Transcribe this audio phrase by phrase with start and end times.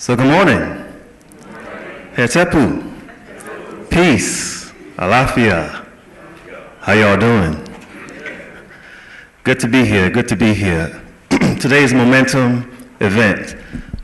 [0.00, 0.82] So good morning.
[2.14, 3.90] Hetepu.
[3.90, 4.72] Peace.
[4.96, 5.86] Alafia.
[6.80, 7.62] How y'all doing?
[9.44, 10.08] Good to be here.
[10.08, 11.02] Good to be here.
[11.60, 13.56] Today's momentum event.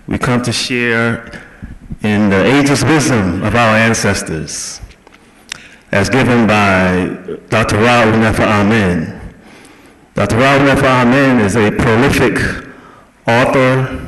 [0.06, 1.42] We come to share
[2.02, 4.82] in the ageless wisdom of our ancestors,
[5.92, 7.06] as given by
[7.48, 7.78] Dr.
[7.78, 9.34] Ra Un Nefer Amen.
[10.12, 10.36] Dr.
[10.36, 12.36] Ra Un Nefer Amen is a prolific
[13.26, 14.05] author,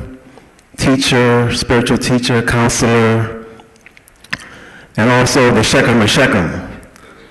[0.79, 3.45] teacher, spiritual teacher, counselor,
[4.95, 6.49] and also the Shechem of Shechem,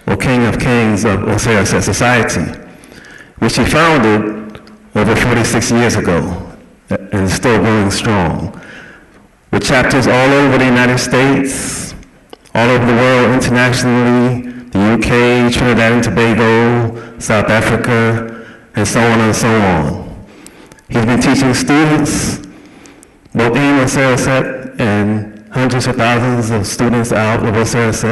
[0.07, 2.45] or King of Kings of Osiris Society,
[3.39, 4.61] which he founded
[4.95, 6.21] over 46 years ago
[6.91, 8.61] and is still going strong,
[9.51, 11.95] with chapters all over the United States,
[12.55, 19.21] all over the world, internationally, the UK, Trinidad and Tobago, South Africa, and so on
[19.21, 20.27] and so on.
[20.89, 22.48] He's been teaching students
[23.39, 24.27] both in Osiris
[24.81, 28.03] and hundreds of thousands of students out of Osiris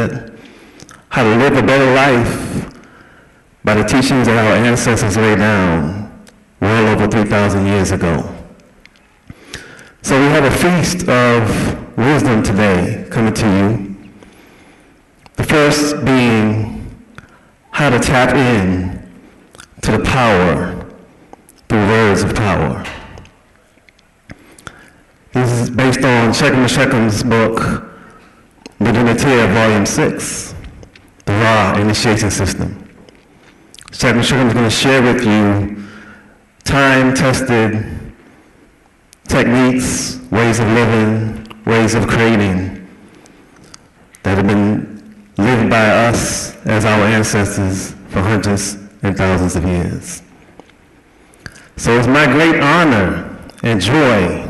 [1.08, 2.72] how to live a better life
[3.64, 6.24] by the teachings that our ancestors laid down
[6.60, 8.32] well over 3,000 years ago.
[10.02, 13.96] So we have a feast of wisdom today coming to you.
[15.34, 16.96] The first being
[17.72, 19.10] how to tap in
[19.82, 20.86] to the power
[21.68, 22.84] through words of power.
[25.36, 27.58] This is based on Shechem Shechem's book,
[28.78, 30.54] The Divinity Volume 6,
[31.26, 32.88] The Ra Initiation System.
[33.92, 35.84] Shechem Shechem is going to share with you
[36.64, 38.14] time-tested
[39.28, 42.88] techniques, ways of living, ways of creating
[44.22, 50.22] that have been lived by us as our ancestors for hundreds and thousands of years.
[51.76, 54.45] So it's my great honor and joy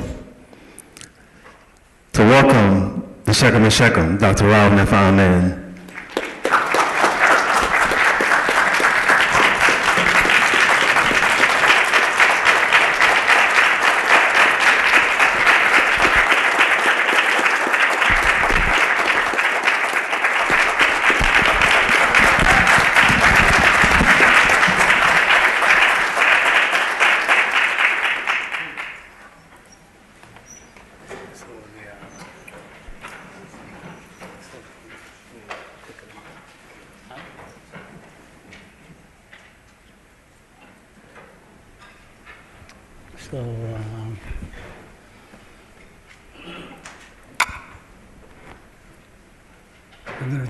[2.17, 4.49] to welcome the Shechem and Shechem, Dr.
[4.49, 5.66] Ra Un Nefer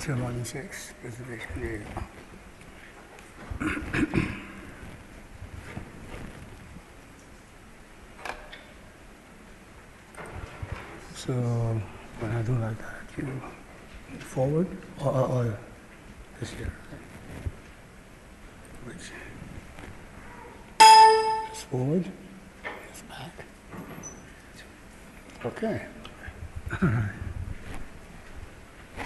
[0.06, 1.80] 216 specifically.
[11.12, 11.32] so
[12.20, 13.42] when I do like that, you
[14.20, 14.68] forward
[15.00, 15.58] or, or, or
[16.38, 16.72] this here,
[18.84, 19.10] which
[21.52, 22.04] is forward,
[22.94, 23.44] is back.
[25.44, 25.84] Okay.
[26.80, 27.25] All right.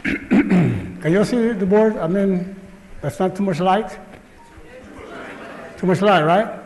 [0.05, 1.97] Can you see the board?
[1.97, 2.57] I mean,
[3.01, 3.99] that's not too much light?
[5.79, 6.61] Too much light, right?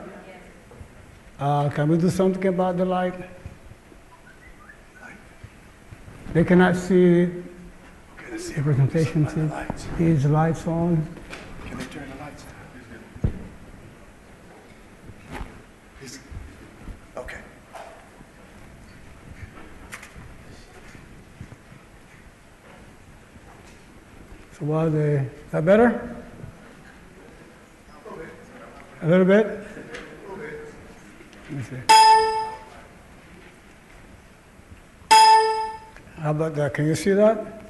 [1.39, 3.15] Uh, can we do something about the light?
[6.33, 9.53] They cannot see the presentation.
[9.99, 11.07] These lights on.
[11.67, 12.45] Can they turn the lights
[13.23, 13.33] on?
[16.03, 16.19] Is-
[17.17, 17.39] Okay.
[24.59, 26.17] So why they, is that better?
[29.03, 29.47] A little bit?
[31.51, 31.77] Let me see.
[36.19, 36.73] How about that?
[36.73, 37.63] Can you see that?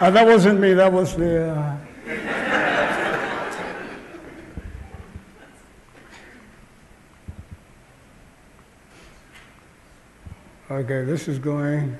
[0.00, 1.50] Uh, that wasn't me, that was the.
[1.50, 1.76] Uh...
[10.74, 11.96] Okay, this is going,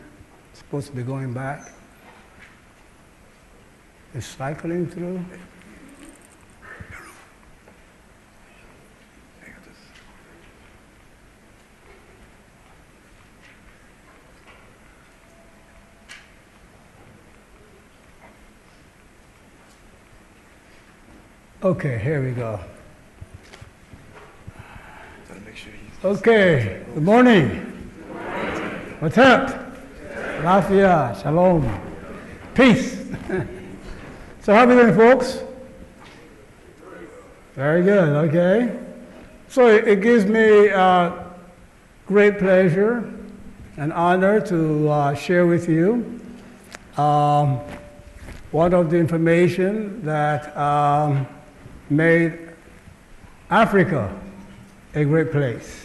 [0.52, 1.70] supposed to be going back.
[4.12, 5.18] It's cycling through.
[5.18, 5.38] Hang
[9.46, 9.78] on just-
[21.62, 22.58] Okay, here we go.
[25.28, 26.04] Gotta make sure he's.
[26.04, 27.70] Okay, good morning.
[29.04, 29.50] What's up?
[30.40, 31.68] Lafia, shalom,
[32.54, 33.06] peace.
[34.40, 35.42] so how are we doing, folks?
[37.54, 38.80] Very good, okay.
[39.48, 41.22] So it, it gives me uh,
[42.06, 43.12] great pleasure
[43.76, 46.18] and honor to uh, share with you
[46.96, 47.60] um,
[48.52, 51.26] one of the information that um,
[51.90, 52.38] made
[53.50, 54.18] Africa
[54.94, 55.83] a great place.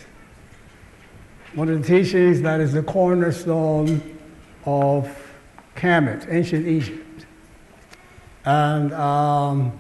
[1.56, 4.18] One of the teachings that is the cornerstone
[4.66, 5.10] of
[5.75, 7.25] Kemet, ancient Egypt.
[8.46, 9.80] And um,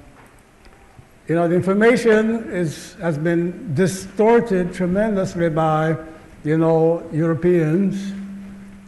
[1.27, 5.95] you know, the information is, has been distorted tremendously by,
[6.43, 8.13] you know, Europeans,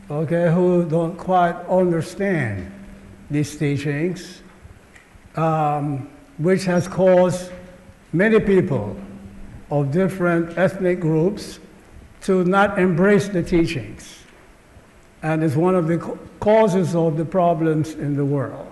[0.09, 2.71] okay, who don't quite understand
[3.29, 4.41] these teachings,
[5.35, 7.51] um, which has caused
[8.11, 8.97] many people
[9.69, 11.59] of different ethnic groups
[12.21, 14.19] to not embrace the teachings.
[15.23, 15.97] And it's one of the
[16.39, 18.71] causes of the problems in the world.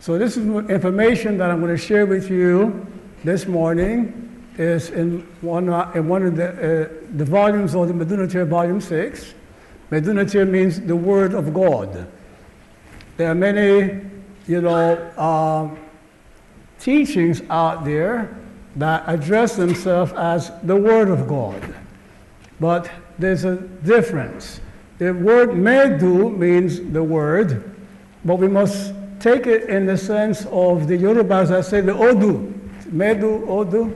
[0.00, 2.86] So this is information that I'm going to share with you
[3.22, 7.94] this morning is in one, uh, in one of the, uh, the volumes of the
[7.94, 9.34] Metu Neter Volume 6.
[9.90, 12.08] Metu Neter means the Word of God.
[13.16, 14.00] There are many,
[14.46, 15.78] you know, um,
[16.80, 18.36] teachings out there
[18.76, 21.62] that address themselves as the Word of God.
[22.62, 22.88] But
[23.18, 24.60] there's a difference.
[24.98, 27.74] The word medu means the Word,
[28.24, 32.54] but we must take it in the sense of the Yorubas that say the Odu,
[32.88, 33.92] Medu Odu,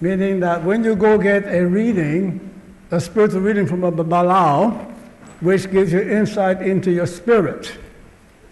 [0.00, 2.50] meaning that when you go get a reading,
[2.90, 4.92] a spiritual reading from a Babalawo,
[5.40, 7.78] which gives you insight into your spirit,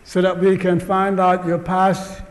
[0.05, 2.23] so that we can find out your past,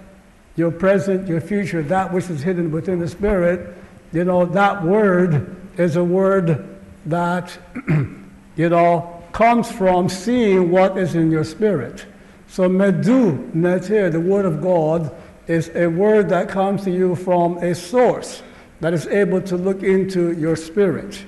[0.56, 3.76] your present, your future, that which is hidden within the spirit,
[4.14, 6.72] you know, that word is a word
[7.06, 7.58] that,
[8.56, 12.06] you know, comes from seeing what is in your spirit.
[12.48, 15.14] So medu, netir, the word of God,
[15.48, 18.42] is a word that comes to you from a source
[18.80, 21.24] that is able to look into your spirit.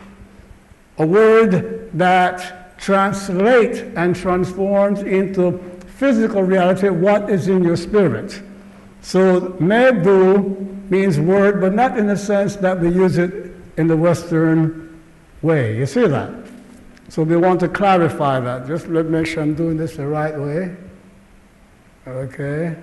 [0.97, 5.59] A word that translates and transforms into
[5.97, 8.41] physical reality what is in your spirit.
[9.01, 13.97] So medu means word, but not in the sense that we use it in the
[13.97, 14.86] Western
[15.41, 15.77] way.
[15.77, 16.31] You see that?
[17.09, 18.67] So we want to clarify that.
[18.67, 20.75] Just let me make sure I'm doing this the right way.
[22.05, 22.75] Okay.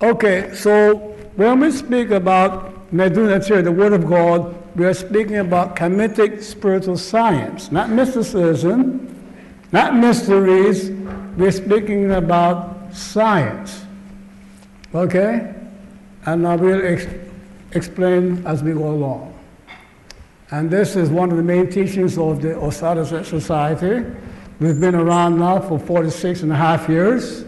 [0.00, 0.96] Okay, so
[1.36, 6.42] when we speak about Metu Neter, the Word of God, we are speaking about Kemetic
[6.42, 9.08] spiritual science, not mysticism,
[9.70, 10.90] not mysteries.
[11.36, 13.84] We're speaking about science.
[14.94, 15.54] Okay?
[16.26, 17.06] And I will ex-
[17.72, 19.31] explain as we go along.
[20.52, 24.04] And this is one of the main teachings of the Osada Society.
[24.60, 27.46] We've been around now for 46 and a half years.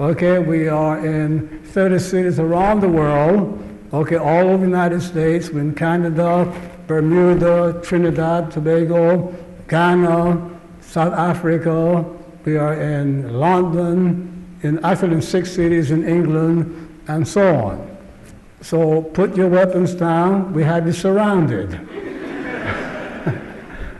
[0.00, 3.56] Okay, we are in 30 cities around the world.
[3.92, 6.52] Okay, all over the United States, we're in Canada,
[6.88, 9.32] Bermuda, Trinidad, Tobago,
[9.68, 10.50] Ghana,
[10.80, 12.04] South Africa.
[12.44, 17.96] We are in London, in actually in six cities in England, and so on.
[18.60, 20.52] So put your weapons down.
[20.52, 21.99] We have you surrounded.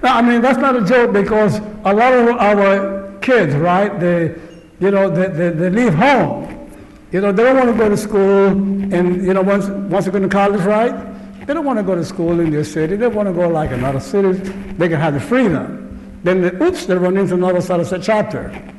[0.02, 4.34] I mean, that's not a joke because a lot of our kids, right, they,
[4.80, 6.56] you know, they, they, they leave home.
[7.12, 10.10] You know, they don't want to go to school, and, you know, once, once they
[10.10, 12.96] go to college, right, they don't want to go to school in their city.
[12.96, 14.32] They want to go like another city.
[14.32, 16.20] They can have the freedom.
[16.22, 18.74] Then, they, oops, they run into another the chapter.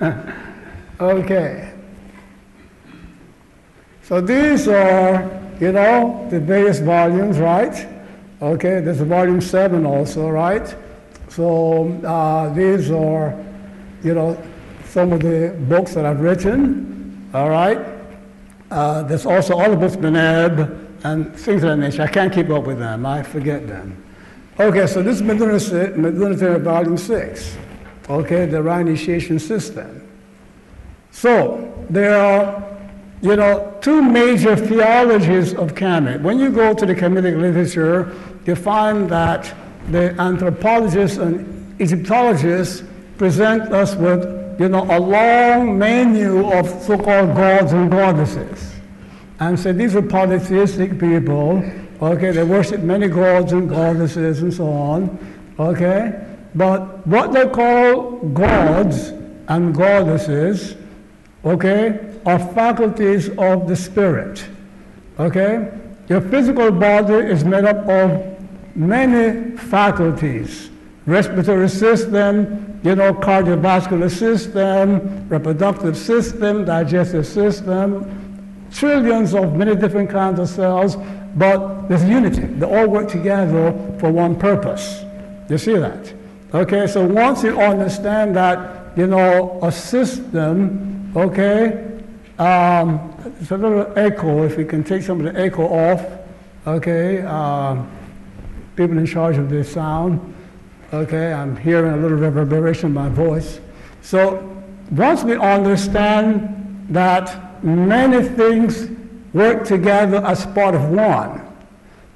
[1.00, 1.72] okay.
[4.02, 7.86] So these are, you know, the various volumes, right?
[8.40, 10.74] Okay, there's volume seven also, right?
[11.28, 13.34] So uh, these are,
[14.04, 14.40] you know,
[14.84, 17.78] some of the books that I've written, all right?
[18.70, 22.02] Uh, there's also other books, Beneb, and things of that nature.
[22.02, 24.04] I can't keep up with them, I forget them.
[24.60, 27.56] Okay, so this is Metu Neter Volume 6,
[28.08, 30.08] okay, the Ra Initiation System.
[31.10, 32.67] So there are
[33.20, 36.22] you know, two major theologies of Kemet.
[36.22, 38.14] When you go to the Kemetic literature,
[38.46, 39.52] you find that
[39.90, 42.84] the anthropologists and Egyptologists
[43.16, 48.74] present us with, you know, a long menu of so-called gods and goddesses.
[49.40, 51.62] And so these are polytheistic people,
[52.00, 55.18] okay, they worship many gods and goddesses and so on,
[55.58, 56.24] okay?
[56.54, 59.08] But what they call gods
[59.48, 60.76] and goddesses,
[61.44, 64.44] okay, are faculties of the spirit.
[65.18, 65.72] Okay?
[66.08, 70.70] Your physical body is made up of many faculties
[71.08, 78.04] respiratory system, you know, cardiovascular system, reproductive system, digestive system,
[78.70, 80.96] trillions of many different kinds of cells,
[81.34, 82.42] but there's unity.
[82.42, 85.02] They all work together for one purpose.
[85.48, 86.12] You see that?
[86.52, 91.97] Okay, so once you understand that, you know, a system, okay,
[92.38, 96.04] um, it's a little echo, if we can take some of the echo off,
[96.66, 97.90] okay, um,
[98.76, 100.34] people in charge of the sound,
[100.92, 103.60] okay, I'm hearing a little reverberation in my voice.
[104.02, 104.56] So
[104.90, 108.88] once we understand that many things
[109.32, 111.44] work together as part of one,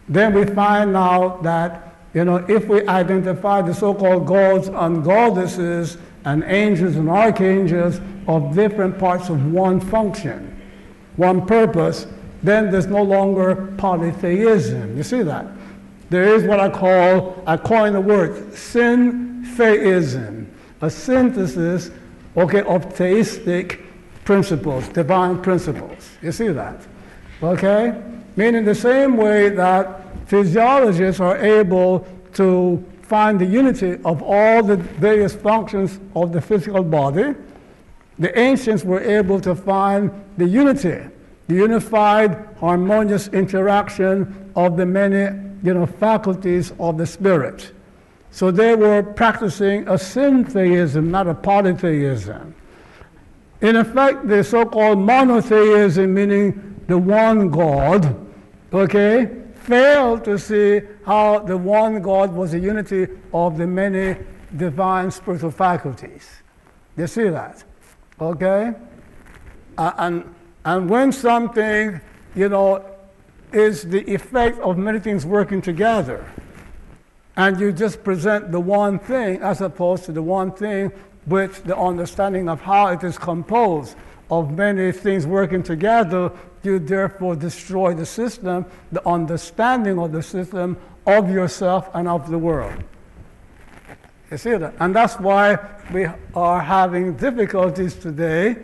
[0.08, 5.96] then we find out that you know, if we identify the so-called gods and goddesses
[6.24, 10.60] and angels and archangels of different parts of one function,
[11.16, 12.06] one purpose,
[12.42, 14.96] then there's no longer polytheism.
[14.96, 15.46] You see that?
[16.10, 20.52] There is what I call, I coin the word, syntheism,
[20.82, 21.90] a synthesis,
[22.36, 23.80] okay, of theistic
[24.24, 26.10] principles, divine principles.
[26.20, 26.80] You see that?
[27.42, 27.98] Okay?
[28.36, 34.76] Meaning the same way that physiologists are able to find the unity of all the
[34.76, 37.34] various functions of the physical body,
[38.18, 40.98] the ancients were able to find the unity,
[41.48, 47.72] the unified, harmonious interaction of the many you know, faculties of the spirit.
[48.30, 52.54] So they were practicing a syntheism, not a polytheism.
[53.60, 58.14] In effect, the so called monotheism, meaning the one God,
[58.70, 64.18] okay, failed to see how the one God was the unity of the many
[64.58, 66.28] divine spiritual faculties.
[66.98, 67.64] You see that?
[68.20, 68.74] Okay?
[69.78, 70.34] And,
[70.66, 71.98] and when something,
[72.34, 72.84] you know,
[73.52, 76.30] is the effect of many things working together,
[77.38, 80.92] and you just present the one thing as opposed to the one thing
[81.26, 83.96] with the understanding of how it is composed
[84.30, 86.30] of many things working together,
[86.62, 90.76] you therefore destroy the system, the understanding of the system
[91.06, 92.82] of yourself and of the world.
[94.30, 94.74] You see that?
[94.80, 95.58] And that's why
[95.92, 98.56] we are having difficulties today.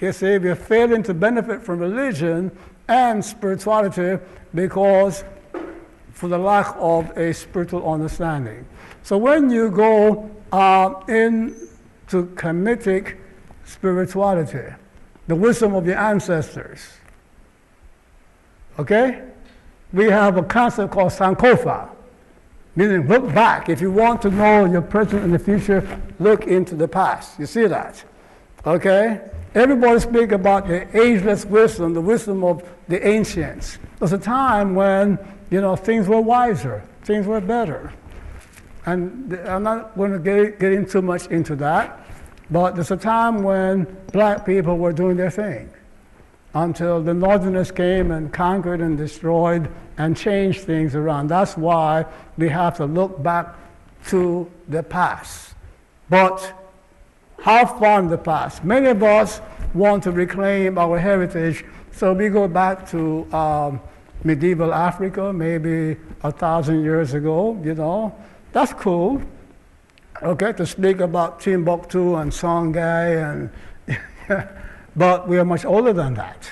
[0.00, 2.50] You see, we're failing to benefit from religion
[2.88, 4.22] and spirituality
[4.54, 5.24] because
[6.12, 8.66] for the lack of a spiritual understanding.
[9.02, 13.16] So when you go uh, into Kemetic
[13.64, 14.74] spirituality,
[15.26, 16.80] the wisdom of your ancestors.
[18.78, 19.22] Okay?
[19.92, 21.88] We have a concept called Sankofa,
[22.74, 23.68] meaning look back.
[23.68, 27.38] If you want to know your present and the future, look into the past.
[27.38, 28.04] You see that?
[28.66, 29.20] Okay?
[29.54, 33.78] Everybody speak about the ageless wisdom, the wisdom of the ancients.
[34.00, 35.18] There's a time when,
[35.50, 37.92] you know, things were wiser, things were better.
[38.86, 42.00] And I'm not going to get, get in too much into that.
[42.50, 45.70] But there's a time when black people were doing their thing
[46.54, 49.68] until the Northerners came and conquered and destroyed
[49.98, 51.28] and changed things around.
[51.28, 52.06] That's why
[52.36, 53.54] we have to look back
[54.08, 55.54] to the past.
[56.08, 56.52] But
[57.40, 58.64] how far in the past?
[58.64, 59.40] Many of us
[59.72, 63.80] want to reclaim our heritage, so we go back to um,
[64.22, 68.14] medieval Africa, maybe a thousand years ago, you know.
[68.52, 69.20] That's cool
[70.22, 73.50] okay, to speak about Timbuktu and Songhai,
[73.88, 73.98] and
[74.96, 76.48] but we are much older than that.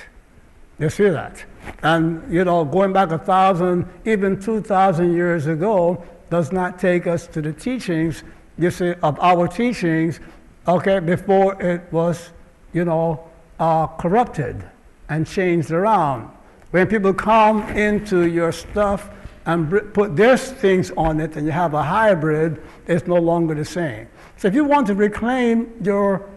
[0.79, 1.43] You see that?
[1.81, 7.07] And you know, going back a thousand, even two thousand years ago, does not take
[7.07, 8.23] us to the teachings,
[8.57, 10.19] you see, of our teachings,
[10.67, 12.31] okay, before it was,
[12.73, 14.63] you know, uh, corrupted
[15.09, 16.29] and changed around.
[16.71, 19.11] When people come into your stuff
[19.45, 23.65] and put their things on it and you have a hybrid, it's no longer the
[23.65, 24.07] same.
[24.37, 26.27] So if you want to reclaim your,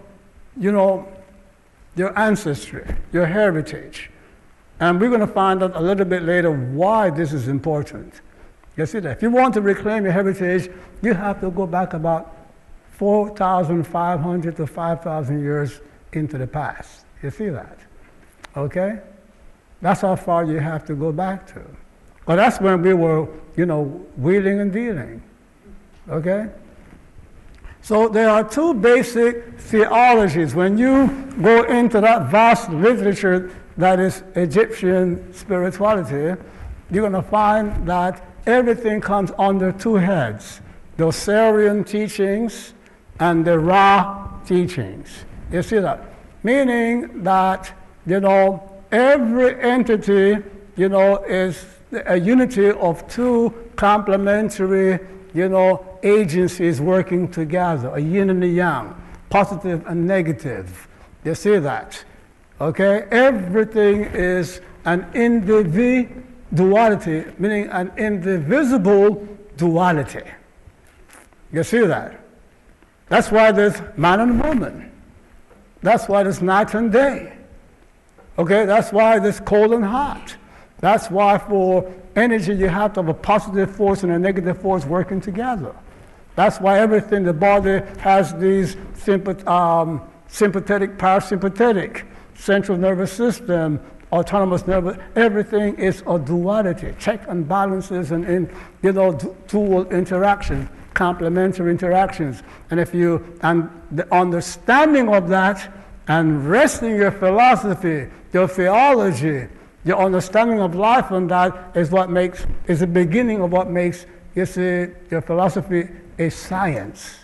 [0.59, 1.09] you know,
[1.97, 4.11] your ancestry, your heritage,
[4.79, 8.21] and we're going to find out a little bit later why this is important.
[8.76, 9.17] You see that?
[9.17, 10.71] If you want to reclaim your heritage,
[11.03, 12.37] you have to go back about
[12.93, 15.81] 4,500 to 5,000 years
[16.12, 17.07] into the past.
[17.23, 17.79] You see that?
[18.55, 19.00] Okay?
[19.81, 21.62] That's how far you have to go back to.
[22.26, 23.85] But that's when we were, you know,
[24.17, 25.23] wheeling and dealing.
[26.09, 26.49] Okay?
[27.87, 30.57] So there are two basic theologies.
[30.57, 31.07] When you
[31.40, 36.35] go into that vast literature that is Egyptian spirituality,
[36.90, 40.62] you're going to find that everything comes under two heads
[40.97, 42.75] the Osirian teachings
[43.21, 45.25] and the Ra teachings.
[45.52, 46.12] You see that?
[46.43, 47.73] Meaning that,
[48.05, 50.43] you know, every entity,
[50.76, 54.99] you know, is a unity of two complementary,
[55.37, 58.95] you know, agencies working together, a yin and a yang,
[59.28, 60.88] positive and negative.
[61.25, 62.02] You see that?
[62.59, 63.07] Okay?
[63.11, 69.28] Everything is an individuality, meaning an indivisible
[69.59, 70.23] duality.
[71.52, 72.19] You see that?
[73.09, 74.90] That's why there's man and woman.
[75.83, 77.35] That's why there's night and day.
[78.38, 78.64] Okay?
[78.64, 80.35] That's why there's cold and hot.
[80.80, 84.85] That's why for energy you have to have a positive force and a negative force
[84.85, 85.75] working together.
[86.35, 92.04] That's why everything, the body has these sympath- um, sympathetic, parasympathetic,
[92.35, 93.80] central nervous system,
[94.12, 98.50] autonomous nervous, everything is a duality, check and balances and in,
[98.83, 99.12] you know,
[99.49, 102.42] dual interaction, complementary interactions.
[102.71, 105.73] And if you, and the understanding of that
[106.09, 109.49] and resting your philosophy, your theology,
[109.87, 114.05] your understanding of life on that is what makes, is the beginning of what makes,
[114.35, 115.88] you see, your philosophy
[116.19, 117.19] a science.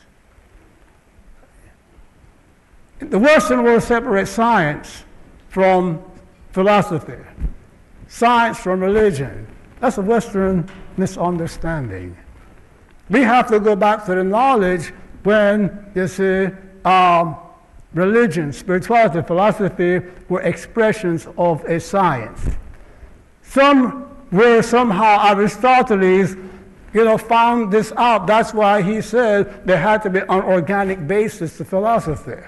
[3.01, 5.05] The Western world separates science
[5.49, 6.03] from
[6.53, 7.19] philosophy,
[8.07, 9.47] science from religion.
[9.81, 12.17] That's a Western misunderstanding.
[13.11, 14.93] We have to go back to the knowledge
[15.25, 16.47] when, you see,
[16.85, 17.37] um,
[17.95, 22.49] religion, spirituality, philosophy were expressions of a science.
[23.43, 26.37] Some were somehow Aristoteles,
[26.95, 28.27] you know, found this out.
[28.27, 32.43] That's why he said there had to be an organic basis to philosophy.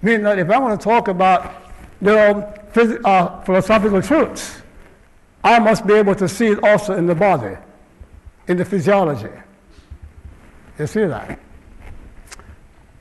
[0.00, 1.54] Meaning that if I want to talk about
[2.00, 4.62] you know, phys- uh, philosophical truths,
[5.42, 7.56] I must be able to see it also in the body,
[8.46, 9.30] in the physiology.
[10.78, 11.38] You see that?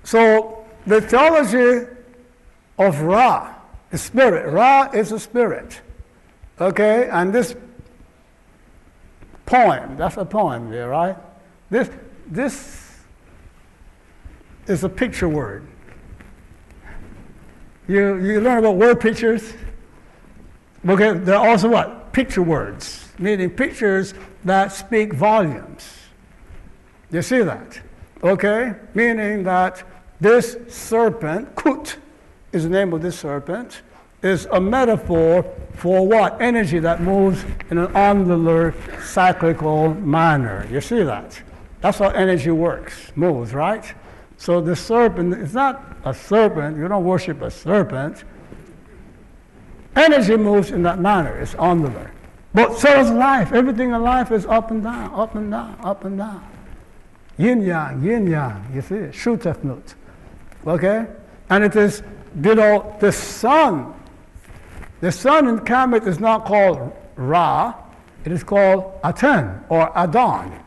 [0.03, 0.56] So
[0.87, 1.85] the theology
[2.79, 3.53] of Ra,
[3.91, 5.81] the spirit, Ra is a spirit.
[6.59, 7.55] Okay, and this
[9.45, 11.15] poem, that's a poem there, right?
[11.69, 11.89] This,
[12.25, 12.99] this
[14.65, 15.67] is a picture word.
[17.87, 19.53] You, you learn about word pictures.
[20.87, 22.11] Okay, they're also what?
[22.13, 24.13] Picture words, meaning pictures
[24.45, 25.87] that speak volumes.
[27.11, 27.79] You see that?
[28.23, 28.73] Okay?
[28.93, 29.83] Meaning that
[30.19, 31.97] this serpent, Kut
[32.51, 33.81] is the name of this serpent,
[34.23, 35.43] is a metaphor
[35.75, 36.41] for what?
[36.41, 40.67] Energy that moves in an angular, cyclical manner.
[40.71, 41.39] You see that?
[41.81, 43.93] That's how energy works, moves, right?
[44.37, 48.23] So the serpent is not a serpent, you don't worship a serpent.
[49.95, 52.11] Energy moves in that manner, it's angular.
[52.53, 53.51] But so is life.
[53.51, 56.43] Everything in life is up and down, up and down, up and down.
[57.37, 59.11] Yin yang, yin yang, you see?
[59.11, 59.93] Shu Tefnut.
[60.67, 61.07] Okay?
[61.49, 62.03] And it is,
[62.43, 63.93] you know, the sun.
[64.99, 67.73] The sun in Kemet is not called Ra,
[68.25, 70.63] it is called Aten or Adon.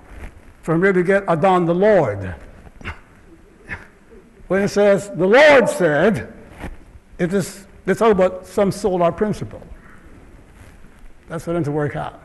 [0.63, 2.35] From where we get Adon the Lord.
[4.49, 6.33] when it says, the Lord said,
[7.19, 9.63] it is, it's all about some solar principle.
[11.29, 12.23] That's for them to work out.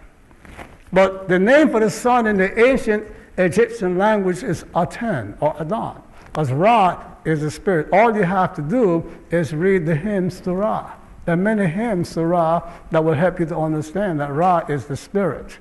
[0.94, 3.06] But the name for the sun in the ancient
[3.38, 7.88] Egyptian language is Aten or Adon, because Ra is the spirit.
[7.92, 10.94] All you have to do is read the hymns to Ra.
[11.26, 14.86] There are many hymns to Ra that will help you to understand that Ra is
[14.86, 15.58] the spirit,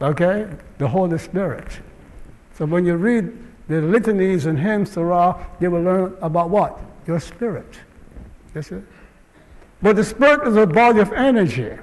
[0.00, 0.48] okay?
[0.78, 1.80] The Holy Spirit.
[2.56, 3.32] So when you read
[3.68, 6.80] the litanies and hymns to Ra, you will learn about what?
[7.06, 7.78] Your spirit.
[8.54, 8.82] That's it.
[9.82, 11.76] But the spirit is a body of energy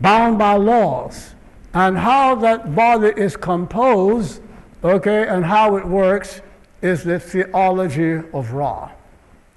[0.00, 1.34] bound by laws.
[1.74, 4.42] And how that body is composed,
[4.84, 6.42] okay, and how it works
[6.82, 8.90] is the theology of Ra.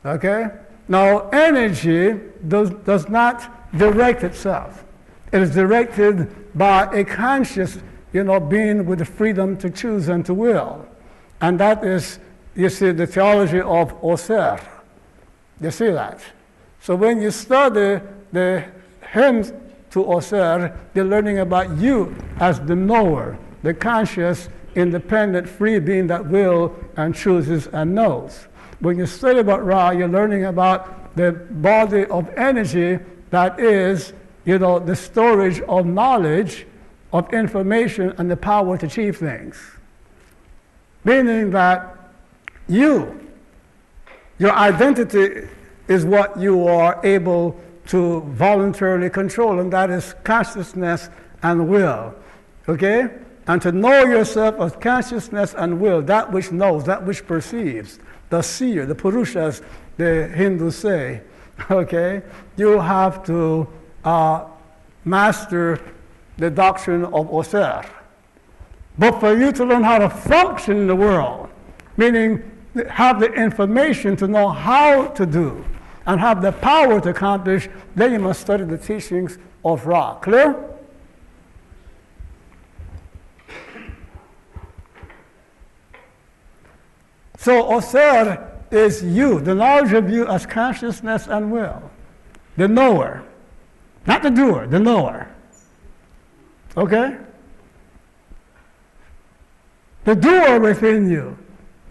[0.06, 0.48] Okay?
[0.88, 4.86] Now, energy does, does not direct itself.
[5.32, 7.80] It is directed by a conscious,
[8.14, 10.88] you know, being with the freedom to choose and to will.
[11.42, 12.20] And that is,
[12.56, 14.60] you see, the theology of Oser.
[15.60, 16.22] You see that?
[16.80, 18.64] So when you study the
[19.12, 19.52] hymns
[19.92, 26.26] to Oser, you're learning about you as the knower, the conscious, independent, free being that
[26.28, 28.48] will and chooses and knows.
[28.80, 34.14] When you study about Ra, you're learning about the body of energy that is,
[34.46, 36.68] you know, the storage of knowledge,
[37.14, 39.58] of information, and the power to achieve things.
[41.04, 42.12] Meaning that
[42.68, 43.30] you,
[44.38, 45.48] your identity
[45.88, 51.10] is what you are able to voluntarily control, and that is consciousness
[51.44, 52.14] and will.
[52.68, 53.10] Okay?
[53.48, 58.42] And to know yourself as consciousness and will, that which knows, that which perceives, the
[58.42, 59.62] seer, the Purusha, as
[59.98, 61.22] the Hindus say.
[61.72, 62.22] Okay?
[62.58, 63.66] You have to
[64.04, 64.46] uh,
[65.06, 65.80] master
[66.38, 67.82] the doctrine of Oser.
[68.98, 71.50] But for you to learn how to function in the world,
[71.96, 72.44] meaning
[72.90, 75.64] have the information to know how to do,
[76.06, 80.16] and have the power to accomplish, then you must study the teachings of Ra.
[80.16, 80.56] Clear?
[87.46, 91.92] So Osir is you, the knowledge of you as consciousness and will,
[92.58, 93.24] the knower,
[94.08, 95.30] not the doer, the knower.
[96.76, 97.18] Okay?
[100.06, 101.38] The doer within you,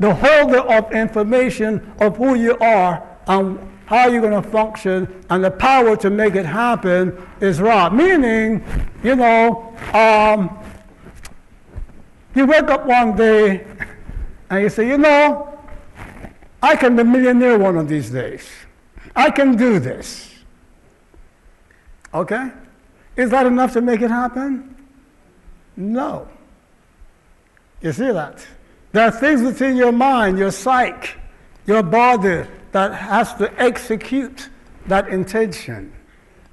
[0.00, 5.44] the holder of information of who you are and how you're going to function and
[5.44, 7.90] the power to make it happen is Ra.
[7.90, 8.64] Meaning,
[9.04, 10.58] you know, um,
[12.34, 13.64] you wake up one day
[14.54, 15.58] and you say, you know,
[16.62, 18.48] I can be a millionaire one of these days.
[19.16, 20.32] I can do this.
[22.14, 22.52] Okay?
[23.16, 24.76] Is that enough to make it happen?
[25.76, 26.28] No.
[27.80, 28.46] You see that?
[28.92, 31.10] There are things within your mind, your psyche,
[31.66, 34.50] your body that has to execute
[34.86, 35.92] that intention.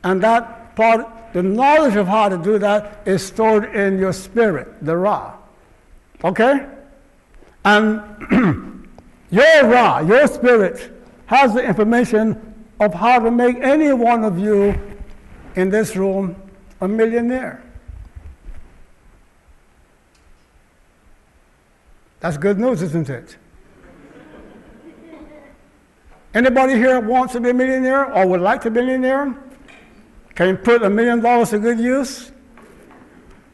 [0.04, 4.84] And that part, the knowledge of how to do that is stored in your spirit,
[4.84, 5.36] the Ra.
[6.24, 6.66] Okay?
[7.64, 8.88] And
[9.32, 10.92] your Ra, your spirit,
[11.28, 14.80] has the information of how to make any one of you
[15.56, 16.36] in this room
[16.82, 17.64] a millionaire.
[22.20, 23.38] That's good news, isn't it?
[26.34, 29.36] Anybody here wants to be a millionaire or would like to be a millionaire?
[30.36, 32.32] Can you put a million dollars to good use?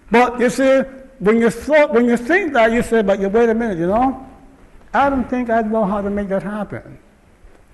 [0.10, 0.84] But you see,
[1.20, 3.88] when you, thought, when you think that, you say, but you wait a minute, you
[3.88, 4.26] know?
[4.94, 7.00] I don't think I know how to make that happen.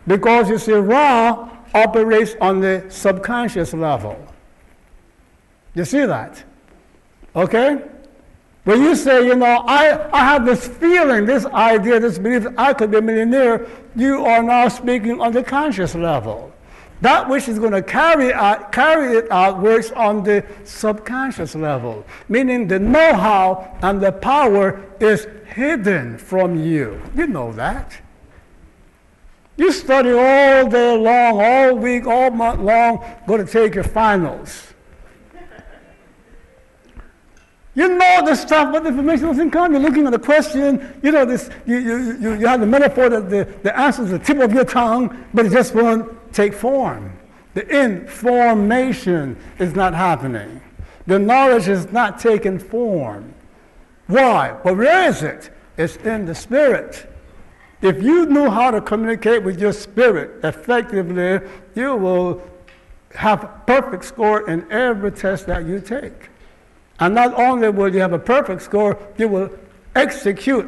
[0.07, 4.17] Because you see, Ra operates on the subconscious level.
[5.75, 6.43] You see that?
[7.35, 7.81] Okay?
[8.63, 12.73] When you say, you know, I, I have this feeling, this idea, this belief I
[12.73, 16.52] could be a millionaire, you are now speaking on the conscious level.
[17.03, 22.05] That which is going to carry, out, carry it out works on the subconscious level,
[22.29, 27.01] meaning the know how and the power is hidden from you.
[27.13, 27.99] You know that.
[29.57, 34.73] You study all day long, all week, all month long, go to take your finals.
[37.75, 39.73] You know the stuff, but the information doesn't come.
[39.73, 43.09] You're looking at the question, you know, this, you, you, you, you have the metaphor
[43.09, 46.53] that the, the answer is the tip of your tongue, but it just won't take
[46.53, 47.17] form.
[47.53, 50.61] The information is not happening.
[51.05, 53.33] The knowledge is not taking form.
[54.07, 54.57] Why?
[54.63, 55.49] Well, where is it?
[55.77, 57.07] It's in the spirit.
[57.81, 62.41] If you know how to communicate with your spirit effectively, you will
[63.15, 66.29] have perfect score in every test that you take.
[66.99, 69.49] And not only will you have a perfect score, you will
[69.95, 70.65] execute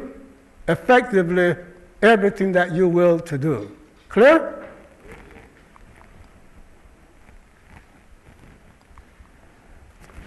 [0.68, 1.56] effectively
[2.02, 3.74] everything that you will to do.
[4.08, 4.55] Clear?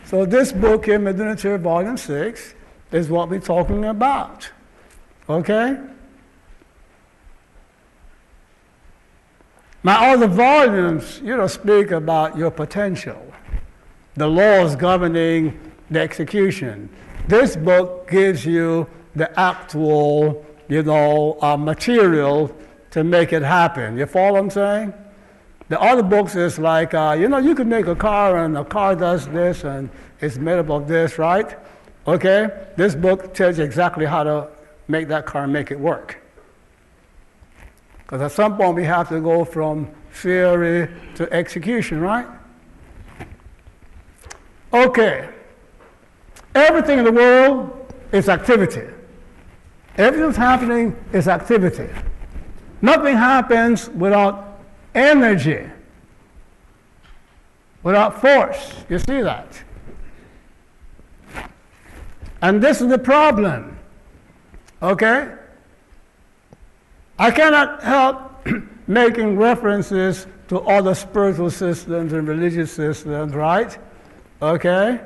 [0.09, 2.55] So this book here, Metu Neter Volume 6,
[2.91, 4.49] is what we're talking about.
[5.29, 5.77] Okay?
[9.83, 13.21] My other volumes, you know, speak about your potential,
[14.15, 15.59] the laws governing
[15.91, 16.89] the execution.
[17.27, 22.51] This book gives you the actual, you know, uh, material
[22.89, 23.95] to make it happen.
[23.95, 24.93] You follow what I'm saying?
[25.69, 28.65] The other books is like, uh, you know, you can make a car and a
[28.65, 31.57] car does this and it's made up of this, right?
[32.07, 32.49] Okay?
[32.75, 34.47] This book tells you exactly how to
[34.87, 36.17] make that car and make it work.
[37.99, 42.25] Because at some point we have to go from theory to execution, right?
[44.73, 45.29] Okay.
[46.55, 48.87] Everything in the world is activity.
[49.97, 51.89] Everything that's happening is activity.
[52.81, 54.48] Nothing happens without
[54.99, 55.69] energy,
[57.83, 58.73] without force.
[58.89, 59.63] You see that?
[62.41, 63.77] And this is the problem.
[64.81, 65.33] Okay?
[67.17, 68.47] I cannot help
[68.87, 73.77] making references to other spiritual systems and religious systems, right?
[74.41, 75.01] Okay?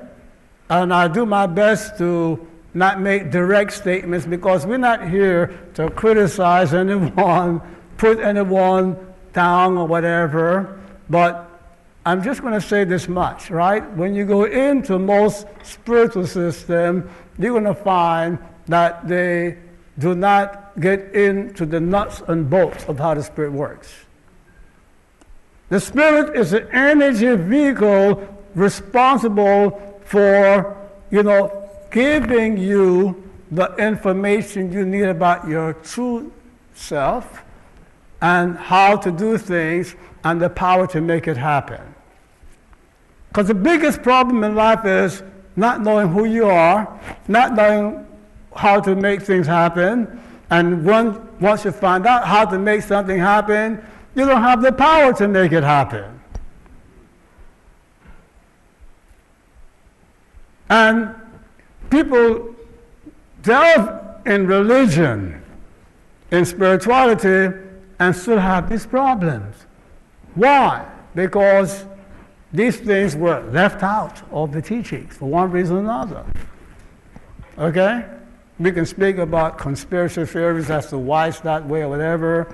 [0.69, 5.89] And I do my best to not make direct statements because we're not here to
[5.89, 7.61] criticize anyone,
[7.97, 10.79] put anyone down or whatever.
[11.09, 11.49] But
[12.05, 13.89] I'm just going to say this much, right?
[13.95, 19.57] When you go into most spiritual systems, you're going to find that they
[19.99, 23.93] do not get into the nuts and bolts of how the spirit works.
[25.69, 30.77] The spirit is an energy vehicle responsible for,
[31.09, 36.31] you know, giving you the information you need about your true
[36.73, 37.43] self
[38.23, 41.81] and how to do things and the power to make it happen.
[43.27, 45.21] Because the biggest problem in life is
[45.57, 48.07] not knowing who you are, not knowing
[48.55, 53.83] how to make things happen, and once you find out how to make something happen,
[54.15, 56.21] you don't have the power to make it happen.
[60.69, 61.13] And
[61.89, 62.55] people
[63.41, 65.43] delve in religion,
[66.31, 67.59] in spirituality,
[68.03, 69.55] and still have these problems.
[70.35, 70.85] Why?
[71.15, 71.85] Because
[72.51, 76.25] these things were left out of the teachings for one reason or another.
[77.57, 78.05] Okay?
[78.59, 82.53] We can speak about conspiracy theories as to why it's that way or whatever.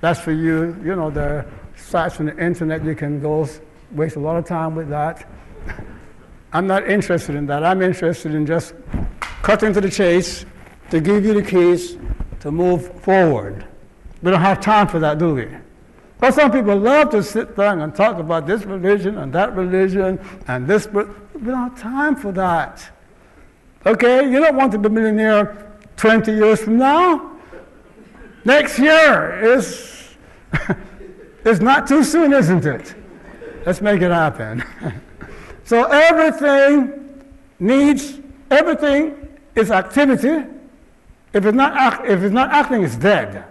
[0.00, 0.76] That's for you.
[0.84, 3.48] You know, the sites on the internet, you can go
[3.92, 5.28] waste a lot of time with that.
[6.52, 7.62] I'm not interested in that.
[7.62, 8.74] I'm interested in just
[9.42, 10.44] cutting to the chase
[10.90, 11.96] to give you the keys
[12.40, 13.64] to move forward.
[14.22, 15.48] We don't have time for that, do we?
[16.18, 20.18] But some people love to sit there and talk about this religion and that religion
[20.48, 22.90] and this, but we don't have time for that.
[23.86, 24.28] Okay?
[24.28, 27.36] You don't want to be a millionaire 20 years from now.
[28.44, 30.16] Next year is,
[31.44, 32.94] is not too soon, isn't it?
[33.64, 34.64] Let's make it happen.
[35.64, 37.22] so everything
[37.60, 38.18] needs,
[38.50, 40.48] everything is activity.
[41.32, 43.44] If it's not, act, if it's not acting, it's dead.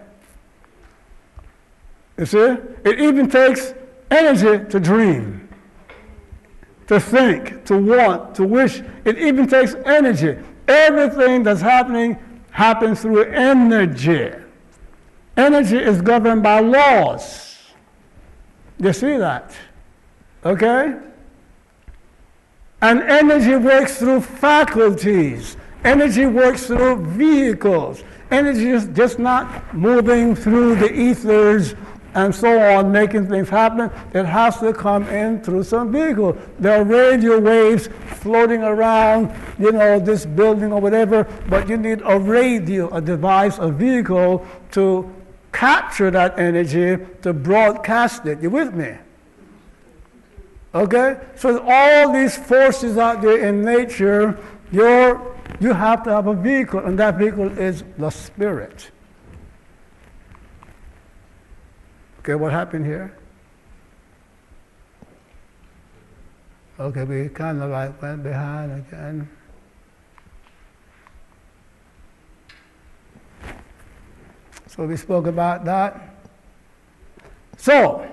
[2.17, 2.57] You see?
[2.83, 3.73] It even takes
[4.09, 5.49] energy to dream,
[6.87, 8.81] to think, to want, to wish.
[9.05, 10.37] It even takes energy.
[10.67, 12.17] Everything that's happening
[12.51, 14.31] happens through energy.
[15.35, 17.59] Energy is governed by laws.
[18.79, 19.55] You see that?
[20.43, 20.95] Okay?
[22.81, 25.57] And energy works through faculties.
[25.83, 28.03] Energy works through vehicles.
[28.29, 31.75] Energy is just not moving through the ethers
[32.13, 36.37] and so on, making things happen, it has to come in through some vehicle.
[36.59, 42.01] There are radio waves floating around, you know, this building or whatever, but you need
[42.05, 45.13] a radio, a device, a vehicle to
[45.51, 48.41] capture that energy, to broadcast it.
[48.41, 48.95] You with me?
[50.73, 51.19] Okay?
[51.35, 54.37] So all these forces out there in nature,
[54.71, 58.91] you're, you have to have a vehicle, and that vehicle is the spirit.
[62.27, 63.15] Okay, what happened here?
[66.77, 69.29] Okay, we kind of like went behind again.
[74.67, 76.17] So we spoke about that.
[77.55, 78.05] So,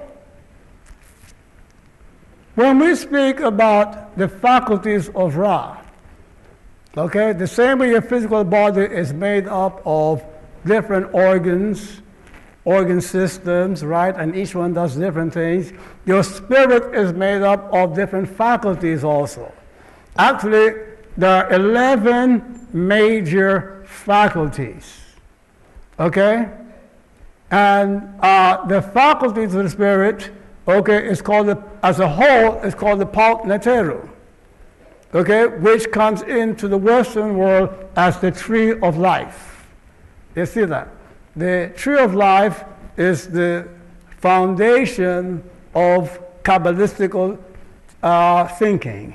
[2.54, 5.76] when we speak about the faculties of Ra,
[6.96, 10.22] okay, the same way your physical body is made up of
[10.64, 12.00] different organs,
[12.64, 14.14] organ systems, right?
[14.16, 15.72] And each one does different things.
[16.06, 19.52] Your spirit is made up of different faculties also.
[20.16, 20.74] Actually,
[21.16, 25.00] there are 11 major faculties.
[25.98, 26.48] Okay?
[27.50, 30.30] And uh, the faculties of the spirit,
[30.66, 34.08] okay, is called, the, as a whole, is called the Paut Neteru.
[35.14, 39.68] Okay, which comes into the Western world as the tree of life.
[40.34, 40.88] You see that?
[41.36, 42.64] The tree of life
[42.96, 43.68] is the
[44.18, 45.42] foundation
[45.74, 47.38] of Kabbalistic
[48.02, 49.14] uh, thinking.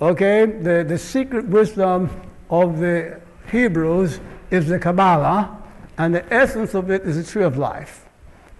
[0.00, 0.46] Okay?
[0.46, 2.10] The, the secret wisdom
[2.50, 5.62] of the Hebrews is the Kabbalah,
[5.96, 8.06] and the essence of it is the tree of life.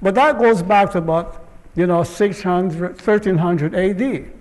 [0.00, 4.32] But that goes back to about, you know, 600, 1300 AD.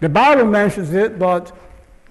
[0.00, 1.56] The Bible mentions it, but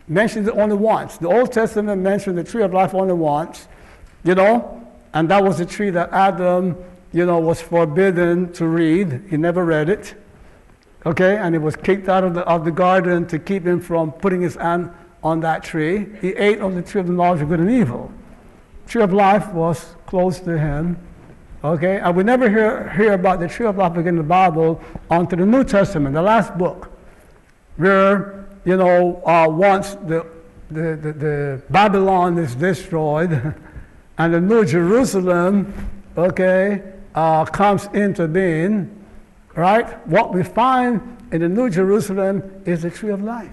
[0.08, 1.18] mentions it only once.
[1.18, 3.68] The Old Testament mentioned the tree of life only once,
[4.24, 4.81] you know,
[5.14, 6.78] and that was the tree that Adam,
[7.12, 9.24] you know, was forbidden to read.
[9.30, 10.16] He never read it.
[11.06, 14.12] Okay, and he was kicked out of the, of the garden to keep him from
[14.12, 14.92] putting his hand
[15.24, 16.08] on that tree.
[16.22, 18.12] He ate of the tree of the knowledge of good and evil.
[18.88, 20.98] Tree of life was close to him.
[21.64, 24.82] Okay, and we never hear, hear about the tree of life again in the Bible
[25.10, 26.90] until the New Testament, the last book,
[27.78, 30.26] where, you know, uh, once the,
[30.70, 33.32] the, the, the Babylon is destroyed,
[34.22, 35.74] and the New Jerusalem,
[36.16, 36.84] okay,
[37.16, 39.04] uh, comes into being,
[39.56, 40.08] right?
[40.08, 43.50] What we find in the New Jerusalem is the tree of life,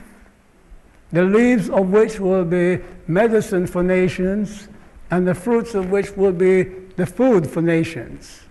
[1.10, 4.68] the leaves of which will be medicine for nations,
[5.10, 6.64] and the fruits of which will be
[6.96, 8.42] the food for nations.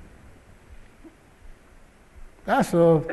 [2.45, 3.03] That's a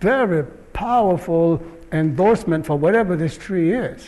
[0.00, 4.06] very powerful endorsement for whatever this tree is.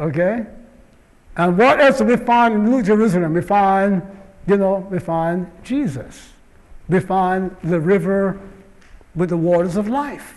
[0.00, 0.46] Okay?
[1.36, 3.34] And what else do we find in New Jerusalem?
[3.34, 4.02] We find
[4.46, 6.30] you know, we find Jesus.
[6.88, 8.38] We find the river
[9.14, 10.34] with the waters of life.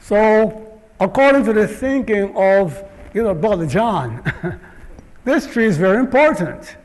[0.00, 2.82] So, according to the thinking of,
[3.12, 4.22] you know, Brother John,
[5.24, 6.76] this tree is very important.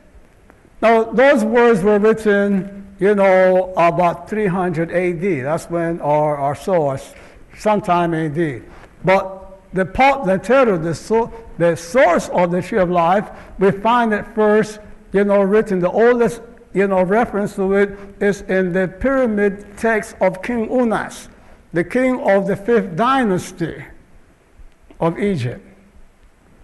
[0.82, 5.46] Now, those words were written, you know, about 300 AD.
[5.46, 7.14] That's when our, our source,
[7.56, 8.64] sometime AD.
[9.02, 9.43] But
[9.74, 14.14] the part, the title, the, so, the source of the tree of life, we find
[14.14, 14.80] it first,
[15.12, 15.80] you know, written.
[15.80, 16.40] The oldest,
[16.72, 21.28] you know, reference to it is in the pyramid text of King Unas
[21.74, 23.84] the king of the fifth dynasty
[25.00, 25.60] of Egypt.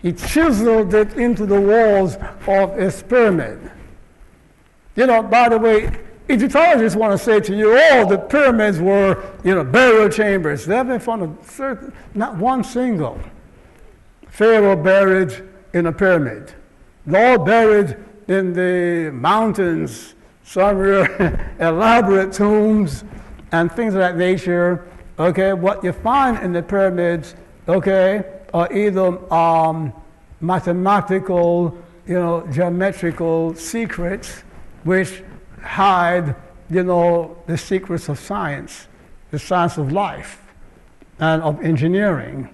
[0.00, 3.72] He chiseled it into the walls of his pyramid.
[4.94, 5.90] You know, by the way,
[6.30, 10.66] Egyptologists want to say to you, oh, the pyramids were, you know, burial chambers.
[10.66, 13.20] They haven't found a certain, not one single
[14.28, 15.42] pharaoh buried
[15.74, 16.54] in a pyramid.
[17.04, 17.96] They're all buried
[18.28, 20.14] in the mountains,
[20.44, 20.80] some
[21.60, 23.04] elaborate tombs
[23.52, 24.86] and things of that nature
[25.20, 27.34] okay, what you find in the pyramids,
[27.68, 29.92] okay, are either um,
[30.40, 34.42] mathematical, you know, geometrical secrets
[34.84, 35.22] which
[35.62, 36.34] hide,
[36.68, 38.88] you know, the secrets of science,
[39.30, 40.42] the science of life
[41.18, 42.48] and of engineering.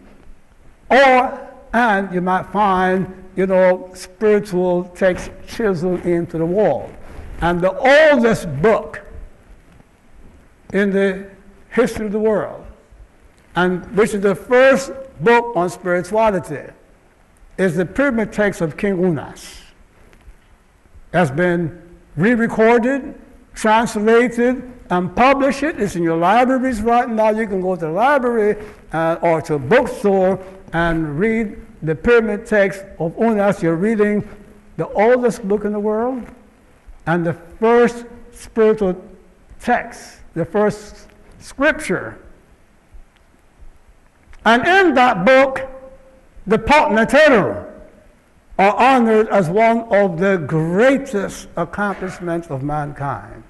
[0.90, 6.90] Or, and you might find, you know, spiritual texts chiseled into the wall.
[7.40, 9.02] And the oldest book
[10.72, 11.28] in the
[11.70, 12.64] history of the world,
[13.54, 16.72] and which is the first book on spirituality,
[17.58, 19.60] is the pyramid text of King Unas.
[21.12, 21.85] Has been
[22.16, 23.14] re-recorded,
[23.54, 25.62] translated, and published.
[25.62, 27.30] It's in your libraries right now.
[27.30, 28.56] You can go to the library
[28.92, 33.62] uh, or to a bookstore and read the pyramid text of Unas.
[33.62, 34.26] You're reading
[34.76, 36.24] the oldest book in the world
[37.06, 39.02] and the first spiritual
[39.60, 42.18] text, the first Scripture.
[44.44, 45.68] And in that book,
[46.46, 47.75] the Paut Neteru
[48.58, 53.42] are honored as one of the greatest accomplishments of mankind.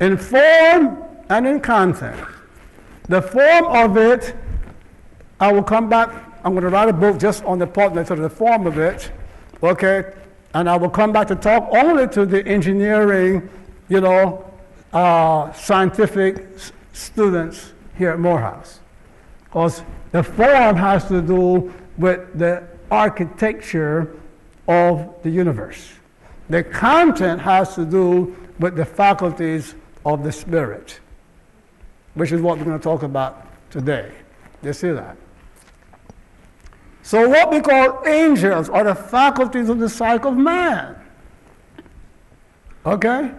[0.00, 2.20] In form and in content.
[3.08, 4.34] The form of it,
[5.40, 6.10] I will come back,
[6.44, 9.10] I'm going to write a book just on the Paut Neteru, the form of it,
[9.62, 10.12] okay?
[10.54, 13.48] And I will come back to talk only to the engineering,
[13.88, 14.50] you know,
[14.92, 16.46] uh, scientific
[16.92, 18.80] students here at Morehouse.
[19.44, 19.82] Because
[20.12, 24.16] the form has to do with the architecture
[24.68, 25.92] of the universe.
[26.48, 31.00] The content has to do with the faculties of the Spirit,
[32.14, 34.12] which is what we're going to talk about today.
[34.62, 35.16] You see that?
[37.02, 40.96] So, what we call angels are the faculties of the psyche of man.
[42.86, 43.30] Okay?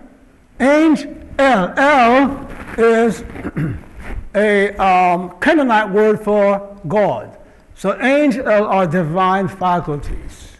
[0.59, 1.73] Angel El.
[1.77, 3.23] El is
[4.35, 7.37] a um, Canaanite word for God.
[7.75, 10.57] So angel are divine faculties.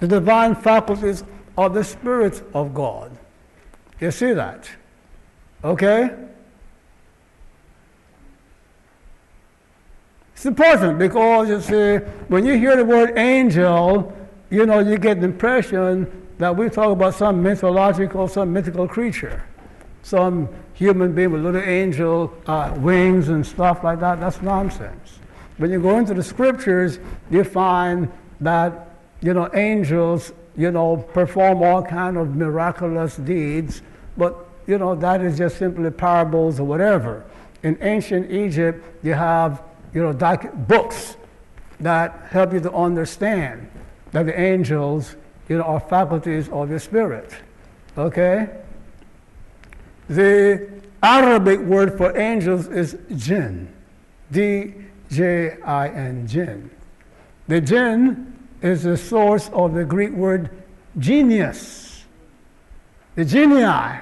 [0.00, 1.24] The divine faculties
[1.56, 3.16] are the spirits of God.
[4.00, 4.70] You see that?
[5.64, 6.10] Okay?
[10.34, 14.16] It's important because you see, when you hear the word angel,
[14.50, 19.42] you know, you get the impression that we talk about some mythological, some mythical creature
[20.08, 24.20] some human being with little angel uh, wings and stuff like that.
[24.20, 25.17] That's nonsense.
[25.58, 28.90] When you go into the scriptures, you find that,
[29.20, 33.82] you know, angels, you know, perform all kind of miraculous deeds,
[34.16, 37.24] but, you know, that is just simply parables or whatever.
[37.64, 41.16] In ancient Egypt, you have, you know, books
[41.80, 43.68] that help you to understand
[44.12, 45.16] that the angels,
[45.48, 47.34] you know, are faculties of the spirit.
[47.96, 48.48] Okay?
[50.08, 50.68] The
[51.02, 53.68] Arabic word for angels is jinn,
[54.30, 54.74] D
[55.10, 56.70] J I N, jinn.
[57.46, 60.50] The jinn is the source of the Greek word
[60.98, 62.04] genius,
[63.14, 64.00] the genii.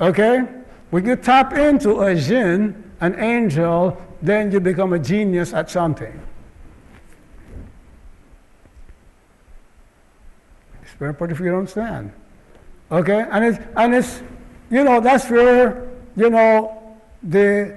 [0.00, 0.42] Okay?
[0.90, 6.20] When you tap into a jinn, an angel, then you become a genius at something.
[10.82, 12.12] It's very important for you don't understand.
[12.90, 13.26] Okay?
[13.30, 14.22] And it's, and it's
[14.70, 17.76] you know, that's where, you know, the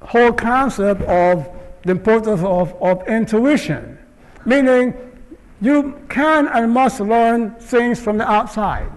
[0.00, 1.48] whole concept of
[1.84, 3.98] the importance of, of intuition,
[4.44, 4.94] meaning
[5.60, 8.90] you can and must learn things from the outside.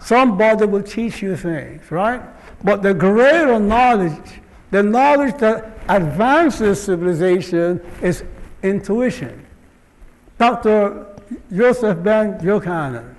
[0.00, 2.22] Somebody will teach you things, right?
[2.64, 4.40] But the greater knowledge,
[4.70, 8.24] the knowledge that advances civilization is
[8.62, 9.46] intuition.
[10.38, 11.06] Dr.
[11.52, 13.14] Joseph Ben Jochannan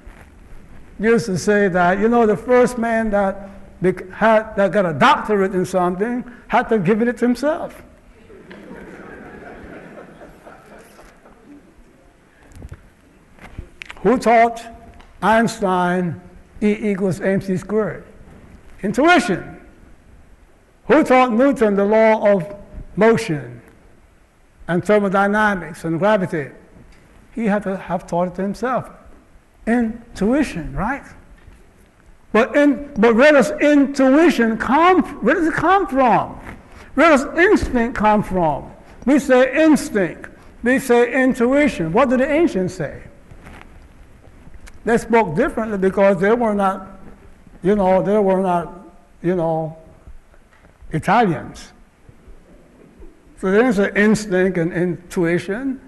[1.00, 3.50] used to say that, you know, the first man that,
[3.82, 7.82] had, that got a doctorate in something had to give it to himself.
[14.02, 14.66] Who taught
[15.22, 16.20] Einstein
[16.62, 18.04] E equals mc squared?
[18.82, 19.60] Intuition.
[20.88, 22.56] Who taught Newton the law of
[22.96, 23.62] motion
[24.68, 26.50] and thermodynamics and gravity?
[27.34, 28.90] He had to have taught it to himself.
[29.68, 31.06] Intuition, right?
[32.32, 36.40] But, in, but where does intuition come Where does it come from?
[36.96, 38.72] Where does instinct come from?
[39.06, 40.30] We say instinct.
[40.64, 41.92] We say intuition.
[41.92, 43.02] What did the ancients say?
[44.84, 47.00] They spoke differently because they were not,
[47.64, 48.88] you know, they were not,
[49.22, 49.78] you know,
[50.92, 51.72] Italians.
[53.40, 55.80] So they didn't say instinct and intuition.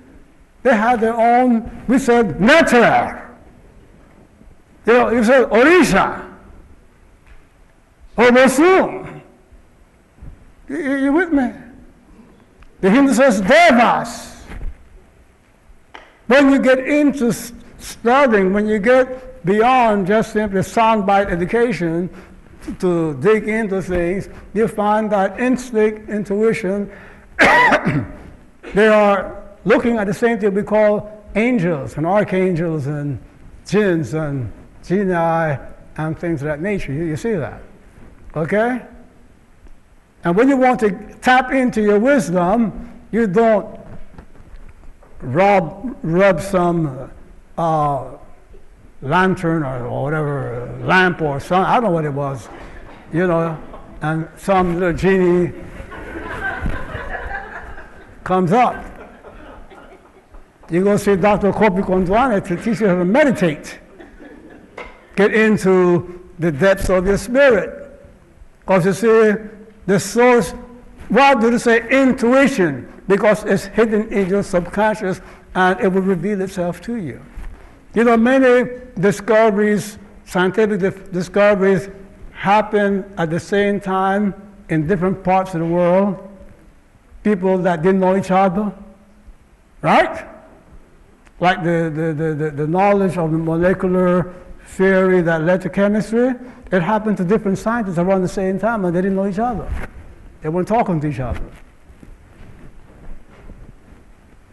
[0.64, 3.30] They had their own, we said, nature.
[4.86, 6.33] You know, you said Orisha.
[8.18, 9.22] Oh, or Bosum.
[10.70, 11.52] You, you with me?
[12.82, 14.44] The Hindu says Devas.
[16.28, 17.34] When you get into
[17.78, 22.10] studying, when you get beyond just simply soundbite education,
[22.80, 26.90] to dig into things, you find that instinct, intuition,
[27.40, 33.20] they are looking at the same thing we call angels and archangels and
[33.68, 34.52] jinns and
[34.84, 35.58] genii
[35.98, 36.94] and things of that nature.
[36.94, 37.62] You, you see that?
[38.36, 38.82] Okay?
[40.24, 43.80] And when you want to tap into your wisdom, you don't
[45.22, 47.12] rub, rub some
[47.58, 48.12] uh,
[49.02, 52.48] lantern or, or whatever, lamp or something, I don't know what it was,
[53.12, 53.58] you know,
[54.02, 55.54] and some little genie
[58.24, 58.86] comes up.
[60.70, 61.52] You go see Dr.
[61.52, 63.80] Kopi Kondwane to teach you how to meditate.
[65.16, 67.83] Get into the depths of your spirit.
[68.66, 69.34] Because you see,
[69.86, 70.52] the source,
[71.10, 72.92] why do they say intuition?
[73.08, 75.20] Because it's hidden in your subconscious
[75.56, 77.22] and it will reveal itself to you.
[77.94, 81.90] You know, many discoveries, scientific discoveries,
[82.32, 84.34] happen at the same time
[84.70, 86.30] in different parts of the world.
[87.24, 88.74] People that didn't know each other,
[89.82, 90.28] right?
[91.40, 94.34] Like the, the, the, the knowledge of the molecular
[94.66, 96.34] theory that led to chemistry,
[96.74, 99.72] it happened to different scientists around the same time and they didn't know each other.
[100.42, 101.40] They weren't talking to each other.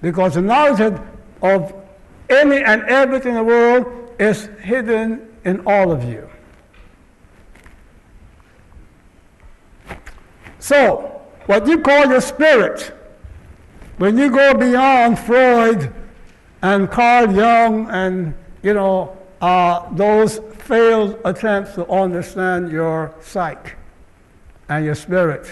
[0.03, 1.01] Because the knowledge
[1.41, 1.75] of
[2.29, 3.87] any and everything in the world
[4.19, 6.29] is hidden in all of you.
[10.59, 12.93] So, what you call your spirit,
[13.97, 15.91] when you go beyond Freud
[16.61, 23.73] and Carl Jung and, you know, uh, those failed attempts to understand your psyche
[24.69, 25.49] and your spirit,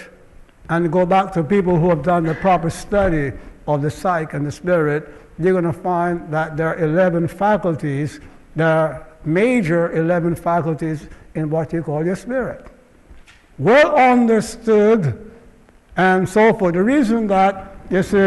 [0.69, 3.31] and go back to people who have done the proper study
[3.67, 8.19] of the psyche and the spirit, you're going to find that there are 11 faculties,
[8.55, 12.65] there are major 11 faculties in what you call your spirit.
[13.57, 15.31] Well understood
[15.97, 16.73] and so forth.
[16.75, 18.17] The reason that you see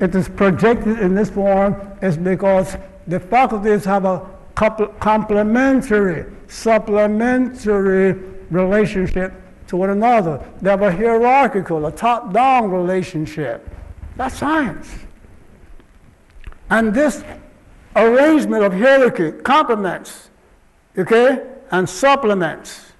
[0.00, 2.76] it is projected in this form is because
[3.06, 8.12] the faculties have a complementary, supplementary
[8.50, 9.32] relationship
[9.66, 10.44] to one another.
[10.60, 13.68] They have a hierarchical, a top down relationship.
[14.16, 14.88] That's science.
[16.70, 17.24] And this
[17.96, 20.30] arrangement of hierarchy complements,
[20.96, 22.92] okay, and supplements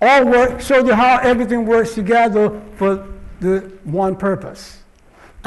[0.00, 3.08] all work, show you how everything works together for
[3.40, 4.77] the one purpose.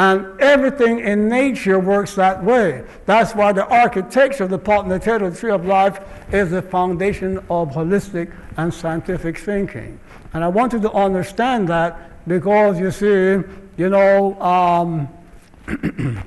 [0.01, 2.83] And everything in nature works that way.
[3.05, 5.99] That's why the architecture of the Paut Neteru Tree of Life
[6.33, 9.99] is the foundation of holistic and scientific thinking.
[10.33, 13.47] And I want you to understand that because you see,
[13.77, 15.07] you know, um,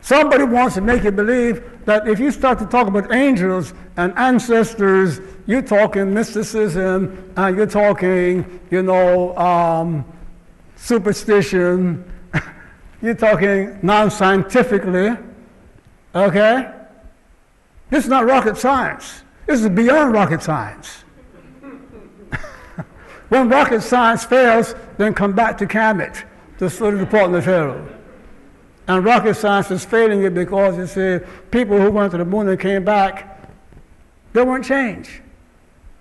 [0.00, 4.16] Somebody wants to make you believe that if you start to talk about angels and
[4.16, 10.04] ancestors, you're talking mysticism and you're talking, you know, um,
[10.76, 12.04] superstition,
[13.06, 15.16] you're talking non scientifically,
[16.14, 16.72] okay?
[17.88, 19.22] This is not rocket science.
[19.46, 21.04] This is beyond rocket science.
[23.28, 26.24] when rocket science fails, then come back to CAMET,
[26.58, 27.88] the study department of Herald.
[28.88, 32.48] And rocket science is failing it because you see, people who went to the moon
[32.48, 33.48] and came back,
[34.32, 35.10] they weren't changed.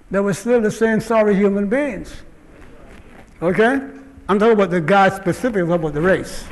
[0.10, 2.16] They were still the same sorry human beings.
[3.42, 3.80] Okay?
[4.28, 6.46] I'm talking about the guy specifically about the race.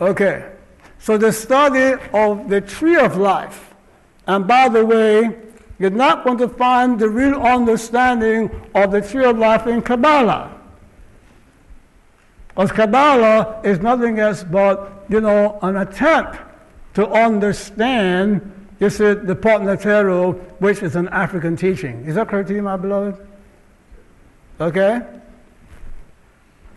[0.00, 0.50] Okay.
[0.98, 3.74] So the study of the tree of life,
[4.26, 5.36] and by the way,
[5.78, 10.58] you're not going to find the real understanding of the tree of life in Kabbalah.
[12.48, 16.38] Because Kabbalah is nothing else but, you know, an attempt
[16.94, 22.04] to understand, you see, the Paut Neteru, which is an African teaching.
[22.06, 23.26] Is that correct to you, my beloved?
[24.60, 25.02] Okay?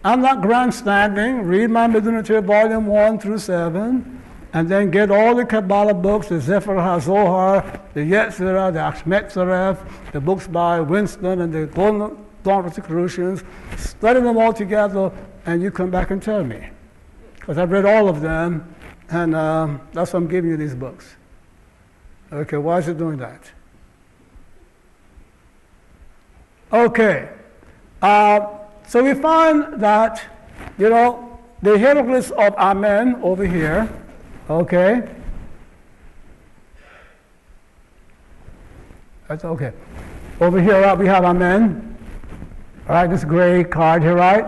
[0.07, 1.41] I'm not grandstanding.
[1.41, 6.29] Read my Metu Neter Volume 1 through 7, and then get all the Kabbalah books,
[6.29, 13.43] the Sefer HaZohar, the Yetzirah, the Achmet the books by Winston, and the Golden Rosicrucians,
[13.75, 15.11] study them all together,
[15.45, 16.69] and you come back and tell me.
[17.35, 18.73] Because I've read all of them,
[19.09, 21.17] and um, that's why I'm giving you these books.
[22.31, 23.51] Okay, why is it doing that?
[26.71, 27.27] Okay.
[28.01, 28.56] Uh,
[28.87, 30.23] so we find that,
[30.77, 33.89] you know, the hieroglyphs of Amen over here,
[34.49, 35.07] okay?
[39.27, 39.73] That's okay.
[40.39, 41.97] Over here right, we have Amen.
[42.87, 44.45] All right, this gray card here, right?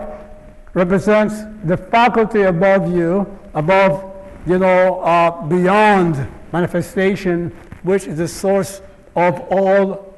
[0.72, 4.10] Represents the faculty above you, above,
[4.46, 7.50] you know, uh, beyond manifestation,
[7.82, 8.80] which is the source
[9.14, 10.14] of all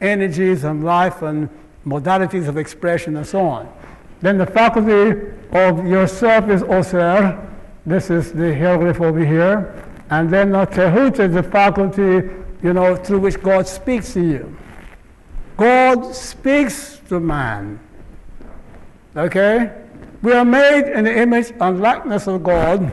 [0.00, 1.50] energies and life and
[1.86, 3.72] modalities of expression and so on.
[4.20, 7.48] Then the faculty of yourself is Ausar.
[7.84, 9.82] This is the hieroglyph over here.
[10.10, 12.28] And then the Tehut is the faculty,
[12.62, 14.56] you know, through which God speaks to you.
[15.56, 17.78] God speaks to man.
[19.16, 19.72] Okay?
[20.22, 22.92] We are made in the image and likeness of God.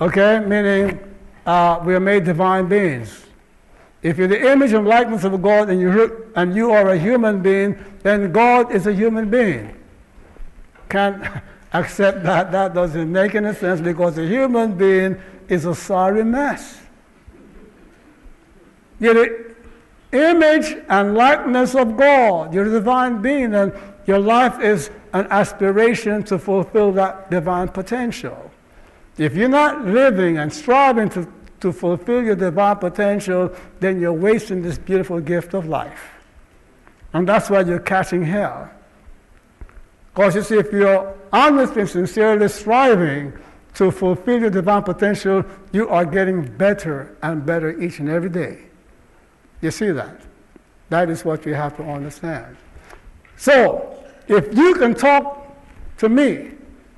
[0.00, 0.40] Okay?
[0.40, 0.98] Meaning
[1.46, 3.26] uh, we are made divine beings.
[4.02, 7.42] If you're the image and likeness of God and you, and you are a human
[7.42, 9.76] being, then God is a human being.
[10.88, 11.22] Can't
[11.72, 12.50] accept that.
[12.50, 16.80] That doesn't make any sense because a human being is a sorry mess.
[18.98, 19.54] You're the
[20.12, 22.54] image and likeness of God.
[22.54, 23.72] You're a divine being, and
[24.06, 28.50] your life is an aspiration to fulfill that divine potential.
[29.18, 31.30] If you're not living and striving to
[31.60, 36.14] to fulfill your divine potential, then you're wasting this beautiful gift of life.
[37.12, 38.70] And that's why you're catching hell.
[40.14, 43.32] Because you see, if you're honestly and sincerely striving
[43.74, 48.58] to fulfill your divine potential, you are getting better and better each and every day.
[49.60, 50.20] You see that?
[50.88, 52.56] That is what we have to understand.
[53.36, 55.56] So, if you can talk
[55.98, 56.52] to me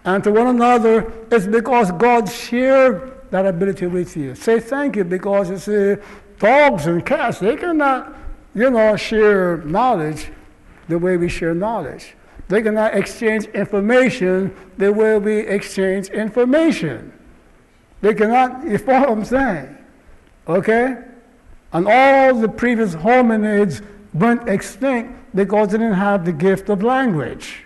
[0.05, 4.35] and to one another, it's because God's shared that ability with you.
[4.35, 6.03] Say thank you because you see,
[6.39, 8.15] dogs and cats, they cannot,
[8.55, 10.31] you know, share knowledge
[10.89, 12.15] the way we share knowledge.
[12.49, 17.11] They cannot exchange information the way we exchange information.
[18.03, 19.79] They cannot, you follow what I'm saying?
[20.47, 20.99] Okay?
[21.73, 27.65] And all the previous hominids went extinct because they didn't have the gift of language.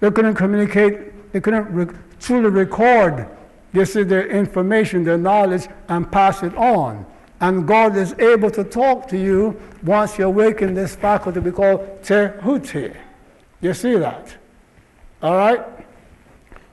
[0.00, 3.30] They couldn't communicate, they couldn't re- truly record
[3.78, 7.06] this is their information, their knowledge, and pass it on.
[7.40, 11.78] And God is able to talk to you once you awaken this faculty we call
[12.02, 12.96] tehuti.
[13.60, 14.36] You see that?
[15.22, 15.64] All right?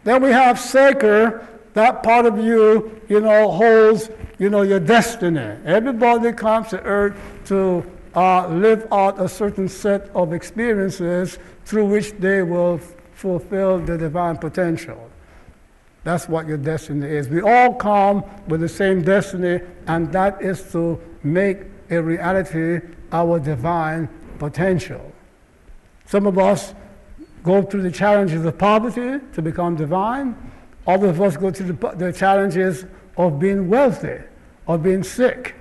[0.04, 1.48] Then we have seker.
[1.76, 5.58] That part of you, you know, holds, you know, your destiny.
[5.64, 7.86] Everybody comes to earth to
[8.16, 12.80] uh, live out a certain set of experiences through which they will
[13.14, 15.12] fulfill the divine potential.
[16.06, 17.28] That's what your destiny is.
[17.30, 22.80] We all come with the same destiny, and that is to make a reality
[23.12, 25.12] our divine potential.
[26.06, 26.76] Some of us
[27.42, 30.38] go through the challenges of poverty to become divine.
[30.86, 32.86] Others of us go through the, the challenges
[33.18, 34.20] of being wealthy,
[34.68, 35.56] or being sick,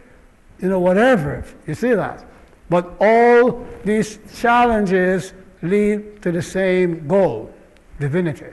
[0.58, 1.42] you know, whatever.
[1.66, 2.22] You see that?
[2.68, 5.32] But all these challenges
[5.62, 7.50] lead to the same goal
[7.98, 8.52] divinity.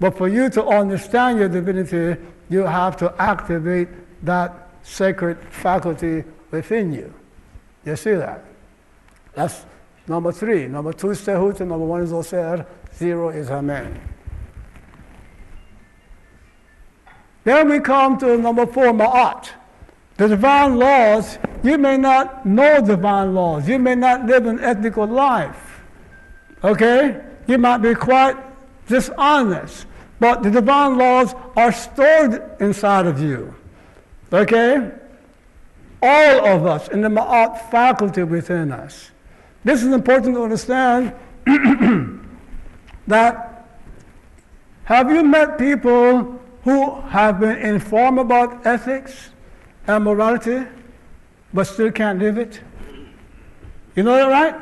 [0.00, 3.88] But for you to understand your divinity, you have to activate
[4.24, 7.12] that sacred faculty within you.
[7.84, 8.44] You see that?
[9.34, 9.64] That's
[10.06, 10.66] number three.
[10.68, 14.00] Number two is Tehut, and number one is Ausar, zero is Amen.
[17.44, 19.50] Then we come to number four, Ma'at.
[20.16, 23.68] The divine laws, you may not know divine laws.
[23.68, 25.82] You may not live an ethical life.
[26.62, 27.20] Okay?
[27.46, 28.36] You might be quite
[28.86, 29.86] dishonest.
[30.20, 33.54] But the divine laws are stored inside of you.
[34.32, 34.90] Okay?
[36.02, 39.10] All of us in the Ma'at faculty within us.
[39.64, 41.14] This is important to understand
[43.06, 43.66] that
[44.84, 49.30] have you met people who have been informed about ethics
[49.86, 50.66] and morality,
[51.52, 52.60] but still can't live it?
[53.96, 54.54] You know that, right?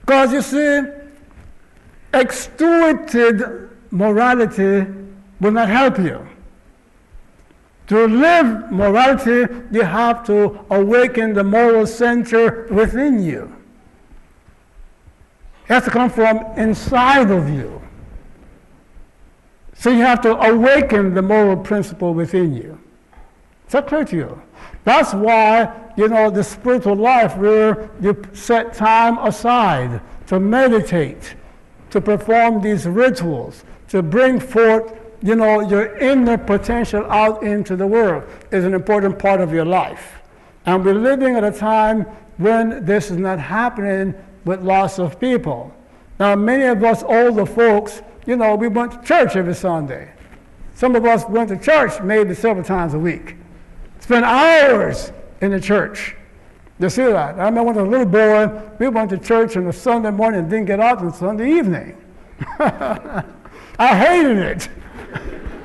[0.00, 1.01] Because you see,
[2.12, 4.86] extuited morality
[5.40, 6.26] will not help you.
[7.88, 13.54] To live morality, you have to awaken the moral center within you.
[15.64, 17.82] It has to come from inside of you.
[19.74, 22.78] So you have to awaken the moral principle within you.
[23.66, 24.42] Is that clear to you?
[24.84, 31.34] That's why, you know, the spiritual life where you set time aside to meditate,
[31.92, 37.86] to perform these rituals, to bring forth, you know, your inner potential out into the
[37.86, 40.14] world is an important part of your life.
[40.64, 42.04] And we're living at a time
[42.38, 44.14] when this is not happening
[44.46, 45.72] with lots of people.
[46.18, 50.12] Now, many of us older folks, you know, we went to church every Sunday.
[50.74, 53.36] Some of us went to church maybe several times a week.
[54.00, 55.12] Spent hours
[55.42, 56.16] in the church.
[56.82, 57.38] You see that?
[57.38, 60.10] I remember when I was a little boy, we went to church on a Sunday
[60.10, 61.96] morning and didn't get out until Sunday evening.
[62.58, 63.24] I
[63.78, 64.68] hated it.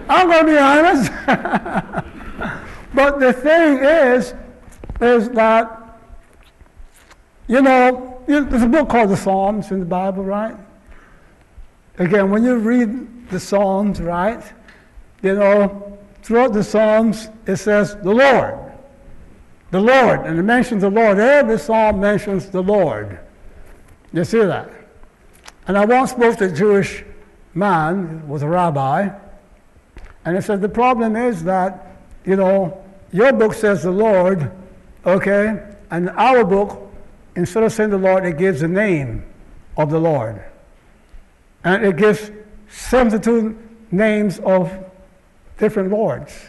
[0.08, 1.12] I'm going to be honest.
[2.94, 4.36] but the thing is,
[5.02, 6.00] is that,
[7.48, 10.56] you know, there's a book called the Psalms in the Bible, right?
[11.98, 14.44] Again, when you read the Psalms, right,
[15.24, 18.67] you know, throughout the Psalms, it says the Lord.
[19.72, 21.20] The Lord, and it mentions the Lord.
[21.20, 23.20] Every psalm mentions the Lord.
[24.14, 24.70] You see that?
[25.68, 27.04] And I once spoke to a Jewish
[27.54, 29.10] man, was a rabbi,
[30.24, 34.52] and he said, The problem is that, you know, your book says the Lord,
[35.06, 36.92] okay, and our book,
[37.36, 39.26] instead of saying the Lord, it gives the name
[39.78, 40.44] of the Lord.
[41.64, 42.32] And it gives
[42.70, 43.58] 72
[43.92, 44.72] names of
[45.58, 46.48] different lords.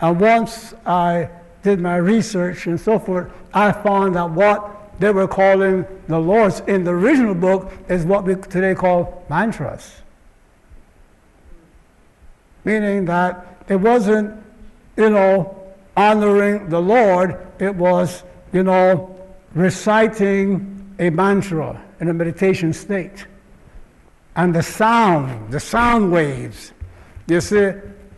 [0.00, 1.28] And once I
[1.62, 6.60] did my research and so forth, I found that what they were calling the Lords
[6.66, 10.02] in the original book is what we today call mantras.
[12.64, 14.42] Meaning that it wasn't,
[14.96, 15.56] you know,
[15.96, 18.22] honoring the Lord, it was,
[18.52, 19.16] you know,
[19.54, 23.26] reciting a mantra in a meditation state.
[24.36, 26.72] And the sound, the sound waves,
[27.26, 27.72] you see,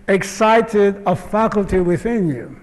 [0.08, 2.56] excited a faculty within you.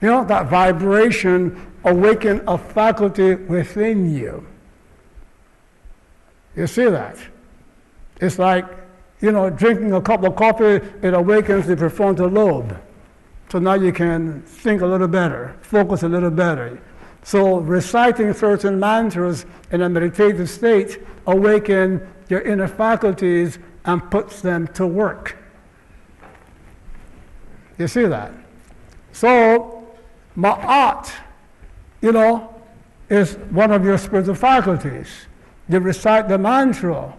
[0.00, 4.46] You know, that vibration awakened a faculty within you.
[6.56, 7.16] You see that?
[8.20, 8.66] It's like,
[9.20, 12.76] you know, drinking a cup of coffee, it awakens the prefrontal lobe.
[13.50, 16.80] So now you can think a little better, focus a little better.
[17.22, 24.66] So reciting certain mantras in a meditative state awaken your inner faculties and puts them
[24.68, 25.36] to work.
[27.82, 28.30] You see that?
[29.10, 29.84] So,
[30.38, 31.12] ma'at,
[32.00, 32.54] you know,
[33.08, 35.08] is one of your spiritual faculties.
[35.68, 37.12] You recite the mantra,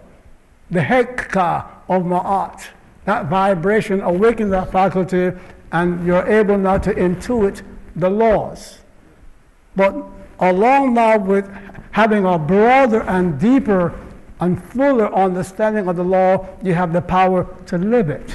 [0.70, 2.66] the hekka of ma'at.
[3.04, 5.32] That vibration awakens that faculty,
[5.70, 7.60] and you're able now to intuit
[7.94, 8.78] the laws.
[9.76, 9.94] But
[10.40, 11.46] along now with
[11.90, 13.92] having a broader and deeper
[14.40, 18.34] and fuller understanding of the law, you have the power to live it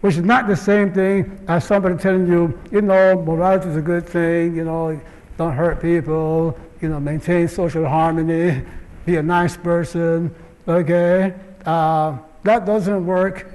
[0.00, 3.82] which is not the same thing as somebody telling you, you know, morality is a
[3.82, 5.00] good thing, you know,
[5.36, 8.62] don't hurt people, you know, maintain social harmony,
[9.06, 10.34] be a nice person,
[10.66, 11.34] okay?
[11.66, 13.46] Uh, that doesn't work,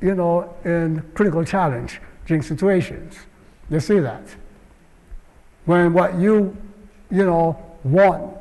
[0.00, 3.14] you know, in critical challenging situations.
[3.70, 4.22] You see that?
[5.64, 6.56] When what you,
[7.10, 8.36] you know, want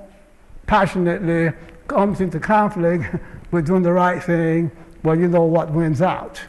[0.65, 1.51] passionately
[1.87, 3.15] comes into conflict
[3.51, 4.71] with doing the right thing,
[5.03, 6.41] well, you know what wins out.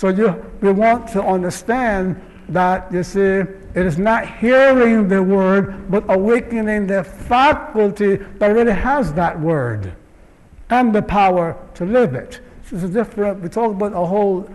[0.00, 5.90] So you, we want to understand that, you see, it is not hearing the word,
[5.90, 9.92] but awakening the faculty that really has that word
[10.70, 12.40] and the power to live it.
[12.70, 14.50] This is different, we talk about a whole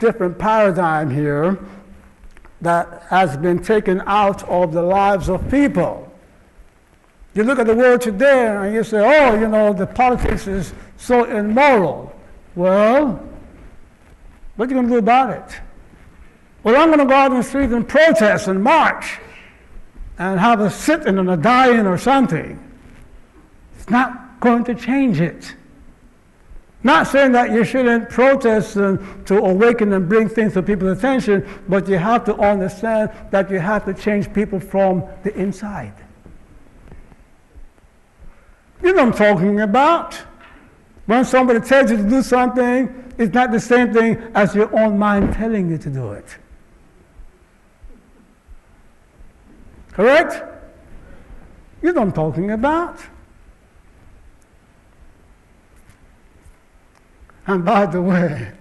[0.00, 1.58] different paradigm here
[2.60, 6.12] that has been taken out of the lives of people.
[7.32, 10.74] You look at the world today and you say, oh, you know, the politics is
[10.98, 12.14] so immoral.
[12.54, 13.29] Well,
[14.60, 15.60] what are you going to do about it?
[16.62, 19.18] Well, I'm going to go out in the street and protest and march
[20.18, 22.62] and have a sitting and a dying or something.
[23.78, 25.54] It's not going to change it.
[26.82, 31.48] Not saying that you shouldn't protest and to awaken and bring things to people's attention,
[31.66, 35.94] but you have to understand that you have to change people from the inside.
[38.82, 40.20] You know what I'm talking about.
[41.10, 44.96] When somebody tells you to do something, it's not the same thing as your own
[44.96, 46.36] mind telling you to do it.
[49.90, 50.40] Correct?
[51.82, 53.00] You know what I'm talking about.
[57.48, 58.52] And by the way,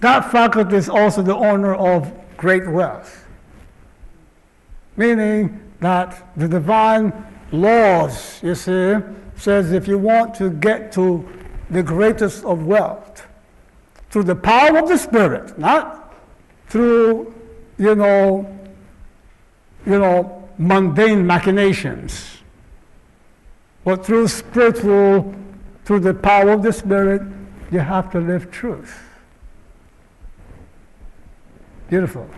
[0.00, 3.26] that faculty is also the owner of great wealth,
[4.98, 7.10] meaning that the divine
[7.52, 8.96] laws, you see,
[9.34, 11.26] says if you want to get to
[11.70, 13.26] the greatest of wealth,
[14.10, 16.14] through the power of the Spirit, not
[16.68, 17.34] through,
[17.78, 18.58] you know,
[19.86, 22.38] you know, mundane machinations,
[23.84, 25.34] but through spiritual,
[25.84, 27.22] through the power of the Spirit,
[27.70, 29.02] you have to live truth.
[31.88, 32.28] Beautiful.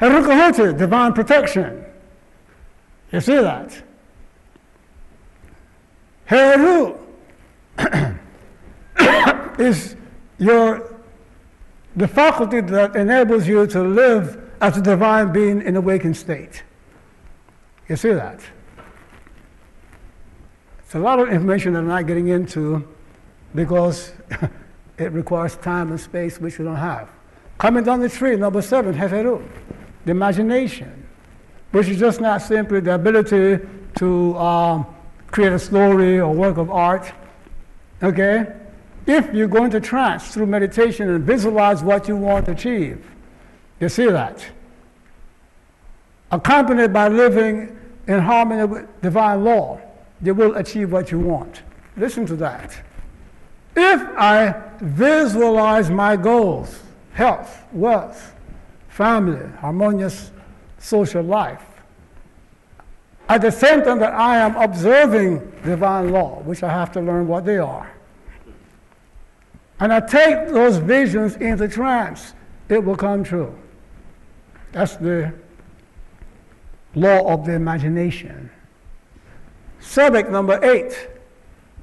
[0.00, 1.84] Herukhuti, divine protection.
[3.12, 3.82] You see that?
[6.24, 6.96] Heru
[9.58, 9.96] is
[10.38, 10.96] your
[11.96, 16.62] the faculty that enables you to live as a divine being in awakened state.
[17.88, 18.40] You see that?
[20.80, 22.86] It's a lot of information that I'm not getting into
[23.54, 24.12] because
[24.98, 27.10] it requires time and space which we don't have.
[27.58, 29.42] Coming down the tree, number seven, Het-Heru,
[30.04, 31.06] the imagination,
[31.72, 33.58] which is just not simply the ability
[33.96, 34.86] to um,
[35.30, 37.12] create a story or work of art.
[38.02, 38.52] Okay?
[39.06, 43.04] If you go into trance through meditation and visualize what you want to achieve,
[43.80, 44.44] you see that.
[46.30, 47.76] Accompanied by living
[48.06, 49.80] in harmony with divine law,
[50.22, 51.62] you will achieve what you want.
[51.96, 52.80] Listen to that.
[53.74, 56.82] If I visualize my goals,
[57.12, 58.34] health, wealth,
[58.88, 60.30] family, harmonious
[60.78, 61.62] social life.
[63.30, 67.28] At the same time that I am observing divine law, which I have to learn
[67.28, 67.88] what they are.
[69.78, 72.34] And I take those visions into trance,
[72.68, 73.56] it will come true.
[74.72, 75.32] That's the
[76.96, 78.50] law of the imagination.
[79.78, 81.08] Subject number eight.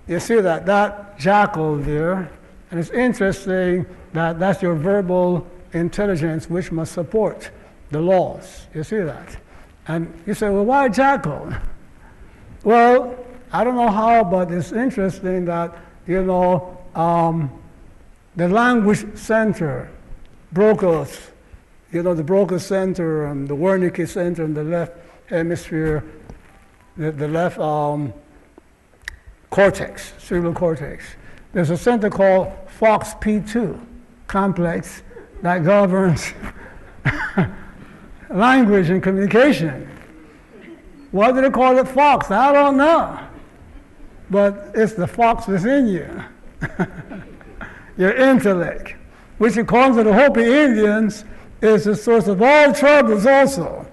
[0.06, 2.30] You see that, that jackal there,
[2.72, 7.52] and it's interesting that that's your verbal intelligence which must support
[7.89, 8.68] the laws.
[8.74, 9.38] You see that?
[9.88, 11.53] And you say, well, why jackal?
[12.63, 13.17] Well,
[13.51, 17.51] I don't know how, but it's interesting that, you know, um,
[18.35, 19.89] the language center,
[20.51, 21.31] Broca's,
[21.91, 24.93] you know, the Broca center and the Wernicke center in the left
[25.27, 26.03] hemisphere,
[26.97, 28.13] the, the left um,
[29.49, 31.05] cortex, cerebral cortex.
[31.53, 33.79] There's a center called FOXP2
[34.27, 35.01] complex
[35.41, 36.33] that governs
[38.30, 39.89] language and communication.
[41.11, 42.30] Why do they call it fox?
[42.32, 43.19] I don't know.
[44.30, 46.23] But it's the fox within you,
[47.97, 48.95] your intellect,
[49.38, 51.23] which according to the Hopi Indians
[51.61, 53.88] is the source of all troubles also.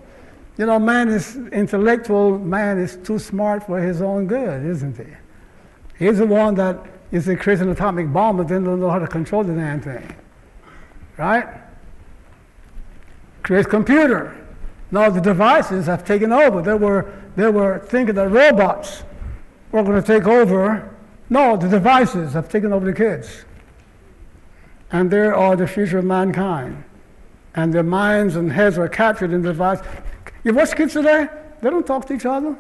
[0.59, 5.07] You know, man is intellectual, man is too smart for his own good, isn't he?
[5.99, 9.07] He's the one that is creates an atomic bomb but then don't know how to
[9.07, 10.15] control the damn thing
[11.17, 11.47] right?
[13.45, 14.35] Creates computer.
[14.91, 16.63] Now the devices have taken over.
[16.63, 19.05] They were, they were thinking that robots
[19.71, 20.91] were going to take over.
[21.29, 23.45] No, the devices have taken over the kids.
[24.91, 26.85] And they are the future of mankind.
[27.55, 29.81] And their minds and heads are captured in the device.
[30.43, 31.29] You watch kids today?
[31.61, 32.57] They don't talk to each other.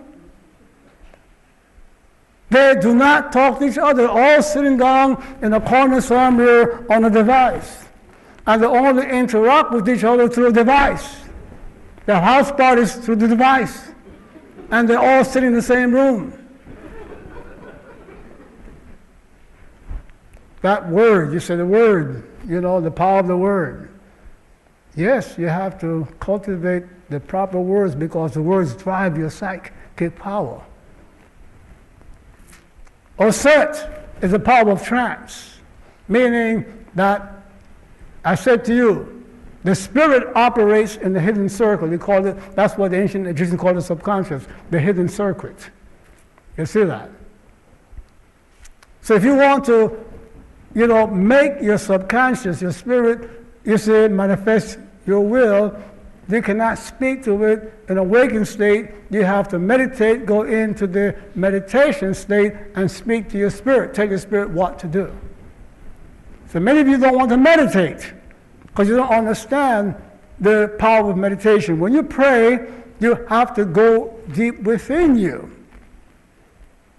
[2.51, 7.07] They do not talk to each other, all sitting down in a corner somewhere on
[7.07, 7.84] a device
[8.47, 11.23] and they only interact with each other through a device.
[12.07, 13.91] Their house parties through the device.
[14.71, 16.45] And they all sit in the same room.
[20.65, 23.91] that word, you say the word, you know, the power of the word.
[24.97, 30.65] Yes, you have to cultivate the proper words because the words drive your psychic power.
[33.19, 35.59] Auset is the power of trance,
[36.09, 37.34] meaning that
[38.25, 39.25] I said to you,
[39.64, 41.89] the spirit operates in the hidden circle.
[41.89, 45.70] We call it, that's what the ancient Egyptians called the subconscious, the hidden circuit.
[46.57, 47.11] You see that?
[49.01, 50.05] So if you want to,
[50.75, 53.31] you know, make your subconscious, your spirit,
[53.64, 55.77] you see, manifest your will,
[56.29, 58.91] you cannot speak to it in awakened state.
[59.11, 63.95] You have to meditate, go into the meditation state, and speak to your spirit.
[63.95, 65.14] Tell your spirit what to do.
[66.55, 68.13] So many of you don't want to meditate
[68.63, 69.97] because you don't understand
[70.39, 71.81] the power of meditation.
[71.81, 75.51] When you pray, you have to go deep within you.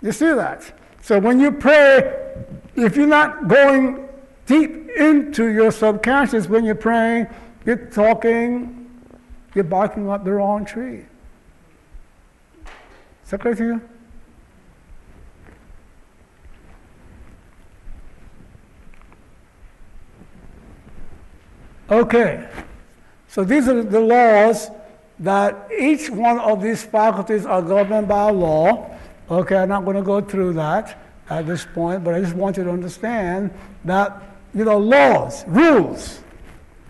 [0.01, 0.73] You see that?
[1.01, 2.33] So when you pray,
[2.75, 4.09] if you're not going
[4.45, 7.27] deep into your subconscious when you're praying,
[7.65, 8.89] you're talking,
[9.53, 11.05] you're barking up the wrong tree.
[13.23, 13.81] Is that clear to you?
[21.89, 22.49] Okay,
[23.27, 24.71] so these are the laws
[25.19, 28.89] that each one of these faculties are governed by law.
[29.29, 30.97] Okay, I'm not going to go through that
[31.29, 33.51] at this point, but I just want you to understand
[33.83, 34.19] that,
[34.55, 36.21] you know, laws, rules,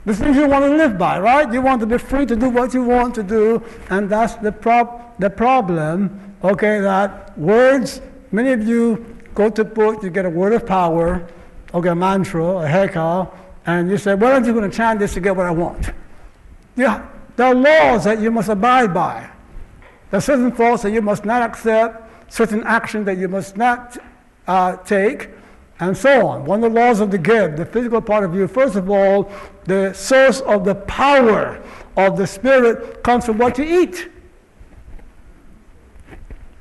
[0.05, 1.51] the things you want to live by, right?
[1.51, 4.51] You want to be free to do what you want to do, and that's the,
[4.51, 10.29] prob- the problem, okay, that words, many of you go to book, you get a
[10.29, 11.27] word of power,
[11.73, 13.29] okay, a mantra, a heka,
[13.65, 15.91] and you say, well, I'm just going to chant this to get what I want.
[16.75, 19.29] Yeah, there are laws that you must abide by.
[20.11, 23.97] There are certain thoughts that you must not accept, certain actions that you must not
[24.47, 25.29] uh, take,
[25.79, 26.45] and so on.
[26.45, 29.31] One of the laws of the gift, the physical part of you, first of all,
[29.65, 31.61] the source of the power
[31.97, 34.09] of the spirit comes from what you eat.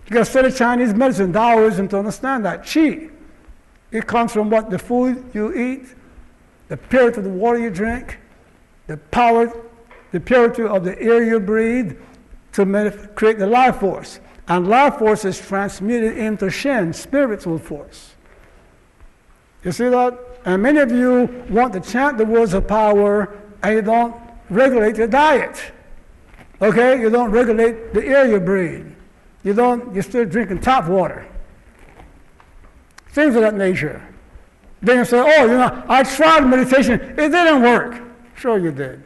[0.06, 2.62] You got to study Chinese medicine, Taoism to understand that.
[2.62, 3.10] Qi.
[3.90, 5.94] It comes from what the food you eat,
[6.68, 8.18] the purity of the water you drink,
[8.86, 9.52] the power,
[10.12, 11.96] the purity of the air you breathe
[12.52, 14.20] to create the life force.
[14.46, 18.14] And life force is transmuted into Shen, spiritual force.
[19.62, 20.18] You see that?
[20.44, 24.14] And many of you want to chant the words of power and you don't
[24.50, 25.72] regulate your diet.
[26.60, 27.00] Okay?
[27.00, 28.92] You don't regulate the air you breathe.
[29.42, 31.26] You don't, you're still drinking tap water.
[33.08, 34.06] Things of that nature.
[34.84, 38.02] Then you say, oh, you know, I tried meditation, it didn't work.
[38.36, 39.02] Sure you did.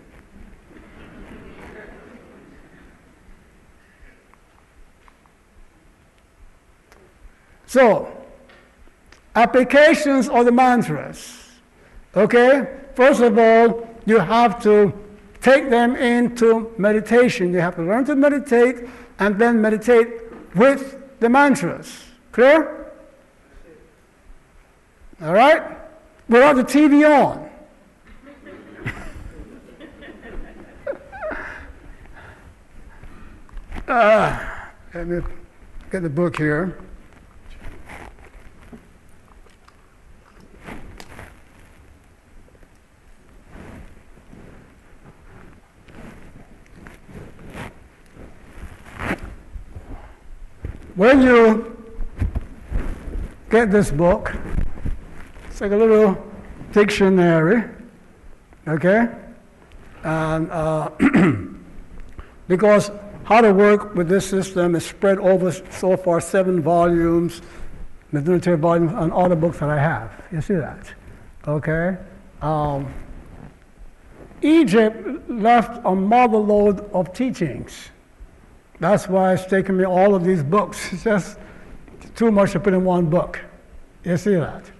[7.67, 8.09] So,
[9.37, 11.45] applications of the mantras.
[12.17, 12.81] Okay?
[12.95, 14.93] First of all, you have to
[15.41, 17.53] take them into meditation.
[17.53, 18.89] You have to learn to meditate
[19.21, 20.09] and then meditate
[20.57, 22.05] with the mantras.
[22.33, 22.88] Clear?
[25.21, 25.77] All right?
[26.29, 27.51] Without the TV on.
[33.89, 34.39] uh,
[34.95, 35.21] let me
[35.91, 36.79] get the book here.
[50.95, 51.77] When you
[53.51, 54.35] get this book,
[55.59, 56.17] it's like a little
[56.71, 57.65] dictionary,
[58.69, 59.09] okay?
[60.05, 60.91] And uh,
[62.47, 62.93] because
[63.25, 67.43] how to work with this system is spread over so far seven volumes,
[68.13, 70.13] military volumes, on all the books that I have.
[70.31, 70.95] You see that,
[71.49, 71.97] okay?
[72.41, 72.95] Um,
[74.43, 77.89] Egypt left a mother load of teachings.
[78.79, 80.93] That's why it's taken me all of these books.
[80.93, 81.37] It's just
[82.15, 83.41] too much to put in one book.
[84.05, 84.71] You see that?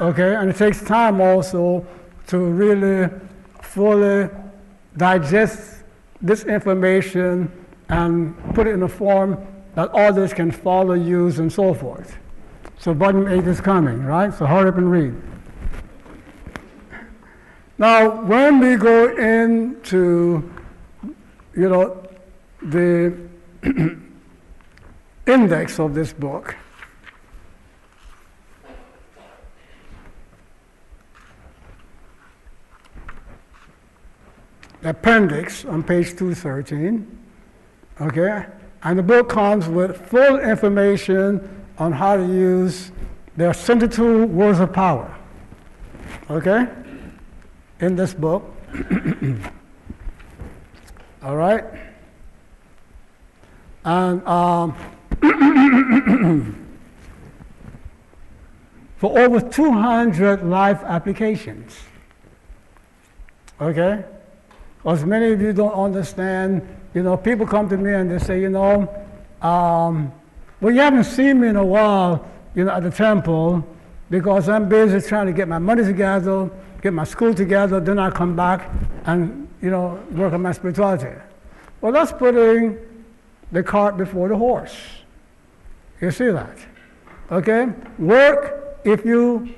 [0.00, 1.86] Okay, and it takes time also
[2.28, 3.10] to really
[3.60, 4.28] fully
[4.96, 5.84] digest
[6.20, 7.50] this information
[7.88, 12.18] and put it in a form that others can follow, use, and so forth.
[12.78, 14.32] So volume 8 is coming, right?
[14.32, 15.14] So hurry up and read.
[17.78, 20.52] Now, when we go into,
[21.56, 22.06] you know,
[22.62, 23.16] the
[25.26, 26.56] index of this book,
[34.84, 37.18] appendix on page 213.
[38.00, 38.46] Okay?
[38.82, 42.90] And the book comes with full information on how to use
[43.36, 45.14] their 72 words of power.
[46.30, 46.66] Okay?
[47.80, 48.44] In this book.
[51.22, 51.64] All right?
[53.84, 54.74] And um,
[58.96, 61.76] for over 200 life applications.
[63.60, 64.04] Okay?
[64.84, 68.40] As many of you don't understand, you know, people come to me and they say,
[68.40, 68.88] you know,
[69.40, 70.12] um,
[70.60, 73.66] well, you haven't seen me in a while, you know, at the temple
[74.10, 76.50] because I'm busy trying to get my money together,
[76.82, 78.70] get my school together, then I come back
[79.04, 81.16] and, you know, work on my spirituality.
[81.80, 82.78] Well, that's putting
[83.52, 84.76] the cart before the horse.
[86.00, 86.56] You see that?
[87.30, 87.68] Okay?
[87.98, 89.54] Work if you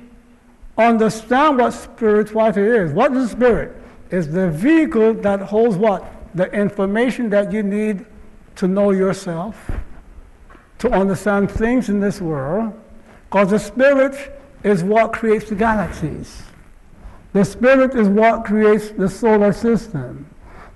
[0.77, 2.93] understand what spirituality is.
[2.93, 3.75] What is spirit?
[4.15, 6.05] Is the vehicle that holds what?
[6.37, 8.07] The information that you need
[8.57, 9.71] to know yourself,
[10.79, 12.73] to understand things in this world,
[13.25, 16.45] because the Spirit is what creates the galaxies.
[17.33, 20.27] The Spirit is what creates the solar system.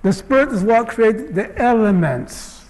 [0.03, 2.65] The Spirit is what creates the elements.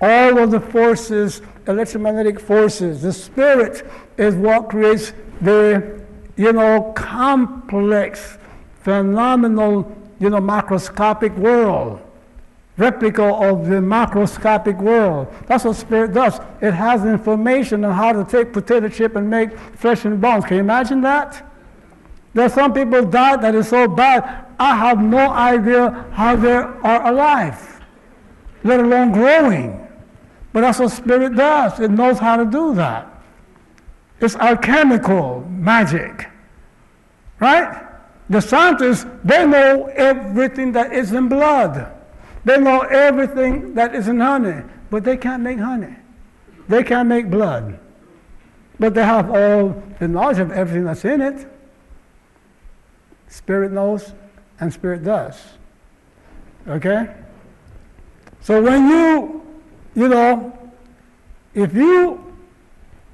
[0.00, 3.02] All of the forces, electromagnetic forces.
[3.02, 3.84] The Spirit
[4.16, 6.00] is what creates the,
[6.36, 8.38] you know, complex,
[8.82, 12.00] phenomenal, you know, macroscopic world
[12.80, 15.28] replica of the macroscopic world.
[15.46, 16.40] That's what spirit does.
[16.62, 20.46] It has information on how to take potato chip and make flesh and bones.
[20.46, 21.46] Can you imagine that?
[22.32, 26.52] There are some people died that is so bad, I have no idea how they
[26.52, 27.82] are alive,
[28.64, 29.86] let alone growing.
[30.52, 31.78] But that's what spirit does.
[31.80, 33.08] It knows how to do that.
[34.20, 36.28] It's alchemical magic.
[37.40, 37.89] Right?
[38.30, 41.92] The scientists, they know everything that is in blood.
[42.44, 45.96] They know everything that is in honey, but they can't make honey.
[46.68, 47.80] They can't make blood.
[48.78, 51.46] But they have all the knowledge of everything that's in it.
[53.26, 54.12] Spirit knows
[54.60, 55.36] and spirit does.
[56.68, 57.12] Okay?
[58.42, 59.44] So when you,
[59.96, 60.56] you know,
[61.52, 62.32] if you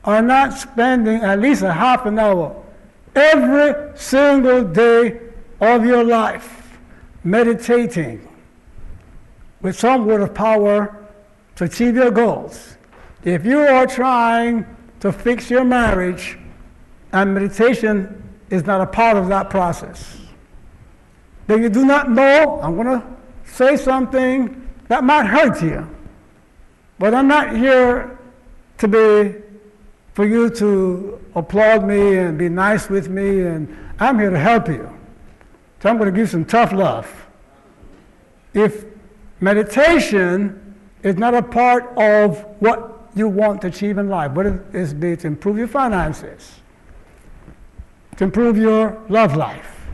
[0.04, 2.62] are not spending at least a half an hour
[3.16, 5.18] every single day
[5.60, 6.78] of your life
[7.24, 8.28] meditating,
[9.62, 11.08] with some word of power
[11.56, 12.76] to achieve your goals.
[13.24, 14.64] If you are trying
[15.00, 16.38] to fix your marriage
[17.12, 20.18] and meditation is not a part of that process,
[21.48, 23.06] then you do not know, I'm going to
[23.44, 25.88] say something that might hurt you.
[26.98, 28.18] But I'm not here
[28.78, 29.34] to be
[30.16, 33.68] for you to applaud me and be nice with me, and
[34.00, 34.90] I'm here to help you.
[35.82, 37.26] So I'm going to give you some tough love.
[38.54, 38.86] If
[39.40, 44.62] Meditation is not a part of what you want to achieve in life, but it
[44.72, 46.60] is be to improve your finances,
[48.16, 49.86] to improve your love life,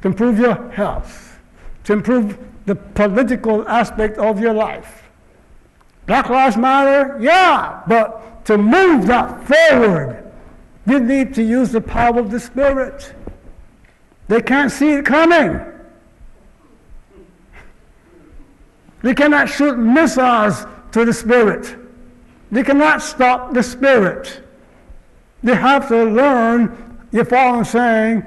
[0.00, 1.38] to improve your health,
[1.84, 5.10] to improve the political aspect of your life.
[6.06, 10.32] Black Lives Matter, yeah, but to move that forward,
[10.86, 13.14] you need to use the power of the Spirit.
[14.28, 15.60] They can't see it coming.
[19.02, 21.76] They cannot shoot missiles to the spirit.
[22.50, 24.42] They cannot stop the spirit.
[25.42, 28.22] They have to learn, you follow I'm saying,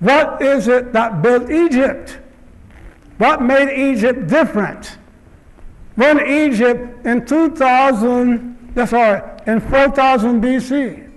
[0.00, 2.18] what is it that built Egypt?
[3.18, 4.98] What made Egypt different?
[5.94, 11.10] When Egypt in 2000, that's right, in 4000 BC,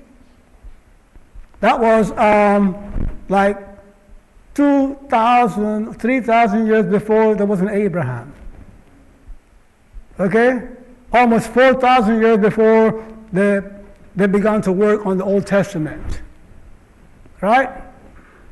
[1.62, 3.58] that was um, like
[4.54, 8.34] 2,000, 3,000 years before there was an Abraham.
[10.20, 10.68] Okay?
[11.12, 13.62] Almost 4,000 years before they,
[14.16, 16.22] they began to work on the Old Testament.
[17.42, 17.70] Right?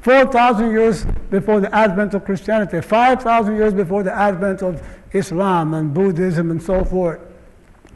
[0.01, 5.93] 4,000 years before the advent of Christianity, 5,000 years before the advent of Islam and
[5.93, 7.19] Buddhism and so forth.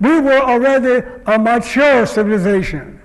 [0.02, 3.00] We were already a mature civilization.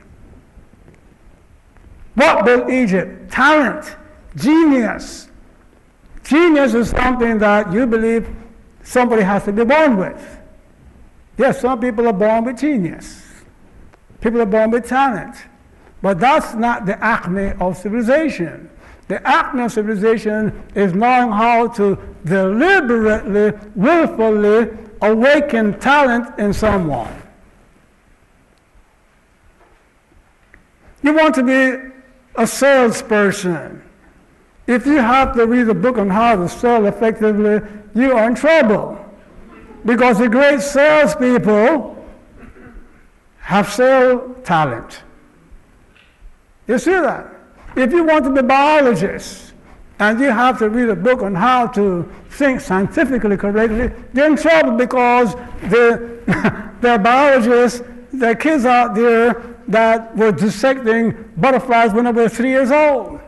[2.15, 3.31] What built Egypt?
[3.31, 3.97] Talent,
[4.35, 5.29] genius.
[6.25, 8.27] Genius is something that you believe
[8.83, 10.39] somebody has to be born with.
[11.37, 13.23] Yes, some people are born with genius.
[14.23, 15.37] People are born with talent.
[16.01, 18.71] But that's not the acme of civilization.
[19.09, 27.23] The acme of civilization is knowing how to deliberately, willfully awaken talent in someone.
[31.03, 31.93] You want to be
[32.35, 33.83] a salesperson.
[34.67, 37.61] If you have to read a book on how to sell effectively,
[37.95, 38.99] you are in trouble.
[39.85, 42.05] Because the great salespeople
[43.39, 45.03] have sales talent.
[46.67, 47.33] You see that?
[47.77, 49.53] If you want to be a biologist
[49.99, 54.37] and you have to read a book on how to think scientifically correctly, you're in
[54.37, 55.35] trouble because
[55.71, 56.21] the,
[56.87, 57.83] are biologists,
[58.23, 63.21] are kids out there that were dissecting butterflies when they were three years old.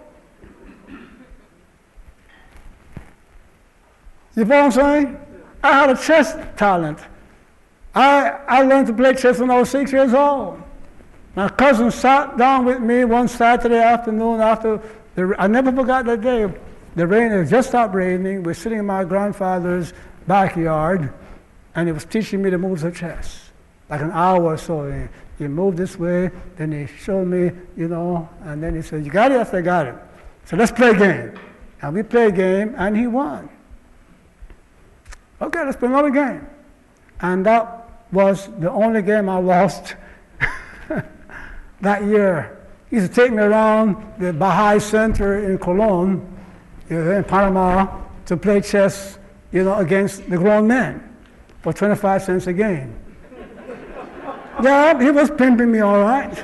[4.37, 5.21] You follow what I'm saying?
[5.63, 6.99] I had a chess talent.
[7.95, 10.63] I, I learned to play chess when I was six years old.
[11.35, 14.81] My cousin sat down with me one Saturday afternoon after
[15.19, 16.47] the, I never forgot that day.
[16.95, 18.45] The rain had just stopped raining.
[18.45, 19.93] We're sitting in my grandfather's
[20.29, 21.13] backyard,
[21.75, 23.51] and he was teaching me to move the chess,
[23.91, 24.89] like an hour or so.
[24.91, 25.09] He,
[25.43, 29.11] he moved this way, then he showed me, you know, and then he said, "You
[29.11, 29.95] got it?" I said, "I got it."
[30.45, 31.39] So let's play a game.
[31.83, 33.49] And we played a game, and he won.
[35.43, 36.47] Okay, let's play another game.
[37.21, 39.97] And that was the only game I lost
[41.81, 42.58] that year.
[42.91, 46.27] He used to take me around the Baha'i Center in Colón,
[46.89, 49.19] you know, in Panama, to play chess,
[49.53, 51.17] you know, against the grown men
[51.63, 52.99] for 25 cents a game.
[54.63, 56.39] yeah, he was pimping me all right.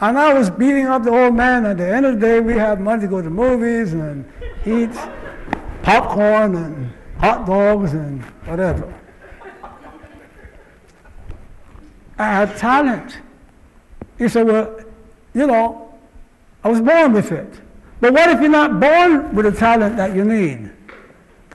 [0.00, 1.64] and I was beating up the old man.
[1.66, 4.24] At the end of the day, we had money to go to movies and
[4.66, 4.90] eat
[5.82, 8.92] popcorn and hot dogs and whatever.
[12.18, 13.18] I had talent.
[14.18, 14.80] He said, Well,
[15.34, 15.94] you know,
[16.64, 17.60] I was born with it.
[18.00, 20.70] But what if you're not born with the talent that you need?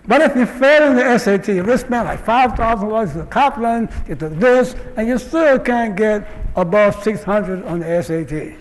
[0.06, 1.48] What if you fail in the SAT?
[1.50, 7.04] You spend like $5,000 to Kaplan, get to this, and you still can't get above
[7.04, 8.58] 600 on the SAT.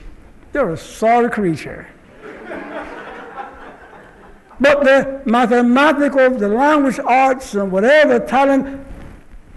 [0.52, 1.88] You're a sorry creature.
[4.60, 8.86] but the mathematical, the language arts, and whatever talent,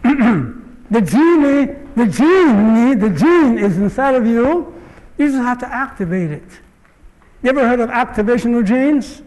[0.91, 4.73] the genie, the genie, the gene is inside of you.
[5.17, 6.43] You just have to activate it.
[7.41, 9.21] You ever heard of activational genes?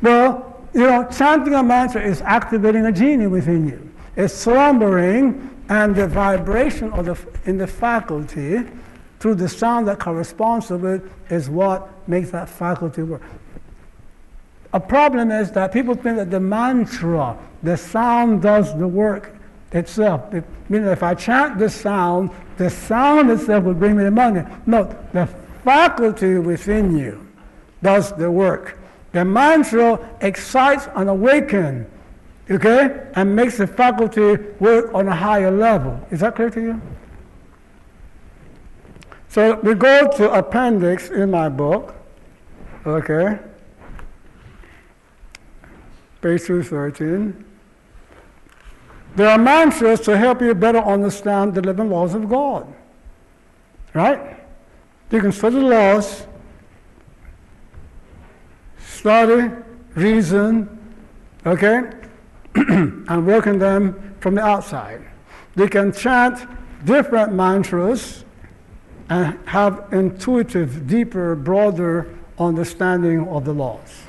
[0.00, 3.90] Well, you know, chanting a mantra is activating a genie within you.
[4.16, 8.62] It's slumbering, and the vibration of the, in the faculty
[9.20, 13.22] through the sound that corresponds to it is what makes that faculty work.
[14.72, 19.36] A problem is that people think that the mantra, the sound does the work
[19.72, 20.32] itself.
[20.34, 24.42] It, meaning if I chant the sound, the sound itself will bring me the money.
[24.66, 25.26] No, the
[25.64, 27.26] faculty within you
[27.82, 28.78] does the work.
[29.12, 31.86] The mantra excites and awakens,
[32.50, 36.00] okay, and makes the faculty work on a higher level.
[36.10, 36.82] Is that clear to you?
[39.28, 41.94] So we go to appendix in my book,
[42.86, 43.38] okay,
[46.20, 47.51] page 213.
[49.14, 52.72] There are mantras to help you better understand the living laws of God.
[53.92, 54.38] Right?
[55.10, 56.26] You can study the laws,
[58.78, 59.50] study,
[59.94, 60.78] reason,
[61.44, 61.90] okay,
[62.54, 65.02] and work in them from the outside.
[65.56, 66.48] You can chant
[66.86, 68.24] different mantras
[69.10, 72.08] and have intuitive, deeper, broader
[72.38, 74.04] understanding of the laws.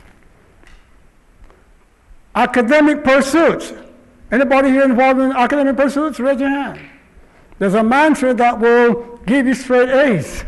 [2.35, 3.73] Academic pursuits.
[4.33, 6.19] Anybody here involved in academic pursuits?
[6.19, 6.79] Raise your hand.
[7.59, 10.43] There's a mantra that will give you straight A's.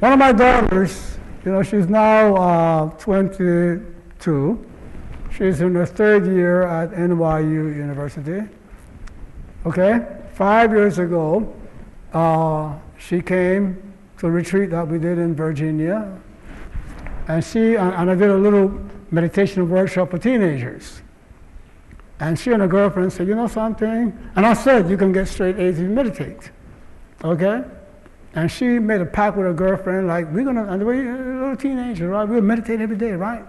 [0.00, 4.66] One of my daughters, you know, she's now uh, 22.
[5.30, 8.42] She's in her third year at NYU University.
[9.64, 10.04] Okay?
[10.32, 11.54] Five years ago,
[12.12, 13.80] uh, she came
[14.18, 16.20] to a retreat that we did in Virginia.
[17.28, 18.76] And she, and I did a little
[19.14, 21.00] meditation workshop for teenagers.
[22.20, 24.12] And she and her girlfriend said, You know something?
[24.36, 26.50] And I said, You can get straight A's if you meditate.
[27.22, 27.64] Okay?
[28.34, 31.14] And she made a pact with her girlfriend, like, we're going to, and we're a
[31.14, 32.28] uh, little teenagers, right?
[32.28, 33.44] We'll meditate every day, right?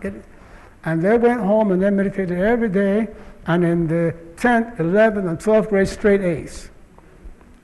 [0.84, 3.08] And they went home and they meditated every day.
[3.48, 6.70] And in the 10th, 11th, and 12th grade, straight A's.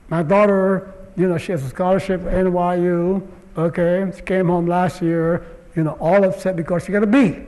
[0.08, 3.26] My daughter, you know, she has a scholarship at NYU.
[3.56, 5.46] Okay, she came home last year,
[5.76, 7.42] you know, all upset because she got a B.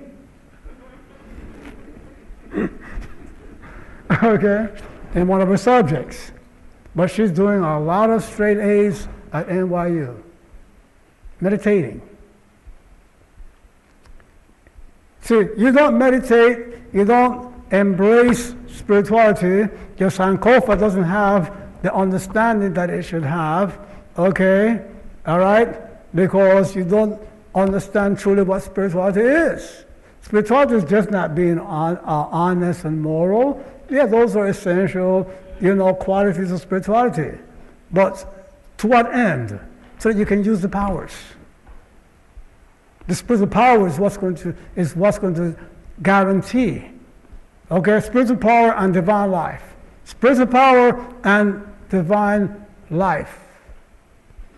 [4.22, 4.68] okay,
[5.14, 6.32] in one of her subjects.
[6.94, 10.22] But she's doing a lot of straight A's at NYU,
[11.40, 12.00] meditating.
[15.22, 22.90] See, you don't meditate, you don't embrace spirituality, your Sankofa doesn't have the understanding that
[22.90, 23.78] it should have,
[24.18, 24.84] okay?
[25.26, 25.76] All right?
[26.14, 27.20] Because you don't
[27.54, 29.84] understand truly what spirituality is.
[30.24, 33.62] Spirituality is just not being on, uh, honest and moral.
[33.90, 35.30] Yeah, those are essential,
[35.60, 37.38] you know, qualities of spirituality.
[37.92, 38.26] But
[38.78, 39.60] to what end?
[39.98, 41.12] So that you can use the powers.
[43.06, 45.54] The spiritual power is what's going to, is what's going to
[46.02, 46.86] guarantee.
[47.70, 49.74] Okay, spiritual power and divine life.
[50.04, 53.40] Spiritual power and divine life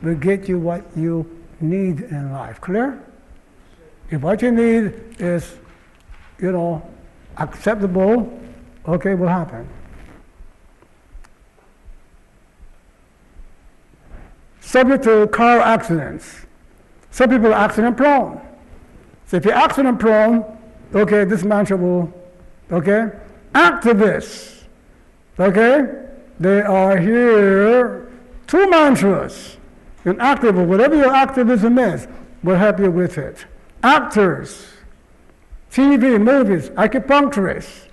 [0.01, 2.61] will get you what you need in life.
[2.61, 3.03] Clear?
[4.11, 5.57] If what you need is,
[6.39, 6.83] you know,
[7.37, 8.41] acceptable,
[8.87, 9.69] okay, will happen.
[14.61, 16.47] Subject to car accidents.
[17.11, 18.41] Some people are accident prone.
[19.27, 20.45] So if you're accident prone,
[20.95, 22.13] okay, this mantra will,
[22.71, 23.11] okay?
[23.55, 24.65] Activists,
[25.39, 26.05] okay?
[26.39, 28.13] They are here,
[28.47, 29.57] two mantras.
[30.05, 32.07] An active, whatever your activism is,
[32.45, 33.47] will help you with it
[33.87, 34.67] actors,
[35.71, 37.87] TV, movies, acupuncturists,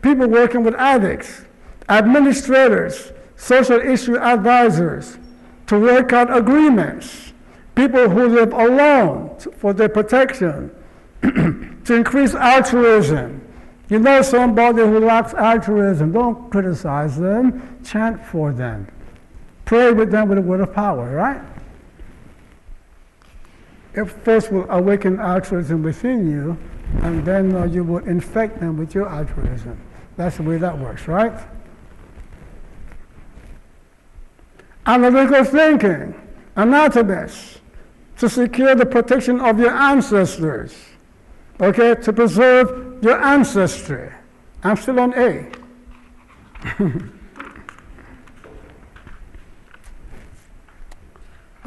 [0.00, 1.42] people working with addicts,
[1.90, 5.18] administrators, social issue advisors
[5.66, 7.34] to work out agreements,
[7.74, 10.70] people who live alone for their protection,
[11.22, 13.42] to increase altruism.
[13.90, 18.88] You know somebody who lacks altruism, don't criticize them, chant for them.
[19.66, 21.42] Pray with them with a word of power, right?
[23.94, 26.58] It first will awaken altruism within you,
[27.02, 29.80] and then uh, you will infect them with your altruism.
[30.16, 31.46] That's the way that works, right?
[34.86, 36.14] Analytical thinking,
[36.56, 37.60] anatomists,
[38.18, 40.74] to secure the protection of your ancestors,
[41.60, 44.10] okay, to preserve your ancestry.
[44.62, 45.50] I'm still on A.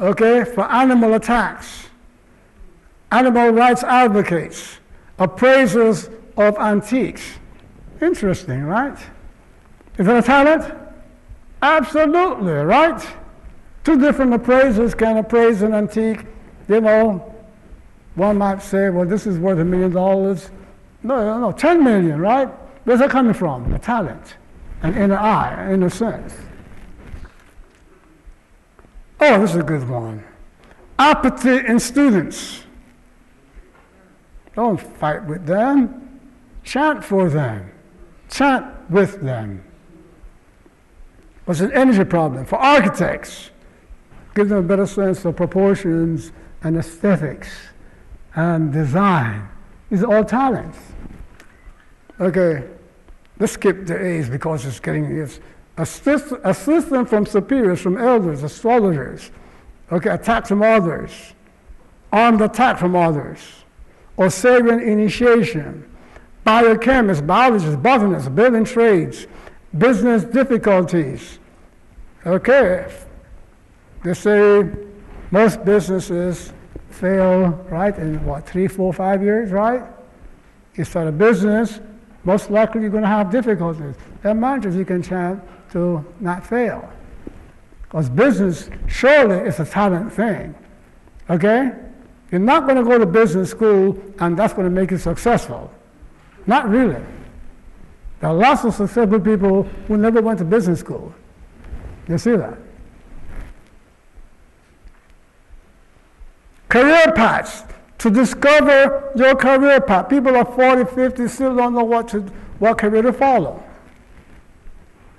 [0.00, 1.87] okay, for animal attacks,
[3.10, 4.78] animal rights advocates,
[5.18, 7.38] appraisers of antiques.
[8.00, 8.98] Interesting, right?
[9.98, 10.74] Is that a talent?
[11.60, 13.06] Absolutely, right?
[13.82, 16.24] Two different appraisers can appraise an antique.
[16.68, 17.34] You know,
[18.14, 20.50] one might say, well, this is worth a million dollars.
[21.02, 22.48] No, no, no, 10 million, right?
[22.84, 23.72] Where's that coming from?
[23.72, 24.36] A talent,
[24.82, 26.34] an inner eye, an inner sense.
[29.20, 30.22] Oh, this is a good one.
[30.98, 32.62] Apathy in students.
[34.58, 36.18] Don't fight with them.
[36.64, 37.70] Chant for them.
[38.28, 39.62] Chant with them.
[41.44, 42.44] What's an energy problem?
[42.44, 43.52] For architects,
[44.34, 46.32] give them a better sense of proportions
[46.64, 47.48] and aesthetics
[48.34, 49.48] and design.
[49.90, 50.78] These are all talents.
[52.18, 52.68] Okay,
[53.38, 55.38] let's skip the A's because it's getting it's
[55.76, 59.30] assist, assistance from superiors, from elders, astrologers.
[59.92, 61.12] Okay, attack from others,
[62.12, 63.38] armed attack from others,
[64.18, 65.88] Ausarian initiation,
[66.44, 69.26] biochemists, biologists, botanists, building trades,
[69.76, 71.38] business difficulties.
[72.26, 72.92] Okay,
[74.02, 74.68] they say
[75.30, 76.52] most businesses
[76.90, 79.84] fail, right, in what, three, four, five years, right?
[80.74, 81.80] You start a business,
[82.24, 83.94] most likely you're going to have difficulties.
[84.22, 85.42] There are mantras you can chant
[85.72, 86.90] to not fail.
[87.82, 90.54] Because business surely is a talent thing.
[91.30, 91.72] Okay?
[92.30, 95.72] You're not going to go to business school and that's going to make you successful.
[96.46, 97.02] Not really.
[98.20, 101.14] There are lots of successful people who never went to business school.
[102.08, 102.58] You see that?
[106.68, 107.64] Career paths.
[107.98, 110.08] To discover your career path.
[110.08, 112.20] People are 40, 50, still don't know what, to,
[112.60, 113.62] what career to follow.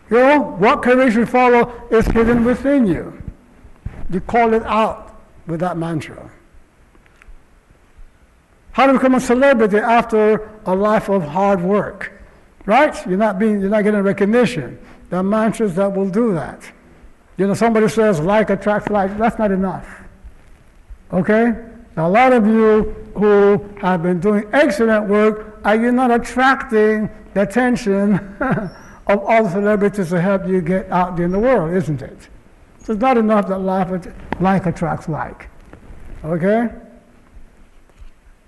[0.10, 3.22] You know, what career should follow is hidden within you.
[4.10, 6.31] You call it out with that mantra.
[8.80, 12.14] How to become a celebrity after a life of hard work,
[12.65, 12.95] right?
[13.06, 14.80] You're not being, you're not getting recognition.
[15.10, 16.61] There are mantras that will do that.
[17.35, 19.18] You know, somebody says like attracts like.
[19.18, 19.85] That's not enough.
[21.11, 21.56] Okay?
[21.97, 22.84] Now, a lot of you
[23.18, 29.49] who have been doing excellent work, are you not attracting the attention of all the
[29.49, 32.30] celebrities to help you get out there in the world, isn't it?
[32.85, 33.60] So it's not enough that
[34.39, 35.49] like attracts like.
[36.23, 36.69] Okay?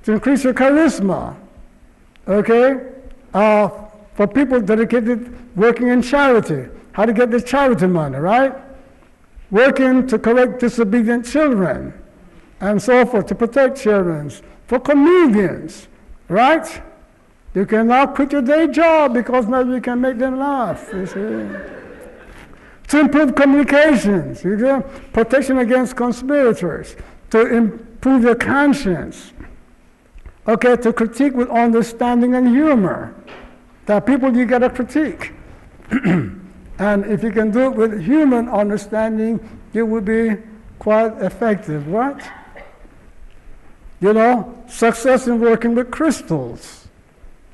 [0.03, 1.36] To increase your charisma.
[2.28, 2.91] Okay?
[3.34, 3.69] Uh,
[4.14, 6.68] for people dedicated working in charity.
[6.94, 8.53] How to get the charity money, right?
[9.49, 11.94] Working to correct disobedient children
[12.60, 14.32] and so forth, to protect children.
[14.68, 15.88] For comedians,
[16.28, 16.82] right?
[17.53, 20.90] You can now quit your day job because now you can make them laugh.
[20.94, 21.78] You see?
[22.91, 24.84] to improve communications, you
[25.14, 26.98] protection against conspirators,
[27.30, 29.32] to improve your conscience.
[30.48, 33.14] Okay, to critique with understanding and humor.
[33.86, 35.34] There are people you gotta critique.
[35.92, 39.40] and if you can do it with human understanding,
[39.74, 40.38] you will be
[40.80, 42.22] quite effective, right?
[44.00, 46.88] You know, success in working with crystals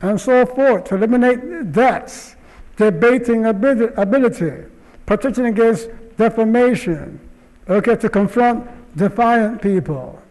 [0.01, 2.35] and so forth, to eliminate debts,
[2.75, 4.65] debating ability,
[5.05, 7.19] protection against defamation,
[7.67, 10.21] okay, to confront defiant people,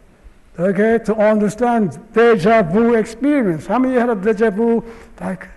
[0.58, 3.66] okay, to understand deja vu experience.
[3.66, 4.84] How many had a deja vu,
[5.20, 5.48] like,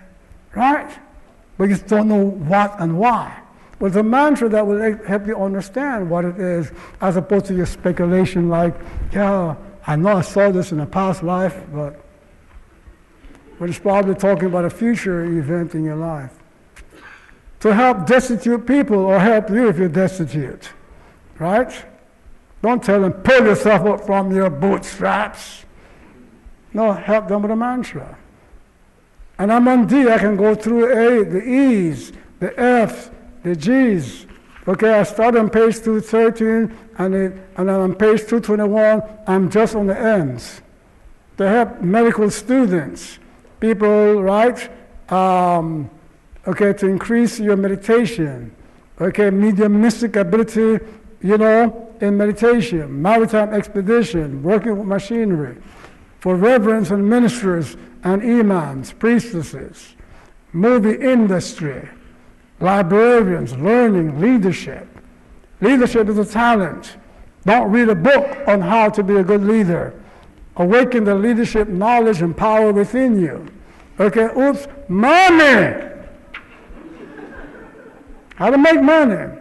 [0.54, 0.90] right?
[1.56, 3.40] But you just don't know what and why.
[3.82, 6.70] It's a mantra that will help you understand what it is,
[7.00, 8.74] as opposed to your speculation like,
[9.12, 9.56] yeah,
[9.86, 11.98] I know I saw this in a past life, but
[13.58, 16.32] but it's probably talking about a future event in your life.
[17.60, 20.70] To help destitute people or help you if you're destitute,
[21.38, 21.70] right?
[22.62, 25.64] Don't tell them, pull yourself up from your bootstraps.
[26.72, 28.18] No, help them with a mantra.
[29.38, 33.10] And I'm on D, I can go through A, the E's, the F's,
[33.42, 34.26] the G's,
[34.68, 39.74] Okay, I start on page 213 and, it, and then on page 221, I'm just
[39.74, 40.60] on the ends.
[41.38, 43.18] They help medical students,
[43.58, 44.70] people, right?
[45.10, 45.90] Um,
[46.46, 48.54] okay, to increase your meditation.
[49.00, 50.78] Okay, medium mediumistic ability,
[51.22, 55.56] you know, in meditation, maritime expedition, working with machinery,
[56.18, 59.96] for reverends and ministers and imams, priestesses,
[60.52, 61.88] movie industry,
[62.60, 64.86] librarians, learning, leadership.
[65.60, 66.96] Leadership is a talent.
[67.44, 69.94] Don't read a book on how to be a good leader.
[70.56, 73.46] Awaken the leadership knowledge and power within you.
[73.98, 75.88] Okay, oops, money.
[78.36, 79.36] How to make money.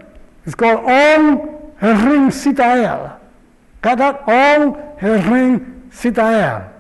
[0.45, 2.29] It's called Om Hering.
[3.81, 4.27] Got that?
[4.27, 6.71] Om Hering Sitael.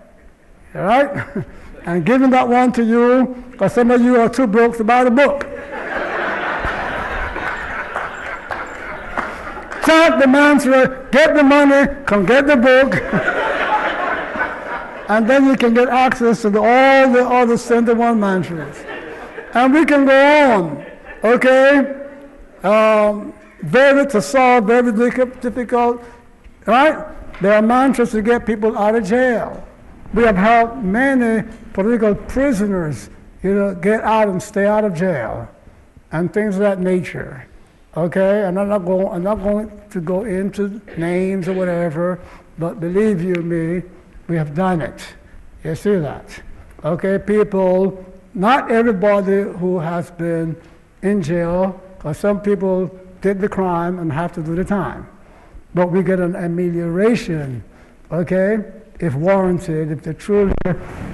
[0.75, 1.45] All right?
[1.85, 5.03] and giving that one to you because some of you are too broke to buy
[5.03, 5.41] the book.
[9.85, 12.95] Chant the mantra, get the money, come get the book.
[15.09, 18.83] and then you can get access to the, all the other center one mantras.
[19.53, 20.85] And we can go on,
[21.23, 21.95] okay?
[22.61, 26.03] Um, very to solve, very difficult,
[26.65, 27.05] right?
[27.41, 29.65] There are mantras to get people out of jail.
[30.13, 33.09] We have helped many political prisoners,
[33.43, 35.47] you know, get out and stay out of jail,
[36.11, 37.45] and things of that nature.
[37.95, 42.19] Okay, and I'm not going, I'm not going to go into names or whatever,
[42.57, 43.83] but believe you me,
[44.27, 45.01] we have done it.
[45.63, 46.25] You see that?
[46.83, 50.55] Okay, people, not everybody who has been
[51.01, 52.87] in jail, because some people
[53.21, 55.07] did the crime and have to do the time.
[55.73, 57.63] But we get an amelioration,
[58.11, 58.63] okay,
[58.99, 60.53] if warranted, if they're truly,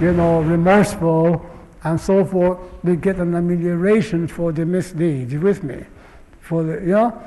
[0.00, 1.44] you know, remorseful
[1.84, 5.32] and so forth, we get an amelioration for the misdeeds.
[5.32, 5.84] You with me?
[6.46, 7.20] for the, you know,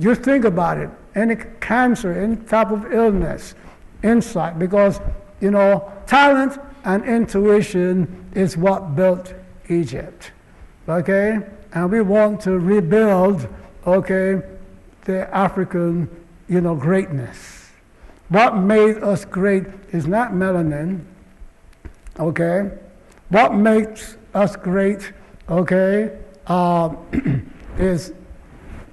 [0.00, 0.90] just think about it.
[1.14, 3.54] Any cancer, any type of illness,
[4.02, 5.00] insight, because,
[5.40, 9.34] you know, talent and intuition is what built
[9.68, 10.32] Egypt.
[10.88, 11.38] Okay?
[11.72, 13.46] And we want to rebuild,
[13.86, 14.42] okay,
[15.04, 16.08] the African,
[16.48, 17.70] you know, greatness.
[18.28, 21.04] What made us great is not melanin,
[22.18, 22.70] okay?
[23.28, 25.12] What makes us great,
[25.48, 26.94] okay, uh,
[27.78, 28.12] is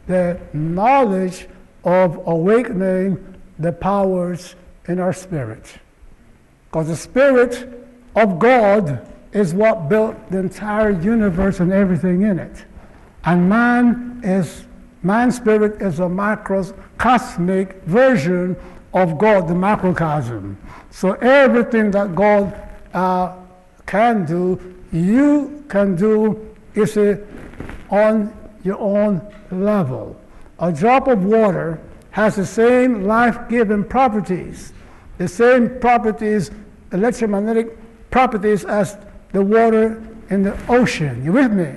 [0.07, 1.47] the knowledge
[1.83, 4.55] of awakening the powers
[4.87, 5.79] in our spirit.
[6.69, 12.65] Because the Spirit of God is what built the entire universe and everything in it.
[13.23, 14.65] And man is,
[15.03, 18.55] man's spirit is a microcosmic version
[18.93, 20.57] of God, the macrocosm.
[20.89, 22.53] So everything that God
[22.93, 23.35] uh,
[23.85, 26.97] can do, you can do, is
[27.89, 28.33] on
[28.63, 29.21] your own
[29.51, 30.19] level.
[30.59, 31.79] A drop of water
[32.11, 34.73] has the same life-giving properties,
[35.17, 36.51] the same properties,
[36.91, 37.77] electromagnetic
[38.09, 38.97] properties as
[39.33, 41.23] the water in the ocean.
[41.23, 41.73] You with me?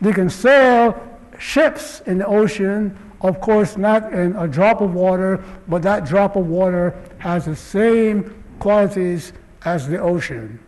[0.00, 1.07] You can sail
[1.38, 6.36] ships in the ocean, of course not in a drop of water, but that drop
[6.36, 9.32] of water has the same qualities
[9.64, 10.58] as the ocean.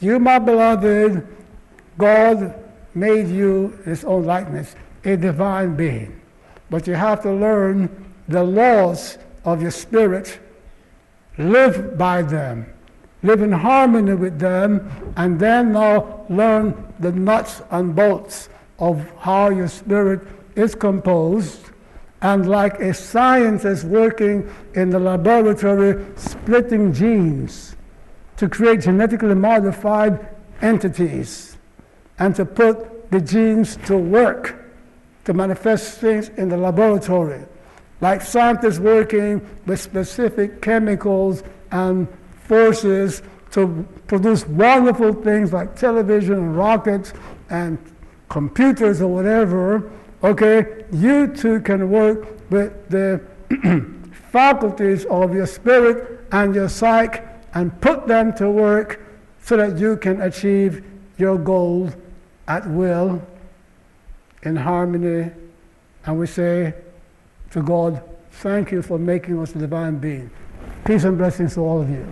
[0.00, 1.26] You, my beloved,
[1.96, 2.54] God
[2.94, 6.20] made you his own likeness a divine being.
[6.70, 7.88] But you have to learn
[8.28, 10.38] the laws of your spirit,
[11.38, 12.72] live by them,
[13.22, 18.48] live in harmony with them, and then now learn the nuts and bolts
[18.78, 20.20] of how your spirit
[20.54, 21.70] is composed.
[22.20, 27.76] And like a scientist working in the laboratory, splitting genes
[28.36, 30.28] to create genetically modified
[30.60, 31.56] entities
[32.18, 34.64] and to put the genes to work
[35.24, 37.44] to manifest things in the laboratory,
[38.00, 42.08] like scientists working with specific chemicals and
[42.44, 47.12] forces to produce wonderful things like television and rockets
[47.50, 47.78] and
[48.28, 49.90] computers or whatever,
[50.22, 53.20] okay, you too can work with the
[54.32, 57.20] faculties of your spirit and your psyche
[57.54, 59.00] and put them to work
[59.42, 60.84] so that you can achieve
[61.16, 61.92] your goals
[62.46, 63.22] at will
[64.42, 65.30] in harmony,
[66.06, 66.74] and we say
[67.50, 70.30] to God, Thank you for making us divine being.
[70.84, 72.06] Peace and blessings to all of you.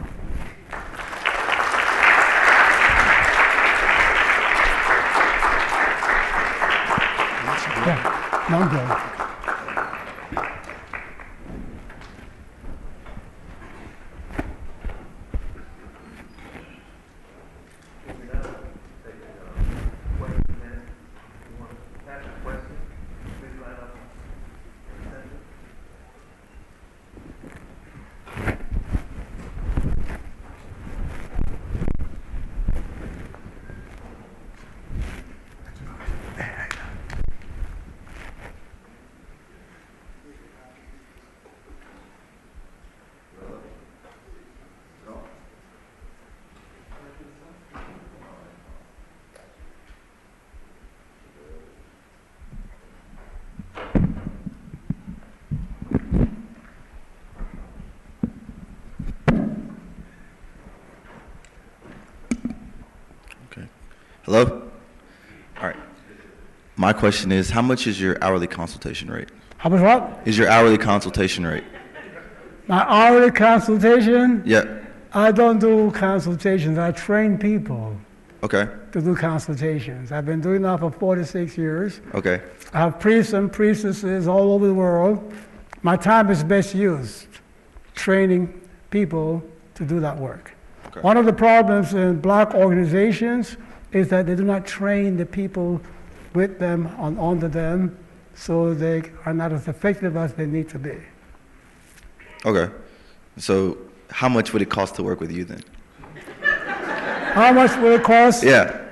[8.48, 9.06] Yeah, now I'm done.
[64.26, 64.72] Hello?
[65.56, 65.76] All right.
[66.86, 69.30] My question is, how much is your hourly consultation rate?
[69.56, 70.20] How much what?
[70.24, 71.64] Is your hourly consultation rate?
[72.68, 74.40] My hourly consultation?
[74.46, 74.62] Yeah.
[75.12, 76.78] I don't do consultations.
[76.78, 77.96] I train people
[78.44, 78.68] Okay.
[78.92, 80.12] to do consultations.
[80.12, 82.00] I've been doing that for 46 years.
[82.14, 82.40] Okay.
[82.72, 85.34] I have priests and priestesses all over the world.
[85.82, 87.26] My time is best used
[87.96, 88.60] training
[88.90, 89.42] people
[89.74, 90.52] to do that work.
[90.86, 91.00] Okay.
[91.00, 93.56] One of the problems in black organizations
[93.90, 95.80] is that they do not train the people
[96.36, 97.96] with them and under them,
[98.34, 100.96] so they are not as effective as they need to be.
[102.44, 102.72] Okay.
[103.38, 103.78] So,
[104.10, 105.62] how much would it cost to work with you then?
[107.32, 108.44] How much would it cost?
[108.44, 108.82] Yeah.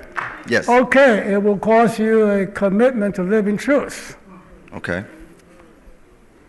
[0.47, 0.67] Yes.
[0.69, 4.15] Okay, it will cost you a commitment to live in truth,
[4.73, 5.03] Okay.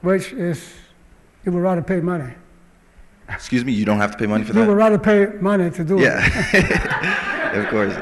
[0.02, 0.74] which is
[1.44, 2.32] you would rather pay money.
[3.28, 4.60] Excuse me, you don't have to pay money for that?
[4.60, 7.52] You would rather pay money to do it Yeah.
[7.60, 7.94] of course.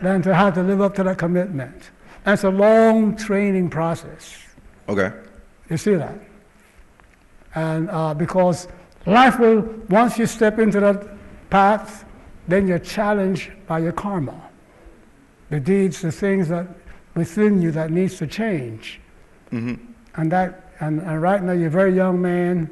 [0.00, 1.90] than to have to live up to that commitment.
[2.24, 4.38] That's a long training process.
[4.88, 5.12] Okay.
[5.68, 6.18] You see that?
[7.54, 8.68] And uh, because
[9.06, 11.06] life will, once you step into that
[11.48, 12.04] path,
[12.46, 14.40] then you're challenged by your karma.
[15.50, 16.66] The deeds, the things that
[17.14, 19.00] within you that needs to change.
[19.50, 19.74] hmm
[20.16, 22.70] And that, and, and right now you're a very young man,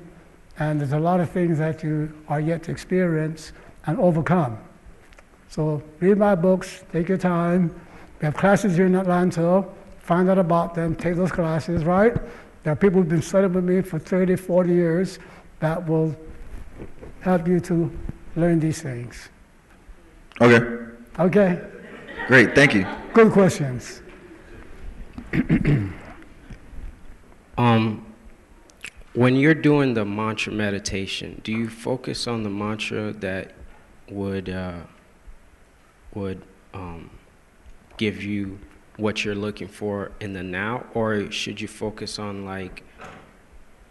[0.59, 3.53] and there's a lot of things that you are yet to experience
[3.87, 4.59] and overcome.
[5.49, 7.75] So read my books, take your time.
[8.21, 9.65] We have classes here in Atlanta.
[10.01, 12.15] Find out about them, take those classes, right?
[12.63, 15.19] There are people who've been studying with me for 30, 40 years
[15.61, 16.17] that will
[17.21, 17.91] help you to
[18.37, 19.29] learn these things.
[20.41, 20.87] Okay.
[21.19, 21.61] Okay?
[22.27, 22.55] Great.
[22.55, 22.87] Thank you.
[23.13, 24.03] Good questions.
[27.59, 28.07] Um,
[29.15, 33.51] when you're doing the mantra meditation, do you focus on the mantra that
[34.09, 34.83] would uh,
[36.15, 36.41] would
[36.73, 37.11] um,
[37.99, 38.59] give you
[38.97, 42.83] what you're looking for in the now, or should you focus on like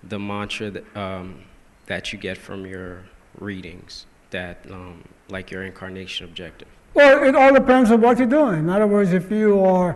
[0.03, 1.43] the mantra that um,
[1.85, 3.03] that you get from your
[3.39, 6.67] readings, that um, like your incarnation objective?
[6.93, 8.59] Well, it all depends on what you're doing.
[8.59, 9.95] In other words, if you are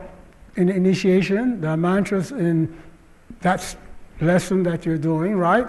[0.55, 2.77] in initiation, the mantras in
[3.41, 3.75] that
[4.19, 5.67] lesson that you're doing, right?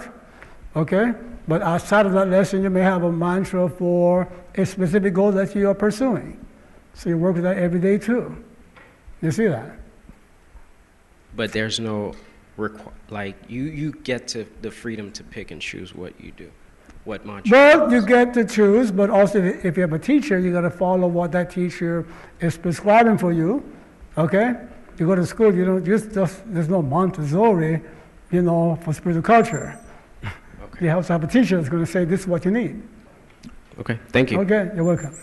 [0.77, 1.13] Okay?
[1.49, 5.55] But outside of that lesson, you may have a mantra for a specific goal that
[5.55, 6.39] you are pursuing.
[6.95, 8.45] So you work with that every day too.
[9.21, 9.79] You see that?
[11.35, 12.15] But there's no
[12.59, 16.51] requ- like you you get to the freedom to pick and choose what you do,
[17.05, 17.51] what mantra.
[17.51, 20.71] Well, you get to choose, but also if you have a teacher, you got to
[20.71, 22.07] follow what that teacher
[22.41, 23.65] is prescribing for you.
[24.19, 24.55] Okay?
[24.99, 27.81] You go to school, you don't just, just there's no Montessori,
[28.31, 29.79] you know, for spiritual culture.
[30.65, 30.85] Okay.
[30.85, 32.83] You have to have a teacher that's going to say this is what you need.
[33.79, 33.99] Okay.
[34.09, 34.41] Thank you.
[34.41, 35.17] Okay, you're welcome.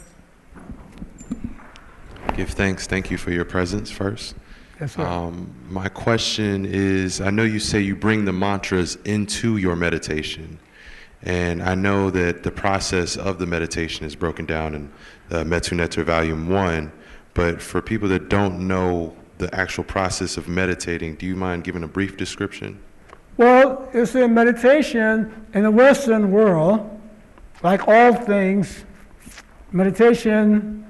[2.39, 2.87] Give thanks.
[2.87, 4.33] Thank you for your presence first.
[4.79, 5.05] Yes, sir.
[5.05, 10.57] Um, my question is I know you say you bring the mantras into your meditation.
[11.21, 14.91] And I know that the process of the meditation is broken down in
[15.29, 16.89] uh, Metu Neter Volume 1.
[17.33, 21.83] But for people that don't know the actual process of meditating, do you mind giving
[21.83, 22.81] a brief description?
[23.35, 27.01] Well, you see, meditation in the Western world,
[27.63, 28.85] like all things,
[29.73, 30.85] meditation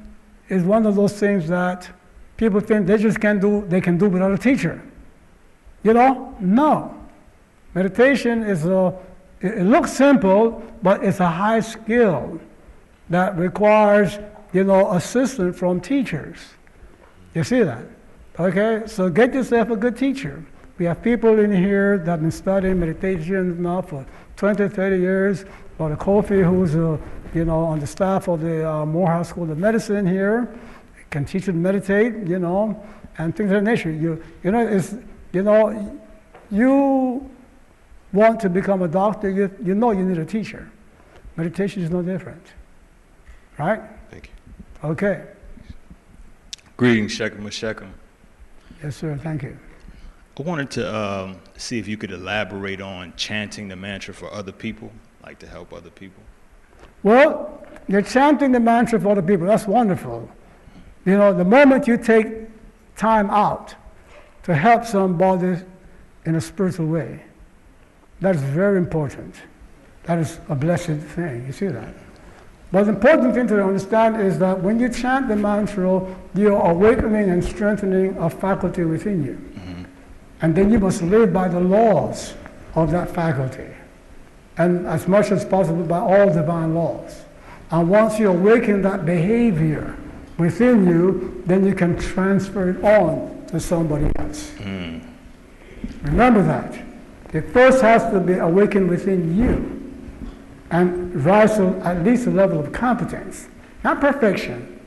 [0.49, 1.89] is one of those things that
[2.37, 4.81] people think they just can do, they can do without a teacher.
[5.83, 6.35] You know?
[6.39, 6.95] No.
[7.73, 8.97] Meditation is a,
[9.41, 12.39] it looks simple, but it's a high skill
[13.09, 14.19] that requires,
[14.53, 16.37] you know, assistance from teachers.
[17.33, 17.83] You see that?
[18.39, 20.43] Okay, so get yourself a good teacher.
[20.77, 24.05] We have people in here that have been studying meditation now for
[24.37, 25.45] 20, 30 years.
[25.77, 26.97] Brother Kofi, who's uh,
[27.33, 30.53] you know on the staff of the uh, Morehouse School of Medicine here,
[31.09, 32.81] can teach you to meditate, you know,
[33.17, 33.91] and things of that nature.
[33.91, 34.95] You, you know, it's,
[35.31, 35.99] you know,
[36.51, 37.29] you
[38.13, 40.69] want to become a doctor, you, you know you need a teacher.
[41.35, 42.45] Meditation is no different,
[43.57, 43.81] right?
[44.09, 44.29] Thank
[44.83, 44.89] you.
[44.89, 45.25] Okay.
[46.77, 47.93] Greetings, Shechem Shechem.
[48.83, 49.17] Yes, sir.
[49.21, 49.57] Thank you.
[50.37, 54.53] I wanted to um, see if you could elaborate on chanting the mantra for other
[54.53, 54.89] people,
[55.21, 56.23] like to help other people.
[57.03, 59.47] Well, you're chanting the mantra for other people.
[59.47, 60.29] That's wonderful.
[61.05, 62.27] You know, the moment you take
[62.95, 63.75] time out
[64.43, 65.61] to help somebody
[66.25, 67.23] in a spiritual way,
[68.21, 69.35] that is very important.
[70.03, 71.45] That is a blessed thing.
[71.45, 71.93] You see that?
[72.71, 76.05] But the important thing to understand is that when you chant the mantra,
[76.35, 79.33] you're awakening and strengthening a faculty within you.
[79.33, 79.83] Mm-hmm.
[80.41, 82.35] And then you must live by the laws
[82.75, 83.73] of that faculty
[84.59, 87.23] and as much as possible by all divine laws.
[87.71, 89.95] And once you awaken that behavior
[90.37, 94.51] within you, then you can transfer it on to somebody else.
[94.57, 94.99] Hmm.
[96.03, 96.77] Remember that.
[97.33, 99.75] It first has to be awakened within you
[100.71, 103.47] and rise to at least a level of competence,
[103.83, 104.79] not perfection.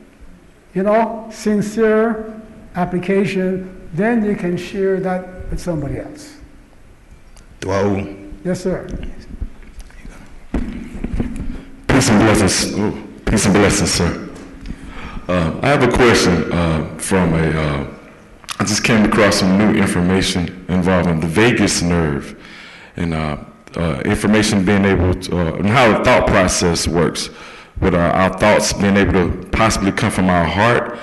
[0.74, 2.40] You know, sincere
[2.74, 6.36] application, then you can share that with somebody else.
[7.61, 8.19] Dwau.
[8.44, 8.89] Yes, sir.
[12.02, 12.74] Peace and blessings.
[12.74, 14.28] Oh, peace and blessings, sir.
[15.28, 17.48] Uh, I have a question uh, from a.
[17.48, 17.94] Uh,
[18.58, 22.42] I just came across some new information involving the vagus nerve
[22.96, 23.36] and uh,
[23.76, 27.30] uh, information being able to, uh, and how the thought process works,
[27.80, 30.98] with our, our thoughts being able to possibly come from our heart,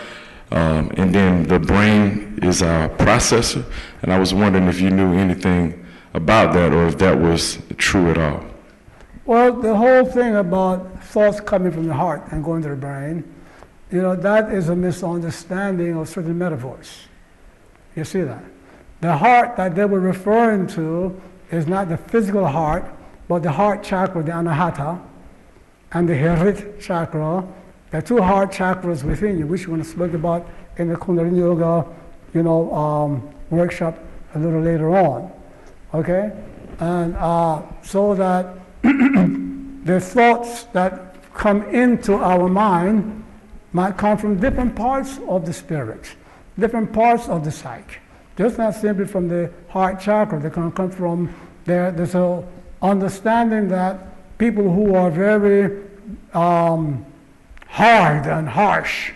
[0.51, 3.63] um, and then the brain is our processor.
[4.01, 8.11] And I was wondering if you knew anything about that or if that was true
[8.11, 8.43] at all.
[9.29, 13.23] Well, the whole thing about thoughts coming from the heart and going to the brain,
[13.91, 17.01] you know, that is a misunderstanding of certain metaphors.
[17.95, 18.43] You see that?
[19.01, 22.91] The heart that they were referring to is not the physical heart,
[23.27, 24.99] but the heart chakra, the anahata,
[25.91, 27.47] and the Harit chakra,
[27.91, 31.37] the two heart chakras within you, which we're going to speak about in the Kundalini
[31.37, 31.87] Yoga,
[32.33, 33.95] you know, um, workshop
[34.33, 35.31] a little later on.
[35.93, 36.31] Okay?
[36.79, 38.58] And uh, so that
[39.85, 43.23] the thoughts that come into our mind
[43.71, 46.15] might come from different parts of the spirit,
[46.57, 47.97] different parts of the psyche.
[48.37, 50.39] Just not simply from the heart chakra.
[50.39, 51.33] They can come from
[51.65, 51.91] there.
[51.91, 52.43] There's a
[52.81, 55.83] understanding that people who are very
[56.33, 57.05] um,
[57.67, 59.11] hard and harsh,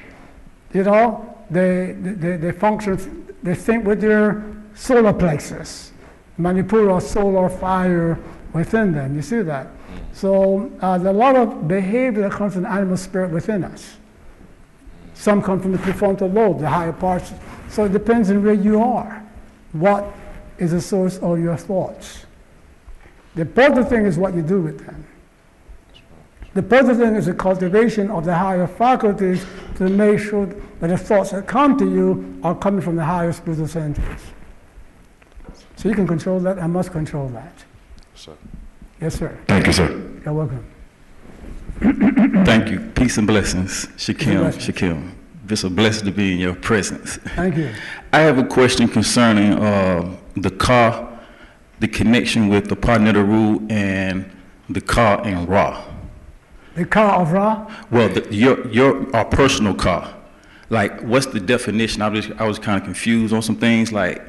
[0.74, 4.44] you know, they, they, they function, they think with their
[4.76, 5.92] solar plexus,
[6.40, 8.20] Manipura solar fire
[8.54, 9.16] within them.
[9.16, 9.68] You see that?
[10.14, 13.98] So uh, there's a lot of behavior that comes from the animal spirit within us.
[15.16, 17.34] Some come from the prefrontal lobe, the higher parts.
[17.70, 19.24] So it depends on where you are.
[19.74, 20.14] What
[20.58, 22.26] is the source of your thoughts?
[23.36, 25.06] The important thing is what you do with them.
[26.54, 29.44] The important thing is the cultivation of the higher faculties
[29.78, 33.34] to make sure that the thoughts that come to you are coming from the higher
[33.34, 34.22] spiritual centers.
[35.78, 37.66] So you can control that I must control that.
[38.24, 38.38] Sir.
[39.02, 39.38] Yes, sir.
[39.48, 39.90] Thank you, sir.
[40.24, 40.66] You're welcome.
[42.46, 42.80] Thank you.
[42.96, 43.88] Peace and blessings.
[43.98, 44.66] Shakim, blessings.
[44.66, 45.12] Shakim.
[45.50, 47.18] It's a blessing to be in your presence.
[47.36, 47.70] Thank you.
[48.14, 51.20] I have a question concerning uh, the ka,
[51.82, 54.32] the connection with the Paut Neteru and
[54.70, 55.84] the ka and Ra.
[56.76, 60.14] The ka of Ra, Well, the, your your our personal ka.
[60.70, 62.02] Like, what's the definition?
[62.02, 63.92] I was I was kind of confused on some things.
[63.92, 64.22] Like,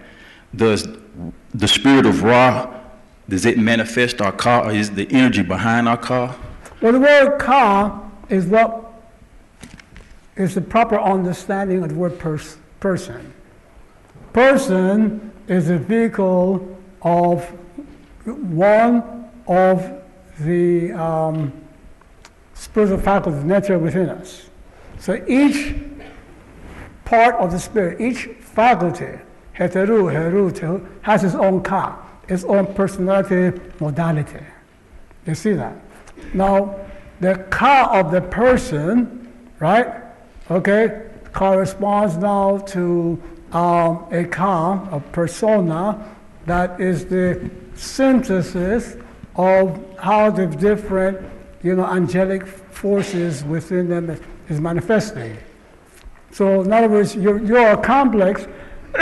[0.52, 0.88] does
[1.54, 2.80] the spirit of Ra
[3.28, 6.36] does it manifest our ka, is the energy behind our ka?
[6.80, 8.92] well, the word ka is what
[10.36, 13.32] is the proper understanding of the word pers- person.
[14.32, 17.44] Person is a vehicle of
[18.24, 20.02] one of
[20.40, 21.52] the um,
[22.54, 24.48] spiritual faculties nature within us.
[24.98, 25.74] So each
[27.04, 29.20] part of the spirit, each faculty,
[29.56, 34.44] heteru, heru, has its own ka, its own personality modality.
[35.26, 35.76] You see that?
[36.32, 36.78] Now,
[37.20, 40.02] the ka of the person, right,
[40.50, 41.02] okay,
[41.32, 43.20] corresponds now to
[43.52, 48.96] um, a ka, a persona, that is the synthesis
[49.36, 51.18] of how the different,
[51.62, 55.36] you know, angelic forces within them is, manifesting.
[56.30, 58.42] So, in other words, you're, you're a complex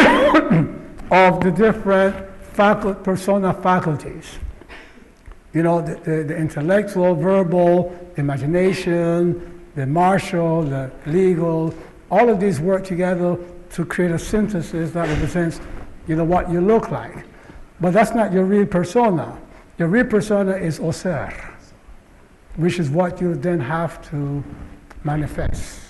[1.11, 2.15] of the different
[2.55, 4.39] facul- persona faculties.
[5.53, 11.75] You know, the, the, the intellectual, verbal, the imagination, the martial, the legal,
[12.11, 13.39] all of these work together
[13.71, 15.61] to create a synthesis that represents,
[16.07, 17.25] you know, what you look like.
[17.81, 19.39] But that's not your real persona.
[19.79, 21.33] Your real persona is Ausar,
[22.57, 24.45] which is what you then have to
[25.05, 25.81] manifest.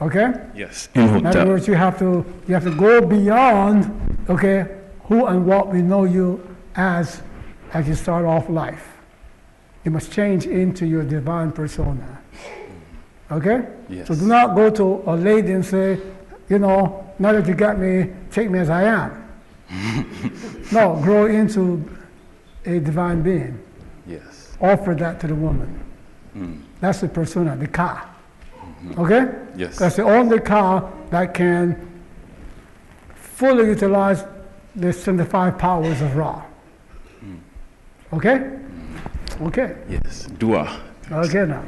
[0.00, 0.32] Okay?
[0.54, 0.88] Yes.
[0.94, 4.79] In other words, you have to you have to go beyond, okay,
[5.10, 6.40] who and what we know you
[6.76, 7.20] as
[7.72, 8.96] as you start off life.
[9.84, 12.22] You must change into your divine persona.
[13.30, 13.66] Okay?
[13.88, 14.06] Yes.
[14.08, 16.00] So do not go to a lady and say,
[16.48, 19.28] you know, now that you got me, take me as I am.
[20.72, 21.84] no, grow into
[22.64, 23.60] a divine being.
[24.06, 24.56] Yes.
[24.60, 25.80] Offer that to the woman.
[26.36, 26.62] Mm.
[26.80, 28.08] That's the persona, the ka.
[28.98, 29.28] Okay?
[29.56, 29.78] Yes.
[29.78, 32.00] That's the only ka that can
[33.14, 34.24] fully utilize
[34.74, 36.42] the 75 powers of Ra.
[38.12, 38.58] Okay?
[39.42, 39.76] Okay.
[39.88, 40.26] Yes.
[40.38, 40.80] Dua.
[41.10, 41.64] Okay now.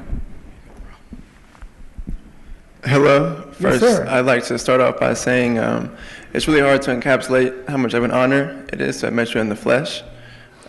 [2.85, 3.45] Hello.
[3.47, 4.07] Yes, First, sir.
[4.09, 5.97] I'd like to start off by saying um,
[6.33, 9.35] it's really hard to encapsulate how much of an honor it is to have met
[9.35, 10.03] you in the flesh.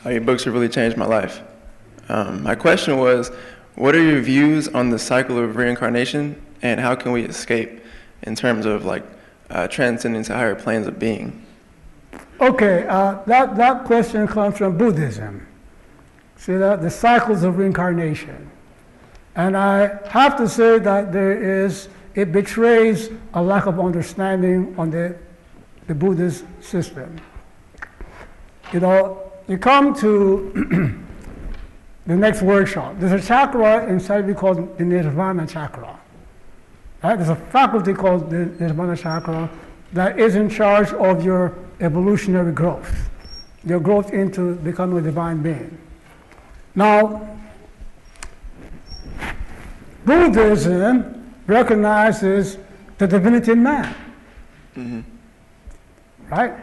[0.05, 1.41] Uh, your books have really changed my life.
[2.10, 3.31] Um, my question was,
[3.76, 7.81] what are your views on the cycle of reincarnation, and how can we escape
[8.22, 9.03] in terms of like
[9.49, 11.43] uh, transcending to higher planes of being?
[12.44, 15.48] Okay, uh, that, that question comes from Buddhism.
[16.36, 16.82] See that?
[16.82, 18.52] The cycles of reincarnation.
[19.34, 24.91] And I have to say that there is, it betrays a lack of understanding on
[24.91, 25.15] the,
[25.88, 27.15] the Buddhist system.
[28.74, 30.52] You know, you come to
[32.07, 32.95] the next workshop.
[32.99, 35.98] There's a chakra inside we call the Nirvana chakra.
[37.02, 37.15] Right?
[37.15, 39.49] There's a faculty called the Nirvana chakra
[39.94, 43.10] that is in charge of your evolutionary growth,
[43.64, 45.78] your growth into becoming a divine being.
[46.76, 47.30] Now,
[50.06, 52.57] Buddhism recognizes
[52.98, 53.95] the divinity in man.
[54.76, 55.02] Mm-hmm.
[56.30, 56.53] Right?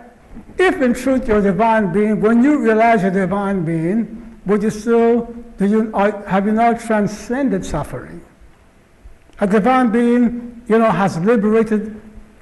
[0.59, 4.62] If in truth you're a divine being, when you realize you're a divine being, would
[4.62, 8.24] you still, do you, have you now transcended suffering?
[9.40, 12.01] A divine being, you know, has liberated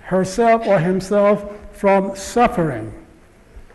[0.09, 2.93] herself or himself from suffering.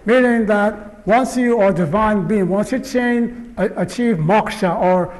[0.05, 5.13] Meaning that once you are a divine being, once you achieve moksha or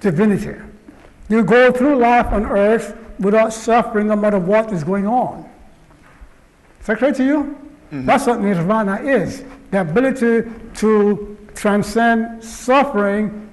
[0.00, 0.56] divinity,
[1.28, 5.48] you go through life on earth without suffering no matter what is going on.
[6.80, 7.36] Is that clear to you?
[7.92, 8.06] Mm-hmm.
[8.06, 13.48] That's what nirvana is the ability to transcend suffering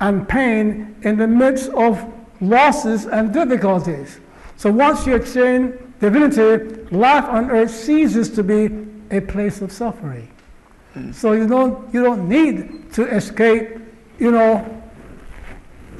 [0.00, 2.02] and pain in the midst of
[2.40, 4.20] losses and difficulties.
[4.56, 10.30] So once you attain divinity, life on earth ceases to be a place of suffering.
[10.94, 11.12] Hmm.
[11.12, 13.78] So you don't, you don't need to escape,
[14.18, 14.82] you know,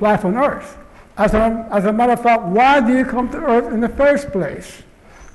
[0.01, 0.79] life on earth.
[1.17, 3.89] As a, as a matter of fact, why do you come to earth in the
[3.89, 4.83] first place?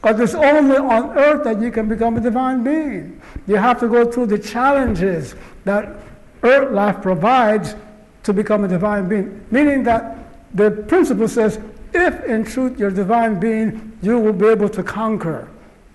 [0.02, 3.22] Because it's only on earth that you can become a divine being.
[3.48, 5.35] You have to go through the challenges
[5.65, 5.95] that
[6.44, 7.76] earth life provides
[8.23, 9.45] to become a divine being.
[9.52, 10.18] Meaning that
[10.53, 11.60] the principle says,
[11.94, 15.49] if in truth you're divine being, you will be able to conquer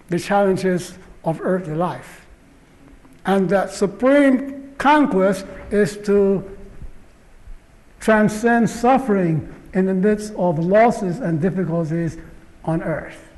[0.09, 2.27] the challenges of earthly life.
[3.27, 6.57] And that supreme conquest is to
[8.01, 12.17] transcend suffering in the midst of losses and difficulties
[12.65, 13.29] on earth.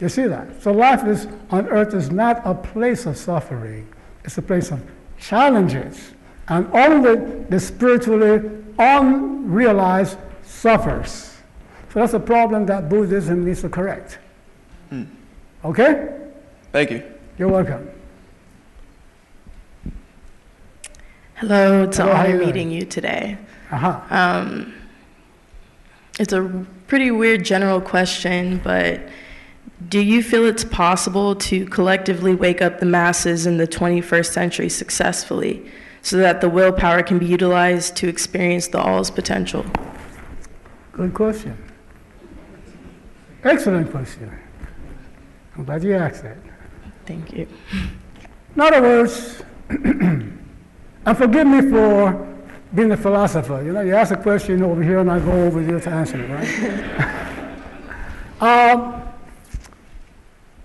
[0.00, 0.62] You see that?
[0.62, 3.86] So life is on earth is not a place of suffering.
[4.24, 4.82] It's a place of
[5.18, 6.12] challenges.
[6.48, 11.33] And only the spiritually unrealized suffers.
[11.94, 14.18] So that's a problem that Buddhism needs to correct.
[15.64, 16.12] Okay?
[16.72, 17.04] Thank you.
[17.38, 17.88] You're welcome.
[21.34, 23.38] Hello, it's an Hello, how honor meeting you today.
[23.70, 24.00] Uh-huh.
[24.10, 24.74] Um,
[26.18, 29.00] it's a pretty weird general question, but
[29.88, 34.68] do you feel it's possible to collectively wake up the masses in the 21st century
[34.68, 35.70] successfully
[36.02, 39.64] so that the willpower can be utilized to experience the all's potential?
[40.90, 41.63] Good question.
[43.44, 44.30] Excellent question.
[45.54, 46.38] I'm glad you asked that.
[47.04, 47.46] Thank you.
[48.54, 50.38] In other words, and
[51.14, 52.34] forgive me for
[52.74, 53.62] being a philosopher.
[53.62, 56.18] You know, you ask a question over here and I go over here to answer
[56.18, 57.50] it, right?
[58.72, 59.02] um,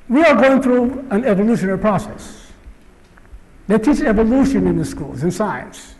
[0.07, 2.47] we are going through an evolutionary process.
[3.67, 5.95] They teach evolution in the schools, in science.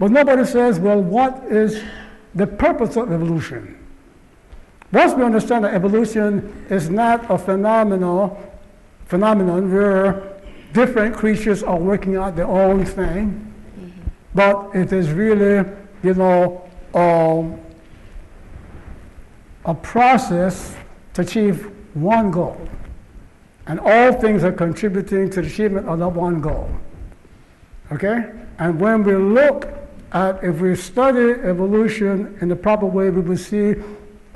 [0.00, 1.80] But nobody says, well, what is
[2.34, 3.77] the purpose of evolution?
[4.90, 8.42] Once we understand that evolution is not a phenomenal
[9.06, 10.38] phenomenon where
[10.72, 13.52] different creatures are working out their own thing,
[14.34, 15.68] but it is really,
[16.02, 17.58] you know, um,
[19.64, 20.76] a process
[21.14, 22.68] to achieve one goal.
[23.66, 26.70] And all things are contributing to the achievement of that one goal.
[27.92, 28.30] Okay?
[28.58, 29.68] And when we look
[30.12, 33.74] at, if we study evolution in the proper way, we will see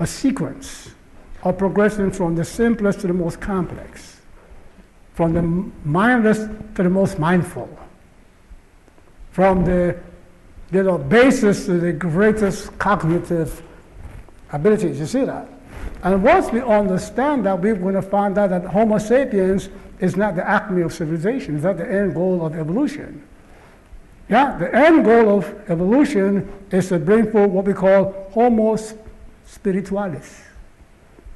[0.03, 0.91] a sequence
[1.45, 4.21] of progression from the simplest to the most complex,
[5.15, 5.43] from the
[5.89, 6.39] mindless
[6.75, 7.69] to the most mindful,
[9.31, 9.97] from the
[10.73, 13.63] you know, basis to the greatest cognitive
[14.51, 14.99] abilities.
[14.99, 15.49] You see that?
[16.03, 19.69] And once we understand that, we're going to find out that Homo sapiens
[20.01, 23.23] is not the acme of civilization, it's not the end goal of evolution.
[24.29, 28.77] Yeah, the end goal of evolution is to bring forth what we call Homo
[29.53, 30.43] spiritualis.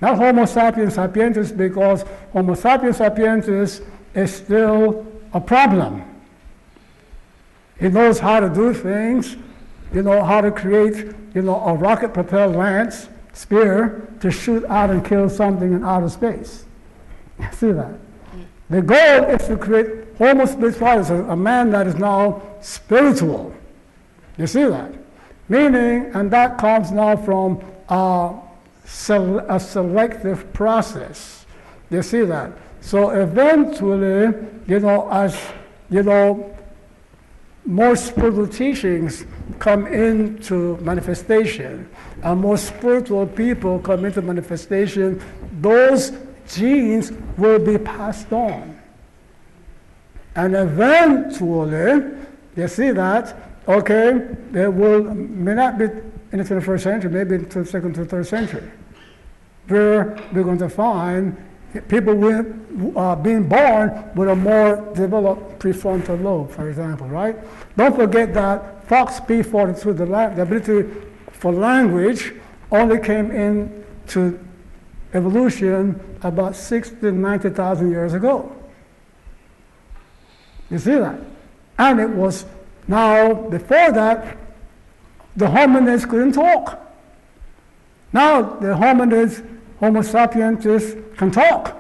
[0.00, 3.84] Not Homo sapiens sapientis because Homo sapiens sapientis
[4.14, 6.02] is still a problem.
[7.78, 9.36] He knows how to do things,
[9.92, 14.90] you know, how to create, you know, a rocket propelled lance spear to shoot out
[14.90, 16.64] and kill something in outer space.
[17.52, 17.98] See that?
[18.68, 23.54] The goal is to create homo spiritualis, a, a man that is now spiritual.
[24.36, 24.92] You see that?
[25.48, 28.34] Meaning, and that comes now from uh,
[29.08, 31.46] a selective process.
[31.90, 32.52] You see that?
[32.80, 34.34] So eventually,
[34.66, 35.38] you know, as
[35.90, 36.56] you know,
[37.64, 39.26] more spiritual teachings
[39.58, 41.88] come into manifestation,
[42.22, 45.20] and more spiritual people come into manifestation,
[45.60, 46.12] those
[46.48, 48.80] genes will be passed on.
[50.36, 52.04] And eventually,
[52.56, 53.36] you see that,
[53.66, 55.88] okay, there will, may not be
[56.32, 58.70] in the first century, maybe in the second to third century,
[59.68, 61.36] where we're going to find
[61.88, 67.36] people with, uh, being born with a more developed prefrontal lobe, for example, right?
[67.76, 70.88] Don't forget that Fox P42, the, la- the ability
[71.32, 72.34] for language,
[72.70, 74.38] only came into
[75.14, 78.52] evolution about 60 to 90,000 years ago.
[80.70, 81.18] You see that?
[81.78, 82.44] And it was
[82.88, 84.36] now, before that,
[85.36, 86.82] the hominids couldn't talk.
[88.12, 89.46] Now the hominids,
[89.80, 90.64] Homo sapiens,
[91.16, 91.76] can talk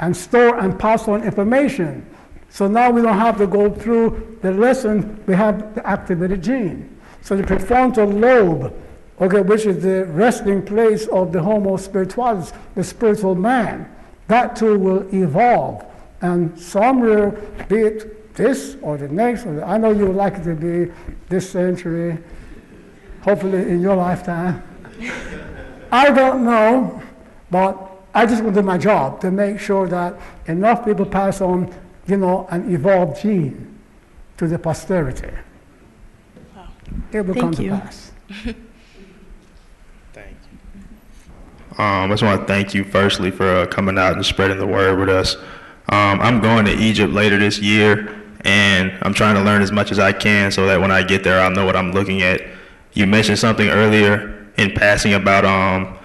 [0.00, 2.06] and store and pass on information.
[2.50, 6.98] So now we don't have to go through the lesson, we have the activated gene.
[7.22, 8.74] So the prefrontal lobe,
[9.20, 13.90] okay, which is the resting place of the Homo spiritualis, the spiritual man,
[14.26, 15.84] that too will evolve.
[16.20, 17.30] And somewhere,
[17.68, 20.54] be it this or the next, or the, I know you would like it to
[20.54, 20.92] be
[21.28, 22.18] this century,
[23.22, 24.62] hopefully in your lifetime.
[25.90, 27.02] I don't know,
[27.50, 31.40] but I just want to do my job to make sure that enough people pass
[31.40, 31.74] on,
[32.06, 33.78] you know, an evolved gene
[34.36, 35.30] to the posterity.
[36.54, 36.68] Wow.
[37.12, 38.12] It will Thank come to pass.
[38.28, 38.56] thank
[40.14, 40.58] you.
[41.74, 41.78] pass.
[41.78, 44.66] Um, I just want to thank you firstly for uh, coming out and spreading the
[44.66, 45.36] word with us.
[45.88, 49.90] Um, I'm going to Egypt later this year, and I'm trying to learn as much
[49.90, 52.40] as I can so that when I get there, I'll know what I'm looking at.
[52.94, 55.98] You mentioned something earlier in passing about um,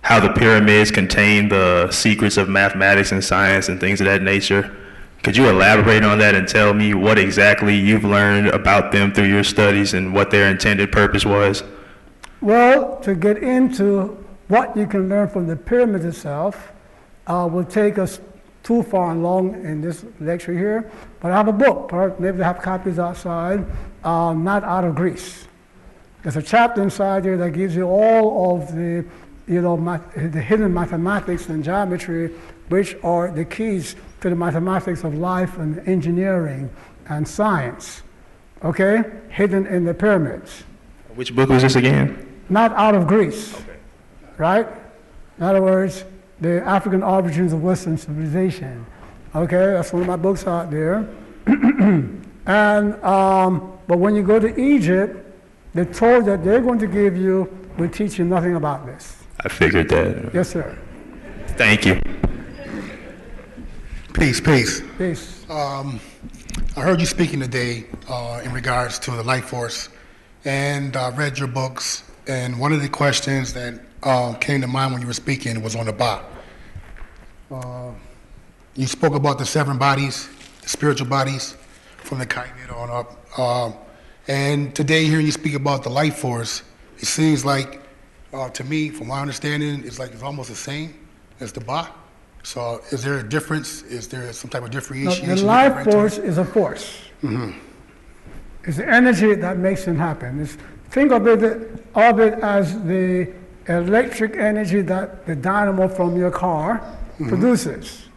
[0.00, 4.76] how the pyramids contain the secrets of mathematics and science and things of that nature.
[5.22, 9.28] Could you elaborate on that and tell me what exactly you've learned about them through
[9.28, 11.62] your studies and what their intended purpose was?
[12.40, 14.18] Well, to get into
[14.48, 16.72] what you can learn from the pyramid itself
[17.28, 18.20] uh, will take us
[18.64, 20.90] too far along in this lecture here.
[21.20, 23.64] But I have a book, maybe they have copies outside,
[24.02, 25.46] uh, Not Out of Greece.
[26.22, 29.04] There's a chapter inside there that gives you all of the,
[29.48, 29.76] you know,
[30.16, 32.28] the hidden mathematics and geometry,
[32.68, 36.70] which are the keys to the mathematics of life and engineering
[37.08, 38.02] and science.
[38.64, 40.62] Okay, hidden in the pyramids
[41.16, 42.28] Which book was this again?
[42.48, 43.56] not out of Greece.
[44.36, 44.68] Right?
[45.38, 46.04] In other words,
[46.40, 48.86] the African origins of Western civilization.
[49.34, 51.08] Okay, that's one of my books out there.
[51.46, 55.31] and um, but when you go to Egypt,
[55.74, 59.22] the Torah that they're going to give you will teach you nothing about this.
[59.40, 60.34] I figured that.
[60.34, 60.78] Yes, sir.
[61.48, 62.00] Thank you.
[64.12, 64.82] Peace, peace.
[64.98, 65.50] Peace.
[65.50, 65.98] Um,
[66.76, 69.88] I heard you speaking today uh, in regards to the life force,
[70.44, 72.04] and I read your books.
[72.28, 75.74] And one of the questions that uh, came to mind when you were speaking was
[75.74, 76.24] on the Ba.
[77.50, 77.90] Uh,
[78.74, 80.28] you spoke about the seven bodies,
[80.62, 81.56] the spiritual bodies,
[81.98, 83.38] from the Kaimid on up.
[84.28, 86.62] And today, hearing you speak about the life force,
[86.98, 87.80] it seems like,
[88.32, 90.94] uh, to me, from my understanding, it's like it's almost the same
[91.40, 91.88] as the Ba.
[92.44, 93.82] So, is there a difference?
[93.82, 95.28] Is there some type of differentiation?
[95.28, 97.10] the you life can bring to force is a force.
[97.22, 97.52] Mm -hmm.
[98.64, 100.40] It's the energy that makes it happen.
[100.40, 100.56] It's,
[100.90, 101.42] think of it,
[101.92, 103.28] of it as the
[103.68, 106.80] electric energy that the dynamo from your car
[107.18, 107.28] Mhm.
[107.28, 108.08] produces.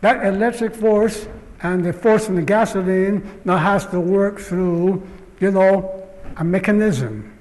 [0.00, 1.26] That electric force
[1.62, 5.02] and the force from the gasoline now has to work through,
[5.40, 6.06] you know,
[6.36, 7.36] a mechanism,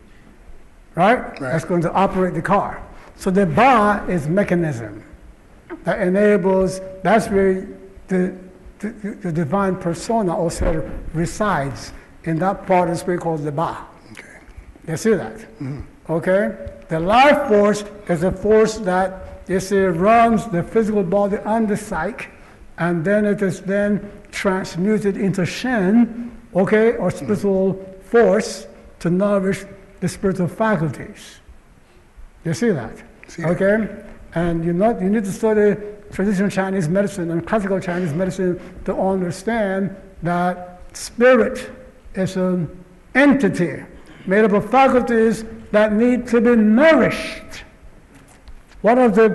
[0.96, 1.38] right?
[1.40, 2.84] That's going to operate the car.
[3.16, 5.04] So the Ba is mechanism
[5.84, 7.68] that enables, that's where
[8.08, 8.36] the,
[8.80, 8.90] the,
[9.22, 11.94] the divine persona also resides
[12.24, 13.86] in that part of the spirit called the Ba.
[14.12, 14.40] Okay.
[14.88, 15.38] You see that?
[15.38, 15.82] Mm-hmm.
[16.10, 16.56] Okay?
[16.88, 21.78] The life force is a force that you see runs the physical body and the
[21.78, 22.28] psyche,
[22.78, 27.74] and then it is then transmuted into Shen, okay, or spiritual
[28.10, 28.68] force
[29.00, 29.66] to nourish
[30.00, 31.40] the spiritual faculties.
[32.46, 33.04] You see that?
[33.40, 34.04] okay?
[34.36, 35.80] And you, not, you need to study
[36.12, 41.70] traditional Chinese medicine and classical Chinese medicine to understand that spirit
[42.16, 42.84] is an
[43.16, 43.84] entity
[44.26, 47.64] made up of faculties that need to be nourished.
[48.82, 49.30] One of the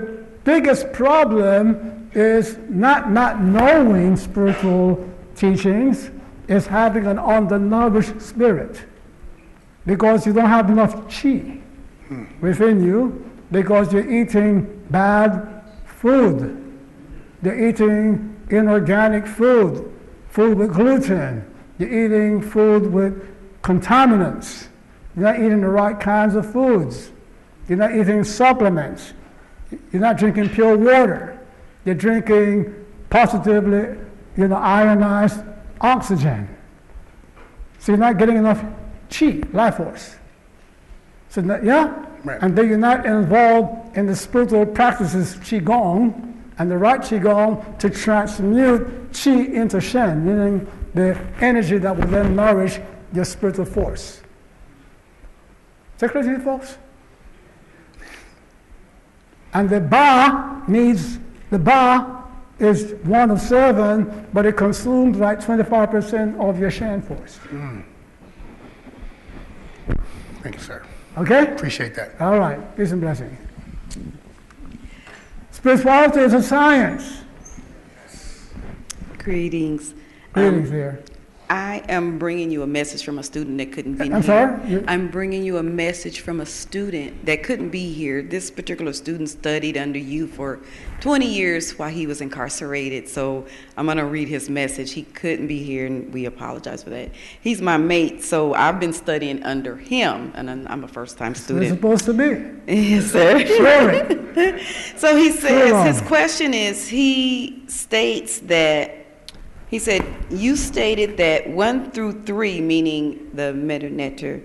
[0.44, 6.10] biggest problem is not not knowing spiritual teachings,
[6.49, 8.85] is having an undernourished spirit.
[9.87, 11.61] Because you don't have enough chi
[12.41, 16.61] within you, because you're eating bad food.
[17.43, 19.93] You're eating inorganic food,
[20.29, 21.45] food with gluten.
[21.79, 24.69] You're eating food with contaminants.
[25.16, 27.11] You're not eating the right kinds of foods.
[27.69, 29.12] You're not eating supplements.
[29.93, 31.39] You're not drinking pure water.
[31.85, 32.75] You're drinking
[33.11, 33.99] positively,
[34.37, 35.43] you know, ionized
[35.80, 36.48] oxygen.
[37.78, 38.64] So you're not getting enough
[39.10, 40.16] chi, life force.
[41.28, 42.38] So that, yeah, Right.
[42.40, 47.90] and then you're not involved in the spiritual practices qigong and the right qigong to
[47.90, 52.80] transmute qi into shen, meaning the energy that will then nourish
[53.12, 54.22] your spiritual force.
[55.96, 56.78] Is that clear to you folks?
[59.52, 61.18] And the ba needs,
[61.51, 62.23] the ba
[62.59, 67.39] is one of seven, but it consumes like 25% of your Shen force.
[70.43, 70.82] Thank you, sir.
[71.18, 71.52] Okay?
[71.52, 72.20] Appreciate that.
[72.20, 72.76] All right.
[72.76, 73.36] Peace and blessing.
[75.51, 77.22] Spirituality is a science.
[79.18, 79.94] Greetings.
[80.32, 81.01] Greetings Um, there.
[81.51, 84.23] I am bringing you a message from a student that couldn't be I'm here.
[84.23, 84.85] sorry?
[84.89, 88.23] I'm bringing you a message from a student that couldn't be here.
[88.23, 90.61] This particular student studied under you for
[91.01, 93.09] 20 years while he was incarcerated.
[93.09, 93.45] So
[93.77, 94.93] I'm going to read his message.
[94.93, 97.11] He couldn't be here, and we apologize for that.
[97.43, 101.69] He's my mate, so I've been studying under him, and I'm a first-time It's student.
[101.69, 102.53] supposed to be.
[102.66, 103.45] Yes, sir.
[103.47, 104.59] Sure.
[104.97, 109.03] so he says his question is he states that
[109.74, 114.40] he said you stated that one through three, meaning the Metu Neter,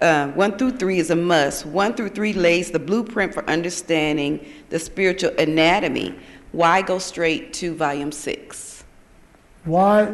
[0.00, 1.64] uh, one through three is a must.
[1.66, 6.18] One through three lays the blueprint for understanding the spiritual anatomy.
[6.50, 8.82] Why go straight to volume six?
[9.64, 10.12] Why?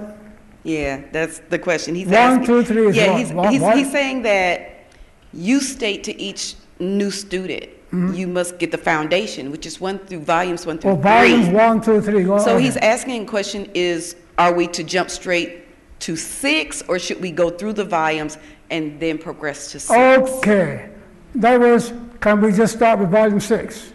[0.64, 1.94] Yeah, that's the question.
[1.94, 2.44] He's One, asking.
[2.46, 3.18] two, three is yeah, what?
[3.20, 4.84] he's, What- he's, he's saying that
[5.32, 8.16] you state to each new student Mhm.
[8.16, 11.54] you must get the foundation, which is one through volumes one through Well, volumes three.
[11.54, 12.24] one, two, three.
[12.24, 12.64] Go So okay.
[12.64, 15.66] he's asking a question is, are we to jump straight
[16.00, 18.38] to six, or should we go through the volumes
[18.70, 19.90] and then progress to six?
[20.38, 20.88] Okay.
[21.34, 23.92] That was, can we just start with volume six?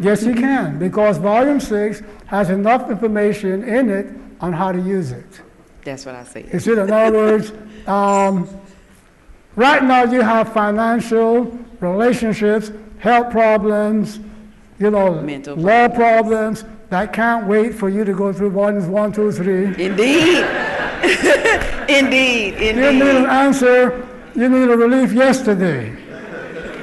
[0.00, 4.06] Yes, you can, because volume six has enough information in it
[4.40, 5.40] on how to use it.
[5.84, 6.58] That's what I say.
[6.58, 7.52] See, in other words,
[7.86, 8.48] um,
[9.54, 12.72] right now you have financial, relationships,
[13.02, 14.20] health problems,
[14.78, 19.10] you know, Mental law problems that can't wait for you to go through volumes one,
[19.12, 19.64] two, three.
[19.64, 20.46] Indeed.
[21.88, 22.54] Indeed, Indeed.
[22.60, 24.06] You need an answer,
[24.36, 25.96] you need a relief yesterday.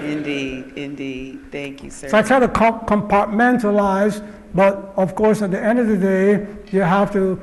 [0.03, 1.51] Indeed, indeed.
[1.53, 2.09] Thank you, sir.
[2.09, 4.21] So I try to com- compartmentalize,
[4.53, 7.39] but of course, at the end of the day, you have to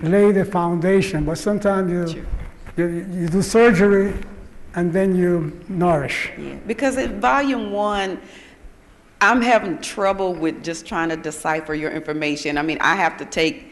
[0.00, 1.24] lay the foundation.
[1.24, 2.26] But sometimes you,
[2.76, 4.14] you, you do surgery
[4.74, 6.30] and then you nourish.
[6.38, 8.20] Yeah, because in volume one,
[9.20, 12.56] I'm having trouble with just trying to decipher your information.
[12.56, 13.70] I mean, I have to take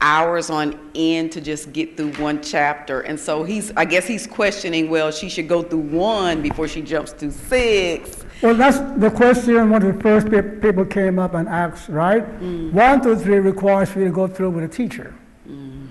[0.00, 3.00] hours on end to just get through one chapter.
[3.00, 6.82] And so he's, I guess he's questioning, well, she should go through one before she
[6.82, 8.24] jumps to six.
[8.42, 12.24] Well, that's the question one of the first pe- people came up and asked, right?
[12.40, 12.72] Mm.
[12.72, 15.14] One, two, three requires for you to go through with a teacher.
[15.46, 15.86] Mm.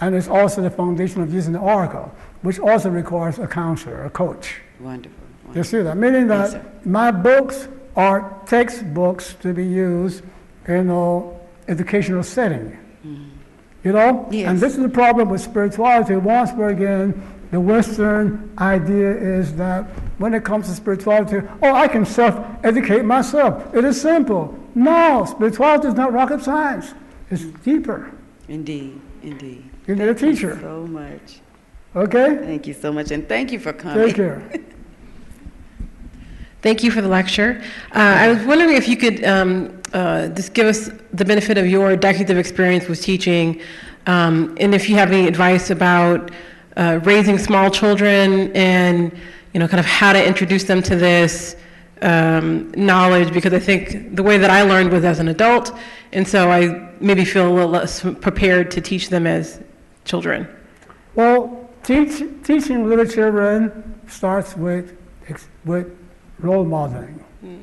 [0.00, 2.10] And it's also the foundation of using the oracle,
[2.42, 4.60] which also requires a counselor, a coach.
[4.80, 5.18] Wonderful.
[5.54, 5.96] You see that?
[5.96, 10.22] Meaning Yes, that my books are textbooks to be used
[10.66, 11.34] in an
[11.68, 12.78] educational setting.
[13.04, 13.24] Mm-hmm.
[13.84, 14.28] You know?
[14.32, 16.16] And this is the problem with spirituality.
[16.16, 17.20] Once we're again,
[17.50, 19.84] the Western idea is that
[20.18, 23.74] when it comes to spirituality, oh, I can self educate myself.
[23.74, 24.58] It is simple.
[24.74, 26.92] No, spirituality is not rocket science,
[27.30, 28.12] it's deeper.
[28.48, 29.64] Indeed, indeed.
[29.86, 30.58] You need a Thank you teacher.
[30.60, 31.40] so much.
[31.98, 32.36] Okay?
[32.36, 34.06] Thank you so much, and thank you for coming.
[34.06, 34.42] Take care.
[36.60, 37.62] Thank you for the lecture.
[37.94, 41.66] Uh, I was wondering if you could um, uh, just give us the benefit of
[41.68, 43.60] your decades of experience with teaching,
[44.06, 46.32] um, and if you have any advice about
[46.76, 49.12] uh, raising small children and
[49.52, 51.56] you know kind of how to introduce them to this
[52.02, 55.76] um, knowledge, because I think the way that I learned was as an adult,
[56.12, 59.60] and so I maybe feel a little less prepared to teach them as
[60.04, 60.48] children.
[61.14, 61.57] Well,
[61.88, 64.96] teach, teaching little children starts with,
[65.64, 65.86] with
[66.38, 67.24] role modeling.
[67.40, 67.56] Hmm.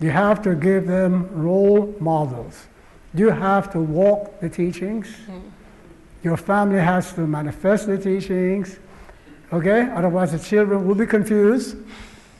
[0.00, 2.66] You have to give them role models.
[3.14, 5.06] You have to walk the teachings.
[5.26, 5.38] Hmm.
[6.24, 8.76] Your family has to manifest the teachings.
[9.52, 9.88] Okay?
[9.94, 11.76] Otherwise, the children will be confused.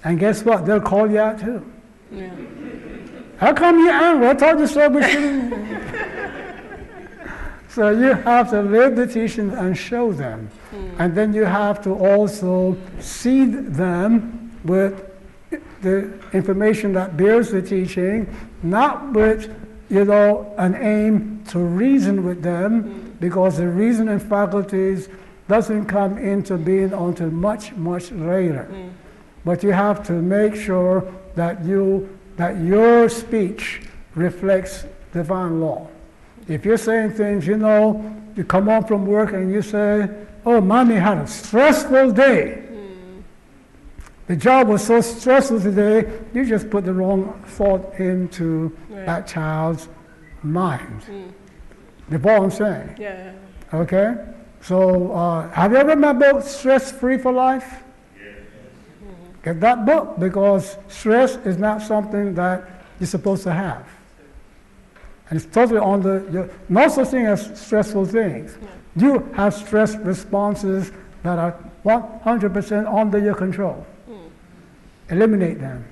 [0.02, 0.66] And guess what?
[0.66, 1.64] They'll call you out too.
[2.10, 2.34] Yeah.
[3.38, 4.28] How come you're angry?
[4.28, 4.88] I told you so.
[7.78, 10.50] So you have to live the teachings and show them.
[10.70, 11.00] Hmm.
[11.00, 15.08] And then you have to also seed them with
[15.82, 18.26] the information that bears the teaching,
[18.64, 19.54] not with,
[19.88, 23.10] you know, an aim to reason with them, hmm.
[23.20, 25.08] because the reasoning faculties
[25.46, 28.64] doesn't come into being until much, much later.
[28.64, 28.88] Hmm.
[29.44, 31.04] But you have to make sure
[31.36, 33.82] that you that your speech
[34.16, 35.86] reflects divine law.
[36.48, 38.02] If you're saying things, you know,
[38.34, 40.08] you come home from work and you say,
[40.46, 42.62] "Oh, mommy had a stressful day."
[44.28, 46.04] The job was so stressful today,
[46.34, 49.06] you just put the wrong thought into Right.
[49.06, 49.88] that child's
[50.42, 51.00] mind.
[52.10, 52.90] You follow what I'm saying?
[52.98, 53.30] Yeah.
[53.72, 54.16] Okay?
[54.60, 57.82] So, uh, have you ever read my book, Stress Free for Life?
[59.42, 62.68] Get that book because stress is not something that
[63.00, 63.84] you're supposed to have.
[65.30, 68.56] And it's totally on the, your, no such thing as stressful things.
[68.96, 70.90] You have stress responses
[71.22, 73.86] that are 100% under your control.
[74.06, 74.14] Hmm.
[75.10, 75.84] Eliminate them.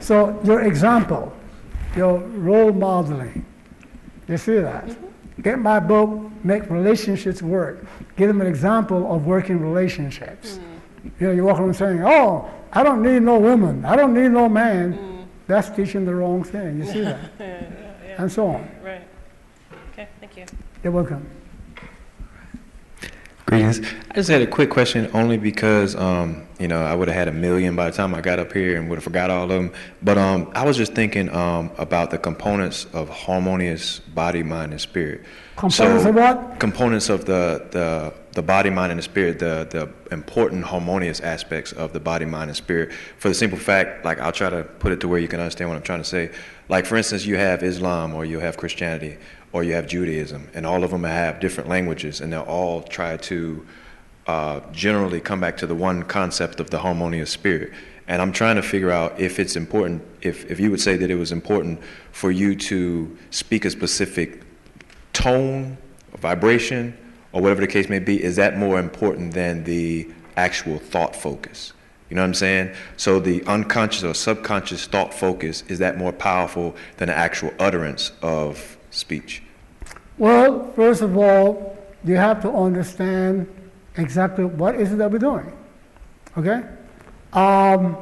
[0.00, 1.32] So, your example,
[1.96, 3.44] your role modeling,
[4.26, 4.86] you see that?
[4.86, 5.42] Mm-hmm.
[5.42, 7.86] Get my book, Make Relationships Work.
[8.16, 10.56] Give them an example of working relationships.
[10.56, 11.08] Hmm.
[11.20, 13.84] You know, you walk around saying, oh, I don't need no woman.
[13.84, 14.92] I don't need no man.
[14.92, 15.22] Hmm.
[15.46, 16.78] That's teaching the wrong thing.
[16.78, 17.18] You see that?
[17.38, 17.87] yeah, yeah, yeah.
[18.18, 18.68] And so on.
[18.82, 19.02] Right.
[19.92, 20.44] Okay, thank you.
[20.82, 21.24] You're welcome.
[23.46, 23.80] Greetings.
[24.10, 27.28] I just had a quick question only because, um, you know, I would have had
[27.28, 29.48] a million by the time I got up here and would have forgot all of
[29.48, 29.72] them.
[30.02, 34.80] But um, I was just thinking um, about the components of harmonious body, mind, and
[34.80, 35.24] spirit.
[35.56, 36.60] Components So, of what?
[36.60, 41.72] Components of the, the, the body, mind, and the spirit, the, the important harmonious aspects
[41.72, 42.92] of the body, mind, and spirit.
[43.18, 45.70] For the simple fact, like, I'll try to put it to where you can understand
[45.70, 46.32] what I'm trying to say.
[46.68, 49.16] Like, for instance, you have Islam or you have Christianity
[49.52, 53.16] or you have Judaism, and all of them have different languages, and they'll all try
[53.16, 53.66] to
[54.26, 57.72] uh, generally come back to the one concept of the harmonious spirit.
[58.08, 61.10] And I'm trying to figure out if it's important, if, if you would say that
[61.10, 61.80] it was important
[62.12, 64.42] for you to speak a specific
[65.14, 65.78] tone,
[66.18, 66.96] vibration,
[67.32, 71.72] or whatever the case may be, is that more important than the actual thought focus?
[72.08, 72.74] You know what I'm saying?
[72.96, 78.12] So the unconscious or subconscious thought focus, is that more powerful than the actual utterance
[78.22, 79.42] of speech?
[80.16, 83.46] Well, first of all, you have to understand
[83.96, 85.52] exactly what is it that we're doing.
[86.36, 86.62] Okay?
[87.32, 87.96] Um,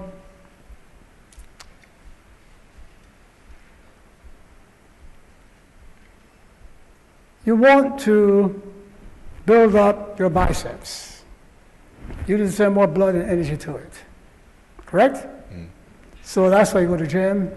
[7.44, 8.62] you want to
[9.46, 11.15] build up your biceps.
[12.26, 13.92] You need to send more blood and energy to it.
[14.84, 15.26] Correct?
[16.22, 17.52] So that's why you go to gym,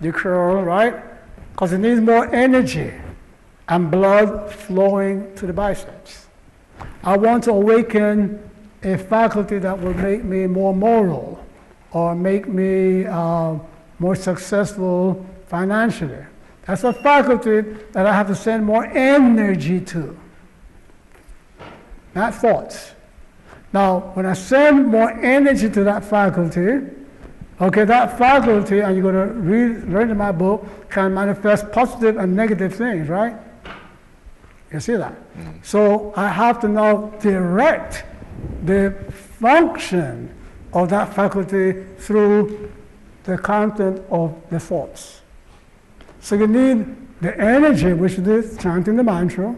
[0.00, 1.02] you curl, right?
[1.52, 2.92] Because it needs more energy
[3.68, 6.26] and blood flowing to the biceps.
[7.02, 8.48] I want to awaken
[8.84, 11.44] a faculty that will make me more moral
[11.90, 13.56] or make me uh,
[13.98, 16.24] more successful financially.
[16.66, 20.16] That's a faculty that I have to send more energy to,
[22.14, 22.92] not thoughts.
[23.72, 26.80] Now, when I send more energy to that faculty,
[27.60, 32.16] okay, that faculty, and you're going to read, learn in my book, can manifest positive
[32.16, 33.36] and negative things, right?
[34.72, 35.14] You see that?
[35.36, 35.64] Mm.
[35.64, 38.04] So I have to now direct
[38.64, 38.94] the
[39.38, 40.34] function
[40.72, 42.72] of that faculty through
[43.24, 45.20] the content of the thoughts.
[46.20, 49.54] So you need the energy, which is chanting the mantra.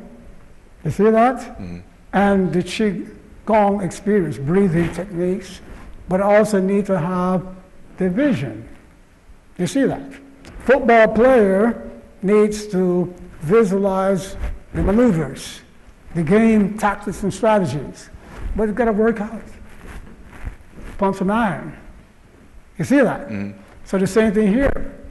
[0.84, 1.58] You see that?
[1.58, 1.82] Mm.
[2.12, 2.62] And the
[3.46, 5.60] Qigong experience, breathing techniques,
[6.08, 7.46] but also need to have
[7.96, 8.68] the vision.
[9.58, 10.02] You see that?
[10.64, 11.90] Football player
[12.22, 14.36] needs to visualize
[14.74, 15.60] the maneuvers,
[16.14, 18.10] the game tactics and strategies.
[18.54, 19.42] But it's got to work out.
[20.98, 21.76] Pump some iron.
[22.78, 23.28] You see that?
[23.28, 23.58] Mm-hmm.
[23.84, 25.01] So the same thing here.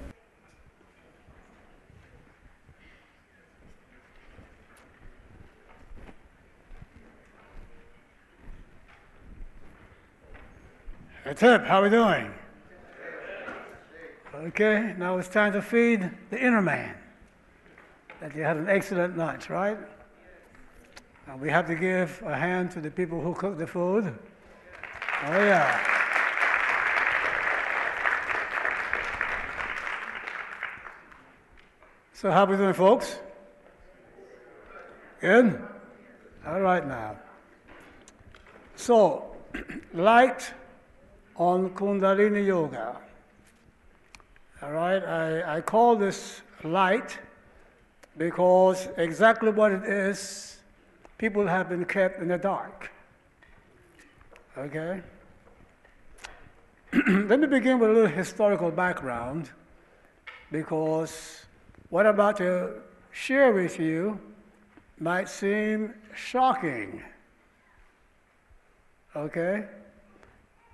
[11.32, 12.30] Hey, Tip, how we doing?
[14.36, 16.94] Okay, now it's time to feed the inner man.
[18.20, 19.78] That you had an excellent lunch, right?
[21.28, 24.14] And we have to give a hand to the people who cook the food.
[25.24, 25.80] Oh, yeah.
[32.12, 33.20] So, how we doing, folks?
[35.22, 35.66] Good?
[36.46, 37.16] All right, now.
[38.76, 39.38] So,
[39.94, 40.52] light
[41.42, 42.96] on Kundalini Yoga.
[44.62, 47.18] All right, I, I call this light
[48.16, 50.60] because exactly what it is,
[51.18, 52.92] people have been kept in the dark.
[54.56, 55.02] Okay?
[57.08, 59.50] Let me begin with a little historical background
[60.52, 61.44] because
[61.90, 62.74] what I'm about to
[63.14, 64.20] share with you
[65.00, 67.02] might seem shocking.
[69.16, 69.66] Okay?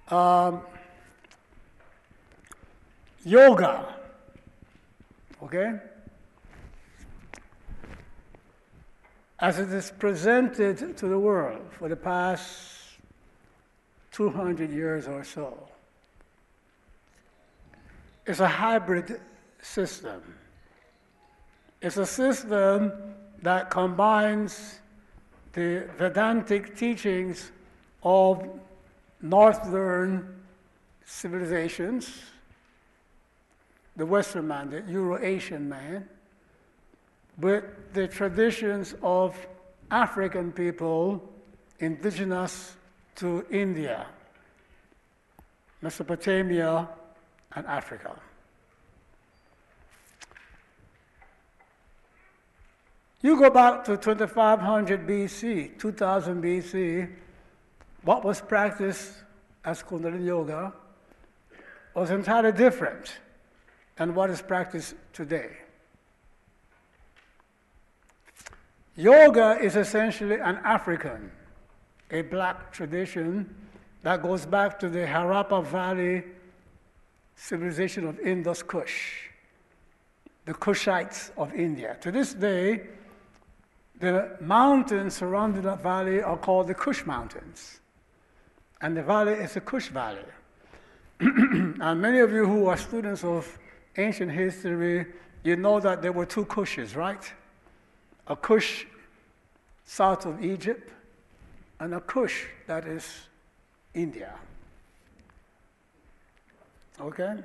[0.09, 0.61] Um,
[3.25, 3.95] yoga.
[5.43, 5.73] Okay?
[9.39, 12.97] As it is presented to the world for the past
[14.11, 15.67] 200 years or so,
[18.25, 19.19] it's a hybrid
[19.61, 20.21] system.
[21.81, 22.91] It's a system
[23.43, 24.79] that combines
[25.53, 27.51] the Vedantic teachings
[28.03, 28.47] of
[29.21, 30.41] Northern
[31.05, 32.21] civilizations,
[33.95, 36.07] the Western man, the Euro-Asian man,
[37.39, 37.63] with
[37.93, 39.35] the traditions of
[39.89, 41.33] African people
[41.79, 42.75] indigenous
[43.15, 44.07] to India,
[45.81, 46.87] Mesopotamia,
[47.55, 48.19] and Africa.
[53.21, 57.09] You go back to 2500 BC, 2000 BC,
[58.07, 59.11] what was practiced
[59.65, 60.71] as Kundalini Yoga
[61.93, 63.19] was entirely different
[63.97, 65.49] than what is practiced today.
[68.95, 71.29] Yoga is essentially an African,
[72.09, 73.53] a black tradition
[74.03, 76.23] that goes back to the Harappa Valley
[77.35, 79.27] civilization of Indus Kush,
[80.45, 81.97] the Kushites of India.
[81.99, 82.87] To this day,
[83.99, 87.81] the mountains surrounding that valley are called the Kush Mountains.
[88.81, 90.19] And the valley is the Kush Valley.
[91.19, 93.57] and many of you who are students of
[93.97, 95.05] ancient history,
[95.43, 97.33] you know that there were two Kushes, right?
[98.27, 98.85] A Kush
[99.85, 100.91] south of Egypt
[101.79, 103.27] and a Kush that is
[103.93, 104.33] India.
[106.99, 107.37] Okay?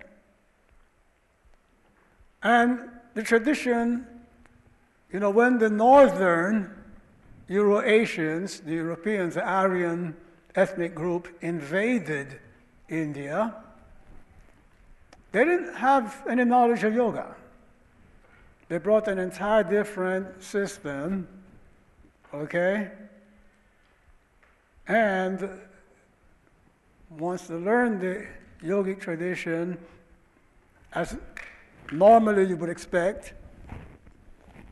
[2.42, 4.06] And the tradition,
[5.12, 6.70] you know, when the northern
[7.48, 10.16] Euro-Asians, the Europeans, the Aryan
[10.54, 12.38] ethnic group invaded
[12.88, 13.54] India,
[15.32, 17.34] they didn't have any knowledge of yoga.
[18.68, 21.26] They brought an entire different system,
[22.32, 22.90] okay?
[24.86, 25.48] And
[27.10, 28.26] once they learned the
[28.62, 29.78] yogic tradition,
[30.92, 31.16] as
[31.90, 33.32] normally you would expect,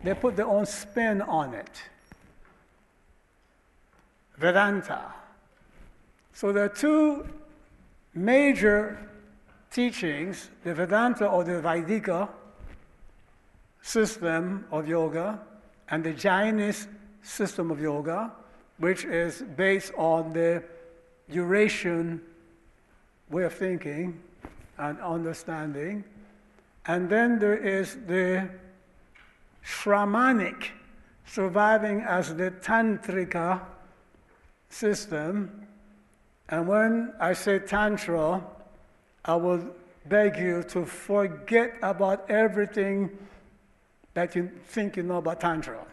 [0.03, 1.83] they put their own spin on it.
[4.39, 5.20] Vedanta.
[6.41, 7.29] So there are two
[8.15, 8.99] major
[9.71, 12.31] teachings the Vedanta or the Vaidika
[13.83, 15.39] system of yoga
[15.91, 16.87] and the Jainist
[17.21, 18.33] system of yoga,
[18.79, 20.63] which is based on the
[21.29, 22.23] Eurasian
[23.29, 24.19] way of thinking
[24.79, 26.05] and understanding.
[26.87, 28.49] And then there is the
[29.63, 30.69] Shramanic,
[31.27, 33.61] surviving as the Tantrika
[34.71, 35.60] system.
[36.51, 38.43] And when I say Tantra,
[39.25, 39.65] I will
[40.07, 43.17] beg you to forget about everything
[44.15, 45.87] that you think you know about Tantra.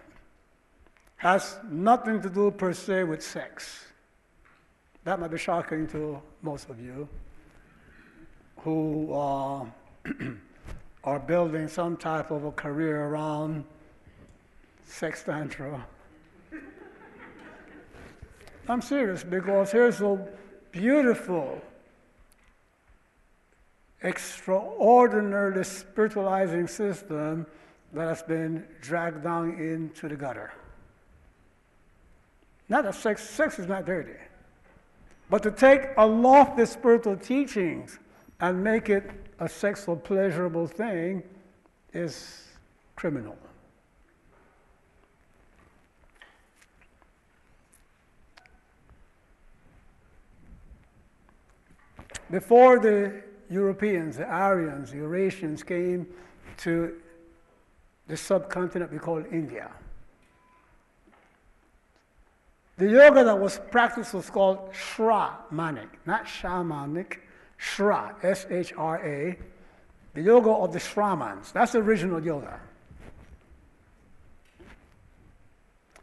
[1.18, 3.86] Has nothing to do per se with sex.
[5.04, 7.08] That might be shocking to most of you
[8.58, 9.66] who uh,
[11.04, 13.64] are building some type of a career around
[14.86, 15.86] sex tantra.
[18.68, 20.28] I'm serious because here's a
[20.78, 21.62] beautiful,
[24.04, 27.46] extraordinarily spiritualizing system
[27.94, 30.54] that has been dragged down into the gutter.
[32.70, 34.20] Not that sex, sex is not dirty,
[35.30, 38.00] but to take aloft lofty spiritual teachings
[38.40, 39.10] and make it
[39.40, 41.24] a sexual pleasurable thing
[41.94, 42.44] is
[42.96, 43.38] criminal.
[52.30, 56.08] Before the Europeans, the Aryans, the Eurasians came
[56.58, 56.96] to
[58.08, 59.72] the subcontinent we call India,
[62.78, 67.18] the yoga that was practiced was called Shramanic, not shamanic,
[67.58, 69.38] Shra, S H R A,
[70.14, 71.52] the yoga of the Shramans.
[71.52, 72.60] That's the original yoga.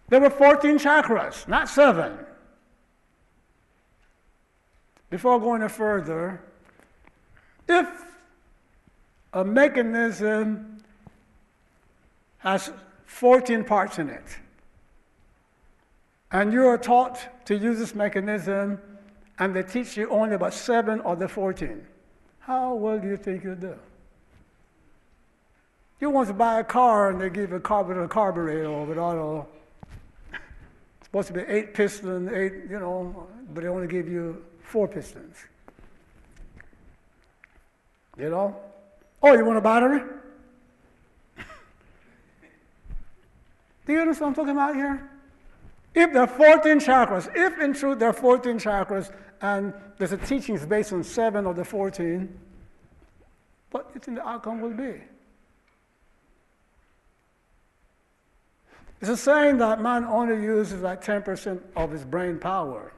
[0.09, 2.19] There were 14 chakras, not seven.
[5.15, 6.41] Before going further,
[7.69, 7.87] if
[9.33, 10.83] a mechanism
[12.39, 12.73] has
[13.07, 14.25] 14 parts in it.
[16.33, 18.81] And you are taught to use this mechanism,
[19.39, 21.87] and they teach you only about seven of the 14.
[22.41, 23.77] How well do you think you'll do?
[26.01, 28.83] You want to buy a car, and they give you a car with a carburetor
[28.85, 29.47] with auto.
[30.33, 34.89] It's supposed to be eight piston, eight, you know, but they only give you four
[34.89, 35.37] pistons.
[38.19, 38.57] You know?
[39.23, 40.01] Oh, you want a battery?
[43.87, 45.09] Do you understand what I'm talking about here?
[45.95, 50.17] If there are 14 chakras, if in truth there are 14 chakras, and there's a
[50.17, 52.29] teaching based on seven of the 14,
[53.71, 55.01] what do you think the outcome will be?
[59.01, 62.93] It's a saying that man only uses like 10% of his brain power.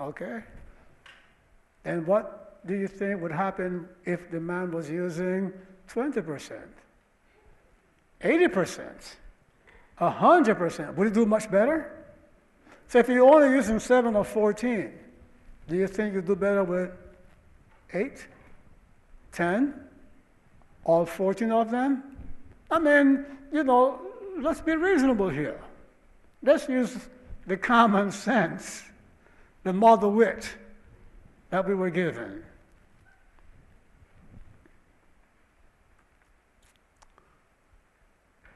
[0.00, 0.44] Okay?
[1.84, 5.52] And what do you think would happen if the man was using
[5.88, 6.60] 20%?
[8.20, 9.14] 80%?
[10.00, 10.94] 100%?
[10.94, 11.92] Would he do much better?
[12.88, 14.92] So if you're only using 7 or 14,
[15.68, 16.90] do you think you do better with
[17.92, 18.26] 8?
[19.32, 19.74] 10?
[20.84, 22.02] All 14 of them?
[22.70, 24.00] I mean, you know,
[24.40, 25.60] let's be reasonable here.
[26.42, 26.96] Let's use
[27.46, 28.82] the common sense,
[29.64, 30.48] the mother wit
[31.50, 32.42] that we were given.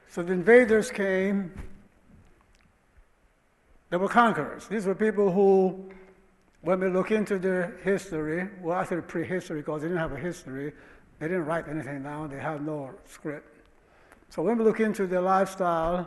[0.09, 1.51] So the invaders came,
[3.89, 4.69] they were conquerors.
[4.69, 5.91] These were people who,
[6.61, 10.73] when we look into their history, well, actually prehistory because they didn't have a history,
[11.19, 13.49] they didn't write anything down, they had no script.
[14.29, 16.07] So when we look into their lifestyle,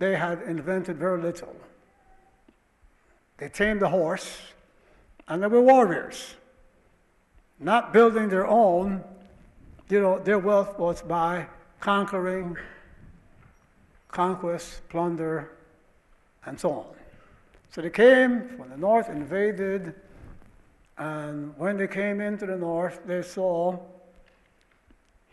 [0.00, 1.54] they had invented very little.
[3.38, 4.36] They tamed the horse,
[5.28, 6.34] and they were warriors.
[7.58, 9.02] Not building their own,
[9.88, 11.46] you know, their wealth was by
[11.80, 12.56] conquering,
[14.08, 15.52] conquest, plunder,
[16.46, 16.94] and so on.
[17.70, 19.94] So they came from the north, invaded,
[20.96, 23.78] and when they came into the north, they saw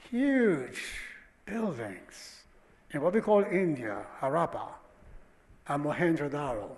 [0.10, 0.82] huge
[1.46, 2.44] buildings
[2.92, 4.68] in what we call India, Harappa,
[5.68, 6.70] and Mohenjo-Daro.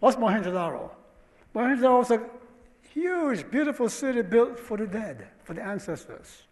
[0.00, 0.90] What's Mohenjo-Daro?
[1.54, 2.22] Mohenjo-Daro was a
[2.98, 6.42] huge, beautiful city built for the dead, for the ancestors.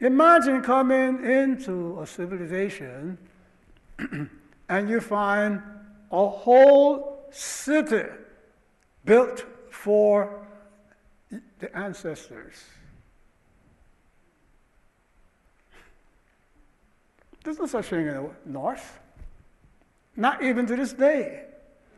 [0.00, 3.18] Imagine coming into a civilization
[4.68, 5.62] and you find
[6.10, 8.08] a whole city
[9.04, 10.46] built for
[11.58, 12.64] the ancestors.
[17.44, 19.00] There's no such thing in the north.
[20.16, 21.44] Not even to this day.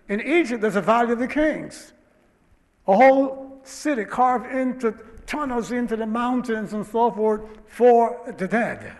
[0.08, 1.92] In Egypt, there's a Valley of the Kings.
[2.86, 4.94] A whole city carved into
[5.26, 8.96] tunnels into the mountains and so forth for the dead.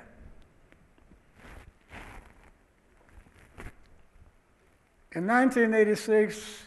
[5.12, 6.64] In 1986,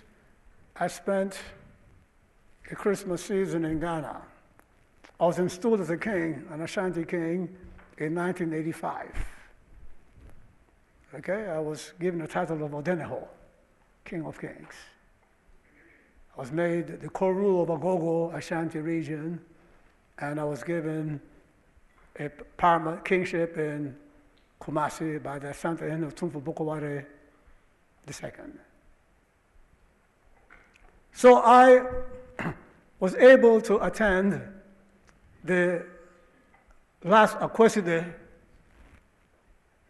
[0.77, 1.37] I spent
[2.71, 4.21] a Christmas season in Ghana.
[5.19, 7.49] I was installed as a king, an Ashanti king,
[7.97, 9.07] in 1985.
[11.15, 13.27] Okay, I was given the title of Odeneho,
[14.05, 14.75] King of Kings.
[16.37, 19.41] Was made the co-ruler of Agogo Ashanti region,
[20.19, 21.19] and I was given
[22.19, 23.95] a paramount kingship in
[24.61, 27.07] Kumasi by the Asantehene Otumfuo Opoku Ware
[28.07, 28.29] II.
[31.11, 31.83] So I
[32.99, 34.41] was able to attend
[35.43, 35.85] the
[37.03, 38.13] last Akwasidae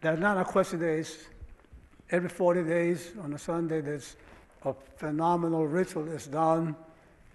[0.00, 0.44] there are non
[0.78, 1.26] days.
[2.10, 4.16] Every 40 days on a Sunday, there's
[4.64, 6.76] a phenomenal ritual is done,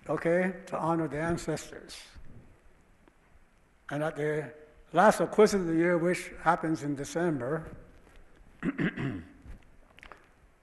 [0.10, 1.98] okay, to honor the ancestors.
[3.90, 4.52] And at the
[4.92, 7.64] last Akwasidae of the year, which happens in December,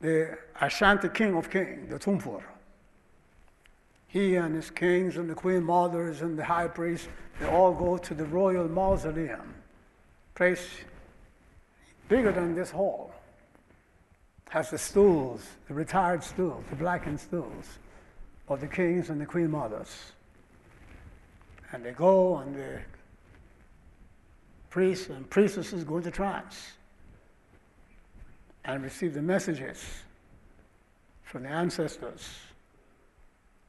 [0.00, 2.42] the Ashanti King of Kings, the Tumfur,
[4.10, 7.06] he and his kings and the queen mothers and the high priests,
[7.38, 9.54] they all go to the royal mausoleum,
[10.34, 10.66] place
[12.08, 13.09] bigger than this hall,
[14.50, 17.78] has the stools, the retired stools, the blackened stools
[18.48, 20.12] of the kings and the queen mothers.
[21.72, 22.80] And they go and the
[24.68, 26.72] priests and priestesses go into trance
[28.64, 29.84] and receive the messages
[31.22, 32.28] from the ancestors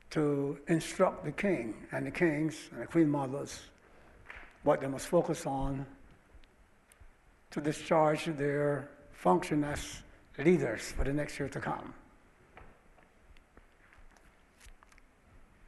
[0.09, 3.61] to instruct the king and the kings and the queen mothers
[4.63, 5.85] what they must focus on
[7.51, 10.01] to discharge their function as
[10.37, 11.93] leaders for the next year to come.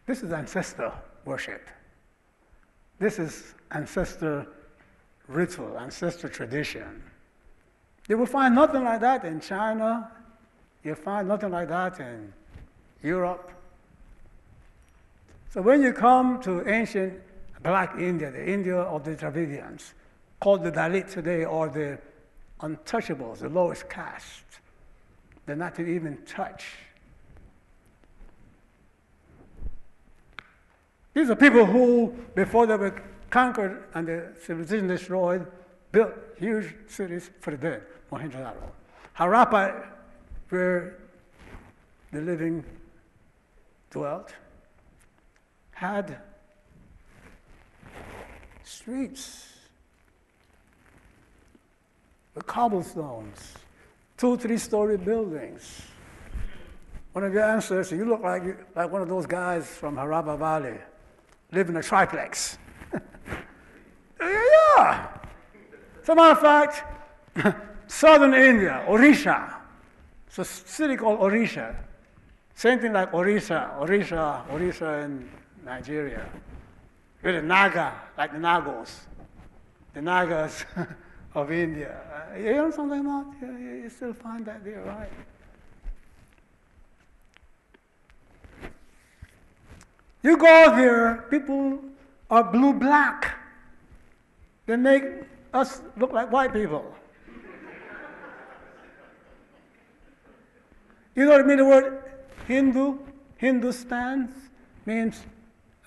[0.05, 0.91] This is ancestor
[1.25, 1.69] worship.
[2.99, 4.45] this is ancestor
[5.27, 7.01] ritual, ancestor tradition.
[8.07, 10.11] You will find nothing like that in China.
[10.83, 12.33] You'll find nothing like that in
[13.01, 13.51] Europe.
[15.49, 17.21] So when you come to ancient
[17.61, 19.93] black India, the India of the Dravidians,
[20.41, 21.97] called the Dalit today, or the
[22.61, 24.43] untouchables, the lowest caste,
[25.45, 26.65] they're not to even touch.
[31.13, 35.45] These are people who, before they were conquered and the civilization destroyed,
[35.91, 38.71] built huge cities for the dead, Mohenjo-Daro.
[39.17, 39.85] Harappa,
[40.49, 40.97] where
[42.11, 42.63] the living
[43.91, 44.33] dwelt,
[45.71, 46.17] had
[48.63, 49.52] streets
[52.35, 53.53] with cobblestones,
[54.17, 55.81] two, three story buildings.
[57.13, 58.43] One of your ancestors, you look like,
[58.75, 60.77] like one of those guys from Harappa Valley,
[61.51, 62.57] live in a triplex.
[64.19, 65.07] yeah.
[66.01, 66.83] As a matter of fact,
[67.87, 69.53] southern India, Orisha,
[70.27, 71.75] it's a city called Orisha.
[72.55, 75.29] Same thing like Orissa, Orisha, Orissa in
[75.63, 76.27] Nigeria.
[77.21, 79.01] The Naga, like the Nagos,
[79.93, 80.65] the Nagas
[81.35, 81.97] of India.
[82.33, 83.27] Uh, you know something about?
[83.41, 85.09] You, still find that there, right?
[90.21, 91.79] You go there, people
[92.29, 93.37] are blue black.
[94.65, 95.03] They make
[95.53, 96.85] us look like white people.
[101.15, 101.57] You know what I mean?
[101.57, 102.03] The word
[102.47, 102.97] Hindu,
[103.37, 104.33] Hindustan
[104.85, 105.21] means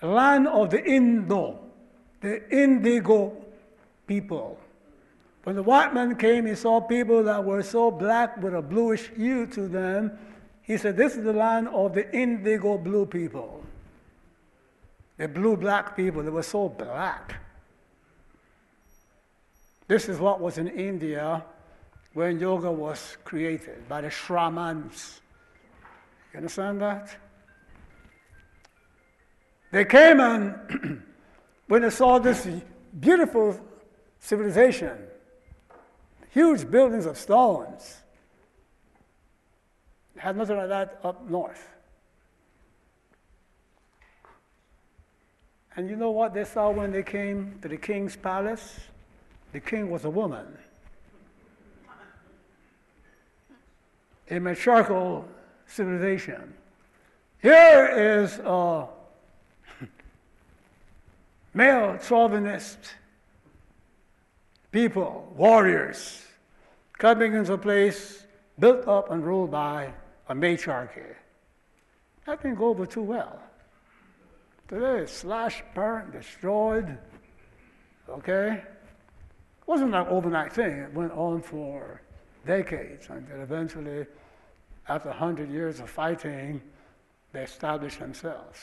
[0.03, 1.59] land of the Indo,
[2.21, 3.33] the indigo
[4.07, 4.59] people.
[5.47, 9.11] When the white man came, he saw people that were so black with a bluish
[9.11, 10.19] hue to them.
[10.63, 13.63] He said, This is the land of the indigo blue people.
[15.19, 17.37] The blue black people, they were so black.
[19.87, 21.45] This is what was in India
[22.13, 25.21] when yoga was created by the Shramans.
[26.33, 27.17] You understand that?
[29.71, 31.03] They came and
[31.69, 32.49] when they saw this
[32.99, 33.61] beautiful
[34.19, 34.99] civilization,
[36.37, 38.03] huge buildings of stones,
[40.19, 41.67] had nothing like that up north.
[45.75, 48.81] And you know what they saw when they came to the king's palace?
[49.53, 50.47] The king was a woman.
[54.31, 55.27] A matriarchal
[55.67, 56.53] civilization.
[57.41, 58.89] Here is a
[61.55, 62.79] male chauvinist
[64.71, 66.26] people, warriors,
[67.35, 68.27] into a place
[68.59, 69.93] built up and ruled by
[70.29, 71.15] a matriarchy.
[72.27, 73.41] That didn't go over too well.
[74.69, 76.99] Today it's slashed, burnt, destroyed.
[78.09, 78.55] Okay?
[78.55, 80.79] It wasn't an overnight thing.
[80.79, 82.01] It went on for
[82.47, 84.07] decades until eventually,
[84.89, 86.61] after 100 years of fighting,
[87.33, 88.59] they established themselves.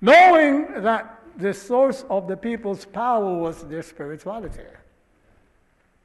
[0.00, 4.66] Knowing that the source of the people's power was their spirituality,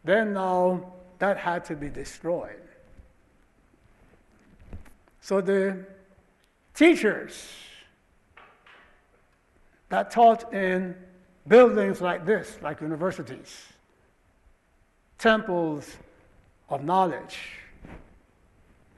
[0.03, 2.61] then now that had to be destroyed.
[5.21, 5.85] So the
[6.73, 7.47] teachers
[9.89, 10.95] that taught in
[11.47, 13.67] buildings like this, like universities,
[15.17, 15.97] temples
[16.69, 17.37] of knowledge.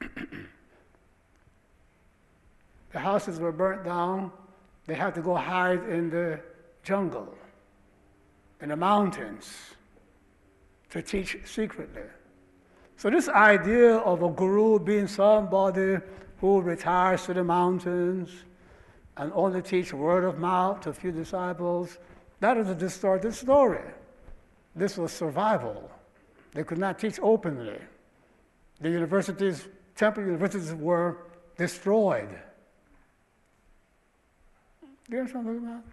[2.92, 4.30] the houses were burnt down.
[4.86, 6.40] They had to go hide in the
[6.82, 7.34] jungle,
[8.60, 9.74] in the mountains,
[10.94, 12.02] to teach secretly.
[12.96, 15.96] So, this idea of a guru being somebody
[16.40, 18.30] who retires to the mountains,
[19.16, 21.98] and only teach word of mouth to a few disciples,
[22.38, 23.82] that is a distorted story.
[24.76, 25.90] This was survival.
[26.52, 27.80] They could not teach openly.
[28.80, 29.66] The universities,
[29.96, 31.26] temple universities, were
[31.56, 32.28] destroyed.
[35.10, 35.84] Do you understand what I'm talking about?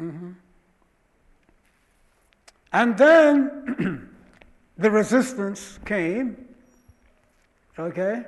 [0.00, 0.30] Mm-hmm.
[2.76, 4.10] And then
[4.76, 6.36] the resistance came,
[7.78, 8.24] okay?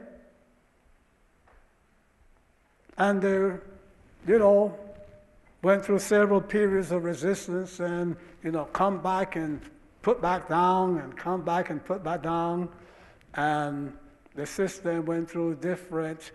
[2.96, 3.28] And they,
[4.26, 4.74] you know,
[5.62, 9.60] went through several periods of resistance and, you know, come back and
[10.00, 12.70] put back down and come back and put back down.
[13.34, 13.92] And
[14.34, 16.32] the system went through different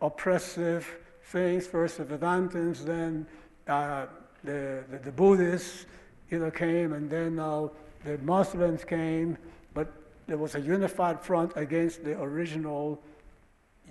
[0.00, 0.88] oppressive
[1.24, 1.66] things.
[1.66, 3.26] First the Vedantins, then
[3.66, 4.06] uh,
[4.44, 5.86] the, the, the, Buddhists,
[6.30, 7.68] you know, came, and then uh,
[8.04, 9.36] the Muslims came.
[9.74, 9.92] But
[10.26, 13.02] there was a unified front against the original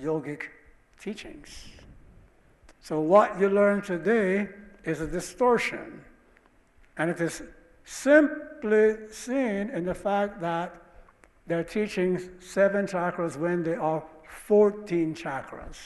[0.02, 0.44] yogic
[1.02, 1.68] teachings.
[2.82, 4.48] So what you learn today
[4.84, 6.02] is a distortion.
[6.98, 7.42] And it is
[7.84, 10.76] simply seen in the fact that
[11.48, 14.04] they're teaching seven chakras when there are
[14.46, 15.78] 14 chakras.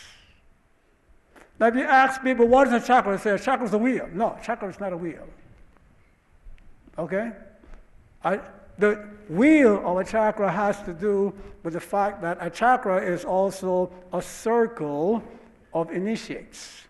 [1.59, 3.15] Now, if you ask people, what is a chakra?
[3.15, 4.09] They say, a chakra is a wheel.
[4.11, 5.27] No, chakra is not a wheel.
[6.97, 7.31] Okay?
[8.23, 8.39] I,
[8.77, 8.95] the
[9.29, 11.33] wheel of a chakra has to do
[11.63, 15.23] with the fact that a chakra is also a circle
[15.73, 16.83] of initiates.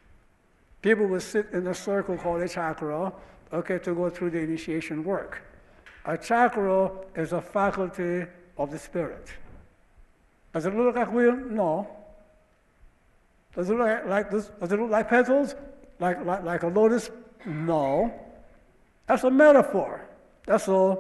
[0.82, 3.14] People will sit in a circle called a chakra,
[3.52, 5.42] okay, to go through the initiation work.
[6.06, 8.26] A chakra is a faculty
[8.58, 9.28] of the spirit.
[10.54, 11.36] Does it look like a wheel?
[11.36, 11.88] No.
[13.56, 14.52] Does it look like, like this?
[14.60, 15.56] Does it look like petals?
[16.00, 17.10] Like, like, like a lotus?
[17.46, 18.14] No.
[19.08, 20.08] That's a metaphor.
[20.46, 20.98] That's a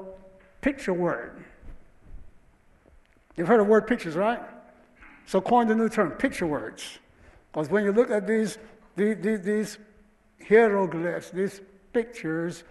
[0.61, 1.43] picture word.
[3.35, 4.41] You've heard of word pictures, right?
[5.25, 6.99] So coined a new term, picture words.
[7.51, 8.57] Because when you look at these,
[8.95, 9.77] these, these, these
[10.47, 11.61] hieroglyphs, these
[11.93, 12.63] pictures,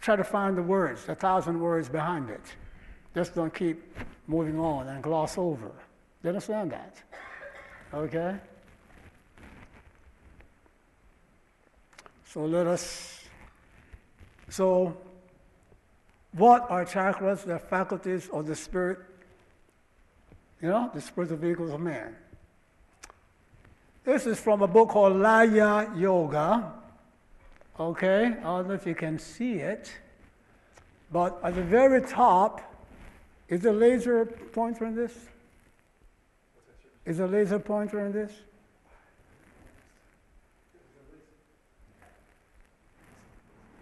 [0.00, 2.42] try to find the words, a thousand words behind it.
[3.14, 3.96] Just don't keep
[4.26, 5.70] moving on and gloss over.
[6.22, 6.96] You understand that?
[7.92, 8.36] Okay?
[12.26, 13.21] So let us.
[14.52, 14.94] So,
[16.32, 17.42] what are chakras?
[17.42, 18.98] They're faculties of the spirit,
[20.60, 22.14] you know, the spiritual vehicles of man.
[24.04, 26.70] This is from a book called Laya Yoga.
[27.80, 29.90] Okay, I don't know if you can see it,
[31.10, 32.60] but at the very top,
[33.48, 35.14] is the laser pointer in this?
[37.06, 38.32] Is a laser pointer in this?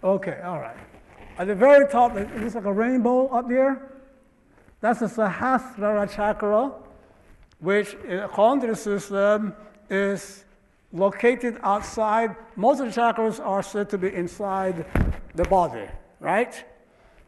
[0.03, 0.77] Okay, all right.
[1.39, 3.91] At the very top, it looks like a rainbow up there.
[4.81, 6.73] That's the Sahasrara chakra,
[7.59, 9.55] which, uh, according to the system,
[9.91, 10.45] is
[10.93, 12.35] located outside.
[12.57, 14.87] Most of the chakras are said to be inside
[15.35, 15.87] the body,
[16.19, 16.65] right?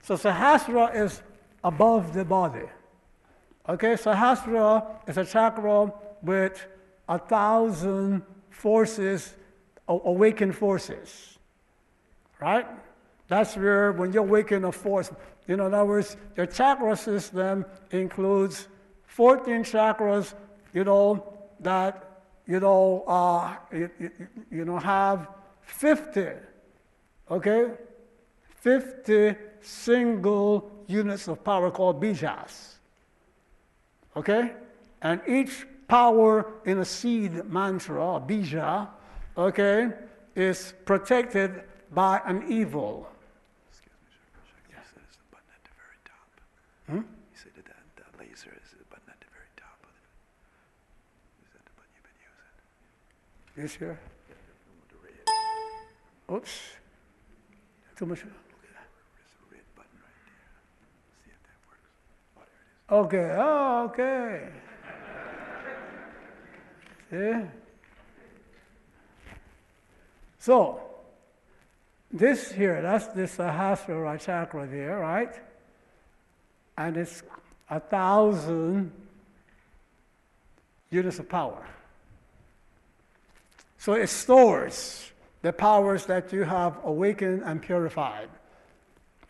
[0.03, 1.23] So Sahasrara is
[1.63, 2.67] above the body.
[3.69, 5.93] Okay, Sahasrara is a chakra
[6.23, 6.67] with
[7.09, 9.35] a thousand forces,
[9.87, 11.39] awakened forces.
[12.43, 12.67] Right?
[13.29, 15.13] That's where, when you're awaken a force,
[15.47, 18.67] you know, in other words, your chakra system includes
[19.07, 20.35] 14 chakras,
[20.75, 24.11] you know, that, you know, uh, you, you,
[24.51, 25.29] you know, have
[25.63, 26.31] 50,
[27.31, 27.71] okay?
[28.57, 32.75] 50 single units of power called bijas.
[34.17, 34.51] Okay?
[35.01, 38.89] And each power in a seed mantra, bija,
[39.37, 39.91] okay,
[40.35, 41.63] is protected
[41.93, 43.07] by an evil.
[43.71, 44.57] Excuse me, sir.
[44.69, 46.29] You said it's the button at the very top.
[46.89, 47.05] Hmm?
[47.05, 50.09] You said that that, that laser is the button at the very top of it.
[51.45, 52.57] Is that the button you've been using?
[53.61, 54.01] This here?
[54.29, 55.21] Yeah, the one with the red.
[56.33, 56.55] Oops.
[57.97, 58.25] Too much.
[58.25, 58.89] Look at that.
[59.21, 60.49] There's a red button right there.
[61.21, 61.93] See if that works.
[62.89, 63.37] Oh, there it is.
[63.37, 64.49] Okay, oh, okay.
[67.13, 67.45] See?
[70.39, 70.92] So,
[72.13, 75.35] this here, that's this uh, Sahasrara chakra there, right?
[76.77, 77.23] And it's
[77.71, 78.93] a thousand
[80.91, 81.67] units of power.
[83.79, 85.11] So it stores
[85.41, 88.29] the powers that you have awakened and purified,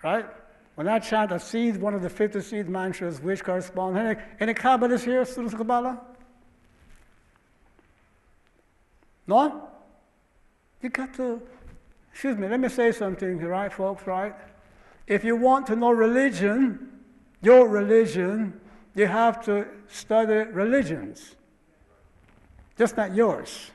[0.02, 0.26] right?
[0.74, 4.54] When I chant a seed, one of the 50 seed mantras, which correspond, any, any
[4.54, 6.00] Kabbalists here, students Kabbalah?
[9.26, 9.68] No?
[10.82, 11.40] You got to,
[12.12, 14.34] excuse me, let me say something, right, folks, right?
[15.06, 16.90] If you want to know religion,
[17.40, 18.60] your religion,
[18.94, 21.34] you have to study religions,
[22.78, 23.70] just not yours.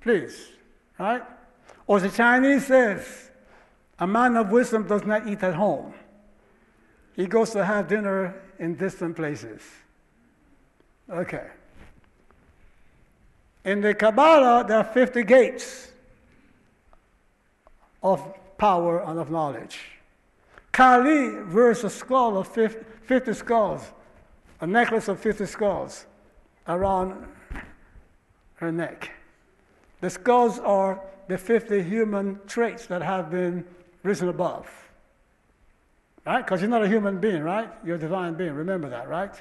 [0.00, 0.48] Please,
[0.98, 1.22] right?
[1.86, 3.30] Or the Chinese says,
[3.98, 5.94] a man of wisdom does not eat at home.
[7.14, 9.62] He goes to have dinner in distant places.
[11.08, 11.46] Okay.
[13.64, 15.89] In the Kabbalah, there are 50 gates
[18.02, 18.22] of
[18.58, 19.78] power and of knowledge.
[20.72, 23.82] Kali wears a skull of 50, 50 skulls,
[24.60, 26.06] a necklace of 50 skulls
[26.68, 27.26] around
[28.56, 29.10] her neck.
[30.00, 33.64] The skulls are the 50 human traits that have been
[34.02, 34.70] risen above.
[36.26, 36.44] Right?
[36.44, 37.70] Because you're not a human being, right?
[37.84, 38.52] You're a divine being.
[38.52, 39.34] Remember that, right?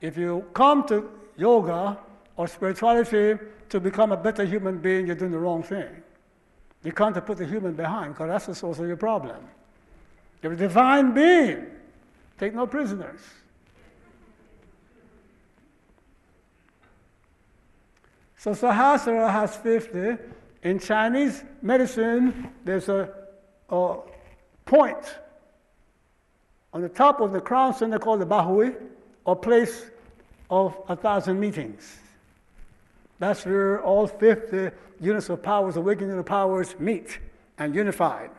[0.00, 1.98] If you come to yoga
[2.36, 3.38] or spirituality
[3.68, 5.88] to become a better human being, you're doing the wrong thing.
[6.84, 9.36] You can't put the human behind, because that's the source of your problem.
[10.42, 11.66] You're a divine being.
[12.38, 13.20] Take no prisoners.
[18.36, 20.22] So Sahasrara has 50.
[20.62, 23.10] In Chinese medicine, there's a,
[23.70, 23.96] a
[24.66, 25.18] point
[26.74, 28.74] on the top of the crown center called the Baihui,
[29.24, 29.86] or place
[30.50, 31.98] of a thousand meetings.
[33.24, 34.70] That's where all 50 uh,
[35.00, 37.20] units of powers, awakening unit powers, meet
[37.56, 38.30] and unified.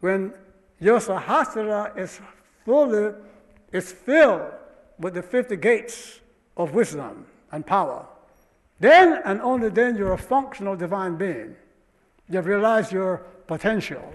[0.00, 0.34] When
[0.80, 2.20] your Sahasrara is
[2.64, 3.14] fully,
[3.70, 4.50] is filled
[4.98, 6.18] with the 50 gates
[6.56, 8.06] of wisdom and power,
[8.80, 11.54] then and only then you're a functional divine being.
[12.28, 14.12] You've realized your potential.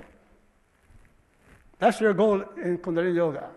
[1.79, 3.51] That's your goal in Kundalini Yoga.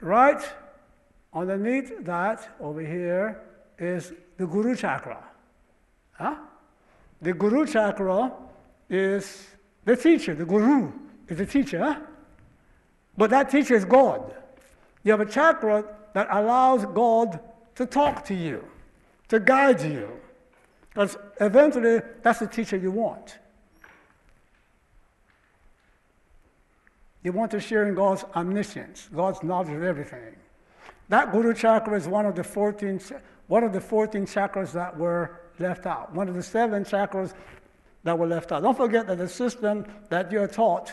[0.00, 0.42] Right
[1.34, 3.49] underneath that over here
[3.80, 5.24] is the Guru Chakra.
[6.12, 6.36] Huh?
[7.20, 8.32] The Guru Chakra
[8.88, 9.48] is
[9.84, 10.92] the teacher, the Guru
[11.28, 11.96] is the teacher.
[13.16, 14.34] But that teacher is God.
[15.02, 15.84] You have a chakra
[16.14, 17.40] that allows God
[17.74, 18.64] to talk to you,
[19.28, 20.08] to guide you.
[20.88, 23.38] Because eventually, that's the teacher you want.
[27.22, 30.36] You want to share in God's omniscience, God's knowledge of everything.
[31.08, 33.00] That Guru chakra is one of the 14,
[33.50, 37.34] one of the 14 chakras that were left out, one of the seven chakras
[38.04, 38.62] that were left out.
[38.62, 40.92] Don't forget that the system that you're taught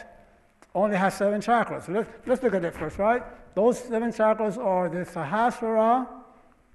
[0.73, 1.88] only has seven chakras.
[1.88, 3.21] Let's, let's look at it first, right?
[3.53, 6.07] Those seven chakras are the Sahasrara,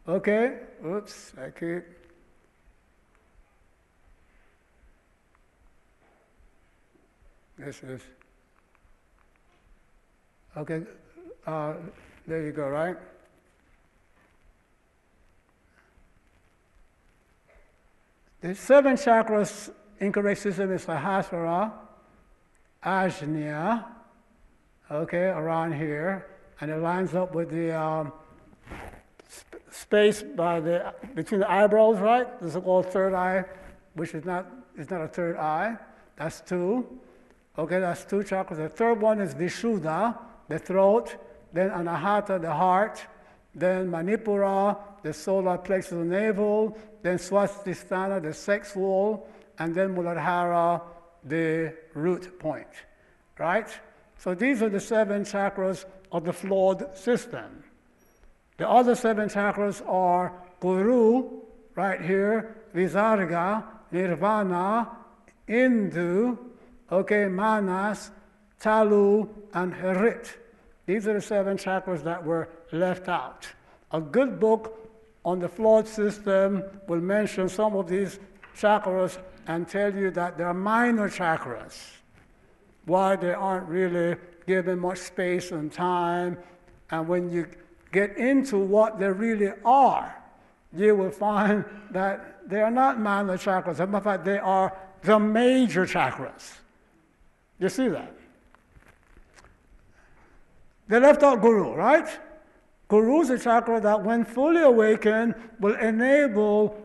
[0.06, 0.60] okay?
[0.86, 1.82] Oops, I keep.
[7.58, 8.00] This is.
[10.56, 10.82] Okay,
[11.44, 11.74] uh,
[12.28, 12.96] there you go, right?
[18.42, 19.70] The seven chakras
[20.00, 21.70] in correct system is Sahasrara,
[22.84, 23.84] Ajna,
[24.90, 26.26] okay, around here,
[26.60, 28.12] and it lines up with the um,
[29.30, 32.26] sp- space by the between the eyebrows, right?
[32.40, 33.44] This is called third eye,
[33.94, 35.76] which is not is not a third eye.
[36.16, 36.98] That's two.
[37.56, 38.56] Okay, that's two chakras.
[38.56, 41.14] The third one is Vishuddha, the throat.
[41.52, 43.06] Then Anahata, the heart.
[43.54, 46.76] Then Manipura, the solar plexus the navel.
[47.02, 49.28] Then Swadhisthana, the sex wall.
[49.58, 50.82] And then Muladhara,
[51.24, 52.68] the root point.
[53.38, 53.68] Right?
[54.18, 57.64] So these are the seven chakras of the flawed system.
[58.56, 61.40] The other seven chakras are Guru,
[61.74, 64.88] right here, Visarga, Nirvana,
[65.48, 66.38] Indu,
[66.90, 68.10] okay, Manas,
[68.60, 70.28] Talu, and Harit.
[70.86, 73.48] These are the seven chakras that were left out.
[73.90, 74.81] A good book
[75.24, 78.18] on the flawed system will mention some of these
[78.56, 81.78] chakras and tell you that they are minor chakras,
[82.86, 84.16] why they aren't really
[84.46, 86.36] given much space and time.
[86.90, 87.46] And when you
[87.92, 90.14] get into what they really are,
[90.74, 93.72] you will find that they are not minor chakras.
[93.72, 96.58] As a matter of fact, they are the major chakras.
[97.58, 98.12] You see that?
[100.88, 102.08] They left out Guru, right?
[102.92, 106.76] Guru is a chakra that, when fully awakened, will enable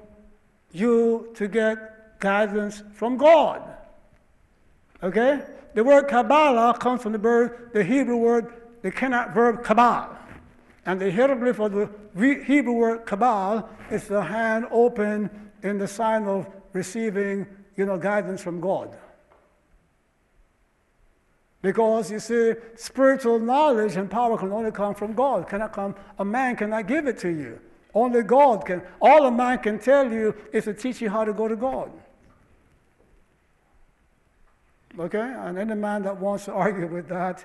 [0.72, 3.62] you to get guidance from God.
[5.04, 5.42] Okay?
[5.74, 8.54] The word Kabbalah comes from the word, the Hebrew word,
[8.84, 10.16] the Canaanite verb kabal.
[10.86, 11.90] And the hieroglyph of the
[12.46, 15.30] Hebrew word kabal is the hand open
[15.62, 18.98] in the sign of receiving, you know, guidance from God.
[21.68, 25.50] Because you see, spiritual knowledge and power can only come from God.
[25.50, 27.60] Cannot come, a man cannot give it to you.
[27.94, 28.82] Only God can.
[29.02, 31.92] All a man can tell you is to teach you how to go to God.
[34.98, 35.20] Okay?
[35.20, 37.44] And any man that wants to argue with that,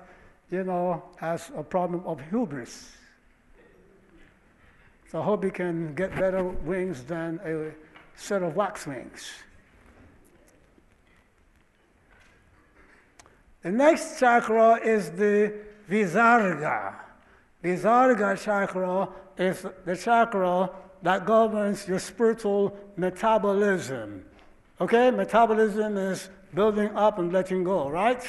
[0.49, 2.95] you know, has a problem of hubris.
[5.11, 7.73] So I hope he can get better wings than a
[8.15, 9.29] set of wax wings.
[13.63, 15.53] The next chakra is the
[15.89, 16.95] Visarga.
[17.63, 19.07] Visarga chakra
[19.37, 20.69] is the chakra
[21.01, 24.25] that governs your spiritual metabolism.
[24.81, 28.21] Okay, metabolism is building up and letting go, right?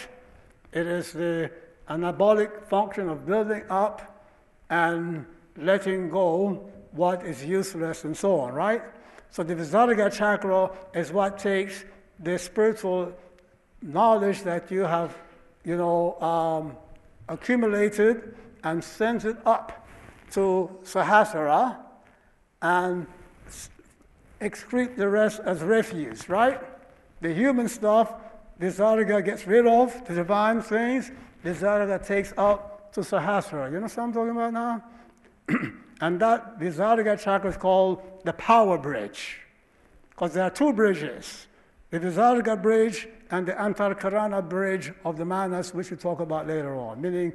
[0.73, 1.51] It is the
[1.89, 4.31] anabolic function of building up
[4.71, 8.83] and letting go what is useless and so on, right?
[9.31, 11.85] So the Visarga chakra is what takes
[12.21, 13.13] the spiritual
[13.83, 15.17] knowledge that you have,
[15.65, 16.77] you know, um,
[17.29, 19.87] accumulated and sends it up
[20.33, 21.77] to Sahasrara
[22.63, 23.07] and
[24.41, 26.61] excrete the rest as refuse, right?
[27.21, 28.13] The human stuff,
[28.59, 31.11] the Visarga gets rid of, the divine things,
[31.43, 33.71] the Visarga takes up to Sahasrara.
[33.73, 34.85] You know what I'm talking about now?
[36.01, 39.41] and that the Visarga chakra is called the power bridge.
[40.11, 41.47] Because there are two bridges
[41.91, 46.77] the Visarga bridge and the Antarkarana bridge of the Manas, which we talk about later
[46.77, 47.33] on, meaning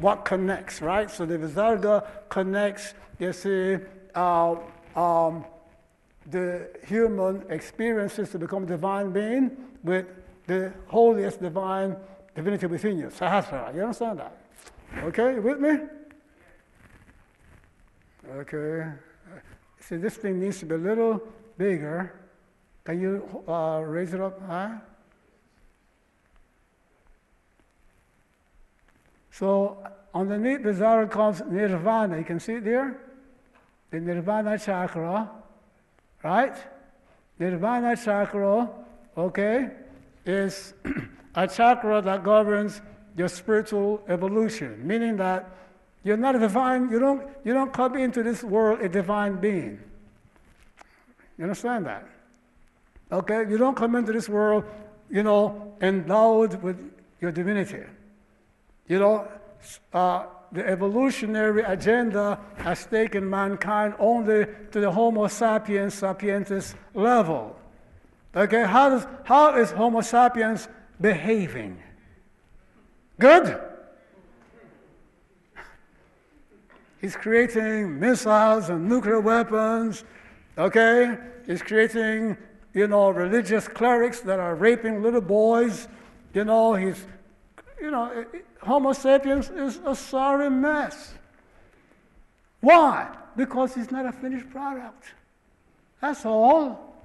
[0.00, 1.10] what connects, right?
[1.10, 3.76] So the Visarga connects, you see,
[4.14, 4.56] uh,
[4.96, 5.44] um,
[6.30, 10.06] the human experiences to become a divine being with
[10.46, 11.96] the holiest divine
[12.34, 13.74] divinity within you, Sahasrara.
[13.74, 14.36] You understand that?
[15.04, 15.78] Okay, you with me?
[18.36, 18.90] Okay.
[19.80, 21.20] See, this thing needs to be a little
[21.58, 22.14] bigger.
[22.84, 24.78] Can you uh, raise it up high?
[29.34, 29.78] So
[30.14, 32.18] underneath the Zara comes Nirvana.
[32.18, 33.00] You can see it there?
[33.90, 35.28] The Nirvana chakra,
[36.22, 36.54] right?
[37.40, 38.70] Nirvana chakra,
[39.16, 39.70] okay,
[40.24, 40.74] is
[41.34, 42.80] a chakra that governs
[43.16, 45.50] your spiritual evolution, meaning that
[46.04, 49.80] you're not a divine, you don't, you don't come into this world a divine being.
[51.38, 52.06] You understand that?
[53.10, 53.50] Okay?
[53.50, 54.62] You don't come into this world,
[55.10, 56.78] you know, endowed with
[57.20, 57.82] your divinity.
[58.86, 59.28] You know,
[59.92, 67.56] uh, the evolutionary agenda has taken mankind only to the Homo sapiens sapientis level.
[68.36, 70.68] Okay, how, does, how is Homo sapiens
[71.00, 71.80] behaving?
[73.18, 73.60] Good?
[77.00, 80.04] He's creating missiles and nuclear weapons,
[80.56, 81.18] okay?
[81.46, 82.36] He's creating,
[82.72, 85.86] you know, religious clerics that are raping little boys.
[86.32, 87.06] You know, he's,
[87.84, 88.24] you know,
[88.62, 91.12] Homo sapiens is a sorry mess.
[92.60, 93.14] Why?
[93.36, 95.12] Because he's not a finished product.
[96.00, 96.96] That's all.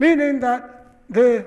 [0.00, 1.46] Meaning that the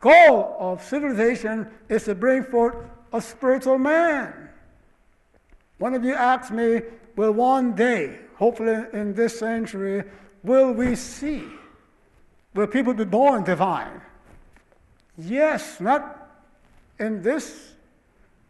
[0.00, 2.76] goal of civilization is to bring forth
[3.12, 4.48] a spiritual man.
[5.78, 6.82] One of you asked me,
[7.16, 10.04] will one day, hopefully in this century,
[10.44, 11.42] will we see,
[12.54, 14.00] will people be born divine?
[15.16, 16.28] Yes, not
[16.98, 17.72] in this,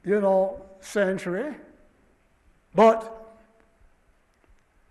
[0.05, 1.55] you know, century,
[2.75, 3.15] but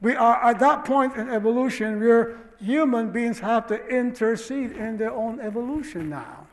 [0.02, 5.12] we are at that point in evolution where human beings have to intercede in their
[5.12, 6.48] own evolution now.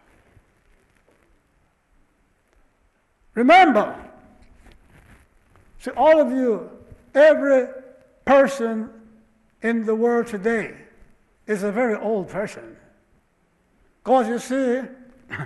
[3.34, 3.98] Remember,
[5.80, 6.70] see, all of you,
[7.14, 7.66] every
[8.24, 8.90] person
[9.62, 10.83] in the world today
[11.46, 12.76] is a very old person.
[14.02, 14.88] Because you see,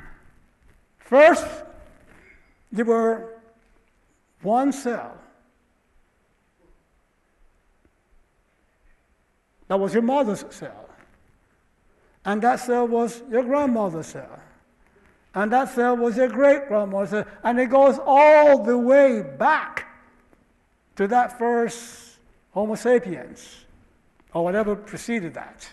[0.99, 1.47] first,
[2.73, 3.41] you were
[4.43, 5.17] one cell.
[9.69, 10.89] That was your mother's cell.
[12.25, 14.41] And that cell was your grandmother's cell.
[15.35, 17.27] And that cell was your great grandmother's cell.
[17.45, 19.87] And it goes all the way back
[20.97, 22.19] to that first
[22.51, 23.67] Homo sapiens,
[24.33, 25.69] or whatever preceded that.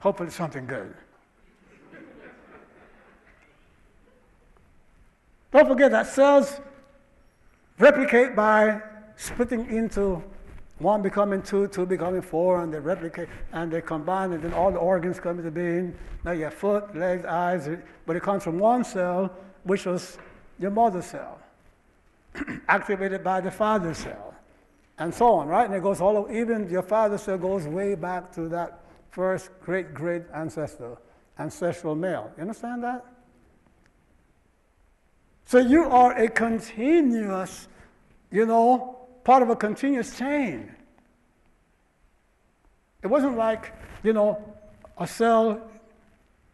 [0.00, 0.94] Hopefully, something good.
[5.52, 6.60] Don't forget that cells
[7.78, 8.82] replicate by
[9.16, 10.22] splitting into
[10.78, 14.70] one becoming two, two becoming four, and they replicate and they combine, and then all
[14.70, 15.96] the organs come into being.
[16.24, 17.68] Now you have foot, legs, eyes,
[18.04, 19.32] but it comes from one cell,
[19.64, 20.18] which was
[20.58, 21.38] your mother cell,
[22.68, 24.34] activated by the father cell,
[24.98, 25.64] and so on, right?
[25.64, 28.80] And it goes all over, even your father cell goes way back to that
[29.16, 30.98] first great great ancestor,
[31.38, 32.30] ancestral male.
[32.36, 33.02] You understand that?
[35.46, 37.66] So you are a continuous,
[38.30, 40.70] you know, part of a continuous chain.
[43.02, 43.72] It wasn't like,
[44.02, 44.36] you know,
[44.98, 45.62] a cell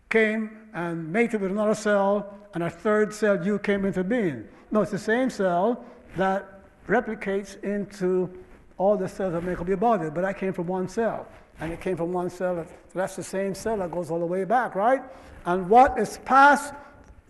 [0.08, 4.46] came and mated with another cell, and a third cell, you came into being.
[4.70, 5.84] No, it's the same cell
[6.16, 8.30] that replicates into
[8.78, 11.26] all the cells that make up your body, but I came from one cell.
[11.62, 14.42] And it came from one cell, that's the same cell that goes all the way
[14.44, 15.00] back, right?
[15.46, 16.74] And what is passed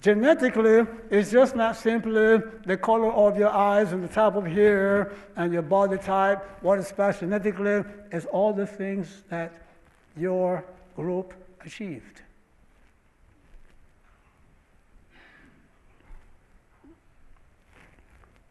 [0.02, 5.12] Genetically, is just not simply the color of your eyes and the type of hair
[5.36, 6.44] and your body type.
[6.60, 9.52] What is passed genetically is all the things that
[10.16, 10.64] your
[10.96, 11.32] group
[11.64, 12.20] achieved.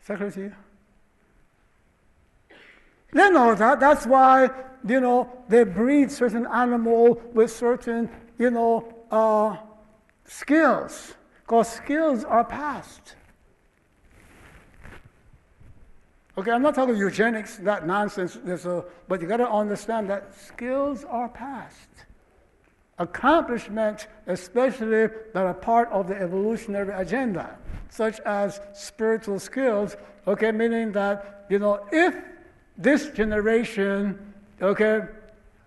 [0.03, 0.53] Secretary?
[3.11, 3.81] They know that.
[3.81, 4.49] That's why,
[4.87, 9.57] you know, they breed certain animal with certain, you know, uh,
[10.25, 11.13] skills.
[11.41, 13.15] Because skills are passed.
[16.37, 21.03] Okay, I'm not talking eugenics, that nonsense, a, but you got to understand that skills
[21.03, 21.89] are passed.
[22.97, 27.57] Accomplishments, especially that are part of the evolutionary agenda,
[27.89, 32.15] such as spiritual skills, okay, meaning that, you know, if
[32.77, 34.30] this generation,
[34.61, 35.01] okay,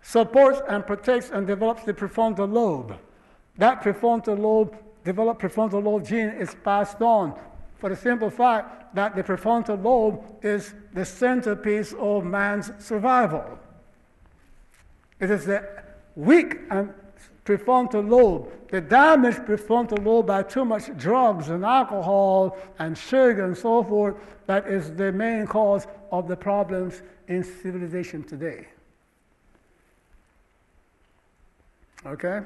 [0.03, 2.97] supports and protects and develops the prefrontal lobe.
[3.59, 7.39] That prefrontal lobe, developed prefrontal lobe gene is passed on
[7.79, 13.59] for the simple fact that the prefrontal lobe is the centerpiece of man's survival.
[15.21, 15.69] It is the
[16.17, 16.93] weak and
[17.45, 23.57] prefrontal lobe, the damaged prefrontal lobe by too much drugs and alcohol and sugar and
[23.57, 24.17] so forth,
[24.47, 28.67] that is the main cause of the problems in civilization today.
[32.07, 32.41] Okay?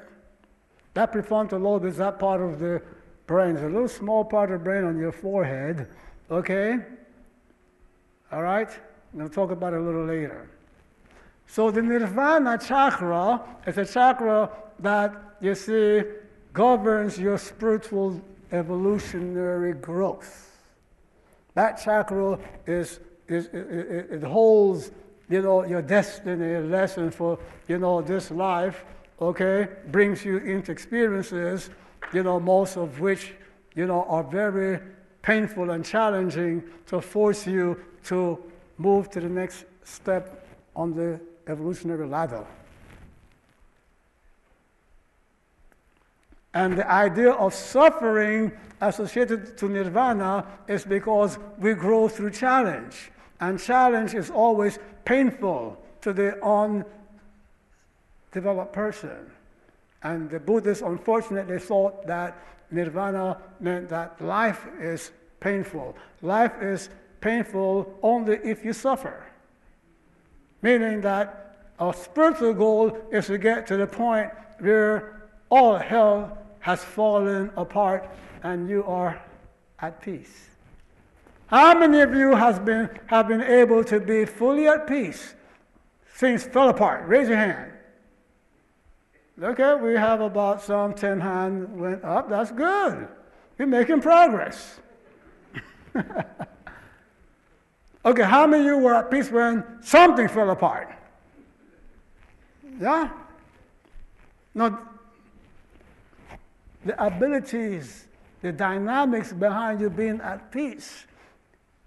[0.95, 2.83] That prefrontal lobe is that part of the
[3.27, 3.57] brain.
[3.57, 5.89] It's a little small part of the brain on your forehead.
[6.31, 6.79] Okay?
[8.33, 8.69] All right?
[9.13, 10.51] I'm going to talk about it a little later.
[11.47, 16.03] So the nirvana chakra is a chakra that you see
[16.53, 18.21] governs your spiritual
[18.53, 20.57] evolutionary growth.
[21.55, 24.91] That chakra is, is it, it holds,
[25.29, 28.85] you know, your destiny, lesson for, you know, this life,
[29.21, 31.71] okay, brings you into experiences,
[32.13, 33.35] you know, most of which,
[33.75, 34.81] you know, are very
[35.23, 38.39] painful and challenging to force you to
[38.79, 42.47] move to the next step on the evolutionary ladder.
[46.55, 53.11] And the idea of suffering associated to nirvana is because we grow through challenge.
[53.41, 56.43] And challenge is always painful to the
[58.35, 59.31] undeveloped person.
[60.03, 62.37] And the Buddhists unfortunately thought that
[62.71, 65.97] nirvana meant that life is painful.
[66.23, 66.89] Life is
[67.21, 69.29] painful only if you suffer
[70.63, 76.83] meaning that our spiritual goal is to get to the point where all hell has
[76.83, 78.09] fallen apart
[78.43, 79.21] and you are
[79.81, 80.49] at peace.
[81.47, 85.35] How many of you has been, have been able to be fully at peace?
[86.17, 87.07] Things fell apart.
[87.07, 87.73] Raise your hand.
[89.41, 92.29] Okay, we have about some 10 hands went up.
[92.29, 93.09] That's good.
[93.57, 94.81] We're making progress.
[98.05, 100.95] Okay, how many of you were at peace when something fell apart?
[102.81, 103.11] Yeah?
[104.55, 104.79] Now,
[106.85, 108.07] the abilities,
[108.41, 111.07] the dynamics behind you being at peace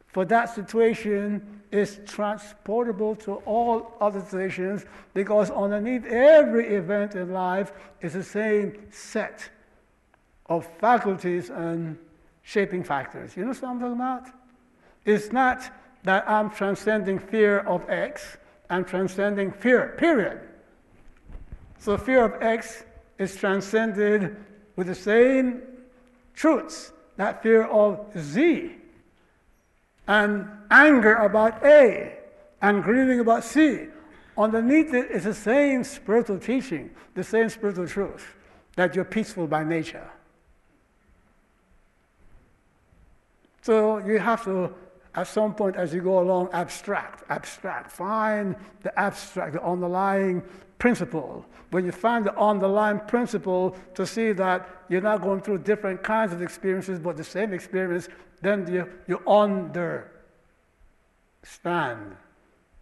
[0.07, 7.71] for that situation is transportable to all other situations because underneath every event in life
[8.01, 9.49] is the same set
[10.47, 11.97] of faculties and
[12.43, 13.37] shaping factors.
[13.37, 14.27] You know what I'm talking about?
[15.05, 15.71] It's not
[16.03, 18.37] that I'm transcending fear of X,
[18.69, 20.41] I'm transcending fear, period.
[21.79, 22.83] So fear of X
[23.17, 24.35] is transcended
[24.75, 25.61] with the same
[26.33, 28.71] truths, that fear of Z,
[30.11, 32.11] and anger about A,
[32.61, 33.87] and grieving about C.
[34.37, 38.35] Underneath it is the same spiritual teaching, the same spiritual truth,
[38.75, 40.09] that you're peaceful by nature.
[43.61, 44.73] So you have to
[45.15, 47.89] at some point as you go along, abstract, abstract.
[47.89, 50.43] Find the abstract, the underlying
[50.77, 51.45] principle.
[51.69, 56.33] When you find the underlying principle to see that you're not going through different kinds
[56.33, 58.09] of experiences, but the same experience,
[58.41, 60.05] then you, you understand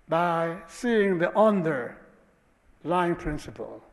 [0.08, 3.84] by seeing the underlying principle.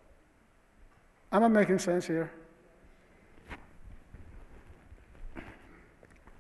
[1.33, 2.31] Am I making sense here?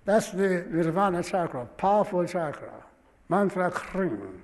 [0.04, 2.84] That's the Nirvana chakra, powerful chakra,
[3.28, 4.40] mantra kring.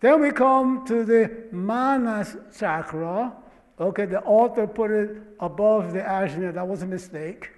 [0.00, 3.32] Then we come to the Manas chakra.
[3.80, 7.50] Okay, the author put it above the Ajna, that was a mistake.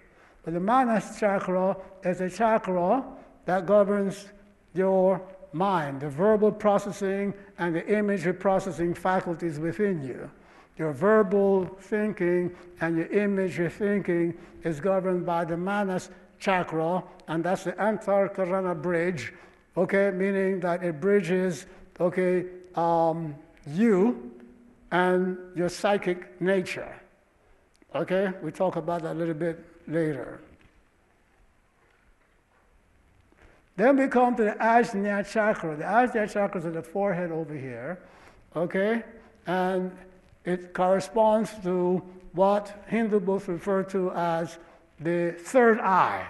[0.44, 3.04] But the Manas chakra is a chakra
[3.46, 4.26] that governs
[4.74, 5.20] your
[5.52, 10.30] mind, the verbal processing and the imagery processing faculties within you.
[10.76, 17.64] Your verbal thinking and your imagery thinking is governed by the Manas chakra, and that's
[17.64, 19.32] the Antarkarana bridge,
[19.76, 21.66] okay, meaning that it bridges,
[22.00, 23.34] okay, um,
[23.68, 24.32] you
[24.90, 26.94] and your psychic nature.
[27.94, 30.40] Okay, we talk about that a little bit later.
[33.76, 35.76] Then we come to the Ajna chakra.
[35.76, 37.98] The Ajna chakra is in the forehead over here,
[38.54, 39.02] okay,
[39.46, 39.90] and
[40.44, 44.58] it corresponds to what Hindu books refer to as
[45.00, 46.26] the third eye.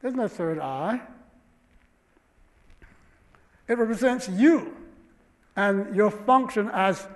[0.00, 1.00] There's no third eye.
[3.68, 4.76] It represents you
[5.56, 7.06] and your function as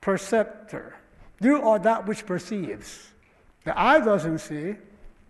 [0.00, 0.94] perceptor.
[1.40, 3.08] You are that which perceives.
[3.64, 4.76] The eye doesn't see,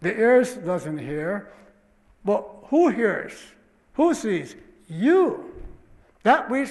[0.01, 1.53] the ears doesn't hear,
[2.25, 3.33] but who hears?
[3.95, 4.55] Who sees?
[4.89, 5.53] You.
[6.23, 6.71] That which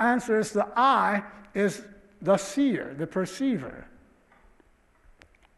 [0.00, 1.22] answers the eye
[1.54, 1.84] is
[2.22, 3.86] the seer, the perceiver,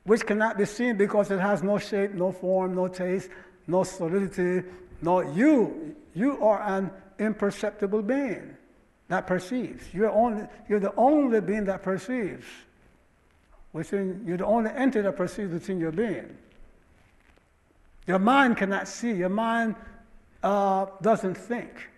[0.05, 3.31] which cannot be seen because it has no shape, no form, no taste,
[3.67, 4.67] no solidity.
[5.01, 8.57] No, you, you are an imperceptible being
[9.09, 9.85] that perceives.
[9.93, 12.47] You're, only, you're the only being that perceives.
[13.73, 16.36] Within, you're the only entity that perceives within your being.
[18.07, 19.12] Your mind cannot see.
[19.12, 19.75] Your mind
[20.43, 21.89] uh, doesn't think.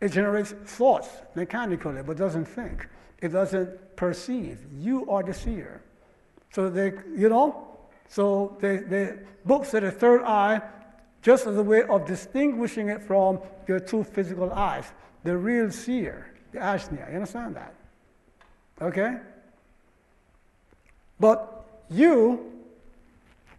[0.00, 2.86] It generates thoughts mechanically, but doesn't think.
[3.20, 4.58] It doesn't perceive.
[4.78, 5.82] You are the seer.
[6.50, 7.66] So they, you know,
[8.08, 10.60] so the, the books of the third eye,
[11.22, 14.92] just as a way of distinguishing it from your two physical eyes,
[15.24, 17.10] the real seer, the Ajna.
[17.10, 17.74] You understand that?
[18.80, 19.16] Okay?
[21.18, 22.52] But you,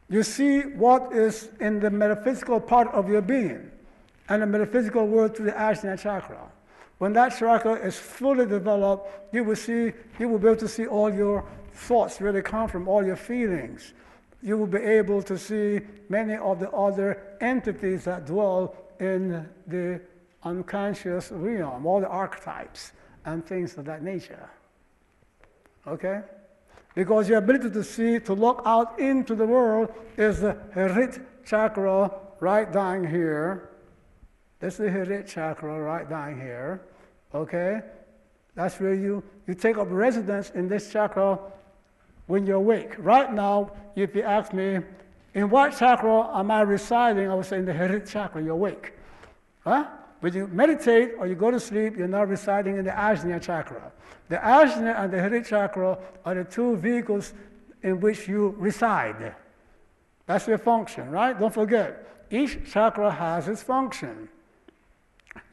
[0.10, 3.72] you see what is in the metaphysical part of your being
[4.28, 6.52] and the metaphysical world through the Ajna chakra.
[6.98, 10.88] When that chakra is fully developed, you will see, you will be able to see
[10.88, 13.94] all your thoughts really come from all your feelings.
[14.42, 20.02] You will be able to see many of the other entities that dwell in the
[20.44, 22.94] unconscious realm, all the archetypes
[23.26, 24.50] and things of that nature.
[25.88, 26.22] Okay?
[27.00, 29.88] Because your ability to see, to look out into the world
[30.18, 32.12] is the Harit chakra
[32.42, 33.70] right down here.
[34.60, 36.82] This is the Harit chakra right down here.
[37.34, 37.80] Okay?
[38.54, 41.40] That's where you, you take up residence in this chakra
[42.28, 42.96] when you're awake.
[42.98, 44.80] Right now, if you ask me,
[45.36, 47.32] in what chakra am I residing?
[47.32, 48.92] I would say in the Harit chakra, you're awake.
[49.64, 49.86] Huh?
[50.20, 53.92] When you meditate or you go to sleep, you're not residing in the Ajna chakra.
[54.28, 57.34] The Ajna and the Harit chakra are the two vehicles
[57.84, 59.36] in which you reside.
[60.26, 61.40] That's your function, right?
[61.40, 64.30] Don't forget, each chakra has its function.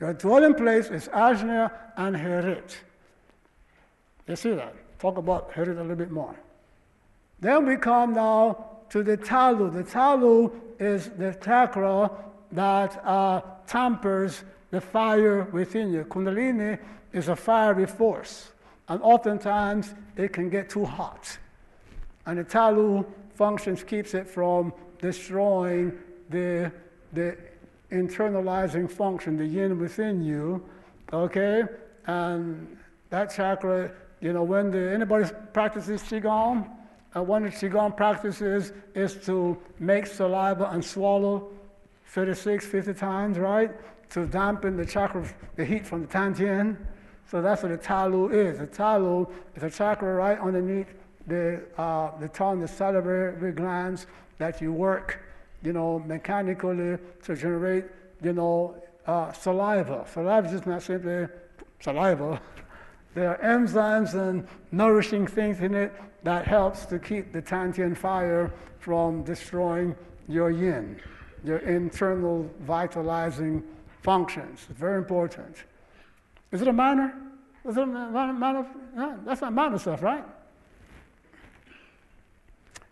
[0.00, 2.76] Your dwelling place is Ajna and Harit.
[4.26, 4.74] You see that?
[4.98, 6.34] Talk about Harit a little bit more.
[7.40, 9.72] Then we come now to the Talu.
[9.72, 12.10] The Talu is the chakra
[12.52, 16.04] that uh, tampers the fire within you.
[16.04, 16.78] Kundalini
[17.12, 18.50] is a fiery force,
[18.88, 21.38] and oftentimes it can get too hot.
[22.26, 23.04] And the talu
[23.34, 25.92] functions keeps it from destroying
[26.30, 26.72] the,
[27.12, 27.36] the
[27.92, 30.64] internalizing function, the yin within you,
[31.12, 31.64] okay?
[32.06, 32.76] And
[33.10, 36.68] that chakra, you know, when the, anybody practices Qigong,
[37.16, 41.48] uh, one of the Qigong practices is to make saliva and swallow
[42.06, 43.70] 36, 50 times, right?
[44.10, 46.76] To dampen the chakra, the heat from the Tantien.
[47.30, 48.58] So that's what the talu is.
[48.58, 49.26] The talu
[49.56, 50.86] is a chakra right underneath
[51.26, 54.06] the, uh, the tongue, the salivary glands
[54.38, 55.22] that you work,
[55.62, 57.84] you know, mechanically to generate,
[58.22, 58.76] you know,
[59.06, 60.06] uh, saliva.
[60.12, 61.26] Saliva is just not simply
[61.80, 62.40] saliva.
[63.14, 65.90] There are enzymes and nourishing things in it
[66.22, 69.96] that helps to keep the Tantien fire from destroying
[70.28, 71.00] your yin,
[71.42, 73.64] your internal vitalizing
[74.06, 74.64] functions.
[74.70, 75.56] It's very important.
[76.52, 77.12] Is it a minor?
[77.68, 78.64] Is it a minor?
[78.94, 80.24] No, that's not minor stuff, right?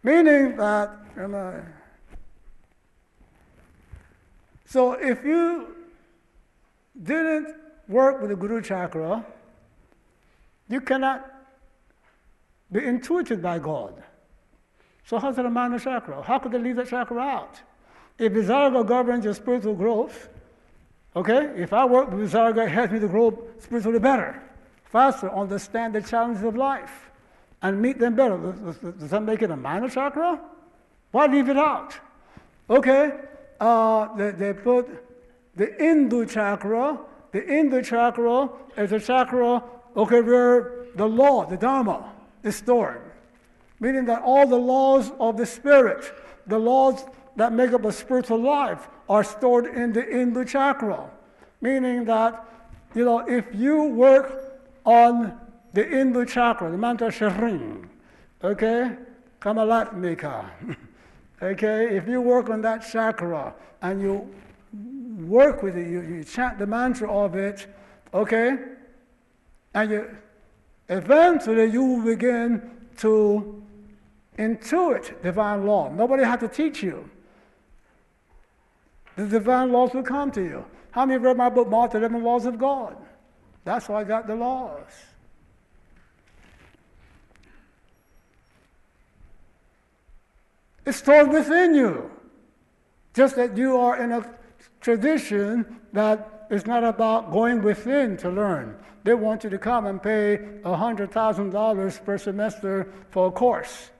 [0.02, 0.90] Meaning that,
[4.66, 5.76] so if you
[7.00, 7.54] didn't
[7.88, 9.24] work with the Guru Chakra,
[10.68, 11.30] you cannot
[12.72, 14.02] be intuited by God.
[15.06, 16.22] So how's it a minor chakra?
[16.22, 17.60] How could they leave that chakra out?
[18.18, 20.28] If Visarga governs your spiritual growth,
[21.16, 21.52] Okay?
[21.56, 24.42] If I work with Zarga, it helps me to grow spiritually better,
[24.84, 27.10] faster, understand the challenges of life,
[27.62, 28.36] and meet them better.
[28.36, 30.40] Does, does that make it a minor chakra?
[31.12, 31.94] Why leave it out?
[32.68, 33.12] Okay?
[33.60, 34.88] Uh, they, they put
[35.56, 36.98] the Indu chakra.
[37.32, 39.62] The Indu chakra is a chakra,
[39.96, 42.12] okay, where the law, the Dharma,
[42.42, 43.00] is stored.
[43.80, 46.12] Meaning that all the laws of the spirit,
[46.46, 47.04] the laws
[47.36, 51.10] that make up a spiritual life are stored in the Indu chakra.
[51.60, 52.46] Meaning that,
[52.94, 55.38] you know, if you work on
[55.72, 57.88] the Indu chakra, the mantra Shring,
[58.42, 58.96] okay,
[59.40, 60.44] Kamalatmika,
[61.42, 64.34] okay, if you work on that chakra and you
[65.26, 67.66] work with it, you, you chant the mantra of it,
[68.12, 68.58] okay,
[69.74, 70.16] and you
[70.88, 73.62] eventually you will begin to
[74.38, 75.90] intuit divine law.
[75.90, 77.08] Nobody had to teach you.
[79.16, 80.64] The divine laws will come to you.
[80.90, 82.96] How many read my book, Maat, the 11 Laws of God?
[83.64, 84.86] That's why I got the laws.
[90.86, 92.10] It's stored within you.
[93.14, 94.28] Just that you are in a
[94.80, 98.76] tradition that is not about going within to learn.
[99.04, 103.90] They want you to come and pay $100,000 per semester for a course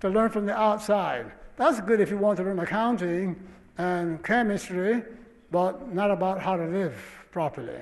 [0.00, 1.32] to learn from the outside.
[1.56, 3.36] That's good if you want to learn accounting
[3.78, 5.02] and chemistry,
[5.50, 6.94] but not about how to live
[7.30, 7.80] properly,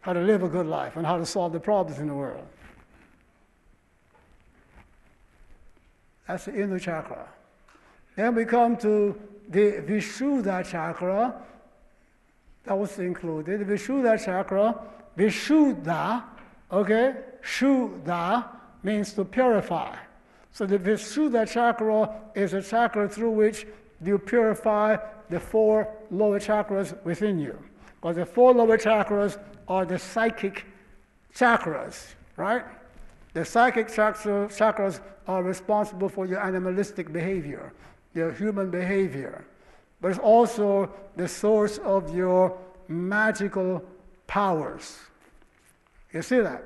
[0.00, 2.46] how to live a good life, and how to solve the problems in the world.
[6.26, 7.26] That's the inner chakra.
[8.14, 11.34] Then we come to the Vishuddha chakra.
[12.64, 13.60] That was included.
[13.60, 14.74] The Vishuddha chakra,
[15.16, 16.22] Vishuddha,
[16.70, 17.14] okay?
[17.42, 18.44] Shuddha
[18.82, 19.96] means to purify.
[20.52, 23.66] So the Vishuddha chakra is a chakra through which
[24.02, 24.96] you purify
[25.28, 27.58] the four lower chakras within you.
[28.00, 30.64] Because the four lower chakras are the psychic
[31.34, 32.64] chakras, right?
[33.34, 37.72] The psychic chakras are responsible for your animalistic behavior,
[38.14, 39.44] your human behavior.
[40.00, 43.84] But it's also the source of your magical
[44.26, 44.98] powers.
[46.12, 46.64] You see that?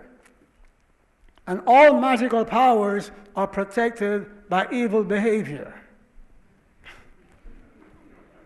[1.46, 5.74] And all magical powers are protected by evil behavior.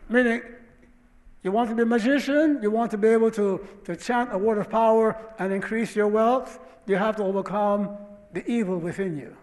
[0.09, 0.43] Meaning,
[1.43, 4.39] you want to be a magician, you want to be able to, to chant a
[4.39, 7.97] word of power and increase your wealth, you have to overcome
[8.33, 9.37] the evil within you.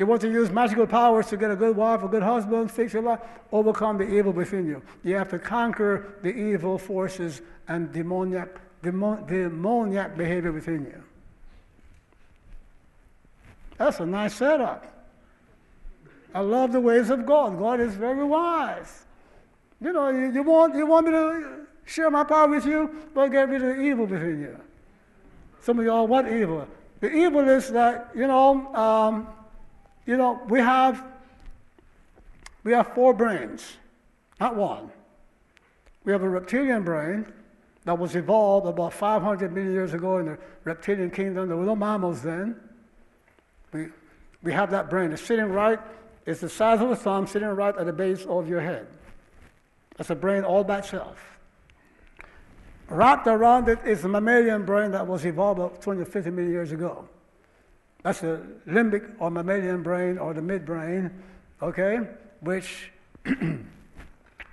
[0.00, 2.94] You want to use magical powers to get a good wife, a good husband, fix
[2.94, 3.20] your life,
[3.52, 4.82] overcome the evil within you.
[5.04, 11.02] You have to conquer the evil forces and demoniac, demon, demoniac behavior within you.
[13.76, 14.99] That's a nice setup.
[16.34, 17.58] I love the ways of God.
[17.58, 19.04] God is very wise.
[19.80, 22.94] You know, you, you, want, you want me to share my power with you?
[23.14, 24.56] but get rid of the evil within you.
[25.60, 26.66] Some of y'all, what evil?
[27.00, 29.28] The evil is that, you know, um,
[30.06, 31.04] you know, we have,
[32.64, 33.76] we have four brains,
[34.38, 34.90] not one.
[36.04, 37.26] We have a reptilian brain
[37.84, 41.48] that was evolved about 500 million years ago in the reptilian kingdom.
[41.48, 42.56] There were no mammals then.
[43.72, 43.88] We,
[44.42, 45.12] we have that brain.
[45.12, 45.78] It's sitting right,
[46.30, 48.86] it's the size of a thumb, sitting right at the base of your head.
[49.96, 51.18] That's a brain all by itself.
[52.88, 56.52] Wrapped around it is the mammalian brain that was evolved about 20 or 50 million
[56.52, 57.08] years ago.
[58.04, 61.10] That's the limbic or mammalian brain or the midbrain,
[61.60, 61.98] okay,
[62.40, 62.92] which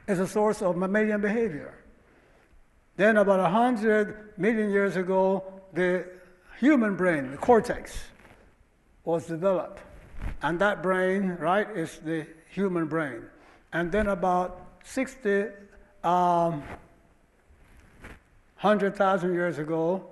[0.08, 1.76] is a source of mammalian behavior.
[2.96, 6.08] Then, about 100 million years ago, the
[6.60, 7.96] human brain, the cortex,
[9.04, 9.82] was developed.
[10.42, 13.24] And that brain, right, is the human brain.
[13.74, 15.48] And then, about 60,
[16.04, 16.64] um,
[18.60, 20.06] 100,000 years ago,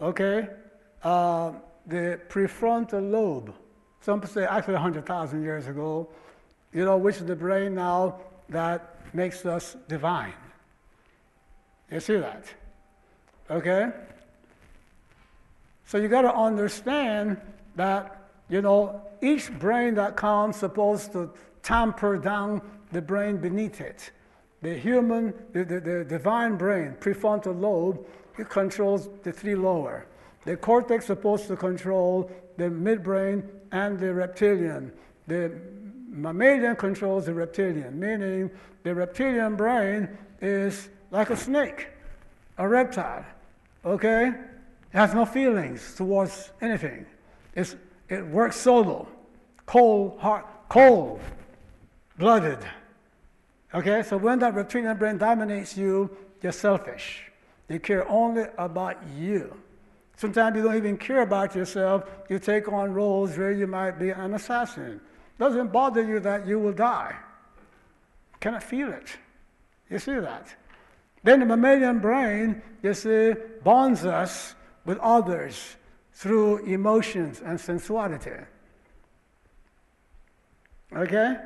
[0.00, 0.48] okay,
[1.02, 1.52] uh,
[1.86, 3.54] the prefrontal lobe,
[4.00, 6.08] some say actually 100,000 years ago,
[6.72, 10.34] you know, which is the brain now that makes us divine.
[11.90, 12.44] You see that?
[13.50, 13.90] Okay?
[15.86, 17.40] So you got to understand
[17.76, 21.30] that, you know, each brain that comes supposed to
[21.62, 22.60] tamper down
[22.92, 24.10] the brain beneath it.
[24.62, 28.06] The human, the, the, the divine brain, prefrontal lobe,
[28.38, 30.06] it controls the three lower.
[30.44, 34.92] The cortex supposed to control the midbrain and the reptilian.
[35.26, 35.52] The
[36.08, 38.50] mammalian controls the reptilian, meaning
[38.82, 40.08] the reptilian brain
[40.40, 41.88] is like a snake,
[42.58, 43.24] a reptile,
[43.84, 44.28] okay?
[44.28, 47.06] It has no feelings towards anything.
[47.54, 47.76] It's,
[48.08, 49.08] it works solo,
[49.66, 51.20] cold, heart, cold,
[52.18, 52.58] blooded.
[53.74, 56.10] Okay, so when that reptilian brain dominates you,
[56.42, 57.24] you're selfish.
[57.68, 59.56] You care only about you.
[60.16, 62.04] Sometimes you don't even care about yourself.
[62.28, 65.00] You take on roles where you might be an assassin.
[65.38, 67.16] Doesn't bother you that you will die.
[68.38, 69.08] Cannot feel it.
[69.90, 70.54] You see that?
[71.24, 73.32] Then the mammalian brain, you see,
[73.64, 75.76] bonds us with others
[76.12, 78.38] through emotions and sensuality.
[80.96, 81.36] Okay?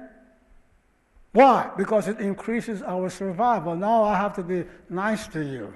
[1.32, 1.70] Why?
[1.76, 3.76] Because it increases our survival.
[3.76, 5.72] Now I have to be nice to you.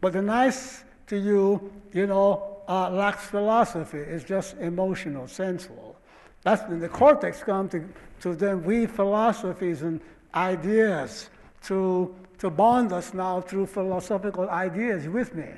[0.00, 3.98] But the nice to you, you know, uh, lacks philosophy.
[3.98, 5.96] It's just emotional, sensual.
[6.42, 7.88] That's when the cortex comes to,
[8.20, 10.00] to then weave philosophies and
[10.34, 11.30] ideas
[11.64, 15.48] to, to bond us now through philosophical ideas with me.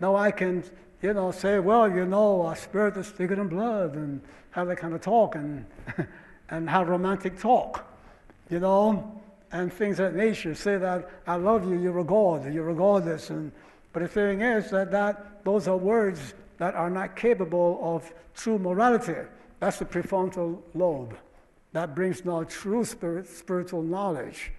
[0.00, 0.62] Now I can,
[1.02, 4.76] you know, say, well, you know, our spirit is thicker than blood, and have that
[4.76, 5.66] kind of talk, and,
[6.50, 7.84] and have romantic talk,
[8.50, 9.20] you know,
[9.52, 10.54] and things of that nature.
[10.54, 13.52] Say that I love you, you're a god, you're a goddess, and
[13.92, 18.58] but the thing is that, that those are words that are not capable of true
[18.58, 19.14] morality.
[19.58, 21.16] That's the prefrontal lobe
[21.72, 24.52] that brings now true spirit, spiritual knowledge.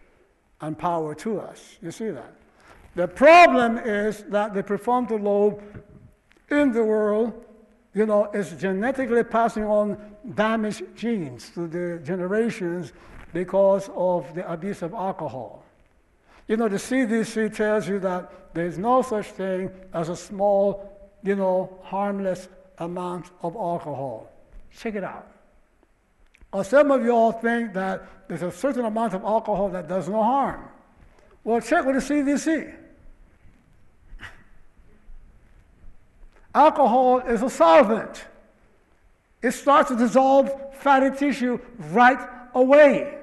[0.61, 1.77] and power to us.
[1.82, 2.33] You see that?
[2.95, 5.61] The problem is that the prefrontal lobe
[6.49, 7.45] in the world,
[7.93, 9.98] you know, is genetically passing on
[10.36, 12.94] damaged genes to the generations
[13.34, 15.64] because of the abuse of alcohol.
[16.48, 21.36] You know, the CDC tells you that there's no such thing as a small, you
[21.36, 22.48] know, harmless
[22.78, 24.32] amount of alcohol.
[24.72, 25.28] Check it out.
[26.54, 30.08] Or some of you all think that there's a certain amount of alcohol that does
[30.08, 30.70] no harm.
[31.44, 32.74] Well, check with the CDC.
[36.56, 38.26] Alcohol is a solvent.
[39.41, 41.59] It starts to dissolve fatty tissue
[41.91, 42.19] right
[42.53, 43.17] away.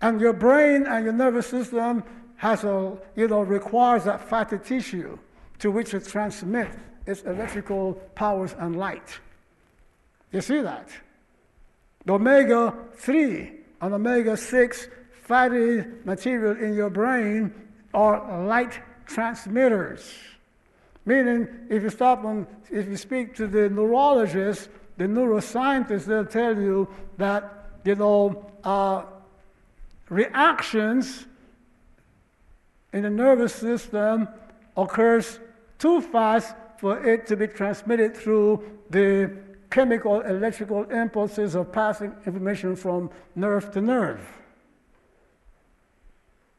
[0.00, 2.04] And your brain and your nervous system
[2.36, 5.18] has a, you know, requires that fatty tissue
[5.58, 9.20] to which it transmits its electrical powers and light.
[10.32, 10.88] You see that?
[12.04, 14.88] The omega 3 and omega 6
[15.22, 17.52] fatty material in your brain
[17.94, 20.12] are light transmitters.
[21.06, 26.56] Meaning, if you stop and if you speak to the neurologist, the neuroscientists, they'll tell
[26.56, 29.04] you that, you know, uh,
[30.08, 31.26] reactions
[32.92, 34.28] in the nervous system
[34.76, 35.38] occurs
[35.78, 39.30] too fast for it to be transmitted through the
[39.70, 44.20] chemical electrical impulses of passing information from nerve to nerve.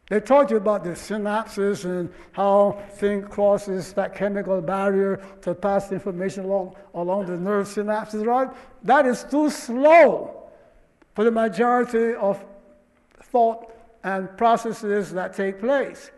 [0.10, 5.92] They taught you about the synapses and how thing crosses that chemical barrier to pass
[5.92, 8.50] information along, along the nerve synapses, right?
[8.84, 10.50] That is too slow
[11.14, 12.44] for the majority of
[13.22, 16.12] thought and processes that take place.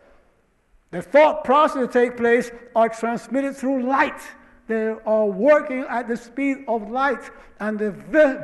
[0.92, 4.20] The thought processes that take place are transmitted through light.
[4.68, 7.28] They are working at the speed of light,
[7.58, 7.90] and the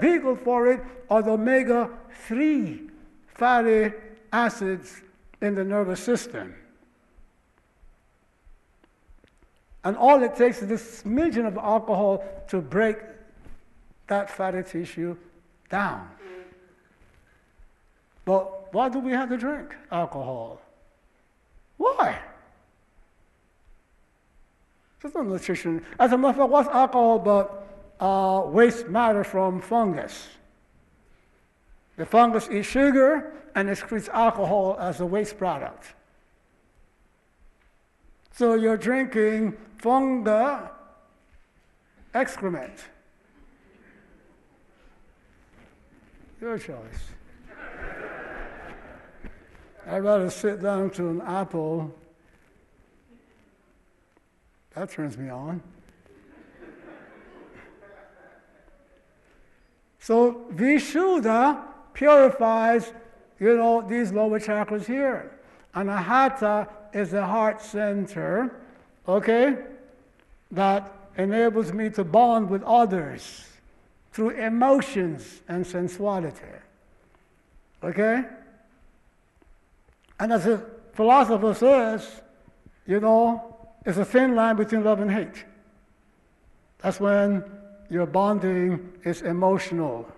[0.00, 1.88] vehicle for it are the omega
[2.26, 2.90] 3
[3.28, 3.92] fatty
[4.32, 5.02] acids
[5.40, 6.54] in the nervous system.
[9.84, 12.96] And all it takes is this smidgen of alcohol to break
[14.08, 15.16] that fatty tissue
[15.70, 16.08] down.
[18.24, 20.60] But why do we have to drink alcohol?
[21.76, 22.18] Why?
[25.00, 25.84] There's no nutrition.
[26.00, 27.68] As a matter of fact, what's alcohol but
[28.00, 30.26] uh, waste matter from fungus?
[31.96, 35.94] The fungus eats sugar and excretes alcohol as a waste product.
[38.32, 40.68] So you're drinking fungi
[42.12, 42.84] excrement.
[46.40, 46.76] Your choice.
[49.86, 51.94] I'd rather sit down to an apple.
[54.74, 55.62] That turns me on.
[59.98, 61.62] So Vishuddha
[61.96, 62.92] purifies,
[63.40, 65.32] you know, these lower chakras here.
[65.74, 68.54] Anahata is the heart center,
[69.08, 69.56] okay,
[70.50, 73.48] that enables me to bond with others
[74.12, 76.54] through emotions and sensuality.
[77.82, 78.24] Okay?
[80.20, 82.22] And as the philosopher says,
[82.86, 85.44] you know, it's a thin line between love and hate.
[86.78, 87.42] That's when
[87.88, 90.10] your bonding is emotional.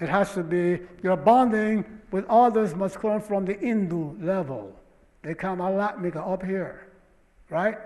[0.00, 4.74] It has to be, your bonding with others must come from the Indu level.
[5.22, 6.88] They come alatmika up here,
[7.48, 7.78] right?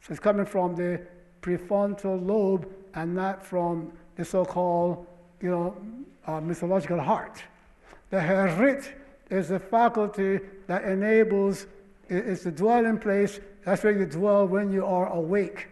[0.00, 1.00] So it's coming from the
[1.42, 5.06] prefrontal lobe and not from the so-called,
[5.40, 5.76] you know,
[6.26, 7.42] uh, mythological heart.
[8.10, 8.92] The herit
[9.30, 11.66] is the faculty that enables,
[12.08, 15.68] it's the dwelling place, that's where you dwell when you are awake.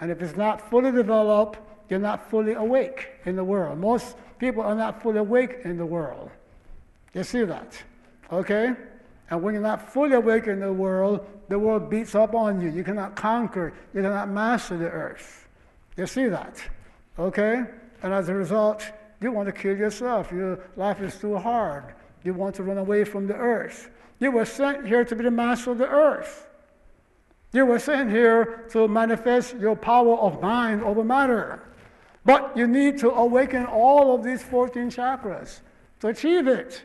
[0.00, 1.58] And if it's not fully developed,
[1.88, 3.78] you're not fully awake in the world.
[3.78, 6.30] Most people are not fully awake in the world.
[7.14, 7.82] You see that?
[8.32, 8.74] Okay?
[9.30, 12.70] And when you're not fully awake in the world, the world beats up on you.
[12.70, 15.46] You cannot conquer, you cannot master the earth.
[15.96, 16.62] You see that?
[17.18, 17.64] Okay?
[18.02, 18.90] And as a result,
[19.20, 20.30] you want to kill yourself.
[20.30, 21.94] Your life is too hard.
[22.24, 23.90] You want to run away from the earth.
[24.18, 26.46] You were sent here to be the master of the earth.
[27.52, 31.62] You were sent here to manifest your power of mind over matter.
[32.24, 35.60] But you need to awaken all of these 14 chakras
[36.00, 36.82] to achieve it.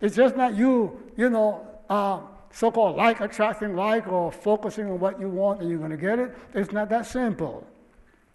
[0.00, 2.20] It's just not you, you know, uh,
[2.52, 5.96] so called like attracting like or focusing on what you want and you're going to
[5.96, 6.36] get it.
[6.54, 7.66] It's not that simple.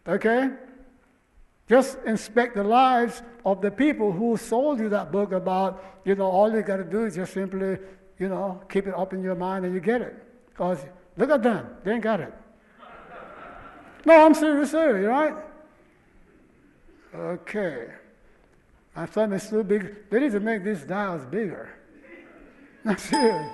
[0.08, 0.50] Okay?
[1.70, 6.26] Just inspect the lives of the people who sold you that book about, you know,
[6.26, 7.78] all you got to do is just simply,
[8.20, 10.16] you know, keep it up in your mind and you get it.
[10.50, 10.80] Because
[11.16, 12.34] look at them, they ain't got it.
[14.06, 15.34] No, I'm serious, serious, right?
[17.16, 17.88] Okay.
[18.96, 20.10] My thumb is too big.
[20.10, 21.70] They need to make these dials bigger.
[22.86, 23.52] That's it.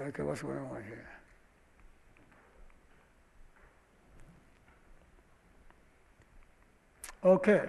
[0.00, 1.08] Okay, what's going on here?
[7.24, 7.68] Okay,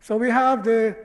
[0.00, 0.96] so we have the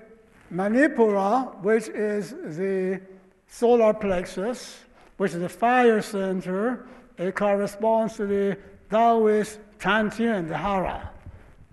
[0.51, 2.99] Manipura, which is the
[3.47, 4.79] solar plexus,
[5.17, 6.87] which is the fire center.
[7.17, 8.57] It corresponds to the
[8.89, 11.09] Taoist Tantian, the Hara.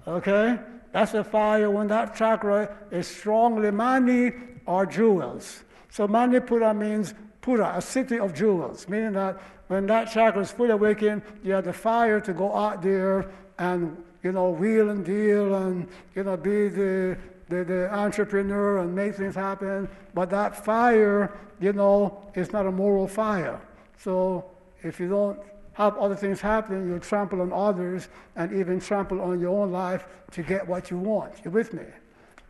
[0.06, 0.58] Okay?
[0.92, 4.32] That's the fire when that chakra is strongly mani
[4.66, 5.62] or jewels.
[5.90, 10.70] So Manipura means Pura, a city of jewels, meaning that when that chakra is fully
[10.70, 15.54] awakened, you have the fire to go out there and you know wheel and deal
[15.54, 17.16] and you know be the
[17.48, 19.88] the, the entrepreneur and make things happen.
[20.14, 23.60] But that fire, you know, is not a moral fire.
[23.98, 24.44] So
[24.82, 25.38] if you don't
[25.74, 30.06] have other things happening, you trample on others and even trample on your own life
[30.32, 31.32] to get what you want.
[31.44, 31.84] You with me?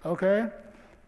[0.05, 0.49] Okay?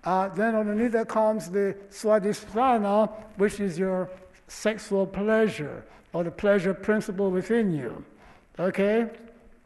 [0.05, 4.11] Uh, then underneath that comes the swadhisthana, which is your
[4.49, 8.05] sexual pleasure or the pleasure principle within you.
[8.59, 9.09] Okay?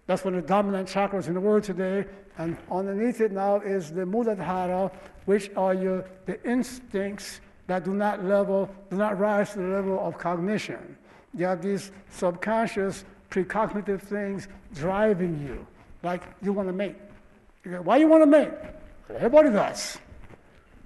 [0.07, 2.05] That's one of the dominant chakras in the world today.
[2.39, 4.93] And underneath it now is the Muladhara,
[5.25, 9.99] which are your the instincts that do not level, do not rise to the level
[10.07, 10.97] of cognition.
[11.35, 15.67] You have these subconscious precognitive things driving you,
[16.03, 16.97] like you want to mate.
[17.65, 18.51] You go, Why you want to mate?
[19.15, 19.99] Everybody does.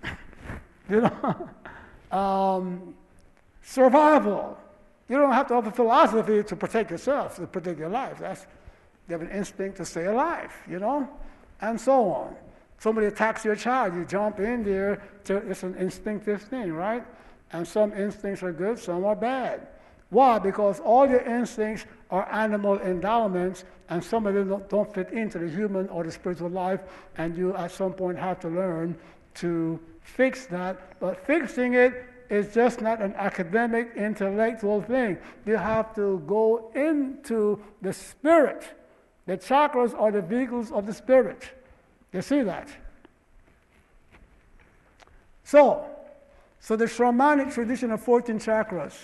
[0.88, 1.50] you know,
[2.16, 2.94] um,
[3.62, 4.58] survival.
[5.08, 8.18] You don't have to have a philosophy to protect yourself, to protect your life.
[8.20, 8.46] That's
[9.08, 11.08] you have an instinct to stay alive, you know,
[11.60, 12.36] and so on.
[12.78, 15.02] Somebody attacks your child, you jump in there.
[15.28, 17.04] It's an instinctive thing, right?
[17.52, 19.66] And some instincts are good, some are bad.
[20.10, 20.38] Why?
[20.38, 25.48] Because all your instincts are animal endowments, and some of them don't, fit into the
[25.48, 26.82] human or the spiritual life,
[27.16, 28.96] and you at some point have to learn
[29.34, 30.98] to fix that.
[30.98, 35.18] But fixing it is just not an academic, intellectual thing.
[35.46, 38.64] You have to go into the spirit.
[39.26, 41.50] The chakras are the vehicles of the spirit.
[42.12, 42.68] You see that?
[45.44, 45.84] So,
[46.60, 48.94] so the shamanic tradition of 14 chakras,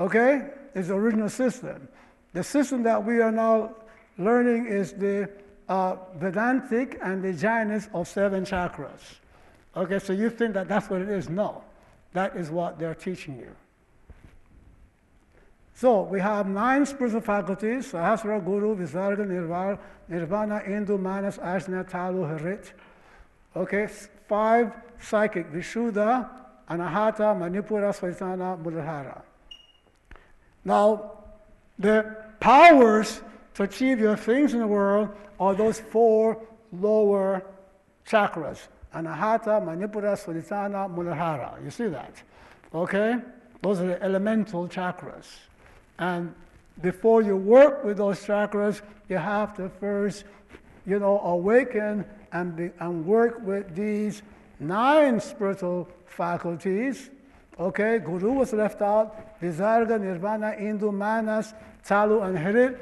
[0.00, 1.88] okay, is the original system.
[2.32, 3.74] The system that we are now
[4.18, 5.28] learning is the
[5.68, 9.20] uh, Vedantic and the Jainis of seven chakras.
[9.76, 11.28] Okay, so you think that that's what it is?
[11.28, 11.62] No,
[12.12, 13.54] that is what they're teaching you.
[15.74, 22.26] So we have nine spiritual faculties, Sahasra, Guru, Visarga, Nirvana, Nirvana, Indu, Manas, Ajna, Talu,
[22.26, 22.72] Harit.
[23.56, 23.88] Okay,
[24.28, 26.28] five psychic, Vishuddha,
[26.68, 29.22] Anahata, Manipura, Swadhisthana, Muladhara.
[30.64, 31.12] Now,
[31.78, 33.20] the powers
[33.54, 36.42] to achieve your things in the world are those four
[36.72, 37.44] lower
[38.06, 38.68] chakras.
[38.94, 41.62] Anahata, Manipura, Swadhisthana, Muladhara.
[41.64, 42.22] You see that?
[42.74, 43.16] Okay?
[43.62, 45.26] Those are the elemental chakras.
[45.98, 46.34] And
[46.80, 50.24] before you work with those chakras, you have to first,
[50.86, 54.22] you know, awaken and, be, and work with these
[54.58, 57.10] nine spiritual faculties.
[57.58, 59.40] Okay, Guru was left out.
[59.40, 62.78] Visarga, Nirvana, Indu, Manas, Talu, and Hirit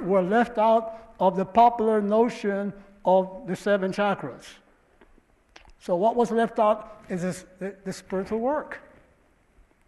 [0.02, 2.72] were left out of the popular notion
[3.04, 4.44] of the seven chakras.
[5.80, 8.80] So what was left out is this, the, the spiritual work.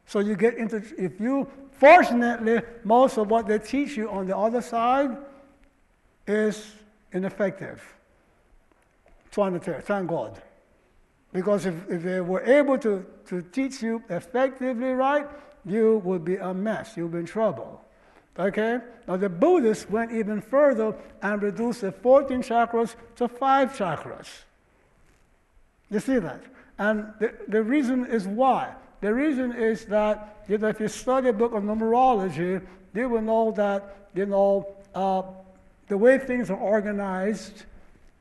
[0.06, 4.36] So you get into, if you, fortunately, most of what they teach you on the
[4.36, 5.16] other side
[6.26, 6.72] is
[7.12, 7.82] ineffective.
[9.30, 10.40] Thank God.
[11.34, 15.26] Because if, if they were able to, to teach you effectively right,
[15.66, 16.96] you would be a mess.
[16.96, 17.84] You'd be in trouble.
[18.38, 18.78] Okay?
[19.06, 24.28] Now the Buddhists went even further and reduced the 14 chakras to five chakras.
[25.90, 26.40] You see that?
[26.78, 28.72] And the, the reason is why.
[29.00, 32.64] The reason is that you know, if you study a book of numerology,
[32.94, 35.22] you will know that you know uh,
[35.88, 37.64] the way things are organized,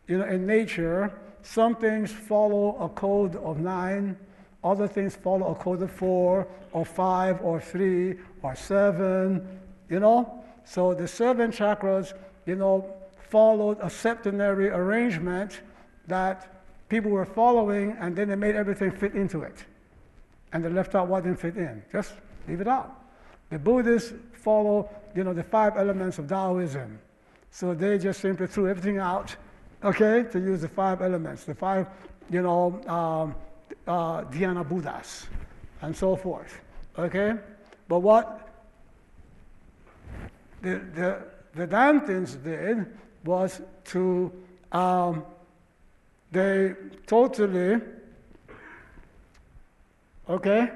[0.08, 1.14] you know, in nature.
[1.44, 4.18] Some things follow a code of nine,
[4.64, 9.60] other things follow a code of four, or five, or three, or seven.
[9.90, 12.14] You know, so the seven chakras,
[12.46, 12.90] you know,
[13.30, 15.62] followed a septenary arrangement
[16.08, 19.66] that people were following, and then they made everything fit into it.
[20.54, 21.84] And they left out what didn't fit in.
[21.92, 22.14] Just
[22.48, 23.04] leave it out.
[23.50, 27.00] The Buddhists follow, you know, the five elements of Taoism.
[27.52, 29.36] So they just simply threw everything out,
[29.84, 31.88] okay, to use the five elements, the five,
[32.30, 33.36] you know, um,
[33.88, 35.28] uh, Dhyana Buddhas,
[35.82, 36.62] and so forth,
[36.98, 37.34] okay?
[37.88, 38.50] But what
[40.62, 41.22] the, the
[41.56, 42.86] Vedantins did
[43.26, 44.32] was to
[44.72, 45.24] um,
[46.32, 46.74] they
[47.06, 47.80] totally,
[50.28, 50.72] okay,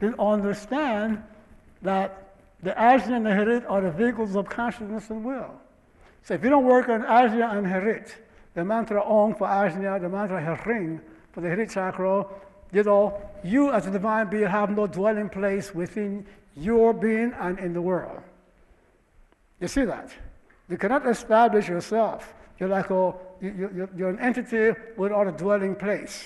[0.00, 1.22] didn't understand
[1.82, 5.60] that the Ajna and the Harit are the vehicles of consciousness and will.
[6.22, 8.12] So if you don't work on Ajna and Harit,
[8.54, 11.00] the mantra Om for Ajna, the mantra Haring
[11.32, 12.26] for the Harit chakra,
[12.72, 16.26] you know, you as a divine being have no dwelling place within
[16.56, 18.20] your being and in the world.
[19.60, 20.10] You see that?
[20.68, 22.34] You cannot establish yourself.
[22.58, 26.22] You're like a, you, are an entity without a dwelling place.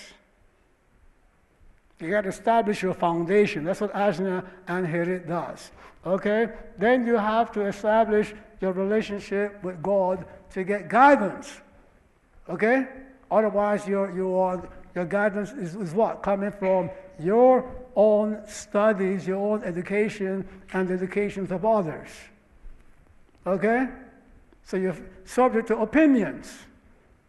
[2.00, 3.64] You got to establish your foundation.
[3.64, 5.70] That's what Ajna and Hirit does.
[6.06, 6.48] Okay?
[6.78, 11.60] Then you have to establish your relationship with God to get guidance.
[12.48, 12.86] Okay?
[13.30, 16.22] Otherwise, your, your, your guidance is, is what?
[16.22, 22.08] Coming from your own studies, your own education, and the educations of others.
[23.46, 23.88] Okay?
[24.64, 26.52] So you're subject to opinions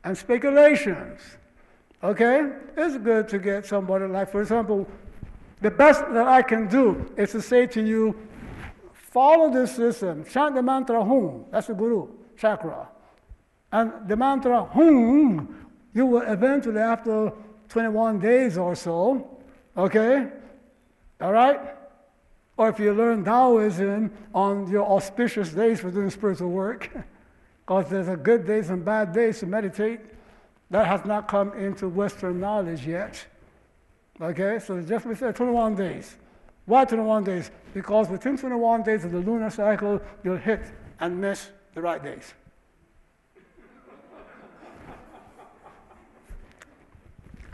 [0.03, 1.21] and speculations.
[2.03, 2.49] Okay?
[2.77, 4.87] It's good to get somebody like, for example,
[5.61, 8.15] the best that I can do is to say to you,
[8.93, 12.07] follow this system, chant the mantra Hum, that's the Guru
[12.37, 12.87] chakra.
[13.71, 17.31] And the mantra Hum, you will eventually, after
[17.69, 19.37] 21 days or so,
[19.77, 20.27] okay?
[21.21, 21.59] All right?
[22.57, 26.89] Or if you learn Taoism on your auspicious days for doing spiritual work,
[27.65, 30.01] because there's a good days and bad days to meditate,
[30.71, 33.25] that has not come into Western knowledge yet.
[34.21, 36.17] Okay, so just we said 21 days.
[36.65, 37.49] Why 21 days?
[37.73, 40.61] Because within 21 days of the lunar cycle, you'll hit
[40.99, 42.33] and miss the right days.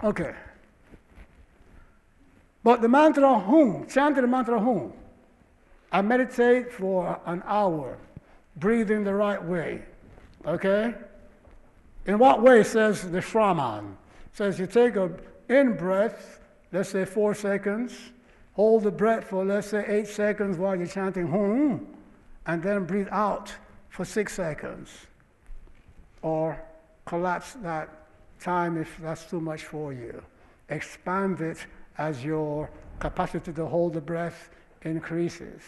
[0.05, 0.35] Okay.
[2.63, 4.93] But the mantra Hum, chant the mantra Hum.
[5.91, 7.97] I meditate for an hour,
[8.55, 9.81] breathing the right way.
[10.45, 10.93] Okay?
[12.05, 13.95] In what way, says the Shraman?
[14.33, 15.11] Says you take a
[15.49, 16.39] in breath,
[16.71, 17.97] let's say four seconds,
[18.53, 21.87] hold the breath for let's say eight seconds while you're chanting Hum,
[22.45, 23.51] and then breathe out
[23.89, 24.91] for six seconds.
[26.21, 26.61] Or
[27.05, 28.04] collapse that
[28.39, 30.21] time if that's too much for you.
[30.69, 31.65] Expand it
[31.97, 34.49] as your capacity to hold the breath
[34.81, 35.61] increases.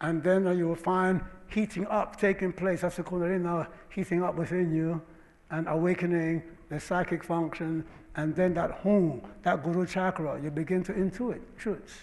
[0.00, 2.80] And then you will find heating up taking place.
[2.80, 5.00] That's the Kundalini uh, heating up within you
[5.50, 7.84] and awakening the psychic function.
[8.16, 11.94] And then that home, that Guru chakra, you begin to intuit truths.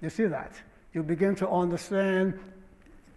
[0.00, 0.52] You see that?
[0.92, 2.38] You begin to understand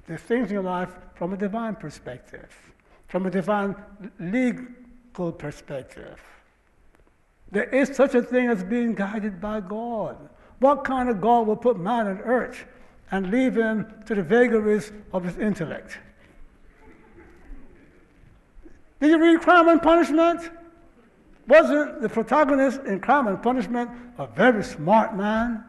[0.07, 2.70] the things in your life from a divine perspective,
[3.11, 3.75] from a divine
[4.19, 6.17] legal perspective.
[7.51, 10.29] There is such a thing as being guided by God.
[10.59, 12.63] What kind of God will put man on earth
[13.11, 15.99] and leave him to the vagaries of his intellect.
[19.01, 20.49] Did you read Crime and Punishment?
[21.49, 25.65] Wasn't the protagonist in Crime and Punishment a very smart man?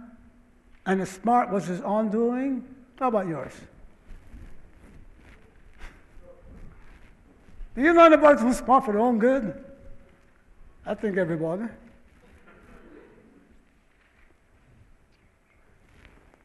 [0.87, 2.65] And the smart was his undoing?
[3.01, 3.55] How about yours?
[7.75, 9.65] Do you know anybody who's smart for their own good?
[10.85, 11.65] I think everybody.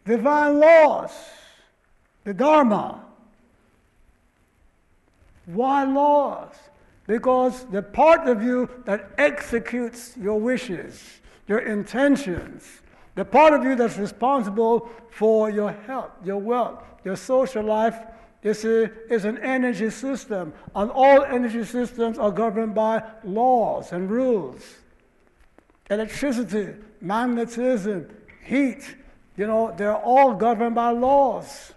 [0.08, 1.12] divine laws,
[2.24, 3.04] the Dharma.
[5.46, 6.56] Why laws?
[7.06, 12.82] Because the part of you that executes your wishes, your intentions,
[13.16, 17.98] the part of you that's responsible for your health, your wealth, your social life
[18.44, 20.54] is, a, is an energy system.
[20.76, 24.62] And all energy systems are governed by laws and rules.
[25.90, 28.10] Electricity, magnetism,
[28.44, 28.96] heat,
[29.38, 31.74] you know, they're all governed by laws,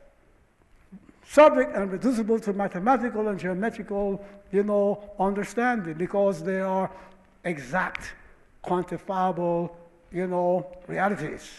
[1.27, 6.91] subject and reducible to mathematical and geometrical, you know, understanding because they are
[7.45, 8.15] exact,
[8.65, 9.71] quantifiable,
[10.11, 11.51] you know, realities.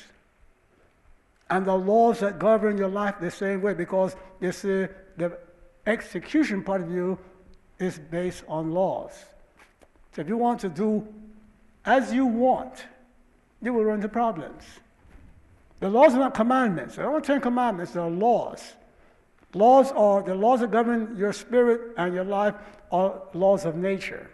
[1.52, 5.38] And the laws that govern your life the same way because you see, the
[5.86, 7.20] execution part of you
[7.78, 9.12] is based on laws.
[10.16, 11.08] So if you want to do
[11.84, 12.86] as you want,
[13.62, 14.64] you will run into problems.
[15.82, 16.98] The laws are not commandments.
[16.98, 18.74] Are not Ten Commandments, they're laws.
[19.54, 22.56] Laws are the laws that govern your spirit and your life
[22.92, 24.30] are laws of nature.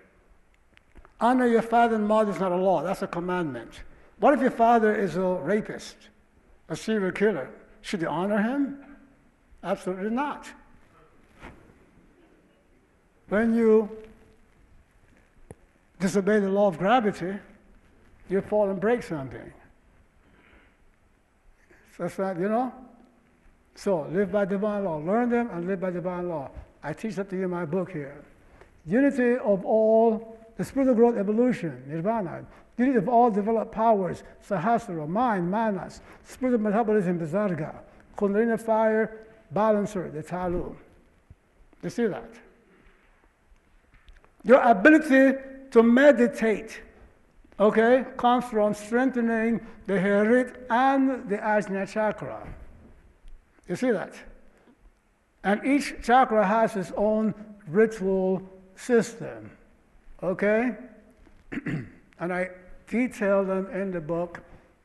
[1.19, 3.71] Honor your father and mother is not a law, that's a commandment.
[4.19, 5.95] What if your father is a rapist,
[6.69, 7.49] a serial killer?
[7.81, 8.79] Should you honor him?
[9.63, 10.47] Absolutely not.
[13.29, 13.89] When you
[15.99, 17.33] disobey the law of gravity,
[18.29, 19.53] you fall and break something.
[21.97, 22.71] That's not, you know?
[23.75, 24.97] So live by divine law.
[24.97, 26.51] Learn them and live by divine law.
[26.83, 28.23] I teach that to you in my book here.
[28.85, 32.45] unity of all, the spiritual growth evolution, nirvana,
[32.77, 37.75] unity of all developed powers, sahasrara, mind, manas, spiritual metabolism, visarga,
[38.17, 40.75] kundalini fire, balancer, the talu.
[41.83, 42.29] You see that?
[44.43, 45.37] Your ability
[45.71, 46.81] to meditate,
[47.59, 52.47] okay, comes from strengthening the Herit and the Ajna chakra.
[53.67, 54.13] You see that?
[55.43, 57.33] And each chakra has its own
[57.67, 58.41] ritual
[58.75, 59.51] system,
[60.21, 60.75] okay?
[61.65, 62.49] and I
[62.87, 64.41] detail them in the book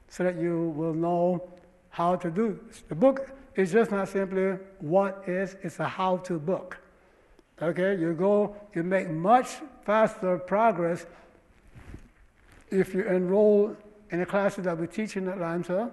[0.09, 1.49] so that you will know
[1.91, 2.83] how to do this.
[2.89, 6.79] The book is just not simply what is, it's a how to book.
[7.61, 9.49] Okay, you go, you make much
[9.85, 11.07] faster progress
[12.71, 13.77] if you enroll
[14.11, 15.93] in the classes that we teach in Atlanta.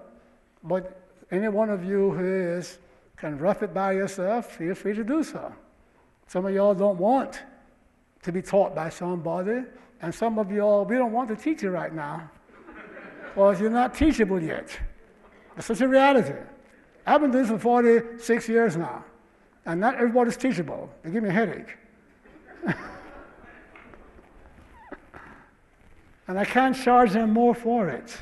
[0.64, 2.78] But any one of you who is
[3.16, 5.52] can rough it by yourself, feel free to do so.
[6.26, 7.40] Some of y'all don't want
[8.22, 9.62] to be taught by somebody,
[10.02, 12.30] and some of y'all, we don't want to teach you right now
[13.26, 14.78] because you're not teachable yet.
[15.54, 16.34] That's such a reality.
[17.06, 19.04] I've been doing this for 46 years now.
[19.66, 20.90] And not everybody's teachable.
[21.02, 21.76] They give me a headache.
[26.26, 28.16] and I can't charge them more for it.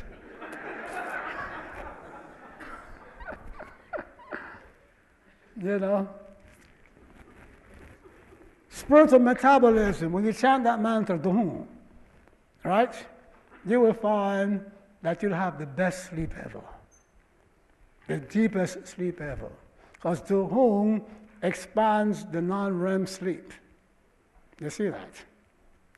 [5.62, 6.08] you know?
[8.78, 11.66] Spiritual metabolism, when you chant that mantra, Duhum,
[12.62, 12.94] right?
[13.66, 14.64] You will find
[15.02, 16.62] that you'll have the best sleep ever,
[18.06, 19.50] the deepest sleep ever.
[19.94, 21.02] Because Duhum
[21.42, 23.52] expands the non-REM sleep.
[24.60, 25.14] You see that?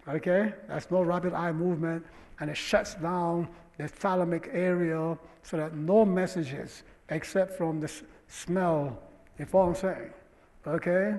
[0.08, 0.54] Okay?
[0.66, 2.06] That's no rapid eye movement,
[2.40, 7.92] and it shuts down the thalamic area so that no messages except from the
[8.26, 9.02] smell.
[9.36, 10.10] if what I'm saying?
[10.66, 11.16] Okay?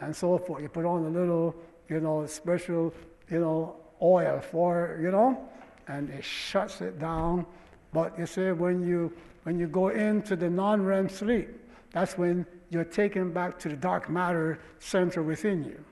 [0.00, 0.62] And so forth.
[0.62, 1.54] You put on a little,
[1.88, 2.92] you know, special,
[3.30, 5.48] you know, oil for, you know,
[5.88, 7.46] and it shuts it down.
[7.92, 9.12] But you see, when you
[9.44, 11.48] when you go into the non-REM sleep,
[11.92, 15.82] that's when you're taken back to the dark matter center within you.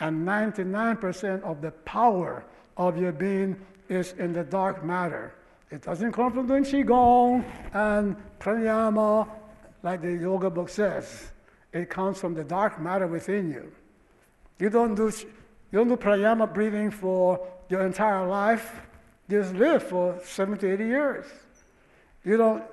[0.00, 2.44] And 99% of the power
[2.76, 5.34] of your being is in the dark matter.
[5.70, 7.44] It doesn't come from doing Qigong
[7.74, 9.28] and pranayama
[9.82, 11.30] like the yoga book says.
[11.72, 13.72] It comes from the dark matter within you.
[14.58, 18.80] You don't do, you don't do pranayama breathing for your entire life.
[19.28, 21.26] You just live for 70, 80 years.
[22.24, 22.64] You don't,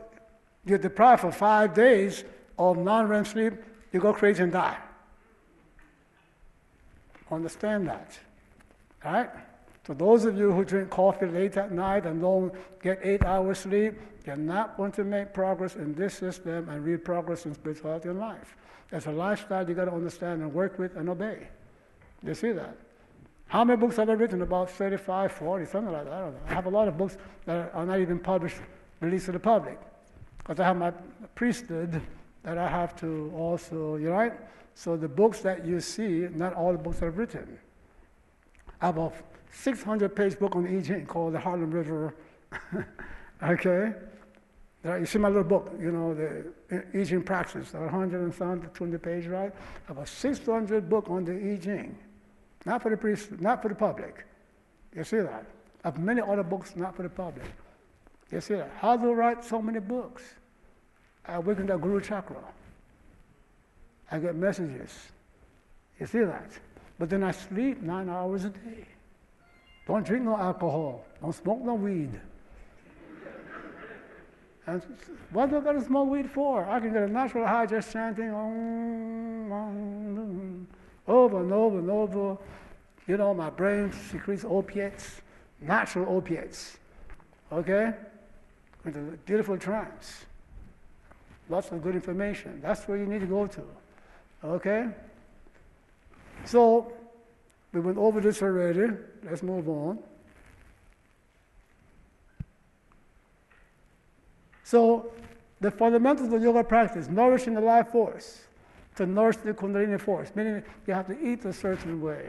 [0.66, 2.24] you're deprived for five days
[2.58, 3.54] of non-REM sleep,
[3.92, 4.78] you go crazy and die.
[7.32, 8.18] Understand that,
[9.04, 9.30] right?
[9.86, 13.60] So those of you who drink coffee late at night and don't get eight hours
[13.60, 13.96] sleep,
[14.26, 18.20] you're not going to make progress in this system and real progress in spirituality and
[18.20, 18.58] life.
[18.92, 21.48] It's a lifestyle you got to understand and work with and obey.
[22.24, 22.76] You see that?
[23.48, 24.42] How many books have I written?
[24.42, 26.14] About 35, 40, something like that.
[26.14, 26.40] I don't know.
[26.48, 28.58] I have a lot of books that are not even published,
[29.00, 29.80] released to the public.
[30.40, 30.92] Because I have my
[31.36, 32.02] priesthood
[32.44, 34.34] that I have to also, you know, right?
[34.74, 37.58] So the books that you see, not all the books are written.
[38.82, 39.12] I have a
[39.52, 42.14] 600 page book on Ching called The Harlem River.
[43.44, 43.94] okay?
[44.96, 46.46] You see my little book, you know, the
[46.98, 49.52] I Ching Praxis, 100 and some, 200 page, right?
[49.52, 51.98] I have a 600 book on the I Ching.
[52.66, 54.26] Not for the priest, not for the public.
[54.96, 55.46] You see that?
[55.84, 57.46] I have many other books not for the public.
[58.32, 58.72] You see that?
[58.80, 60.24] How do I write so many books?
[61.26, 62.44] I awaken the Guru Chakra.
[64.12, 65.12] I get messages.
[66.00, 66.50] You see that?
[67.00, 68.86] But then I sleep nine hours a day.
[69.86, 71.06] Don't drink no alcohol.
[71.22, 72.20] Don't smoke no weed.
[74.68, 74.82] And
[75.32, 76.66] what do I got to smoke weed for?
[76.66, 80.68] I can get a natural high just chanting om, om,
[81.08, 82.38] over and over and over.
[83.08, 85.22] You know, my brain secretes opiates,
[85.62, 86.78] natural opiates.
[87.52, 87.94] Okay?
[88.84, 90.26] Into a beautiful trance.
[91.50, 92.60] Lots of good information.
[92.62, 93.64] That's where you need to go to.
[94.44, 94.88] Okay?
[96.44, 96.92] So,
[97.72, 98.94] we went over this already.
[99.24, 100.00] Let's move on.
[104.68, 105.14] So,
[105.62, 108.42] the fundamentals of yoga practice, nourishing the life force,
[108.98, 112.26] to nourish the Kundalini force, meaning you have to eat a certain way.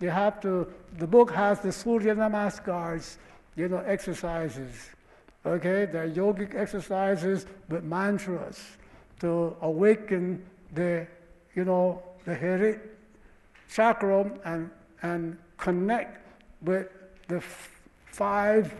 [0.00, 3.18] You have to, the book has the Surya Namaskars,
[3.56, 4.88] you know, exercises.
[5.44, 8.58] Okay, they're yogic exercises with mantras
[9.20, 11.06] to awaken the,
[11.54, 12.80] you know, the Herit
[13.70, 14.70] chakra and,
[15.02, 16.26] and connect
[16.62, 16.88] with
[17.28, 17.70] the f-
[18.06, 18.72] five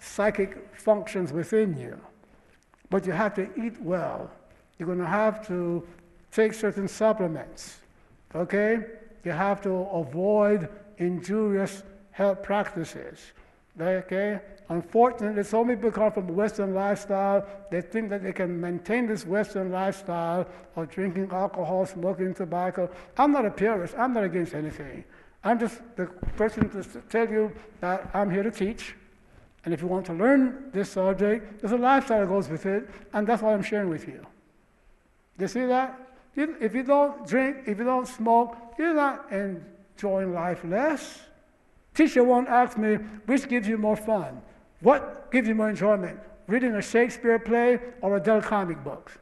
[0.00, 2.00] psychic functions within you.
[2.90, 4.30] But you have to eat well.
[4.78, 5.86] You're going to have to
[6.30, 7.78] take certain supplements.
[8.34, 8.78] Okay?
[9.24, 13.20] You have to avoid injurious health practices.
[13.80, 14.40] Okay?
[14.68, 17.46] Unfortunately, so many people come from Western lifestyle.
[17.70, 20.46] They think that they can maintain this Western lifestyle
[20.76, 22.90] of drinking alcohol, smoking tobacco.
[23.18, 23.94] I'm not a purist.
[23.98, 25.04] I'm not against anything.
[25.42, 26.06] I'm just the
[26.36, 28.94] person to tell you that I'm here to teach.
[29.64, 32.88] And if you want to learn this subject, there's a lifestyle that goes with it,
[33.12, 34.24] and that's what I'm sharing with you.
[35.38, 35.98] You see that?
[36.36, 41.20] If you don't drink, if you don't smoke, you're not enjoying life less.
[41.94, 44.42] Teacher won't ask me, which gives you more fun?
[44.80, 46.18] What gives you more enjoyment?
[46.46, 49.12] Reading a Shakespeare play or a Dell comic book?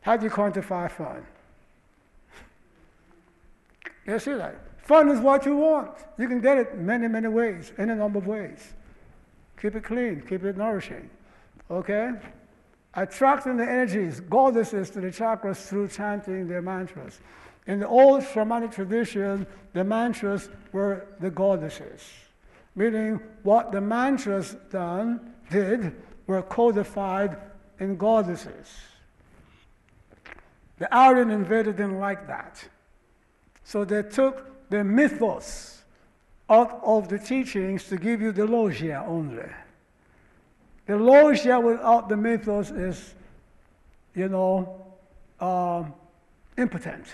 [0.00, 1.26] How do you quantify fun?
[4.06, 4.54] You see that?
[4.78, 5.90] Fun is what you want.
[6.16, 8.72] You can get it many, many ways, any number of ways.
[9.60, 11.10] Keep it clean, keep it nourishing.
[11.70, 12.12] Okay?
[12.94, 17.18] Attracting the energies, goddesses to the chakras through chanting their mantras.
[17.66, 22.02] In the old shamanic tradition, the mantras were the goddesses,
[22.74, 25.94] meaning what the mantras done did
[26.26, 27.36] were codified
[27.78, 28.68] in goddesses.
[30.78, 32.66] The Aryan invader didn't like that.
[33.64, 35.77] So they took the mythos
[36.50, 39.48] out of the teachings to give you the logia only.
[40.86, 43.14] The logia without the mythos is,
[44.14, 44.86] you know,
[45.40, 45.92] um,
[46.56, 47.06] impotent.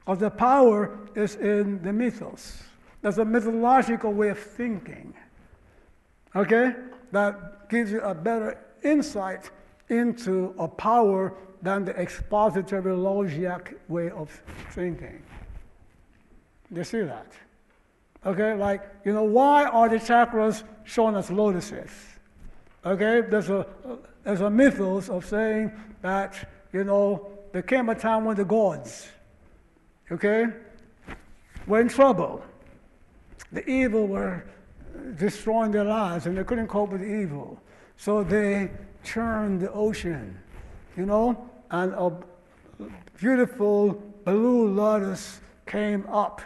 [0.00, 2.62] Because the power is in the mythos.
[3.02, 5.14] There's a mythological way of thinking,
[6.36, 6.74] okay,
[7.12, 9.50] that gives you a better insight
[9.88, 14.30] into a power than the expository logiac way of
[14.70, 15.22] thinking.
[16.72, 17.26] You see that?
[18.24, 21.90] Okay, like, you know, why are the chakras shown as lotuses?
[22.84, 23.66] Okay, there's a,
[24.24, 29.08] there's a mythos of saying that, you know, there came a time when the gods,
[30.12, 30.46] okay,
[31.66, 32.44] were in trouble.
[33.52, 34.44] The evil were
[35.16, 37.60] destroying their lives and they couldn't cope with the evil.
[37.96, 38.70] So they
[39.02, 40.38] churned the ocean,
[40.96, 42.12] you know, and a
[43.18, 46.42] beautiful blue lotus came up,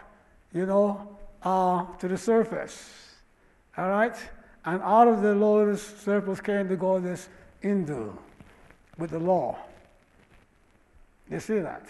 [0.53, 1.14] you know,
[1.45, 2.91] uh, to the surface.
[3.77, 4.17] All right?
[4.65, 7.29] And out of the lotus surface came the goddess
[7.63, 8.17] Indu
[8.99, 9.59] with the law.
[11.31, 11.87] You see that?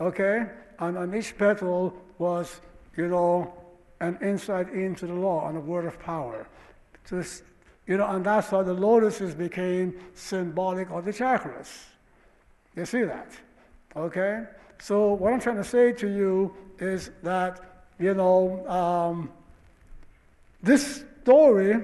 [0.00, 0.46] Okay?
[0.78, 2.60] And on each petal was,
[2.96, 3.52] you know,
[4.00, 6.46] an insight into the law and a word of power.
[7.08, 7.42] This,
[7.86, 11.68] you know, and that's how the lotuses became symbolic of the chakras.
[12.74, 13.28] You see that?
[13.94, 14.44] Okay?
[14.80, 19.30] So what I'm trying to say to you is that, you know, um,
[20.62, 21.82] this story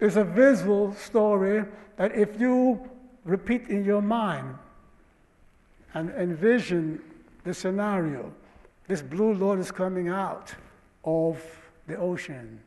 [0.00, 1.64] is a visual story
[1.96, 2.80] that if you
[3.24, 4.56] repeat in your mind
[5.94, 7.00] and envision
[7.44, 8.32] the scenario,
[8.88, 10.54] this blue Lord is coming out
[11.04, 11.40] of
[11.86, 12.60] the ocean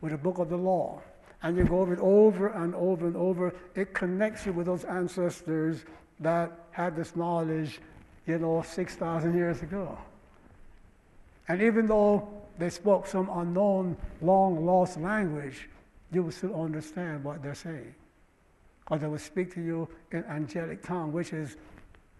[0.00, 1.00] with the book of the law,
[1.42, 4.84] and you go over it over and over and over, it connects you with those
[4.84, 5.84] ancestors
[6.20, 7.80] that had this knowledge,
[8.26, 9.96] you know, 6,000 years ago.
[11.48, 12.28] And even though
[12.58, 15.68] they spoke some unknown, long lost language,
[16.12, 17.94] you will still understand what they're saying.
[18.84, 21.56] Because they will speak to you in angelic tongue, which is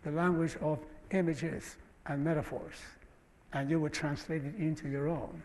[0.05, 0.79] the language of
[1.11, 1.77] images
[2.07, 2.77] and metaphors.
[3.53, 5.43] And you will translate it into your own.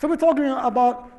[0.00, 1.10] So we're talking about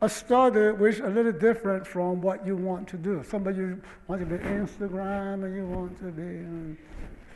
[0.00, 3.22] a study which is a little different from what you want to do.
[3.28, 6.76] Some of you want to be Instagram and you want to be on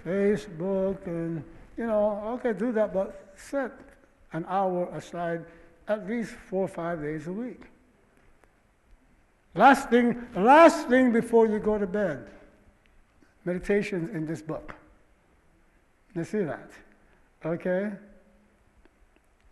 [0.07, 1.43] Facebook and
[1.77, 3.73] you know, okay, do that, but set
[4.33, 5.45] an hour aside
[5.89, 7.63] at least four or five days a week.
[9.55, 12.29] Last thing, last thing before you go to bed,
[13.45, 14.75] meditations in this book.
[16.15, 16.71] You see that?
[17.45, 17.93] Okay?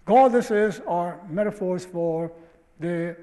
[0.05, 2.31] Goddesses are metaphors for
[2.81, 3.16] the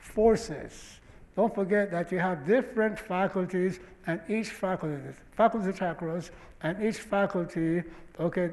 [0.00, 0.98] forces.
[1.34, 4.96] Don't forget that you have different faculties, and each faculty,
[5.32, 6.30] faculty chakras,
[6.62, 7.82] and each faculty,
[8.20, 8.50] okay,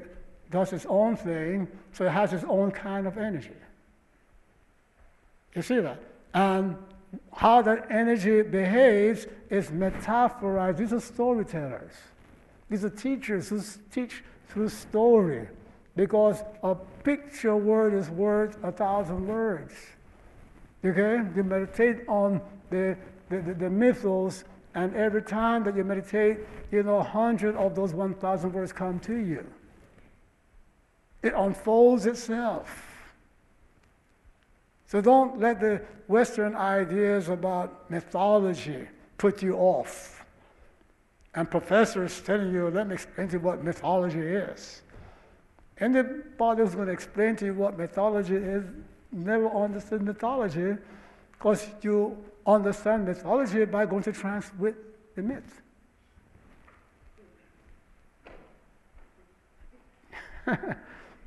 [0.50, 3.52] does its own thing, so it has its own kind of energy.
[5.56, 6.00] You see that?
[6.34, 6.78] And
[7.34, 10.78] how that energy behaves is metaphorized.
[10.78, 11.94] These are storytellers.
[12.70, 15.48] These are teachers who teach through story,
[15.96, 19.74] because a picture word is worth a thousand words.
[20.86, 21.22] Okay?
[21.36, 22.98] You meditate on the,
[23.30, 24.44] the, the, the mythos,
[24.76, 26.40] and every time that you meditate,
[26.72, 29.46] you know, a hundred of those 1,000 words come to you.
[31.22, 32.86] It unfolds itself.
[34.88, 40.20] So don't let the Western ideas about mythology put you off.
[41.36, 44.82] and professors telling you, let me explain to you what mythology is.
[45.80, 48.64] Anybody who's going to explain to you what mythology is
[49.12, 50.76] never understood mythology
[51.32, 52.18] because you
[52.54, 54.76] understand mythology by going to trance with
[55.16, 55.62] the myth.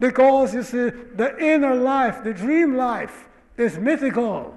[0.01, 4.57] because you see, the inner life, the dream life, is mythical.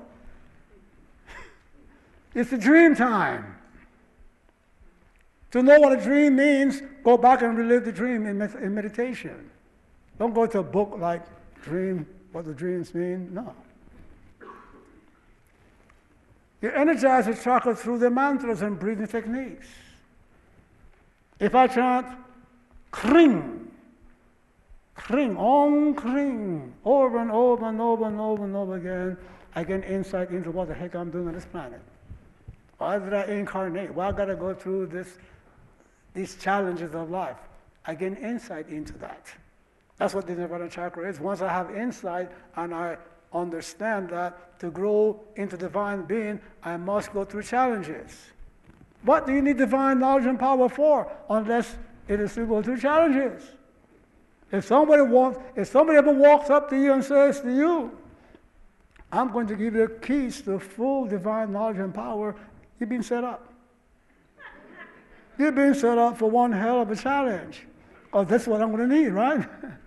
[2.34, 3.56] it's a dream time.
[5.52, 9.50] To know what a dream means, go back and relive the dream in, in meditation.
[10.20, 11.24] Don't go to a book like
[11.62, 13.34] Dream, What the Dreams Mean.
[13.34, 13.56] No.
[16.66, 19.68] You energize the chakra through the mantras and breathing techniques.
[21.40, 22.08] If I chant
[22.90, 23.70] Kring,
[24.96, 29.16] Kring, Om Kring, over and over and over and over and over again,
[29.54, 31.82] I get insight into what the heck I'm doing on this planet.
[32.80, 33.94] Why did I incarnate?
[33.94, 35.20] Why I gotta go through this,
[36.16, 37.38] these challenges of life?
[37.86, 39.28] I get insight into that.
[39.98, 41.20] That's what the Nirvana chakra is.
[41.20, 42.98] Once I have insight and I
[43.36, 48.32] understand that to grow into divine being, I must go through challenges.
[49.04, 51.76] What do you need divine knowledge and power for unless
[52.08, 53.44] it is to go through challenges?
[54.52, 57.98] If somebody wants, if somebody ever walks up to you and says to you,
[59.12, 62.36] I'm going to give you the keys to full divine knowledge and power,
[62.80, 63.52] you've been set up.
[65.38, 67.68] You've been set up for one hell of a challenge.
[68.14, 69.46] Oh, because that's what I'm going to need, right?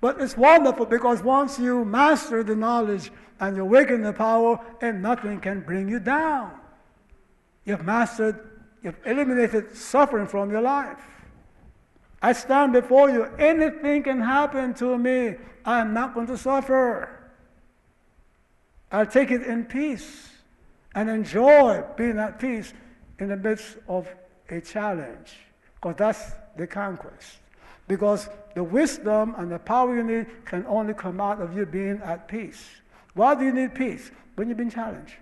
[0.00, 5.00] but it's wonderful because once you master the knowledge and you awaken the power, and
[5.00, 6.52] nothing can bring you down.
[7.64, 8.38] You've mastered,
[8.82, 11.00] you've eliminated suffering from your life.
[12.22, 13.24] I stand before you.
[13.38, 15.36] Anything can happen to me.
[15.64, 17.08] I'm not going to suffer.
[18.92, 20.28] I'll take it in peace
[20.94, 22.74] and enjoy being at peace
[23.18, 24.08] in the midst of
[24.50, 25.32] a challenge.
[25.76, 27.39] Because that's the conquest.
[27.90, 32.00] Because the wisdom and the power you need can only come out of you being
[32.04, 32.64] at peace.
[33.14, 34.12] Why do you need peace?
[34.36, 35.14] When you've been challenged.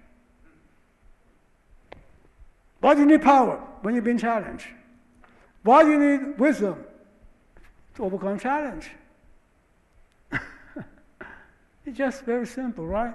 [2.80, 3.56] Why do you need power?
[3.80, 4.66] When you've been challenged.
[5.62, 6.84] Why do you need wisdom?
[7.94, 8.90] To overcome challenge.
[11.86, 13.14] it's just very simple, right?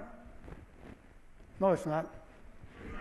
[1.60, 2.12] No, it's not.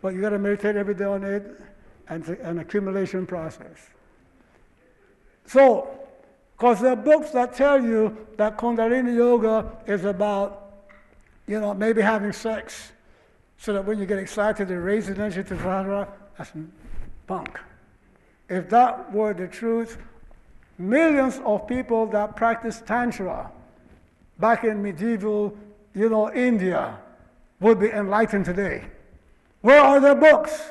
[0.00, 1.60] but you got to meditate every day on it
[2.08, 3.88] and an accumulation process.
[5.46, 5.88] So,
[6.56, 10.72] because there are books that tell you that Kundalini Yoga is about,
[11.46, 12.92] you know, maybe having sex
[13.58, 16.08] so that when you get excited, it raises energy to Vajra.
[16.38, 16.52] That's
[17.26, 17.58] bunk.
[18.48, 19.98] If that were the truth,
[20.78, 23.50] millions of people that practice Tantra
[24.38, 25.56] back in medieval,
[25.94, 26.98] you know, India
[27.60, 28.84] would be enlightened today.
[29.62, 30.62] Where are their books?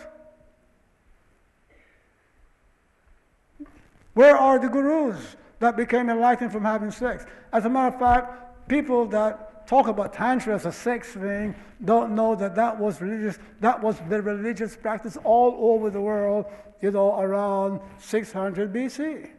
[4.13, 7.25] Where are the gurus that became enlightened from having sex?
[7.51, 12.13] As a matter of fact, people that talk about tantra as a sex thing don't
[12.13, 13.39] know that that was religious.
[13.59, 16.45] That was the religious practice all over the world.
[16.81, 19.29] You know, around 600 BC.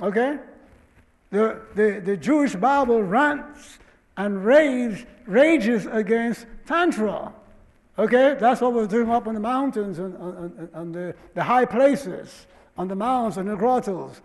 [0.00, 0.38] Okay,
[1.30, 3.78] the the, the Jewish Bible rants
[4.16, 7.32] and raves, rages against tantra.
[7.98, 11.64] Okay, that's what we're doing up in the mountains and, and, and the, the high
[11.64, 12.46] places
[12.78, 14.22] on the mounds and the grottos.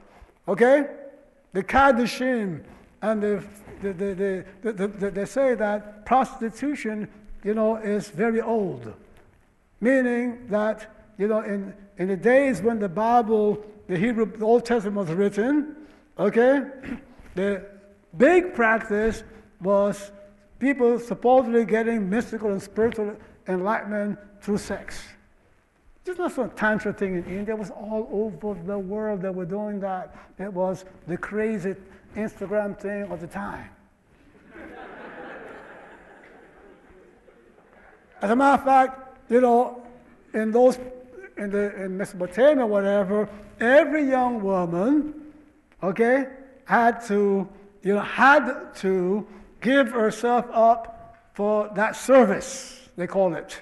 [0.47, 0.87] Okay?
[1.51, 2.63] The Kaddishim
[3.01, 3.43] and the,
[3.81, 7.09] the, the, the, the, they say that prostitution,
[7.43, 8.93] you know, is very old.
[9.81, 14.65] Meaning that, you know, in, in the days when the Bible, the Hebrew, the Old
[14.65, 15.75] Testament was written,
[16.17, 16.61] okay,
[17.35, 17.65] the
[18.17, 19.23] big practice
[19.61, 20.11] was
[20.59, 23.15] people supposedly getting mystical and spiritual
[23.47, 25.03] enlightenment through sex.
[26.05, 27.55] It's not some tantra thing in India.
[27.55, 30.13] It was all over the world that were doing that.
[30.37, 31.75] It was the crazy
[32.15, 33.69] Instagram thing of the time.
[38.21, 39.81] As a matter of fact, you know,
[40.33, 40.77] in those
[41.37, 45.33] in the in Mesopotamia, whatever, every young woman,
[45.81, 46.27] okay,
[46.65, 47.47] had to,
[47.81, 49.25] you know, had to
[49.61, 53.61] give herself up for that service, they call it.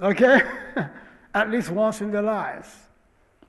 [0.00, 0.40] Okay?
[1.34, 2.68] At least once in their lives.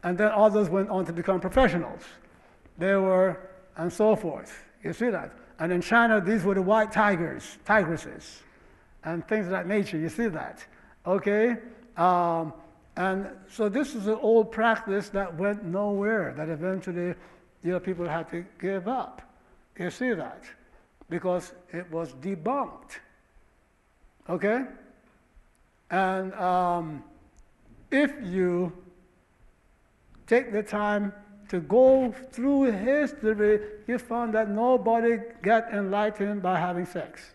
[0.03, 2.01] And then others went on to become professionals.
[2.77, 3.40] They were,
[3.77, 4.64] and so forth.
[4.83, 5.32] You see that?
[5.59, 8.41] And in China, these were the white tigers, tigresses,
[9.03, 9.98] and things of that nature.
[9.98, 10.65] You see that?
[11.06, 11.57] Okay?
[11.98, 12.53] Um,
[12.98, 17.15] and so this is an old practice that went nowhere, that eventually,
[17.64, 19.22] you know, people had to give up.
[19.77, 20.43] You see that?
[21.09, 22.99] Because it was debunked.
[24.30, 24.65] Okay?
[25.90, 27.04] And um,
[27.92, 28.74] if you
[30.28, 31.14] take the time
[31.50, 37.32] to go through history, you find that nobody got enlightened by having sex.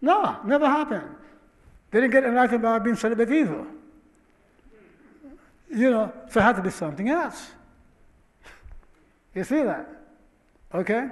[0.00, 1.16] No, never happened.
[1.90, 3.66] They didn't get enlightened by being celibate either.
[5.70, 7.50] You know, so it had to be something else.
[9.34, 9.88] You see that?
[10.74, 11.08] Okay?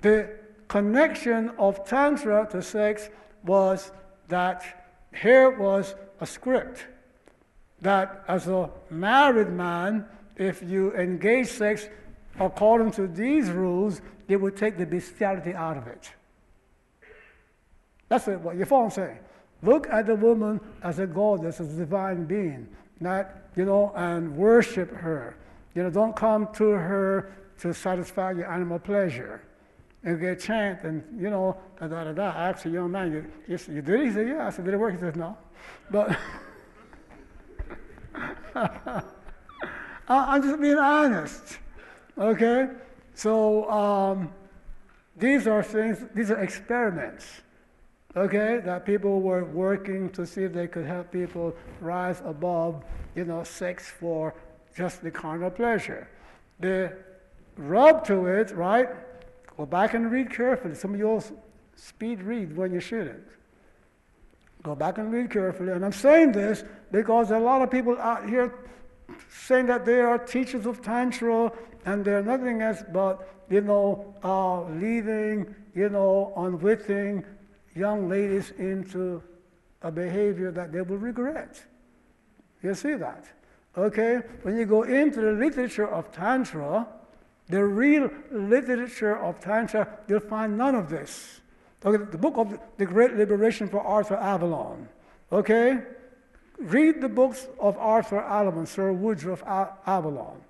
[0.00, 0.30] The
[0.68, 3.10] connection of Tantra to sex
[3.44, 3.90] was
[4.28, 4.62] that
[5.14, 6.86] here was a script
[7.80, 10.04] that as a married man,
[10.36, 11.88] if you engage sex
[12.38, 16.12] according to these rules, it would take the bestiality out of it.
[18.08, 19.18] That's what you follow what I'm saying.
[19.62, 22.68] Look at the woman as a goddess, as a divine being,
[23.00, 25.36] not, you know, and worship her.
[25.74, 29.42] You know, don't come to her to satisfy your animal pleasure.
[30.04, 32.30] And get chant and, you know, da da da da.
[32.30, 34.06] I asked a young man, you, you, you did it?
[34.06, 34.46] He said, yeah.
[34.46, 34.94] I said, did it work?
[34.94, 35.36] He said, no.
[35.90, 36.16] But
[40.08, 41.58] I'm just being honest.
[42.16, 42.68] Okay?
[43.14, 44.32] So um,
[45.16, 47.26] these are things, these are experiments
[48.16, 53.24] okay, that people were working to see if they could help people rise above, you
[53.24, 54.34] know, sex for
[54.76, 56.08] just the carnal pleasure.
[56.60, 56.96] The
[57.56, 58.88] rub to it, right?
[59.58, 60.76] Go back and read carefully.
[60.76, 61.24] Some of you all
[61.74, 63.26] speed read when you shouldn't.
[64.62, 65.72] Go back and read carefully.
[65.72, 66.62] And I'm saying this
[66.92, 68.54] because a lot of people out here
[69.28, 71.50] saying that they are teachers of Tantra
[71.84, 77.24] and they're nothing else but, you know, uh, leading, you know, unwitting,
[77.74, 79.20] young ladies into
[79.82, 81.60] a behavior that they will regret.
[82.62, 83.24] You see that?
[83.76, 84.20] Okay?
[84.42, 86.86] When you go into the literature of Tantra,
[87.48, 91.40] the real literature of Tantra, you'll find none of this.
[91.84, 94.88] Okay, the book of the Great Liberation for Arthur Avalon.
[95.32, 95.78] Okay?
[96.58, 99.42] Read the books of Arthur Avalon, Sir Woodroffe
[99.86, 100.40] Avalon,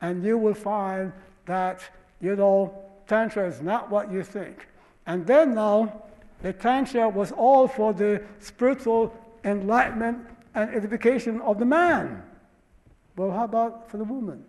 [0.00, 1.12] and you will find
[1.44, 1.82] that,
[2.20, 2.74] you know,
[3.06, 4.66] Tantra is not what you think.
[5.06, 6.02] And then now,
[6.42, 9.14] the Tantra was all for the spiritual
[9.44, 12.22] enlightenment and edification of the man.
[13.16, 14.44] Well, how about for the woman?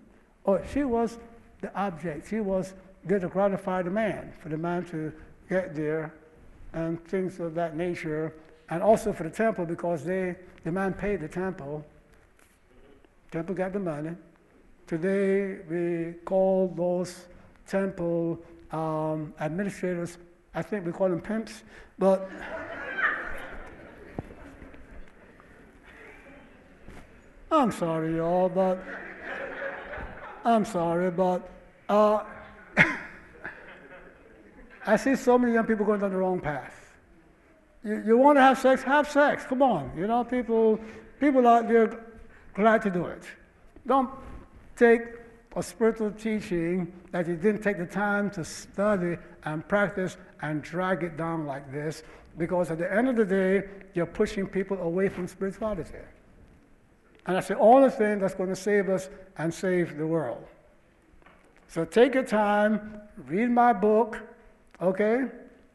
[0.45, 1.17] Oh, she was
[1.61, 2.29] the object.
[2.29, 2.73] She was
[3.03, 5.11] there to gratify the man, for the man to
[5.49, 6.13] get there,
[6.73, 8.33] and things of that nature.
[8.69, 11.85] And also for the temple, because they, the man paid the temple.
[13.31, 14.11] Temple got the money.
[14.88, 17.27] Today, we call those
[17.67, 18.39] temple
[18.71, 20.17] um, administrators
[20.53, 21.63] I think we call them pimps,
[21.97, 22.29] but
[27.51, 28.83] I'm sorry, y'all, but
[30.45, 31.50] I'm sorry, but
[31.88, 32.24] uh,
[34.85, 36.76] I see so many young people going down the wrong path.
[37.84, 38.82] You, you want to have sex?
[38.84, 39.45] Have sex.
[39.45, 39.92] Come on.
[39.98, 40.80] You know, people,
[41.19, 42.06] people out there
[42.53, 43.24] glad to do it.
[43.85, 44.09] Don't
[44.76, 45.01] take
[45.56, 51.03] a spiritual teaching that you didn't take the time to study and practice and drag
[51.03, 52.03] it down like this,
[52.38, 55.98] because at the end of the day, you're pushing people away from spirituality.
[57.30, 60.43] And that's the only thing that's going to save us and save the world.
[61.67, 64.19] So take your time, read my book,
[64.82, 65.25] okay?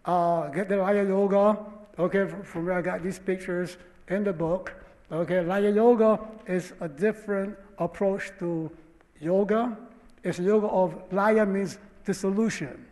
[0.04, 1.56] Uh, get the Laya Yoga,
[1.96, 3.76] okay, from where I got these pictures
[4.08, 4.72] in the book.
[5.12, 6.18] Okay, Laya Yoga
[6.48, 8.68] is a different approach to
[9.20, 9.78] yoga.
[10.24, 12.84] It's yoga of laya means dissolution.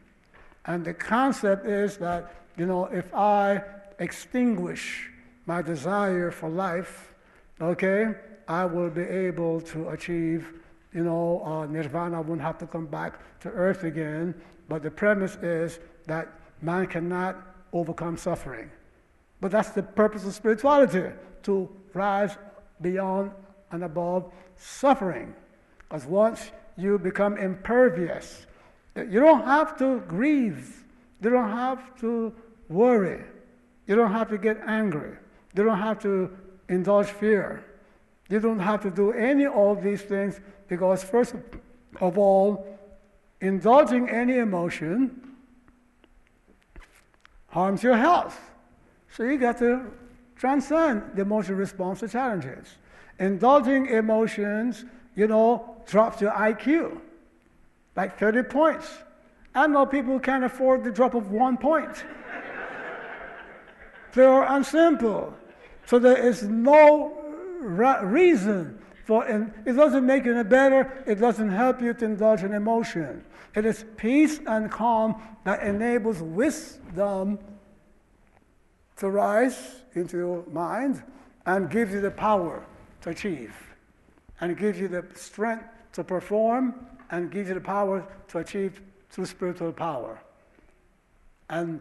[0.67, 3.61] And the concept is that, you know, if I
[3.99, 5.11] extinguish
[5.47, 7.13] my desire for life,
[7.61, 8.15] okay,
[8.49, 10.53] I will be able to achieve,
[10.93, 12.19] you know, uh, nirvana.
[12.19, 14.35] I won't have to come back to earth again.
[14.69, 16.29] But the premise is that
[16.61, 17.37] man cannot
[17.73, 18.71] overcome suffering.
[19.41, 21.11] But that's the purpose of spirituality,
[21.43, 22.37] to rise
[22.81, 23.33] beyond
[23.71, 25.35] and above suffering.
[25.79, 28.47] Because once you become impervious,
[28.97, 30.85] you don't have to grieve.
[31.23, 32.33] You don't have to
[32.69, 33.25] worry.
[33.87, 35.17] You don't have to get angry.
[35.55, 36.31] You don't have to
[36.69, 37.65] indulge fear.
[38.33, 41.35] You don't have to do any of these things because, first
[42.01, 42.67] of all,
[43.43, 45.35] indulging any emotion
[47.49, 48.41] harms your health.
[49.11, 49.85] So you got to
[50.35, 52.79] transcend the emotional response to challenges.
[53.19, 57.03] Indulging emotions you know, drops your IQ
[57.97, 58.89] like 30 points.
[59.55, 62.03] I know people who can't afford the drop of one point.
[64.15, 65.35] they are unsimple.
[65.85, 67.22] So there is no
[67.63, 69.49] reason for it.
[69.67, 71.03] It doesn't make you any better.
[71.07, 73.25] It doesn't help you to indulge in emotion.
[73.55, 77.39] It is peace and calm that enables wisdom
[78.97, 81.03] to rise into your mind
[81.47, 82.65] and gives you the power
[83.03, 83.55] to achieve.
[84.41, 89.27] And gives you the strength to perform and gives you the power to achieve through
[89.27, 90.21] spiritual power.
[91.51, 91.81] And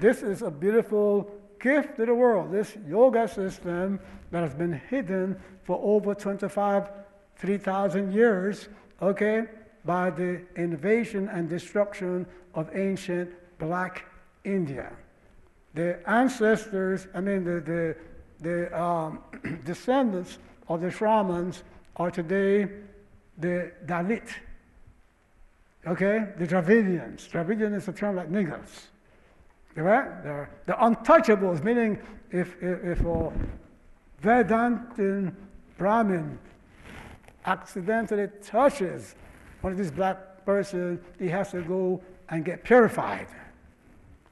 [0.00, 5.40] this is a beautiful gift to the world, this yoga system that has been hidden
[5.62, 6.90] for over 25,
[7.36, 8.68] 3,000 years,
[9.00, 9.44] okay,
[9.84, 14.04] by the invasion and destruction of ancient black
[14.44, 14.92] India.
[15.74, 17.96] The ancestors, I mean, the, the,
[18.40, 19.20] the um,
[19.64, 21.62] descendants of the Shamans
[21.96, 22.68] are today
[23.38, 24.28] the Dalit,
[25.86, 27.28] okay, the Dravidians.
[27.28, 28.89] Dravidian is a term like niggers.
[29.76, 30.22] Right?
[30.22, 31.98] They're the untouchables, meaning
[32.30, 33.32] if, if, if a
[34.22, 35.34] Vedantin
[35.78, 36.38] Brahmin
[37.46, 39.14] accidentally touches
[39.60, 43.28] one of these black persons, he has to go and get purified.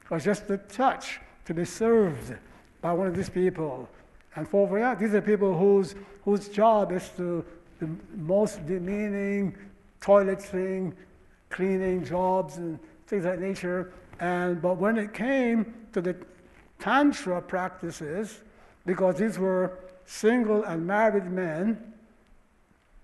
[0.00, 2.34] Because just the touch to be served
[2.80, 3.88] by one of these people.
[4.36, 5.94] And for yeah, these are people whose,
[6.24, 7.44] whose job is to
[7.78, 9.56] the most demeaning
[10.00, 10.92] toileting,
[11.50, 13.92] cleaning jobs and things like nature.
[14.20, 16.16] And but when it came to the
[16.78, 18.40] tantra practices,
[18.86, 21.92] because these were single and married men,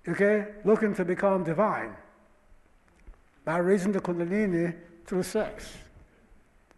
[0.08, 1.94] okay, looking to become divine
[3.44, 5.72] by raising the kundalini through sex.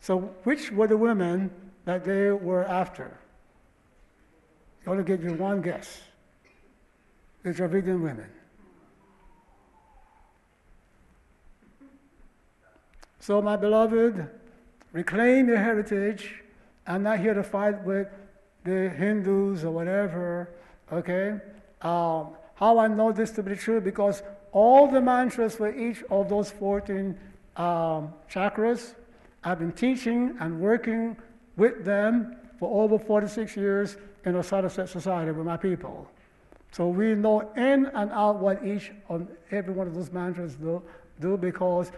[0.00, 1.50] So which were the women
[1.84, 3.18] that they were after?
[4.86, 6.00] I want to give you one guess.
[7.42, 8.31] The Dravidian women.
[13.27, 14.25] So, my beloved,
[14.93, 16.45] reclaim your heritage.
[16.87, 18.07] I'm not here to fight with
[18.63, 20.51] the Hindus or whatever,
[20.93, 21.41] okay?
[21.83, 23.81] Um, how I know this to be true?
[23.81, 24.23] Because
[24.53, 27.19] all the mantras for each of those 14
[27.57, 28.95] um, chakras,
[29.43, 31.17] I've been teaching and working
[31.57, 36.09] with them for over 46 years in Set Society with my people.
[36.71, 40.81] So we know in and out what each of every one of those mantras do,
[41.19, 41.91] do because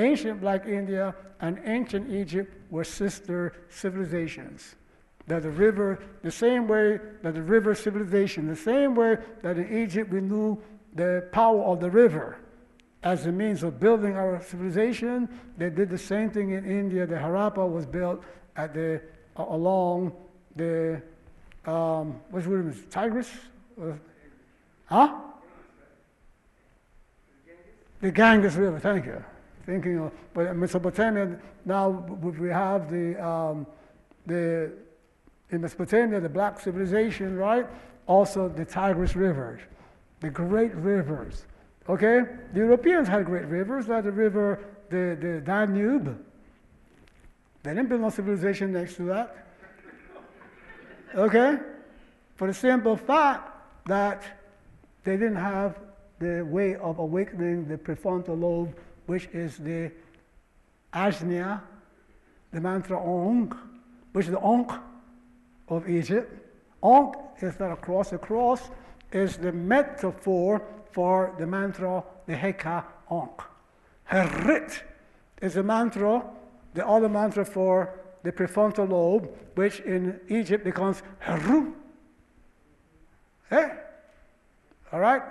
[0.00, 4.74] ancient Black India and ancient Egypt were sister civilizations.
[5.26, 9.82] That the river, the same way that the river civilization, the same way that in
[9.82, 10.60] Egypt we knew
[10.94, 12.38] the power of the river
[13.02, 17.06] as a means of building our civilization, they did the same thing in India.
[17.06, 18.22] The Harappa was built
[18.56, 19.00] at the,
[19.36, 20.12] uh, along
[20.56, 21.00] the,
[21.64, 22.84] um, what's the name?
[22.90, 23.30] Tigris?
[23.80, 23.92] Uh,
[24.86, 25.14] huh?
[28.00, 29.24] The Ganges River, thank you
[29.66, 33.66] thinking of, but in Mesopotamia, now we have the, um,
[34.26, 34.72] the,
[35.50, 37.66] in Mesopotamia, the black civilization, right?
[38.06, 39.60] Also the Tigris rivers,
[40.20, 41.46] the great rivers.
[41.88, 42.22] Okay?
[42.52, 46.24] The Europeans had great rivers, like the river, the, the Danube.
[47.62, 49.46] They didn't build no civilization next to that.
[51.14, 51.58] Okay?
[52.36, 53.50] For the simple fact
[53.86, 54.22] that
[55.04, 55.78] they didn't have
[56.20, 58.74] the way of awakening the prefrontal lobe
[59.10, 59.90] which is the
[60.94, 61.60] Ajna,
[62.52, 63.52] the mantra Ong,
[64.12, 64.70] which is the Ankh
[65.68, 66.32] of Egypt.
[66.80, 68.10] Ankh is not a cross.
[68.10, 68.70] The cross
[69.10, 73.42] is the metaphor for the mantra, the Heka Ankh.
[74.08, 74.82] Herit
[75.42, 76.22] is the mantra,
[76.74, 81.72] the other mantra for the prefrontal lobe, which in Egypt becomes Heru.
[83.50, 83.70] Eh?
[84.92, 85.22] All right?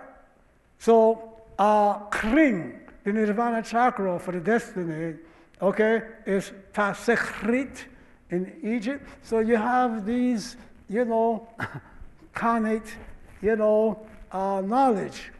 [0.79, 5.17] So, uh, Kring the nirvana chakra for the destiny,
[5.61, 7.85] okay, is Tasechrit
[8.29, 9.07] in Egypt.
[9.23, 11.47] So you have these, you know,
[12.33, 12.95] carnate,
[13.41, 15.31] you know, uh, knowledge.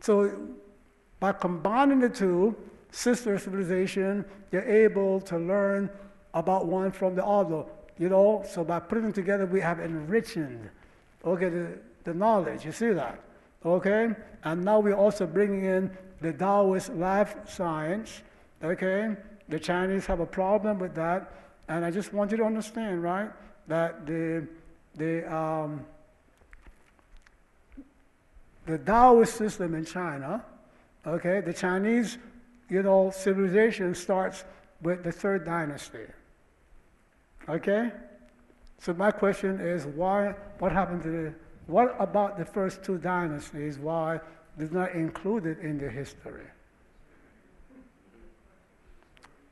[0.00, 0.30] So
[1.20, 2.54] by combining the two,
[2.90, 5.90] sister civilization, you're able to learn
[6.32, 7.64] about one from the other.
[7.98, 10.36] You know, so by putting them together, we have enriched,
[11.24, 12.64] okay, the, the knowledge.
[12.64, 13.20] You see that,
[13.64, 14.10] okay?
[14.42, 18.22] And now we're also bringing in the Taoist life science.
[18.62, 19.16] Okay?
[19.48, 21.32] The Chinese have a problem with that.
[21.68, 23.30] And I just want you to understand, right,
[23.68, 24.46] that the,
[24.96, 25.84] the, um,
[28.66, 30.44] the Taoist system in China,
[31.06, 32.18] okay, the Chinese,
[32.68, 34.44] you know, civilization starts
[34.82, 36.06] with the third dynasty.
[37.48, 37.90] Okay?
[38.78, 41.34] So my question is why, what happened to the,
[41.66, 43.78] what about the first two dynasties?
[43.78, 44.20] Why
[44.58, 46.46] is not included in the history.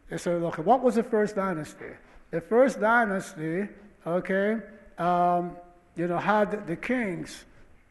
[0.09, 1.93] They said, okay, what was the first dynasty?
[2.31, 3.69] The first dynasty,
[4.07, 4.59] okay,
[4.99, 5.57] um,
[5.97, 7.45] you know, had the kings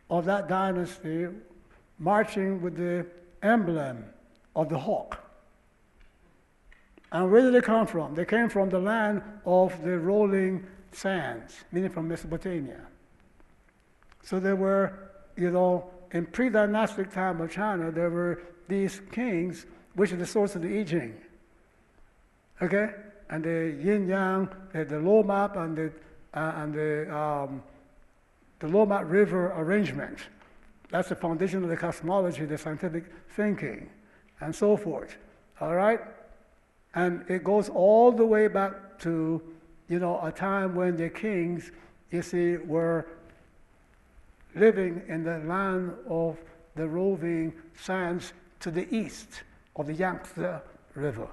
[0.10, 1.28] of that dynasty
[2.00, 3.06] marching with the
[3.42, 4.06] emblem
[4.56, 5.24] of the hawk.
[7.12, 8.16] And where did they come from?
[8.16, 12.82] They came from the land of the rolling sands, meaning from Mesopotamia.
[14.24, 19.66] So there were, you know, in pre-dynastic time of China, there were these kings,
[19.96, 21.16] which is the source of the I Ching.
[22.62, 22.90] Okay?
[23.30, 25.92] And the yin yang, the, the low map and the,
[26.34, 27.64] uh, and the, um,
[28.60, 30.20] the low map river arrangement.
[30.90, 33.90] That's the foundation of the cosmology, the scientific thinking,
[34.42, 35.18] and so forth.
[35.62, 36.02] All right?
[36.94, 39.42] And it goes all the way back to,
[39.88, 41.72] you know, a time when the kings,
[42.12, 43.08] you see, were
[44.56, 46.38] living in the land of
[46.76, 49.44] the roving sands to the east
[49.76, 50.62] of the Yangtze
[50.96, 51.28] River.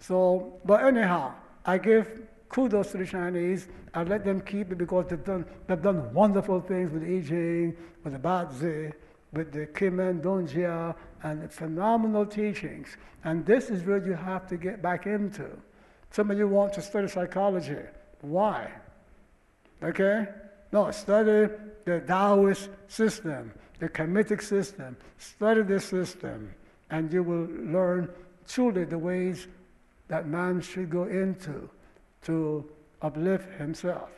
[0.00, 3.68] So, but anyhow, I give kudos to the Chinese.
[3.94, 8.12] I let them keep it because they've done, they've done wonderful things with I with
[8.12, 8.92] the Bazi,
[9.32, 12.96] with the Qimen Dunjia, and phenomenal teachings.
[13.24, 15.48] And this is where you have to get back into.
[16.10, 17.76] Some of you want to study psychology.
[18.20, 18.70] Why?
[19.82, 20.26] Okay?
[20.72, 21.52] No, study
[21.84, 24.96] the Taoist system, the Kemetic system.
[25.16, 26.54] Study this system,
[26.90, 28.10] and you will learn
[28.46, 29.46] truly the ways
[30.08, 31.68] that man should go into
[32.22, 32.68] to
[33.02, 34.10] uplift himself.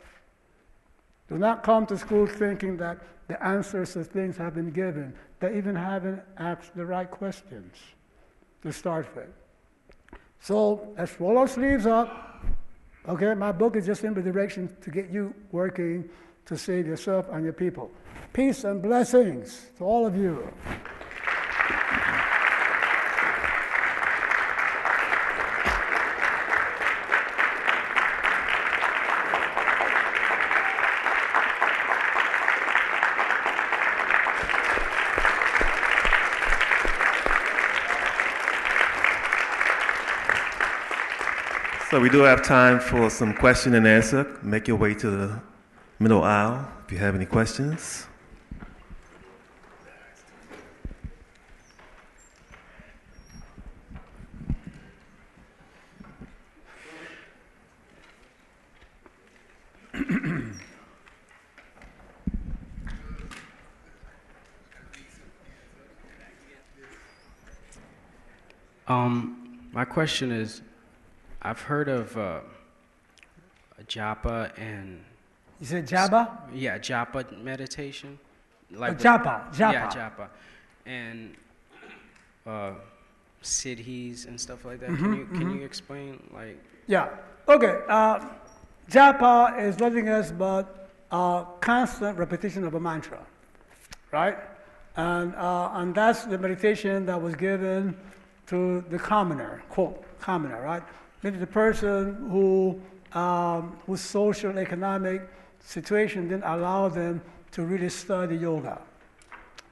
[1.29, 2.97] Do not come to school thinking that
[3.27, 5.13] the answers to things have been given.
[5.39, 7.77] They even haven't asked the right questions
[8.63, 9.29] to start with.
[10.41, 12.43] So let's roll our sleeves up.
[13.07, 16.09] Okay, my book is just in the direction to get you working
[16.51, 17.89] to save yourself and your people.
[18.33, 20.45] Peace and blessings to all of you.
[41.89, 44.37] So we do have time for some question and answer.
[44.43, 45.50] Make your way to the
[46.01, 48.07] middle aisle if you have any questions.
[68.87, 70.63] Um, my question is,
[71.43, 72.39] I've heard of uh,
[73.87, 75.01] japa and
[75.61, 76.27] You said japa?
[76.53, 78.17] yeah, japa meditation.
[78.75, 79.93] Oh, the- japa, Yeah, japa.
[79.95, 80.27] japa,
[80.87, 81.35] and
[82.47, 82.71] uh,
[83.43, 84.89] siddhis and stuff like that.
[84.89, 85.59] Mhm, Can you can mhm.
[85.59, 86.57] you explain like?
[86.87, 87.09] Yeah.
[87.47, 87.75] Okay.
[87.87, 88.19] Uh,
[88.89, 93.19] japa is nothing else but a constant repetition of a mantra,
[94.11, 94.37] right?
[94.97, 97.95] And, uh, and that's the meditation that was given
[98.47, 100.83] to the commoner, quote, commoner, right?
[101.23, 102.81] Maybe the person who,
[103.17, 105.21] um, whose social economic
[105.63, 108.81] situation didn't allow them to really study yoga,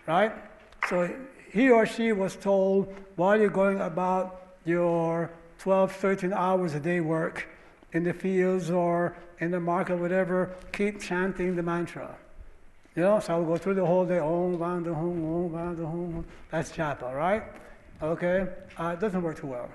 [0.08, 0.32] right?
[0.90, 1.14] So
[1.52, 7.00] he or she was told while you're going about your 12, 13 hours a day
[7.00, 7.48] work
[7.94, 12.16] in the fields or in the market, whatever, keep chanting the mantra.
[12.96, 15.86] You know, so I will go through the whole day, Om Vanda Hum, Om Vanda
[15.86, 16.26] Hum.
[16.52, 17.44] That's japa, right?
[18.02, 18.48] Okay?
[18.78, 19.70] Uh, it doesn't work too well.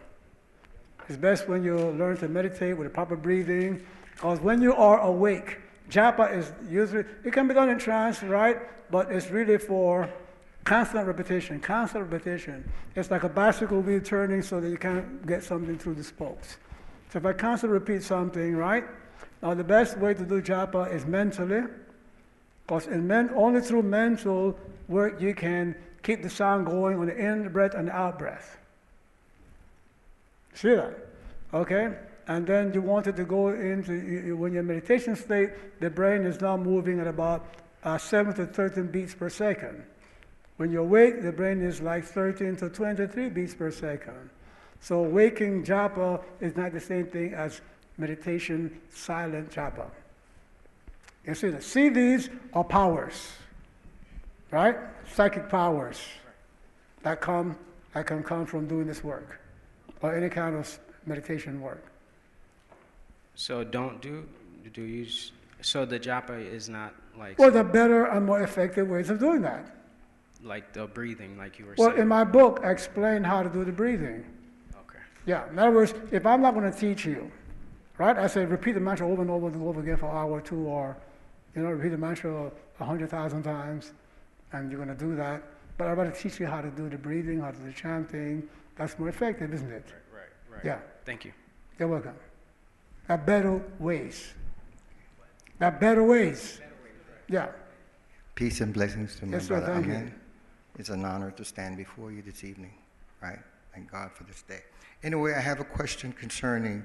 [1.08, 3.84] It's best when you learn to meditate with the proper breathing,
[4.14, 5.58] because when you are awake,
[5.90, 8.58] japa is usually, it can be done in trance, right?
[8.90, 10.08] But it's really for
[10.64, 12.70] constant repetition, constant repetition.
[12.94, 16.56] It's like a bicycle wheel turning so that you can't get something through the spokes.
[17.10, 18.84] So if I constantly repeat something, right?
[19.42, 21.64] Now the best way to do japa is mentally,
[22.66, 27.16] because in men, only through mental work you can keep the sound going on the
[27.16, 28.58] in breath and the out breath.
[30.54, 30.94] See that?
[31.52, 31.94] Okay?
[32.26, 36.24] And then you want it to go into, when you're in meditation state, the brain
[36.24, 37.46] is now moving at about
[37.82, 39.84] uh, 7 to 13 beats per second.
[40.56, 44.30] When you're awake, the brain is like 13 to 23 beats per second.
[44.80, 47.60] So waking japa is not the same thing as
[47.98, 49.86] meditation silent japa.
[51.26, 51.58] You see?
[51.60, 53.32] See these are powers,
[54.50, 54.76] right?
[55.14, 56.00] Psychic powers
[57.02, 57.56] that come
[57.94, 59.40] that can come from doing this work
[60.02, 61.93] or any kind of meditation work.
[63.34, 64.26] So don't do
[64.72, 65.06] do you?
[65.60, 69.42] So the japa is not like Well, the better and more effective ways of doing
[69.42, 69.70] that.
[70.42, 72.02] like the breathing, like you were Well, saying.
[72.02, 74.24] in my book, I explain how to do the breathing.
[74.82, 74.98] Okay.
[75.24, 77.30] Yeah, in other words, if I'm not going to teach you,
[77.98, 80.32] right, I say repeat the mantra over and over and over again for an hour
[80.32, 80.96] or two, or,
[81.56, 83.92] you know, repeat the mantra a hundred thousand times,
[84.52, 85.42] and you're going to do that.
[85.78, 87.72] But I'm going to teach you how to do the breathing, how to do the
[87.72, 88.46] chanting.
[88.76, 89.84] That's more effective, isn't it?
[90.12, 90.64] Right, right, right.
[90.64, 90.78] Yeah.
[91.06, 91.32] Thank you.
[91.78, 92.14] You're welcome.
[93.08, 94.32] Are better ways.
[95.60, 96.60] Are better ways.
[97.28, 97.48] Yeah.
[98.34, 99.92] Peace and blessings to my Yes, brother thank you.
[99.92, 100.14] Amen.
[100.78, 102.74] It's an honor to stand before you this evening,
[103.22, 103.38] right?
[103.74, 104.62] Thank God for this day.
[105.02, 106.82] Anyway, I have a question concerning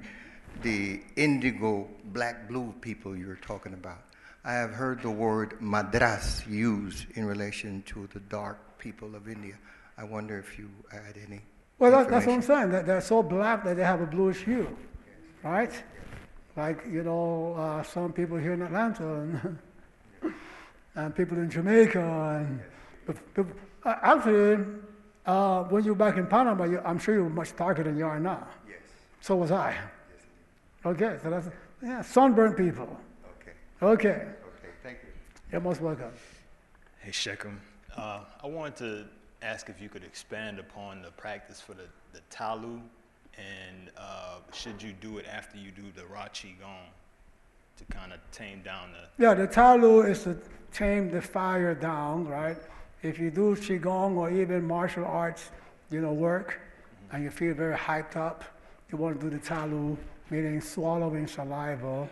[0.61, 4.01] the indigo, black, blue people you were talking about.
[4.43, 9.55] I have heard the word madras used in relation to the dark people of India.
[9.97, 11.41] I wonder if you had any.
[11.77, 12.71] Well, that, that's what I'm saying.
[12.71, 14.77] That they're so black that they have a bluish hue,
[15.43, 15.71] right?
[16.59, 19.57] Like you know, uh, some people here in Atlanta and,
[20.95, 22.01] and people in Jamaica
[22.41, 22.59] and
[23.05, 23.45] but- but,
[23.85, 24.65] uh, actually,
[25.25, 27.97] uh, when you were back in Panama, you, I'm sure you were much darker than
[27.97, 28.45] you are now.
[28.67, 28.77] Yes.
[29.21, 29.71] So was I.
[29.71, 29.81] Yes,
[30.85, 31.47] Okay, so that's
[31.81, 32.89] yeah, sunburned people.
[33.39, 33.53] Okay.
[33.81, 34.09] Okay.
[34.09, 35.09] Okay, thank you.
[35.53, 36.11] You're most welcome.
[36.99, 37.57] Hey, Shekhem.
[37.95, 39.05] Uh, I wanted to
[39.41, 42.81] ask if you could expand upon the practice for the, the talu,
[43.37, 46.87] and uh, should you do it after you do the Ra Qigong
[47.77, 49.23] to kind of tame down the.
[49.23, 50.37] Yeah, the talu is to
[50.71, 52.57] tame the fire down, right?
[53.01, 55.51] If you do qigong or even martial arts,
[55.89, 56.59] you know, work,
[57.11, 58.43] and you feel very hyped up,
[58.91, 59.97] you want to do the talu,
[60.29, 62.09] meaning swallowing saliva,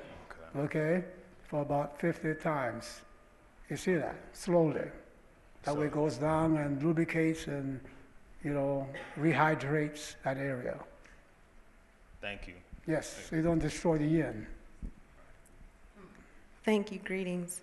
[0.56, 1.04] okay,
[1.44, 3.02] for about 50 times.
[3.70, 4.88] You see that slowly.
[5.64, 7.82] That way it goes down and lubricates and,
[8.44, 8.88] you know,
[9.20, 10.80] rehydrates that area.
[12.28, 12.56] Thank you.
[12.86, 14.46] Yes, so you don't destroy the yin.
[16.66, 17.00] Thank you.
[17.00, 17.62] Greetings.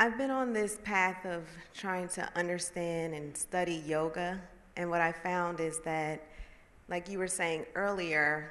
[0.00, 4.40] I've been on this path of trying to understand and study yoga,
[4.76, 6.24] and what I found is that,
[6.88, 8.50] like you were saying earlier,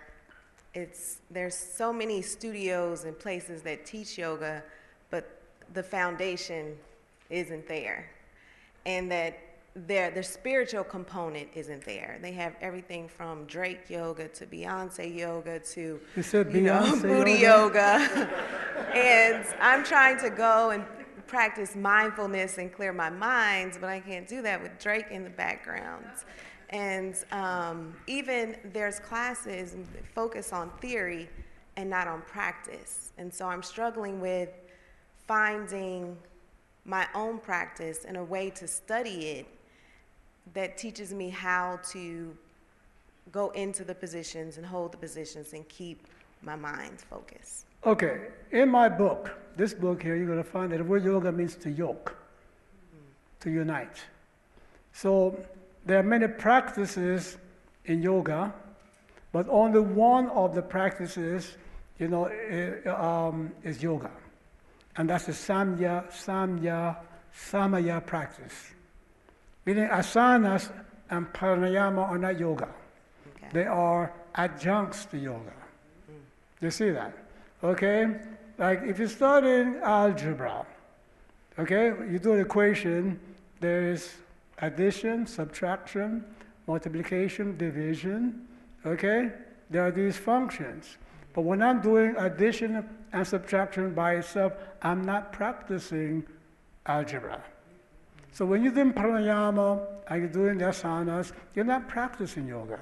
[0.73, 4.63] it's there's so many studios and places that teach yoga,
[5.09, 5.41] but
[5.73, 6.73] the foundation
[7.29, 8.09] isn't there,
[8.85, 9.37] and that
[9.73, 12.19] their the spiritual component isn't there.
[12.21, 17.33] They have everything from Drake yoga to Beyonce yoga to You said you know, booty
[17.33, 18.05] yoga?
[18.09, 18.29] yoga.
[18.93, 20.83] and I'm trying to go and
[21.25, 25.29] practice mindfulness and clear my minds, but I can't do that with Drake in the
[25.29, 26.05] background.
[26.71, 31.29] And um, even there's classes that focus on theory
[31.77, 33.13] and not on practice.
[33.17, 34.49] And so I'm struggling with
[35.27, 36.17] finding
[36.83, 39.45] my own practice and a way to study it
[40.53, 42.35] that teaches me how to
[43.31, 46.07] go into the positions and hold the positions and keep
[46.41, 47.65] my mind focused.
[47.85, 51.31] Okay, in my book, this book here, you're going to find that the word yoga
[51.31, 52.15] means to yoke,
[53.39, 54.01] to unite.
[54.93, 55.39] So
[55.85, 57.37] there are many practices
[57.85, 58.53] in yoga,
[59.31, 61.57] but only one of the practices,
[61.97, 64.11] you know, i- um, is yoga,
[64.97, 66.97] and that's the samya, samya,
[67.33, 68.73] samaya practice.
[69.65, 70.71] Meaning asanas
[71.09, 72.69] and pranayama are not yoga;
[73.53, 75.53] they are adjuncts to yoga.
[76.61, 77.13] You see that?
[77.63, 78.15] Okay?
[78.57, 80.65] Like if you're studying algebra,
[81.57, 83.19] okay, you do an equation,
[83.59, 84.13] there is
[84.59, 86.23] addition, subtraction,
[86.67, 88.47] multiplication, division,
[88.85, 89.31] okay?
[89.69, 90.97] There are these functions.
[91.33, 96.23] But when I'm doing addition and subtraction by itself, I'm not practicing
[96.85, 97.41] algebra.
[98.31, 102.79] So when you're doing pranayama and you're doing the asanas, you're not practicing yoga.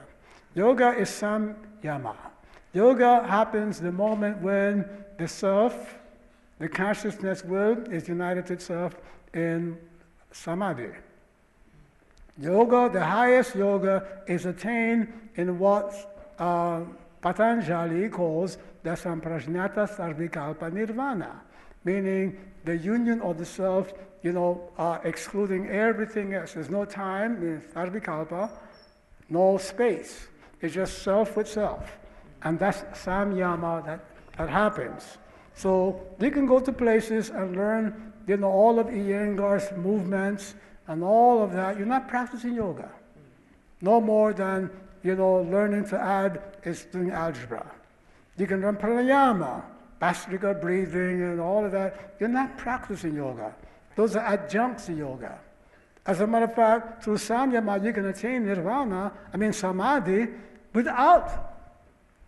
[0.56, 2.16] Yoga is samyama.
[2.74, 4.86] Yoga happens the moment when
[5.18, 5.98] the self,
[6.60, 8.96] the consciousness will, is united to itself
[9.34, 9.78] in
[10.32, 10.90] samadhi.
[12.40, 16.82] Yoga, the highest yoga, is attained in what uh,
[17.22, 21.42] Patanjali calls the Samprajnata Sarvikalpa Nirvana,
[21.84, 26.54] meaning the union of the self, you know, uh, excluding everything else.
[26.54, 28.50] There's no time, means Sarvikalpa,
[29.30, 30.28] no space.
[30.62, 31.98] It's just self with self.
[32.44, 34.00] And that's samyama that,
[34.38, 35.18] that happens.
[35.56, 40.56] So you can go to places and learn, you know, all of Iyengar's movements
[40.88, 41.78] and all of that.
[41.78, 42.90] You're not practicing yoga.
[43.82, 44.70] No more than,
[45.04, 47.66] you know, learning to add is doing algebra.
[48.38, 49.64] You can learn pranayama,
[50.02, 52.16] Bhastrika breathing and all of that.
[52.20, 53.54] You're not practicing yoga.
[53.96, 55.40] Those are adjuncts to yoga.
[56.06, 60.28] As a matter of fact, through samyama, you can attain nirvana, I mean samadhi,
[60.74, 61.54] without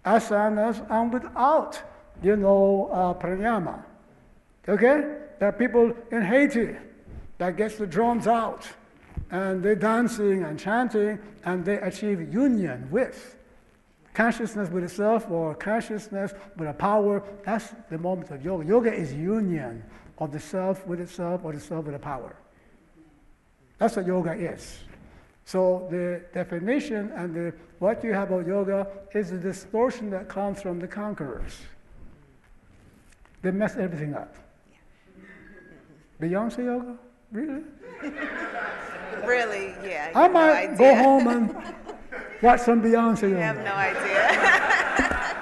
[0.05, 1.81] asanas and without,
[2.21, 3.83] you know, uh, pranayama.
[4.67, 5.15] Okay?
[5.39, 6.75] There are people in Haiti
[7.37, 8.67] that gets the drums out
[9.31, 13.35] and they're dancing and chanting and they achieve union with
[14.13, 17.23] consciousness with itself or consciousness with a power.
[17.45, 18.65] That's the moment of yoga.
[18.65, 19.83] Yoga is union
[20.17, 22.35] of the self with itself or the self with a power.
[23.77, 24.79] That's what yoga is.
[25.45, 30.61] So the definition and the, what you have about yoga is the distortion that comes
[30.61, 31.57] from the conquerors.
[33.41, 34.35] They mess everything up.
[36.21, 36.97] Beyonce yoga?
[37.31, 37.63] Really?
[39.25, 39.73] Really?
[39.83, 40.11] Yeah.
[40.15, 41.75] I no might go home and
[42.41, 44.01] watch some Beyonce You have no idea.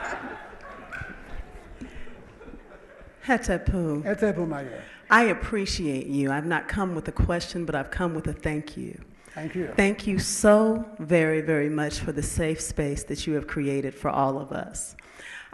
[3.26, 4.04] Hetepu.
[4.04, 4.84] Hetepu, my dear.
[5.12, 6.32] I appreciate you.
[6.32, 9.00] I've not come with a question, but I've come with a thank you.
[9.34, 9.72] Thank you.
[9.76, 14.10] Thank you so very, very much for the safe space that you have created for
[14.10, 14.96] all of us.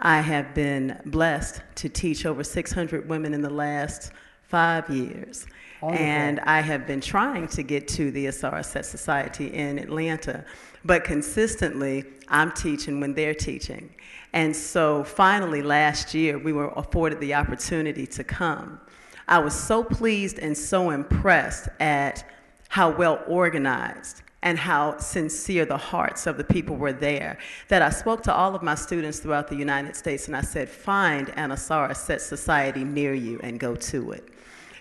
[0.00, 5.46] I have been blessed to teach over 600 women in the last five years.
[5.80, 6.06] Wonderful.
[6.06, 10.44] And I have been trying to get to the Ausar Auset Society in Atlanta,
[10.86, 13.94] but consistently I'm teaching when they're teaching.
[14.32, 18.80] And so finally last year we were afforded the opportunity to come.
[19.28, 22.24] I was so pleased and so impressed at
[22.68, 27.90] how well organized and how sincere the hearts of the people were there that I
[27.90, 31.50] spoke to all of my students throughout the United States and I said, find an
[31.50, 34.28] Ausar Auset Society near you and go to it.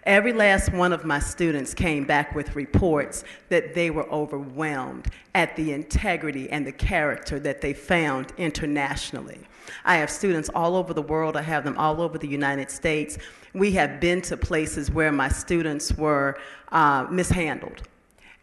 [0.06, 5.56] Every last one of my students came back with reports that they were overwhelmed at
[5.56, 9.40] the integrity and the character that they found internationally.
[9.84, 13.18] I have students all over the world, I have them all over the United States.
[13.56, 16.38] We have been to places where my students were
[16.72, 17.82] uh, mishandled.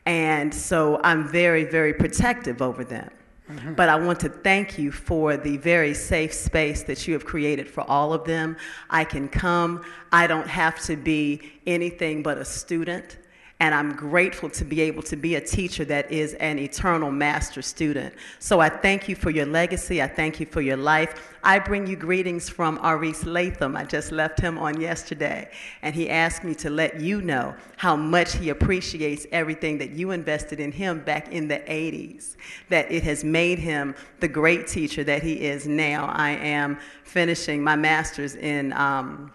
[0.05, 3.09] And so I'm very, very protective over them.
[3.53, 3.75] Mm-hmm.
[3.75, 7.69] But I want to thank you for the very safe space that you have created
[7.69, 8.57] for all of them.
[8.89, 9.85] I can come.
[10.11, 13.19] I don't have to be anything but a student.
[13.63, 17.63] And I'm grateful to be able to be a teacher that is an eternal master
[17.63, 18.13] student.
[18.41, 20.03] So I thank you for your legacy.
[20.03, 21.31] I thank you for your life.
[21.45, 23.77] I bring you greetings from Aris Latham.
[23.77, 25.49] I just left him on yesterday.
[25.83, 30.11] And he asked me to let you know how much he appreciates everything that you
[30.11, 32.35] invested in him back in the 80s,
[32.69, 36.07] that it has made him the great teacher that he is now.
[36.07, 38.73] I am finishing my master's in.
[38.73, 39.31] Um,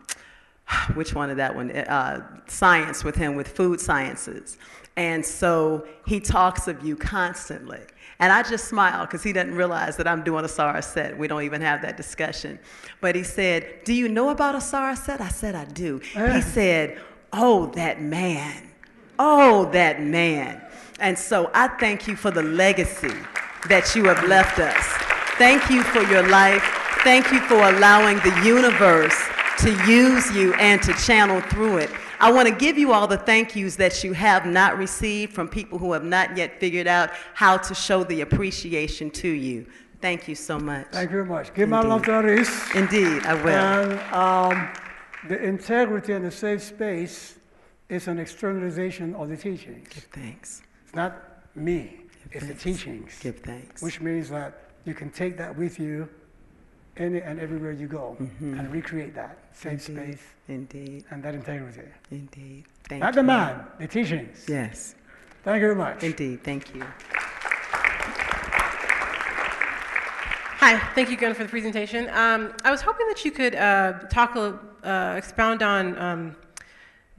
[0.94, 1.72] which one of that one?
[1.72, 4.58] Uh, science with him, with food sciences.
[4.96, 7.82] And so he talks of you constantly.
[8.20, 11.16] And I just smile because he doesn't realize that I'm doing Ausar Auset.
[11.16, 12.58] We don't even have that discussion.
[13.00, 15.22] But he said, Do you know about Ausar Auset?
[15.22, 16.00] I said, I do.
[16.00, 17.00] He said,
[17.32, 18.72] Oh, that man.
[19.20, 20.64] Oh, that man.
[21.00, 23.14] And so I thank you for the legacy
[23.70, 24.86] that you have left us.
[25.38, 26.64] Thank you for your life.
[27.04, 29.16] Thank you for allowing the universe
[29.58, 31.90] to use you and to channel through it.
[32.20, 35.48] I want to give you all the thank yous that you have not received from
[35.48, 39.68] people who have not yet figured out how to show the appreciation to you.
[40.02, 40.88] Thank you so much.
[40.92, 41.54] Thank you very much.
[41.54, 42.76] Give my love to Aris.
[42.76, 43.50] Indeed, I will.
[43.50, 44.70] And um,
[45.28, 47.38] the integrity and the safe space
[47.90, 49.88] is an externalization of the teachings.
[49.90, 50.62] Give thanks.
[50.86, 51.16] It's not
[51.56, 53.18] me, it's the teachings.
[53.20, 53.82] Give thanks.
[53.82, 56.08] Which means that you can take that with you
[57.00, 58.60] any and everywhere you go Mhm.
[58.60, 60.14] and recreate that safe Indeed.
[60.14, 61.04] space Indeed.
[61.12, 61.88] and that integrity.
[62.12, 62.66] Indeed.
[62.90, 63.22] Thank not you.
[63.22, 64.46] the man, the teachings.
[64.48, 64.96] Yes.
[65.44, 66.04] Thank you very much.
[66.04, 66.44] Indeed.
[66.44, 66.84] Thank you.
[70.60, 72.10] Hi, thank you again for the presentation.
[72.10, 76.36] Um, I was hoping that you could uh, talk, a- uh, expound on um,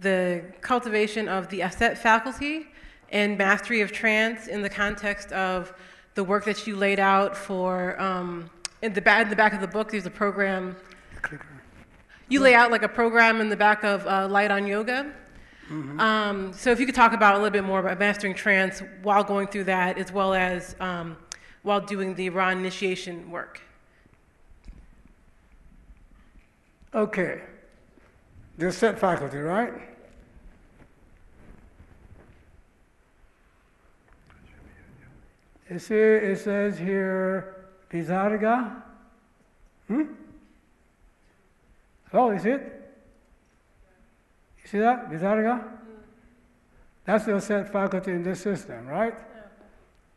[0.01, 2.67] the cultivation of the Auset faculty
[3.11, 5.73] and mastery of trance in the context of
[6.15, 8.51] the work that you laid out for, um,
[8.83, 10.77] in, the back, in the back of the book, there's a program.
[12.29, 15.13] You lay out like a program in the back of uh, Light on Yoga.
[15.71, 19.23] Um, so if you could talk about a little bit more about mastering trance while
[19.23, 21.17] going through that, as well as um,
[21.63, 23.61] while doing the Ra initiation work.
[26.95, 27.43] Okay.
[28.57, 29.75] The set faculty, right?
[35.69, 37.58] It says here,
[37.91, 38.83] Visarga.
[39.87, 40.03] Hmm?
[42.13, 42.61] Oh, is it?
[44.63, 45.11] You see that?
[45.11, 45.65] Visarga?
[47.05, 49.15] That's the set faculty in this system, right?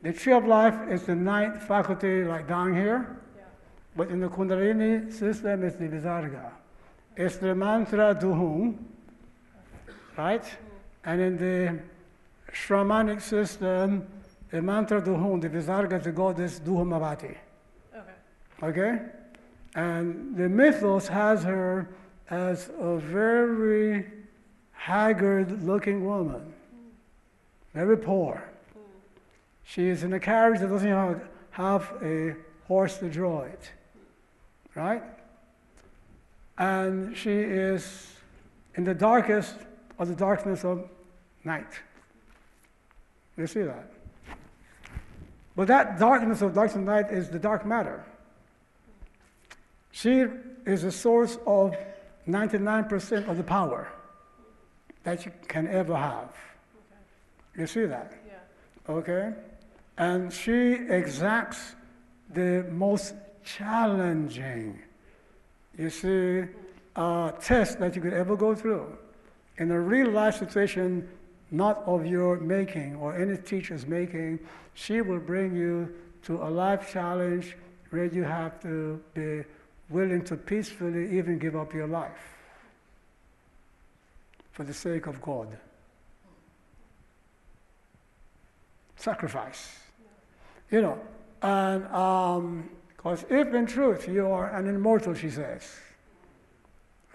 [0.01, 3.17] The tree of life is the ninth faculty, like down here.
[3.95, 6.51] But in the Kundalini system, it's the Visarga.
[7.15, 8.77] It's the mantra Duhum,
[10.17, 10.43] right?
[11.03, 11.79] And in the
[12.53, 14.07] Shramanic system,
[14.49, 17.37] the mantra Duhum, the Visarga is the goddess Dhumavati.
[18.63, 18.99] Okay.
[19.75, 21.89] And the mythos has her
[22.29, 24.05] as a very
[24.71, 26.53] haggard looking woman,
[27.73, 28.43] very poor.
[29.63, 32.35] She is in a carriage that doesn't have, a
[32.67, 33.71] horse to draw it,
[34.75, 35.03] right?
[36.57, 38.13] And she is
[38.75, 39.55] in the darkest
[39.99, 40.89] of the darkness of
[41.43, 41.73] night.
[43.37, 43.91] You see that?
[45.55, 48.03] Well, that darkness of darkness of night is the dark matter.
[49.91, 50.25] She
[50.65, 51.75] is the source of
[52.27, 53.91] 99% of the power
[55.03, 56.29] that you can ever have.
[57.57, 58.13] You see that?
[58.27, 58.93] Yeah.
[58.93, 59.33] Okay?
[59.97, 61.75] And she exacts
[62.33, 63.13] the most
[63.43, 64.79] challenging,
[65.77, 66.43] you see,
[66.95, 68.97] uh, test that you could ever go through.
[69.57, 71.07] In a real life situation,
[71.49, 74.39] not of your making or any teacher's making,
[74.73, 77.57] she will bring you to a life challenge
[77.89, 79.43] where you have to be
[79.91, 82.37] willing to peacefully even give up your life
[84.51, 85.47] for the sake of God.
[88.95, 89.77] Sacrifice.
[90.69, 90.99] You know,
[91.41, 91.83] and
[92.95, 95.75] because um, if in truth you are an immortal, she says,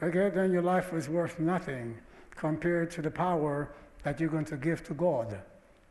[0.02, 1.96] okay, then your life is worth nothing
[2.34, 3.70] compared to the power
[4.02, 5.38] that you're going to give to God.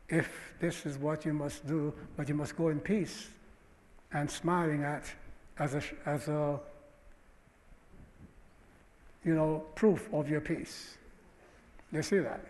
[0.08, 3.28] If this is what you must do, but you must go in peace
[4.12, 5.04] and smiling at
[5.58, 6.60] as a, as a
[9.26, 10.96] you know, proof of your peace.
[11.92, 12.40] You see that?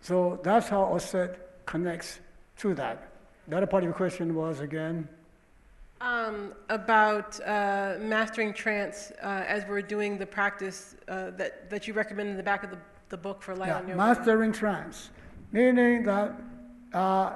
[0.00, 1.36] So that's how Auset
[1.66, 2.20] connects
[2.58, 3.08] to that.
[3.48, 5.08] The other part of your question was again?
[6.00, 11.92] Um, about uh, mastering trance uh, as we're doing the practice uh, that, that you
[11.92, 12.78] recommend in the back of the,
[13.10, 13.96] the book for Light yeah, on Yoga.
[13.96, 15.10] Mastering trance,
[15.52, 16.40] meaning that
[16.94, 17.32] uh,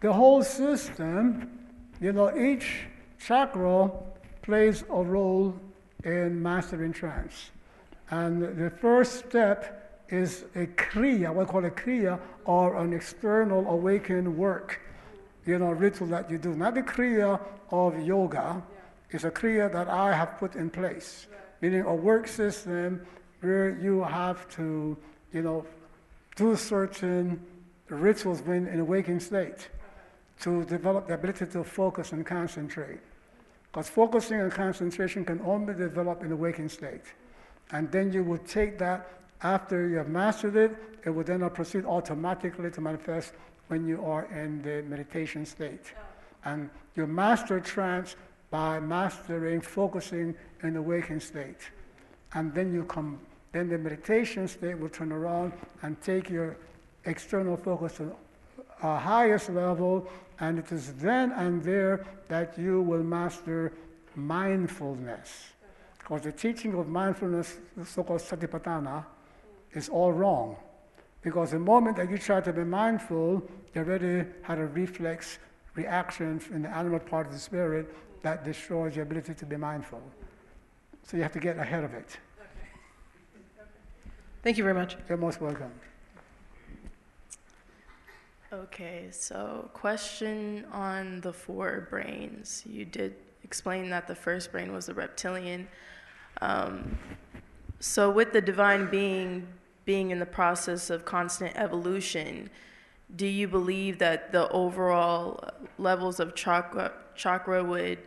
[0.00, 1.58] the whole system,
[2.00, 2.80] you know, each
[3.18, 3.90] chakra
[4.42, 5.54] plays a role
[6.04, 7.50] in mastering trance.
[8.10, 13.68] And the first step is a kriya, what we call a kriya, or an external
[13.68, 14.80] awakened work,
[15.44, 16.54] you know, ritual that you do.
[16.54, 18.62] Not the kriya of yoga,
[19.10, 21.26] it's a kriya that I have put in place,
[21.60, 23.06] meaning a work system
[23.40, 24.96] where you have to,
[25.32, 25.66] you know,
[26.36, 27.40] do certain
[27.88, 29.68] rituals when in a waking state
[30.40, 33.00] to develop the ability to focus and concentrate.
[33.70, 37.04] Because focusing and concentration can only develop in a waking state.
[37.72, 39.08] And then you will take that
[39.42, 43.32] after you have mastered it, it will then proceed automatically to manifest
[43.68, 45.92] when you are in the meditation state.
[46.44, 48.16] And you master trance
[48.50, 51.70] by mastering, focusing in the waking state.
[52.34, 53.18] And then you come,
[53.52, 56.56] then the meditation state will turn around and take your
[57.04, 58.14] external focus to
[58.82, 60.08] a highest level,
[60.40, 63.72] and it is then and there that you will master
[64.14, 65.55] mindfulness.
[66.06, 69.04] Because the teaching of mindfulness, the so-called satipatthana,
[69.72, 70.54] is all wrong.
[71.20, 73.42] Because the moment that you try to be mindful,
[73.74, 75.40] you already had a reflex
[75.74, 80.00] reaction in the animal part of the spirit that destroys your ability to be mindful.
[81.02, 82.16] So you have to get ahead of it.
[84.44, 84.96] Thank you very much.
[85.08, 85.72] You're most welcome.
[88.52, 92.62] Okay, so question on the four brains.
[92.64, 95.66] You did explain that the first brain was the reptilian.
[96.40, 96.98] Um,
[97.80, 99.46] so, with the divine being
[99.84, 102.50] being in the process of constant evolution,
[103.14, 105.48] do you believe that the overall
[105.78, 107.98] levels of chakra, chakra would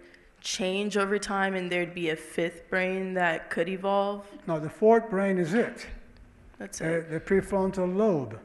[0.41, 4.27] change over time and there'd be a fifth brain that could evolve?
[4.45, 5.87] No, the fourth brain is it.
[6.57, 7.05] That's it.
[7.07, 8.37] Uh, the prefrontal lobe.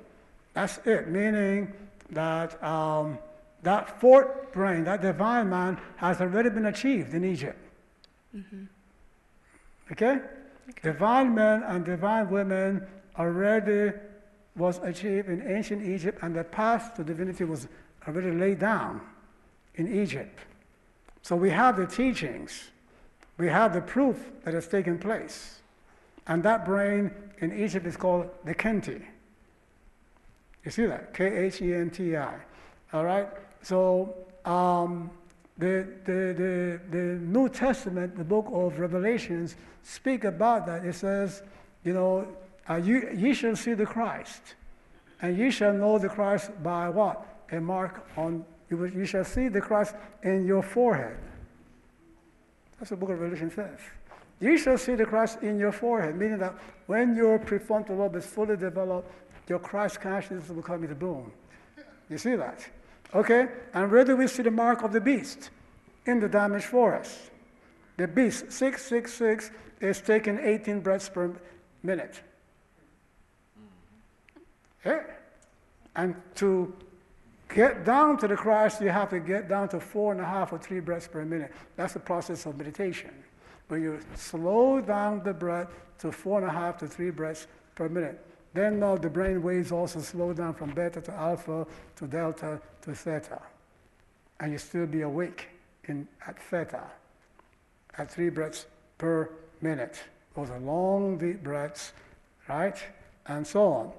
[0.53, 1.73] That's it, meaning
[2.11, 3.19] that um,
[3.63, 7.59] that fourth brain, that divine man, has already been achieved in Egypt.
[8.37, 8.65] Mm-hmm.
[9.95, 10.17] Okay?
[10.17, 10.21] okay?
[10.83, 12.85] Divine men and divine women
[13.17, 13.93] already
[14.57, 17.69] was achieved in ancient Egypt, and the path to divinity was
[18.07, 19.01] already laid down
[19.77, 20.41] in Egypt.
[21.23, 22.71] So we have the teachings,
[23.39, 25.61] we have the proof that has taken place.
[26.27, 29.03] And that brain in Egypt is called the Khenti.
[30.65, 31.13] You see that?
[31.15, 32.35] K H E N T I.
[32.93, 33.29] All right?
[33.63, 34.15] So
[34.45, 35.11] um,
[35.59, 40.85] the, the, the, the New Testament, the book of Revelations, speak about that.
[40.85, 41.43] It says,
[41.85, 42.27] you know,
[42.69, 44.57] uh, you, ye shall see the Christ,
[45.23, 47.25] and ye shall know the Christ by what?
[47.53, 51.17] A mark on, you, you shall see the Christ in your forehead.
[52.79, 53.79] That's what the book of Revelation says.
[54.41, 56.55] You shall see the Christ in your forehead, meaning that
[56.87, 59.11] when your prefrontal lobe is fully developed,
[59.49, 61.31] your Christ consciousness will come into boom.
[62.09, 62.67] You see that?
[63.15, 63.49] Okay?
[63.75, 65.51] And where do we see the mark of the beast?
[66.07, 67.31] In the damaged forest.
[67.97, 69.51] The beast, 666,
[69.85, 71.33] is taking 18 breaths per
[71.83, 72.21] minute.
[74.85, 75.03] Yeah?
[75.97, 76.75] And to
[77.49, 80.53] get down to the Christ, you have to get down to four and a half
[80.53, 81.53] or three breaths per minute.
[81.77, 83.11] That's the process of meditation.
[83.69, 85.69] Where you slow down the breath
[86.01, 88.25] to four and a half to three breaths per minute.
[88.53, 92.95] Then uh, the brain waves also slow down from beta to alpha to delta to
[92.95, 93.41] theta.
[94.41, 95.49] and you still be awake
[95.85, 96.83] in, at theta,
[97.97, 98.67] at three breaths
[98.99, 99.31] per
[99.63, 100.03] minute.
[100.35, 101.93] Those are long, deep breaths,
[102.49, 102.77] right?
[103.27, 103.93] And so on.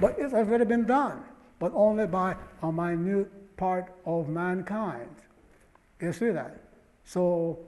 [0.00, 1.22] But it has already been done,
[1.58, 5.10] but only by a minute part of mankind.
[6.00, 6.60] You see that?
[7.04, 7.58] So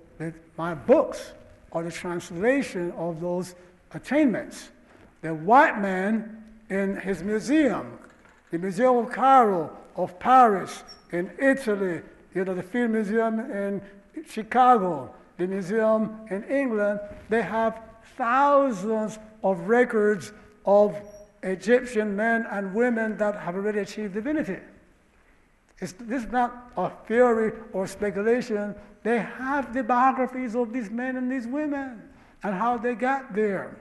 [0.56, 1.32] my books
[1.72, 3.54] are the translation of those
[3.92, 4.70] attainments.
[5.22, 7.98] The white man in his museum,
[8.50, 12.02] the Museum of Cairo, of Paris, in Italy,
[12.34, 13.82] you know, the Field Museum in
[14.28, 17.80] Chicago, the museum in England, they have
[18.16, 20.32] thousands of records
[20.66, 20.94] of
[21.42, 24.58] Egyptian men and women that have already achieved divinity.
[25.78, 28.74] It's, this is not a theory or speculation.
[29.02, 32.02] They have the biographies of these men and these women
[32.42, 33.74] and how they got there.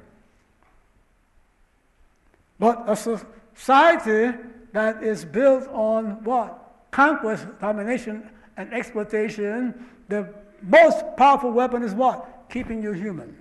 [2.57, 4.38] But a society
[4.71, 6.88] that is built on what?
[6.91, 12.49] Conquest, domination, and exploitation, the most powerful weapon is what?
[12.49, 13.35] Keeping you human.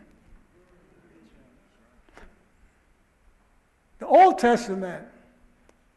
[3.98, 5.04] The Old Testament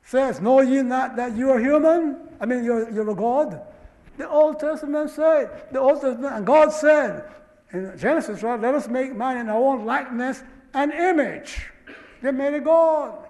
[0.03, 2.17] says, Know ye not that you are human?
[2.40, 3.61] I mean, you're, you're a God.
[4.17, 7.32] The Old Testament said, the Old Testament, and God said
[7.72, 10.43] in Genesis, right, let us make man in our own likeness
[10.74, 11.69] and image.
[12.22, 13.27] They made a God.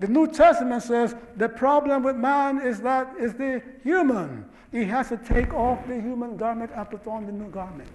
[0.00, 4.44] The New Testament says the problem with man is that is the human.
[4.74, 7.92] He has to take off the human garment and put on the new garment.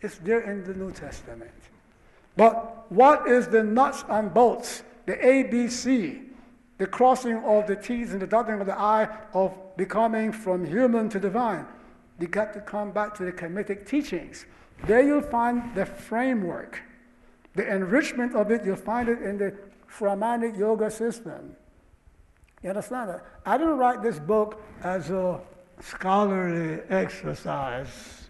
[0.00, 1.50] It's there in the New Testament.
[2.36, 6.22] But what is the nuts and bolts, the ABC,
[6.78, 11.08] the crossing of the T's and the dotting of the I of becoming from human
[11.08, 11.66] to divine?
[12.20, 14.46] You got to come back to the Kemetic teachings.
[14.84, 16.80] There you'll find the framework.
[17.56, 19.52] The enrichment of it, you'll find it in the
[19.98, 21.56] Brahmanic yoga system.
[22.62, 23.24] You understand that?
[23.44, 25.40] I didn't write this book as a
[25.82, 28.28] scholarly exercise.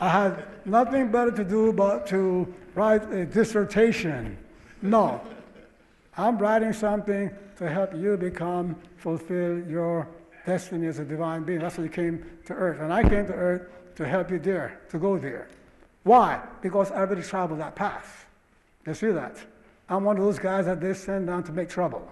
[0.00, 4.38] I had nothing better to do but to write a dissertation.
[4.82, 5.20] No.
[6.16, 10.08] I'm writing something to help you become, fulfill your
[10.46, 11.60] destiny as a divine being.
[11.60, 12.80] That's why you came to earth.
[12.80, 15.48] And I came to earth to help you there, to go there.
[16.04, 16.40] Why?
[16.62, 18.26] Because I already traveled that path.
[18.86, 19.36] You see that?
[19.88, 22.06] I'm one of those guys that they send down to make trouble.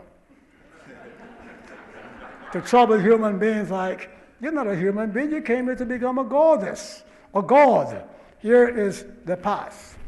[2.53, 6.19] to trouble human beings like, you're not a human being, you came here to become
[6.19, 7.03] a goddess,
[7.35, 8.05] a god.
[8.39, 9.99] Here is the path.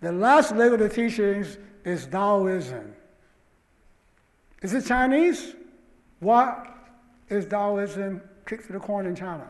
[0.00, 2.94] The last leg of the teachings is Taoism.
[4.60, 5.54] Is it Chinese?
[6.20, 6.66] What
[7.28, 9.46] is Taoism kicked to the corner in China?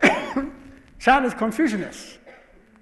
[0.98, 2.18] China's Confucianist.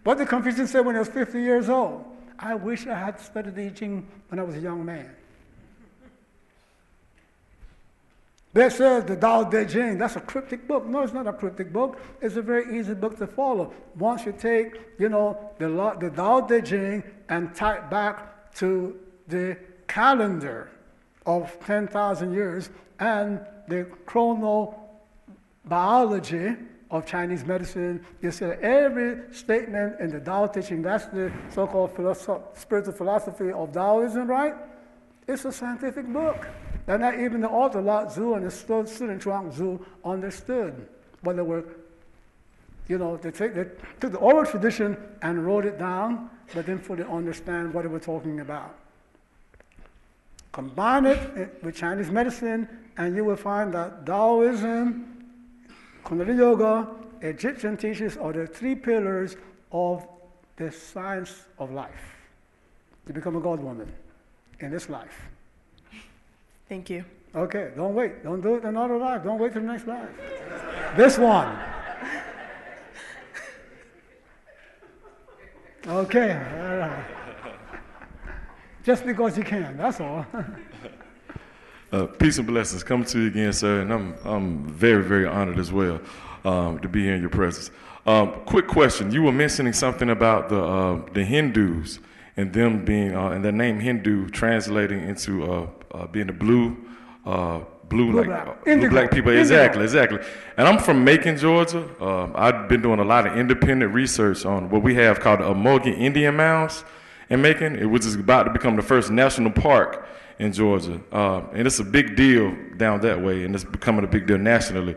[0.04, 2.04] What did Confucius say when he was 50 years old?
[2.38, 5.10] I wish I had studied the I Ching when I was a young man.
[8.52, 9.96] That says the Tao Te Ching.
[9.98, 10.84] That's a cryptic book.
[10.84, 12.00] No, it's not a cryptic book.
[12.20, 13.72] It's a very easy book to follow.
[13.96, 15.68] Once you take, you know, the,
[16.00, 18.98] the Tao Te Ching and tie it back to
[19.28, 19.56] the
[19.86, 20.68] calendar
[21.26, 23.38] of 10,000 years and
[23.68, 31.06] the chronobiology of Chinese medicine, you see every statement in the Tao Te Ching, that's
[31.06, 34.56] the so-called philosoph- spiritual philosophy of Taoism, right?
[35.28, 36.48] It's a scientific book.
[36.86, 40.88] And not even the Tzu, and the student Chuang Tzu understood
[41.22, 41.64] what they were,
[42.88, 43.66] you know, they, take, they
[44.00, 48.00] took the oral tradition and wrote it down, but didn't fully understand what they were
[48.00, 48.76] talking about.
[50.52, 55.10] Combine it eh, with Chinese medicine, and you will find that Taoism
[56.04, 56.88] Kundalini Yoga,
[57.20, 59.36] Egyptian teachings are the three pillars
[59.70, 60.06] of
[60.56, 62.16] the science of life.
[63.06, 63.92] To become a God woman
[64.60, 65.29] in this life.
[66.70, 67.04] Thank you.
[67.34, 68.22] Okay, don't wait.
[68.22, 69.24] Don't do it another life.
[69.24, 70.08] Don't wait for the next life.
[70.96, 71.58] this one.
[75.84, 76.30] Okay.
[76.30, 77.02] Uh,
[78.84, 80.24] just because you can, that's all.
[81.92, 82.84] Uh, peace and blessings.
[82.84, 86.00] Come to you again, sir, and I'm I'm very very honored as well
[86.44, 87.72] um, to be here in your presence.
[88.06, 91.98] Um, quick question: You were mentioning something about the uh, the Hindus
[92.36, 96.76] and them being uh, and the name Hindu translating into uh, uh, being the blue.
[97.24, 98.64] blue, blue like black.
[98.64, 99.40] blue black people, Indigo.
[99.40, 100.18] exactly, exactly.
[100.56, 101.82] And I'm from Macon, Georgia.
[102.00, 105.44] Um, I've been doing a lot of independent research on what we have called the
[105.44, 106.84] Amogan Indian Mounds
[107.28, 110.06] in Macon, it- which is about to become the first national park
[110.38, 111.00] in Georgia.
[111.12, 114.38] Uh, and it's a big deal down that way, and it's becoming a big deal
[114.38, 114.94] nationally.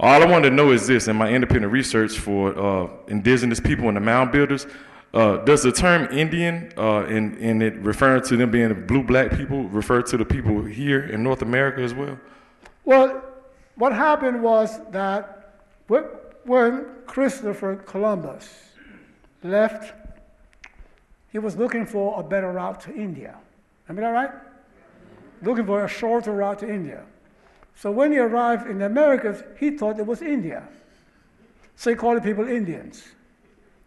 [0.00, 3.86] All I wanted to know is this in my independent research for uh, indigenous people
[3.88, 4.66] and the mound builders.
[5.14, 9.30] Uh, does the term Indian, uh, in, in it referring to them being blue black
[9.36, 12.18] people, refer to the people here in North America as well?
[12.84, 13.22] Well,
[13.76, 15.54] what happened was that
[16.44, 18.48] when Christopher Columbus
[19.42, 19.92] left,
[21.30, 23.36] he was looking for a better route to India.
[23.88, 24.30] Am I right?
[25.42, 27.04] Looking for a shorter route to India.
[27.74, 30.66] So when he arrived in the Americas, he thought it was India.
[31.76, 33.02] So he called the people Indians.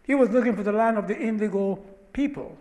[0.06, 1.78] He was looking for the land of the indigo
[2.12, 2.56] people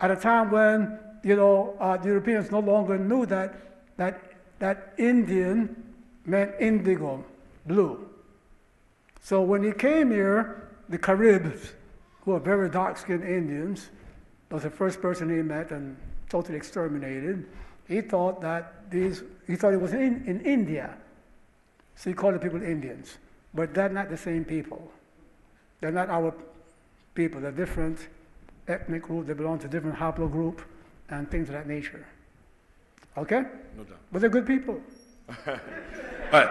[0.00, 3.54] at a time when, you know, uh, the Europeans no longer knew that,
[3.96, 4.20] that,
[4.58, 5.92] that Indian
[6.24, 7.24] meant indigo,
[7.66, 8.08] blue.
[9.20, 11.72] So when he came here, the Caribs,
[12.22, 13.90] who are very dark-skinned Indians,
[14.50, 15.96] was the first person he met and
[16.28, 17.46] totally exterminated.
[17.88, 20.94] He thought that these, he thought it was in, in India.
[21.96, 23.18] So he called the people Indians.
[23.54, 24.90] But they're not the same people.
[25.84, 26.32] They're not our
[27.14, 27.42] people.
[27.42, 28.08] They're different
[28.68, 29.26] ethnic group.
[29.26, 30.60] They belong to different haplogroup
[31.10, 32.06] and things of that nature.
[33.18, 33.42] Okay?
[33.76, 33.98] No doubt.
[34.10, 34.80] But they're good people.
[36.32, 36.48] Right.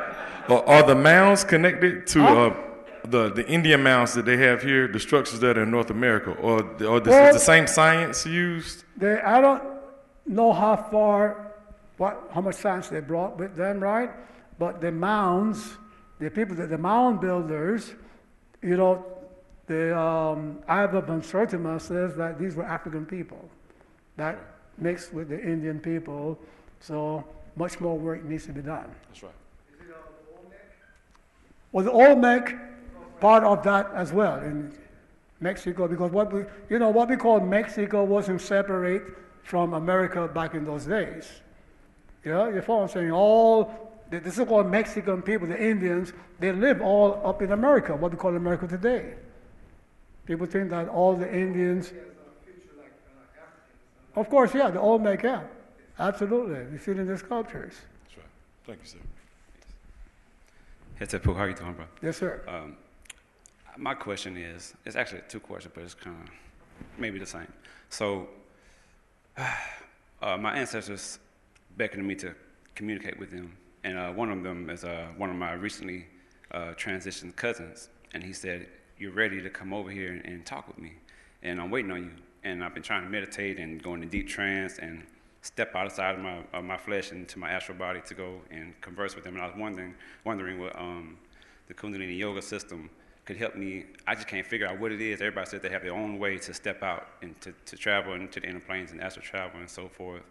[0.48, 2.45] Uh, are the mounds connected to Huh?
[2.45, 2.53] uh,
[3.10, 6.32] the the Indian mounds that they have here, the structures that are in North America,
[6.32, 6.58] or
[6.92, 8.86] or this, Well- is the same science used?
[8.95, 9.64] They, I don't
[10.26, 11.52] know how far,
[11.98, 14.12] what, how much science they brought with them, right?
[14.60, 15.60] But the mounds,
[16.20, 17.94] the people, that the mound builders,
[18.62, 19.03] you know,
[19.67, 23.50] the um, Sertima says that these were African people
[24.17, 24.38] that
[24.77, 26.38] mixed with the Indian people.
[26.80, 27.24] So
[27.56, 28.93] much more work needs to be done.
[29.08, 29.32] That's right.
[31.72, 32.56] Well, the Olmec
[33.19, 34.72] part of that as well in
[35.40, 39.03] Mexico, because what we, you know, what we call Mexico wasn't separate
[39.43, 41.30] from America back in those days.
[42.24, 43.11] Yeah, you follow what I'm saying?
[43.11, 48.11] All the, the so-called Mexican people, the Indians, they live all up in America, what
[48.11, 49.16] we call America today.
[50.26, 51.92] People think that all the Indians.
[54.16, 55.42] Of course, yeah, the Olmec, yeah,
[56.00, 56.72] absolutely.
[56.72, 57.74] You see it in the sculptures.
[58.03, 58.26] That's right.
[58.66, 59.00] Thank you, sir.
[60.95, 61.85] Hey, Tepu, how you doing, bro?
[62.02, 62.42] Yes, sir.
[62.48, 62.77] Um,
[63.76, 66.30] my question is, it's actually two questions, but it's kind of
[67.00, 67.52] maybe the same.
[67.90, 68.30] So,
[69.38, 71.18] uh, my ancestors
[71.76, 72.35] beckoned me to
[72.76, 76.06] communicate with them, and uh, one of them is uh, one of my recently
[76.52, 78.68] uh, transitioned cousins, and he said,
[79.04, 80.94] "You're ready to come over here and, and talk with me,
[81.42, 82.12] and I'm waiting on you."
[82.46, 85.04] And I've been trying to meditate and go into deep trance and
[85.42, 89.16] step outside of my of my flesh into my astral body to go and converse
[89.16, 89.34] with them.
[89.36, 91.18] And I was wondering wondering what um,
[91.68, 92.90] the Kundalini yoga system
[93.26, 93.86] could help me.
[94.08, 95.22] I just can't figure out what it is.
[95.22, 98.40] Everybody says they have their own way to step out and to, to travel into
[98.40, 100.24] the inner planes and astral travel and so forth.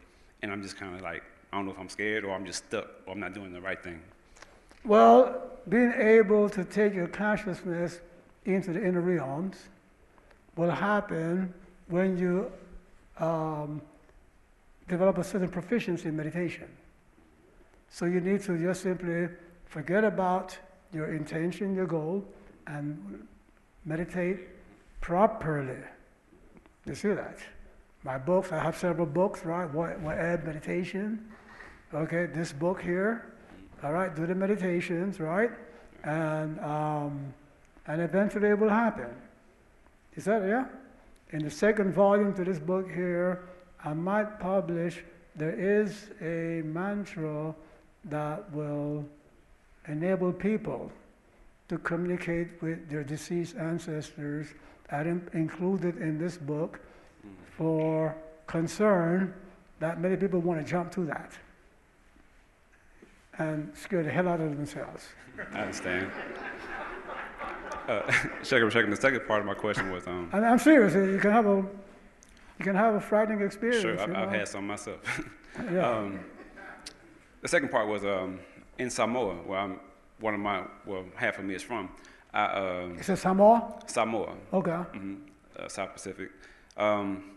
[0.42, 2.66] And I'm just kind of like, I don't know if I'm scared or I'm just
[2.66, 4.00] stuck or I'm not doing the right thing.
[4.84, 8.00] Well, being able to take your consciousness
[8.44, 9.56] into the inner realms
[10.56, 11.52] will happen
[11.88, 12.50] when you
[13.18, 13.80] um,
[14.88, 16.68] develop a certain proficiency in meditation.
[17.88, 19.28] So you need to just simply
[19.66, 20.56] forget about
[20.92, 22.24] your intention, your goal,
[22.66, 23.26] and
[23.84, 24.40] meditate
[25.00, 25.82] properly.
[26.86, 27.38] You see that?
[28.04, 29.72] My books, I have several books, right?
[29.72, 31.28] What, what meditation.
[31.94, 33.32] Okay, this book here.
[33.82, 35.50] All right, do the meditations, right?
[36.04, 37.34] And um,
[37.86, 39.08] and eventually it will happen.
[40.14, 40.66] Is that yeah?
[41.30, 43.44] In the second volume to this book here,
[43.84, 45.02] I might publish.
[45.34, 47.54] There is a mantra
[48.04, 49.04] that will
[49.88, 50.92] enable people
[51.68, 54.48] to communicate with their deceased ancestors,
[54.92, 56.80] in- included in this book,
[57.56, 58.14] for
[58.46, 59.32] concern
[59.80, 61.32] that many people want to jump to that
[63.38, 65.08] and scare the hell out of themselves.
[65.54, 66.10] I understand.
[67.88, 68.12] Uh,
[68.42, 70.94] second, the second part of my question was, um, And I'm serious.
[70.94, 73.82] You can have a, you can have a frightening experience.
[73.82, 75.00] Sure, I've, you I've had some myself.
[75.70, 75.86] Yeah.
[75.86, 76.18] um,
[77.42, 78.40] the second part was um,
[78.78, 79.80] in Samoa, where I'm,
[80.18, 81.90] one of my, well, half of me is from.
[82.32, 83.74] I, um, Is it Samoa?
[83.86, 84.32] Samoa.
[84.54, 84.70] Okay.
[84.70, 85.16] hmm
[85.58, 86.30] uh, South Pacific.
[86.76, 87.32] Um,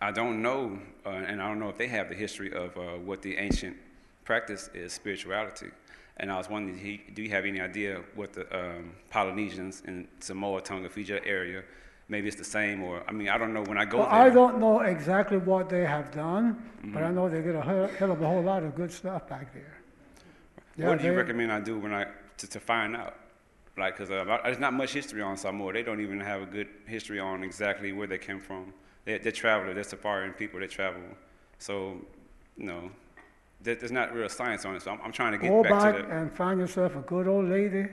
[0.00, 2.98] I don't know, uh, and I don't know if they have the history of uh,
[3.04, 3.76] what the ancient
[4.24, 5.68] practice is spirituality.
[6.20, 10.08] And I was wondering, he, do you have any idea what the um, Polynesians in
[10.18, 11.62] Samoa, Tonga, Fiji area,
[12.08, 13.62] maybe it's the same, or I mean, I don't know.
[13.62, 17.08] When I go Well, there, I don't know exactly what they have done, but I
[17.10, 17.14] Mhm.
[17.14, 19.74] know they did a hell, hell of a whole lot of good stuff back there.
[20.76, 22.06] Yeah, what do you they- recommend I do when I
[22.38, 23.14] to, to find out?
[23.76, 25.72] Like, cause uh, there's not much history on Samoa.
[25.72, 28.74] They don't even have a good history on exactly where they came from.
[29.04, 29.74] They, they're travelers.
[29.76, 30.58] They're safari people.
[30.58, 31.00] They travel.
[31.60, 31.98] So,
[32.56, 32.90] you know,
[33.62, 34.82] there, there's not real science on it.
[34.82, 36.16] So I'm, I'm trying to get Go back back to the.
[36.16, 37.86] and find yourself a good old lady,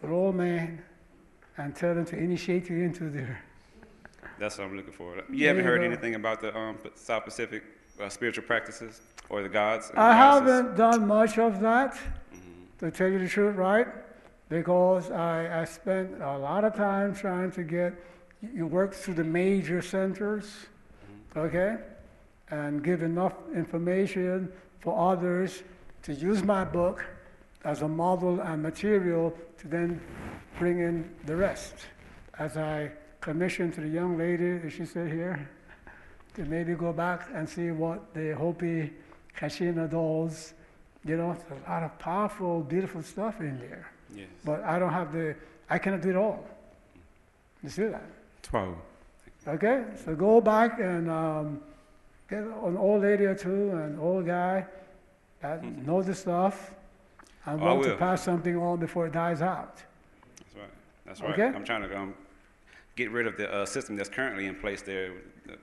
[0.00, 0.82] good old man,
[1.58, 3.42] and tell them to initiate you into their.
[4.38, 5.16] That's what I'm looking for.
[5.30, 7.62] You There haven't heard anything about the um, South Pacific
[8.00, 9.00] uh, spiritual practices?
[9.28, 9.90] or the gods?
[9.96, 10.50] I goddesses?
[10.50, 11.98] haven't done much of that,
[12.78, 13.88] to tell you the truth, right?
[14.48, 17.94] Because I, I spent a lot of time trying to get,
[18.54, 20.66] you work through the major centers,
[21.36, 21.78] okay?
[22.50, 25.62] And give enough information for others
[26.02, 27.04] to use my book
[27.64, 30.00] as a model and material to then
[30.58, 31.74] bring in the rest.
[32.38, 35.48] As I commissioned to the young lady, as she said here,
[36.34, 38.92] to maybe go back and see what the Hopi
[39.36, 40.54] Kachina dolls,
[41.04, 43.90] you know, a lot of powerful, beautiful stuff in there.
[44.14, 44.28] Yes.
[44.44, 45.34] But I don't have the,
[45.68, 46.44] I cannot do it all.
[47.62, 48.08] You see that?
[48.42, 48.76] 12.
[49.48, 51.60] Okay, so go back and um,
[52.28, 54.66] get an old lady or two, an old guy
[55.40, 56.74] that knows the stuff,
[57.44, 59.76] and Oh, to pass something on before it dies out.
[60.38, 60.70] That's right.
[61.04, 61.32] That's right.
[61.32, 61.56] Okay.
[61.56, 62.14] I'm trying to um,
[62.96, 65.12] get rid of the uh, system that's currently in place there,
[65.46, 65.56] the,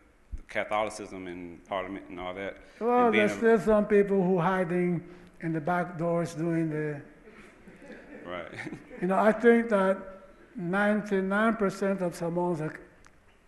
[0.47, 2.57] Catholicism and Parliament and all that.
[2.79, 5.03] Well, and there's a- still some people who hiding
[5.41, 7.01] in the back doors doing the.
[8.25, 8.47] right.
[9.01, 9.97] You know, I think that
[10.57, 12.79] 99% of Samoans are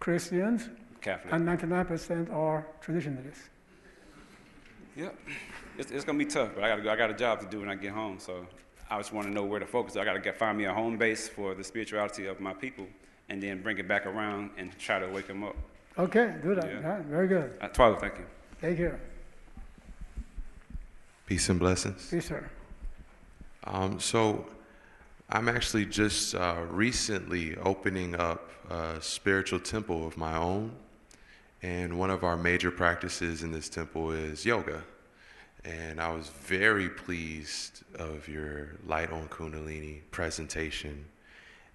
[0.01, 0.67] Christians,
[1.05, 1.31] Catholic.
[1.31, 3.49] and 99% are traditionalists.
[4.95, 5.15] Yep.
[5.77, 6.89] It's, it's gonna be tough, but I gotta go.
[6.89, 8.47] I got a job to do when I get home, so
[8.89, 9.97] I just want to know where to focus.
[9.97, 12.87] I gotta get find me a home base for the spirituality of my people,
[13.29, 15.55] and then bring it back around and try to wake them up.
[15.99, 16.65] Okay, do that.
[16.65, 16.79] Yeah.
[16.81, 17.55] Yeah, very good.
[17.61, 18.25] Uh, Twelve, thank you.
[18.61, 18.99] Take care.
[21.27, 22.07] Peace and blessings.
[22.09, 22.49] Peace, sir.
[23.65, 24.47] Um, so,
[25.29, 30.71] I'm actually just uh, recently opening up a spiritual temple of my own.
[31.65, 34.83] And one of our major practices in this temple is yoga.
[35.63, 41.03] And I was very pleased of your Light on Kundalini presentation.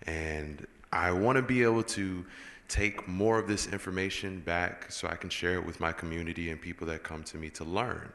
[0.07, 2.25] And I want to be able to
[2.69, 6.60] take more of this information back so I can share it with my community and
[6.60, 8.12] people that come to me to learn.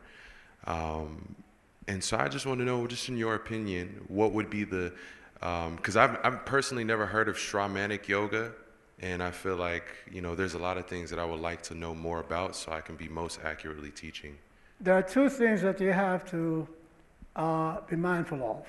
[0.67, 1.35] Um,
[1.89, 4.93] and so I just want to know, just in your opinion, what would be the,
[5.41, 8.53] because I've, I've personally never heard of Shramanic yoga.
[9.01, 11.61] And I feel like, you know, there's a lot of things that I would like
[11.63, 14.37] to know more about so I can be most accurately teaching.
[14.79, 16.67] There are two things that you have to
[17.35, 18.65] uh, be mindful of.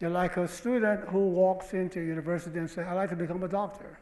[0.00, 3.48] You're like a student who walks into university and says, I'd like to become a
[3.48, 3.98] doctor,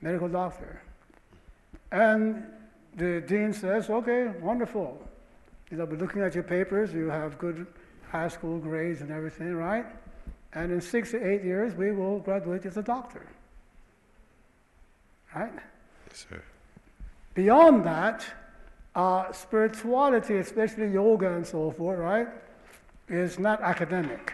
[0.00, 0.82] medical doctor.
[1.92, 2.44] And
[2.96, 5.00] the dean says, okay, wonderful.
[5.70, 7.66] You know, but looking at your papers, you have good
[8.10, 9.86] high school grades and everything, right?
[10.52, 13.26] And in six to eight years, we will graduate as a doctor.
[15.34, 15.52] Right?
[16.08, 16.42] Yes, sir.
[17.34, 18.24] Beyond that,
[18.94, 22.28] uh, spirituality, especially yoga and so forth, right,
[23.08, 24.32] is not academic.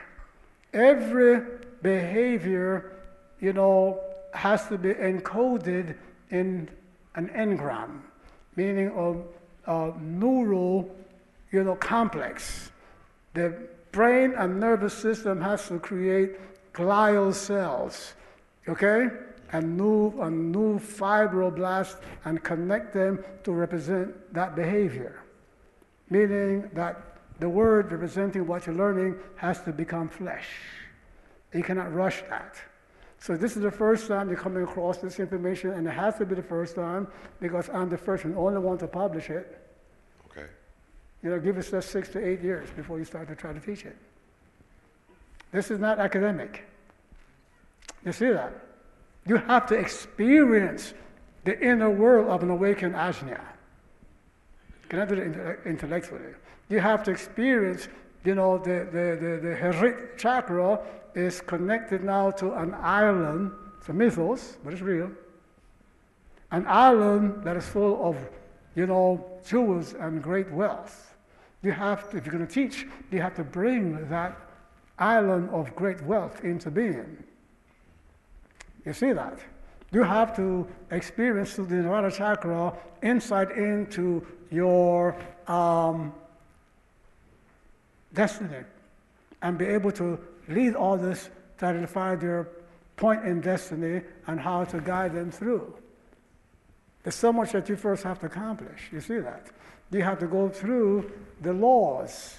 [0.73, 1.43] Every
[1.83, 2.93] behavior,
[3.41, 4.01] you know,
[4.33, 5.97] has to be encoded
[6.31, 6.69] in
[7.15, 8.01] an engram,
[8.57, 10.95] meaning a, a neural,
[11.53, 12.71] you know, complex.
[13.35, 13.55] The
[13.93, 16.37] brain and nervous system has to create
[16.73, 18.15] glial cells,
[18.69, 19.09] okay?
[19.53, 25.23] And new, and new fibroblasts and connect them to represent that behavior.
[26.11, 30.49] Meaning that the word representing what you're learning has to become flesh.
[31.53, 32.57] You cannot rush that.
[33.19, 36.27] So this is the first time you're coming across this information, and it has to
[36.27, 37.09] be the first time
[37.41, 39.59] because I'm the first and only one to publish it.
[40.31, 40.47] Okay.
[41.23, 43.61] You know, give us just six to eight years before you start to try to
[43.61, 43.97] teach it.
[45.51, 46.65] This is not academic.
[48.05, 48.53] You see that?
[49.27, 50.95] You have to experience
[51.45, 53.41] the inner world of an awakened ajna.
[54.83, 56.35] You cannot do it intellectually.
[56.69, 57.89] You have to experience,
[58.25, 60.81] you know, the, the, the, the Herit chakra
[61.15, 63.53] is connected now to an island.
[63.79, 65.11] It's a mythos, but it's real.
[66.53, 68.17] An island that is full of,
[68.75, 71.17] you know, jewels and great wealth.
[71.63, 74.37] You have to, if you're going to teach, you have to bring that
[74.99, 77.25] island of great wealth into being.
[78.87, 79.39] You see that?
[79.93, 85.17] You have to experience the Nirvana chakra insight into your
[85.49, 86.15] um,
[88.15, 88.65] destiny
[89.43, 92.49] and be able to lead others to identify their
[92.97, 95.75] point in destiny and how to guide them through.
[97.03, 98.89] There's so much that you first have to accomplish.
[98.93, 99.47] You see that?
[99.91, 102.39] You have to go through the laws.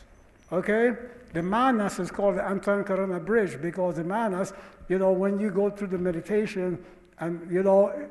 [0.52, 0.94] Okay?
[1.34, 4.54] The manas is called the Antahkarana bridge because the manas,
[4.88, 6.84] you know, when you go through the meditation
[7.20, 8.08] and, you know,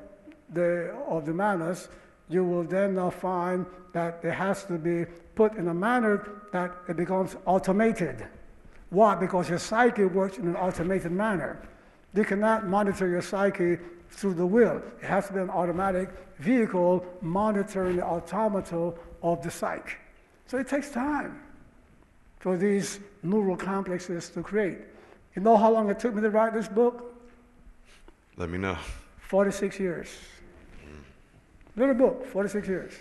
[0.53, 1.89] the, of the manas,
[2.29, 6.75] you will then now find that it has to be put in a manner that
[6.89, 8.27] it becomes automated.
[8.91, 9.15] Why?
[9.15, 11.61] Because your psyche works in an automated manner.
[12.15, 13.79] You cannot monitor your psyche
[14.11, 14.83] through the will.
[15.03, 19.95] It has to be an automatic vehicle monitoring the automata of the psyche.
[20.47, 21.43] So it takes time
[22.39, 24.79] for these neural complexes to create.
[25.37, 27.15] You know how long it took me to write this book?
[28.39, 28.79] Let me know.
[29.29, 30.09] 46 years.
[31.77, 32.95] Little book, 46 years.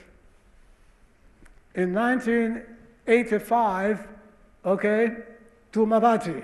[1.76, 4.08] In 1985,
[4.66, 5.16] okay,
[5.72, 6.44] Tumabati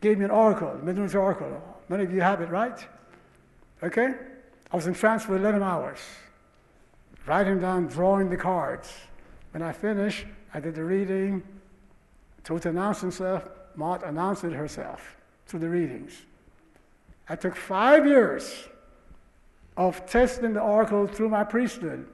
[0.00, 1.62] gave me an oracle, Medun's oracle.
[1.88, 2.84] Many of you have it, right?
[3.82, 4.14] Okay?
[4.72, 6.00] I was in France for 11 hours,
[7.24, 8.92] writing down, drawing the cards.
[9.52, 11.44] When I finished, I did the reading.
[12.42, 15.16] Told to announce himself, Maat announced it herself
[15.46, 16.12] through the readings.
[17.28, 18.66] I took five years
[19.76, 22.08] of testing the oracle through my priesthood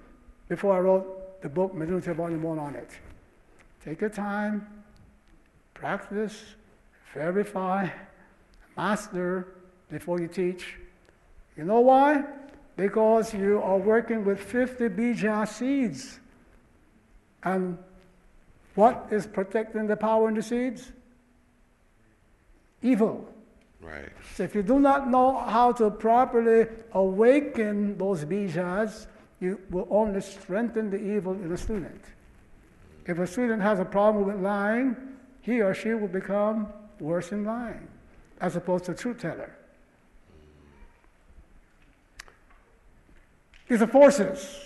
[0.49, 2.91] before I wrote the book, Metu Neter Volume 1 on it.
[3.83, 4.67] Take your time,
[5.73, 6.39] practice,
[7.15, 7.89] verify,
[8.77, 9.49] master
[9.91, 10.77] before you teach.
[11.57, 12.25] You know why?
[12.77, 16.21] Because you are working with 50 bija seeds.
[17.43, 17.79] And
[18.75, 20.93] what is protecting the power in the seeds?
[22.85, 23.27] Evil.
[23.81, 24.11] Right.
[24.35, 29.07] So if you do not know how to properly awaken those bijas,
[29.41, 32.01] you will only strengthen the evil in a student.
[33.07, 34.97] If a student has a problem with lying,
[35.41, 36.69] he or she will become
[37.01, 37.89] worse in lying,
[38.41, 39.55] as opposed to a truth teller.
[43.69, 44.61] These are forces.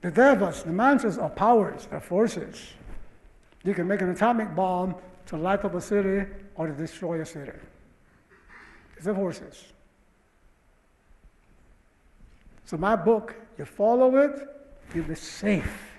[0.00, 2.72] The devas, the mantras are powers, they're forces.
[3.62, 4.94] You can make an atomic bomb
[5.26, 6.26] to light up a city
[6.56, 7.52] or to destroy a city.
[8.96, 9.64] These are forces.
[12.64, 14.48] So my book, you follow it,
[14.94, 15.92] you'll be safe.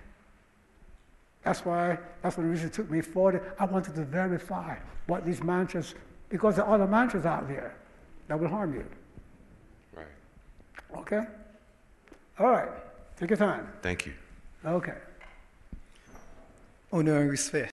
[1.43, 3.37] That's why, that's the reason it took me 40.
[3.59, 4.75] I wanted to verify
[5.05, 5.93] what these mantras,
[6.29, 7.75] because there are other mantras out there
[8.27, 8.85] that will harm you.
[9.95, 10.07] Right.
[10.97, 11.21] Okay?
[12.39, 12.69] All right.
[13.17, 13.67] Take your time.
[13.81, 14.13] Thank you.
[14.65, 14.97] Okay.
[16.91, 17.74] Honneur et respect.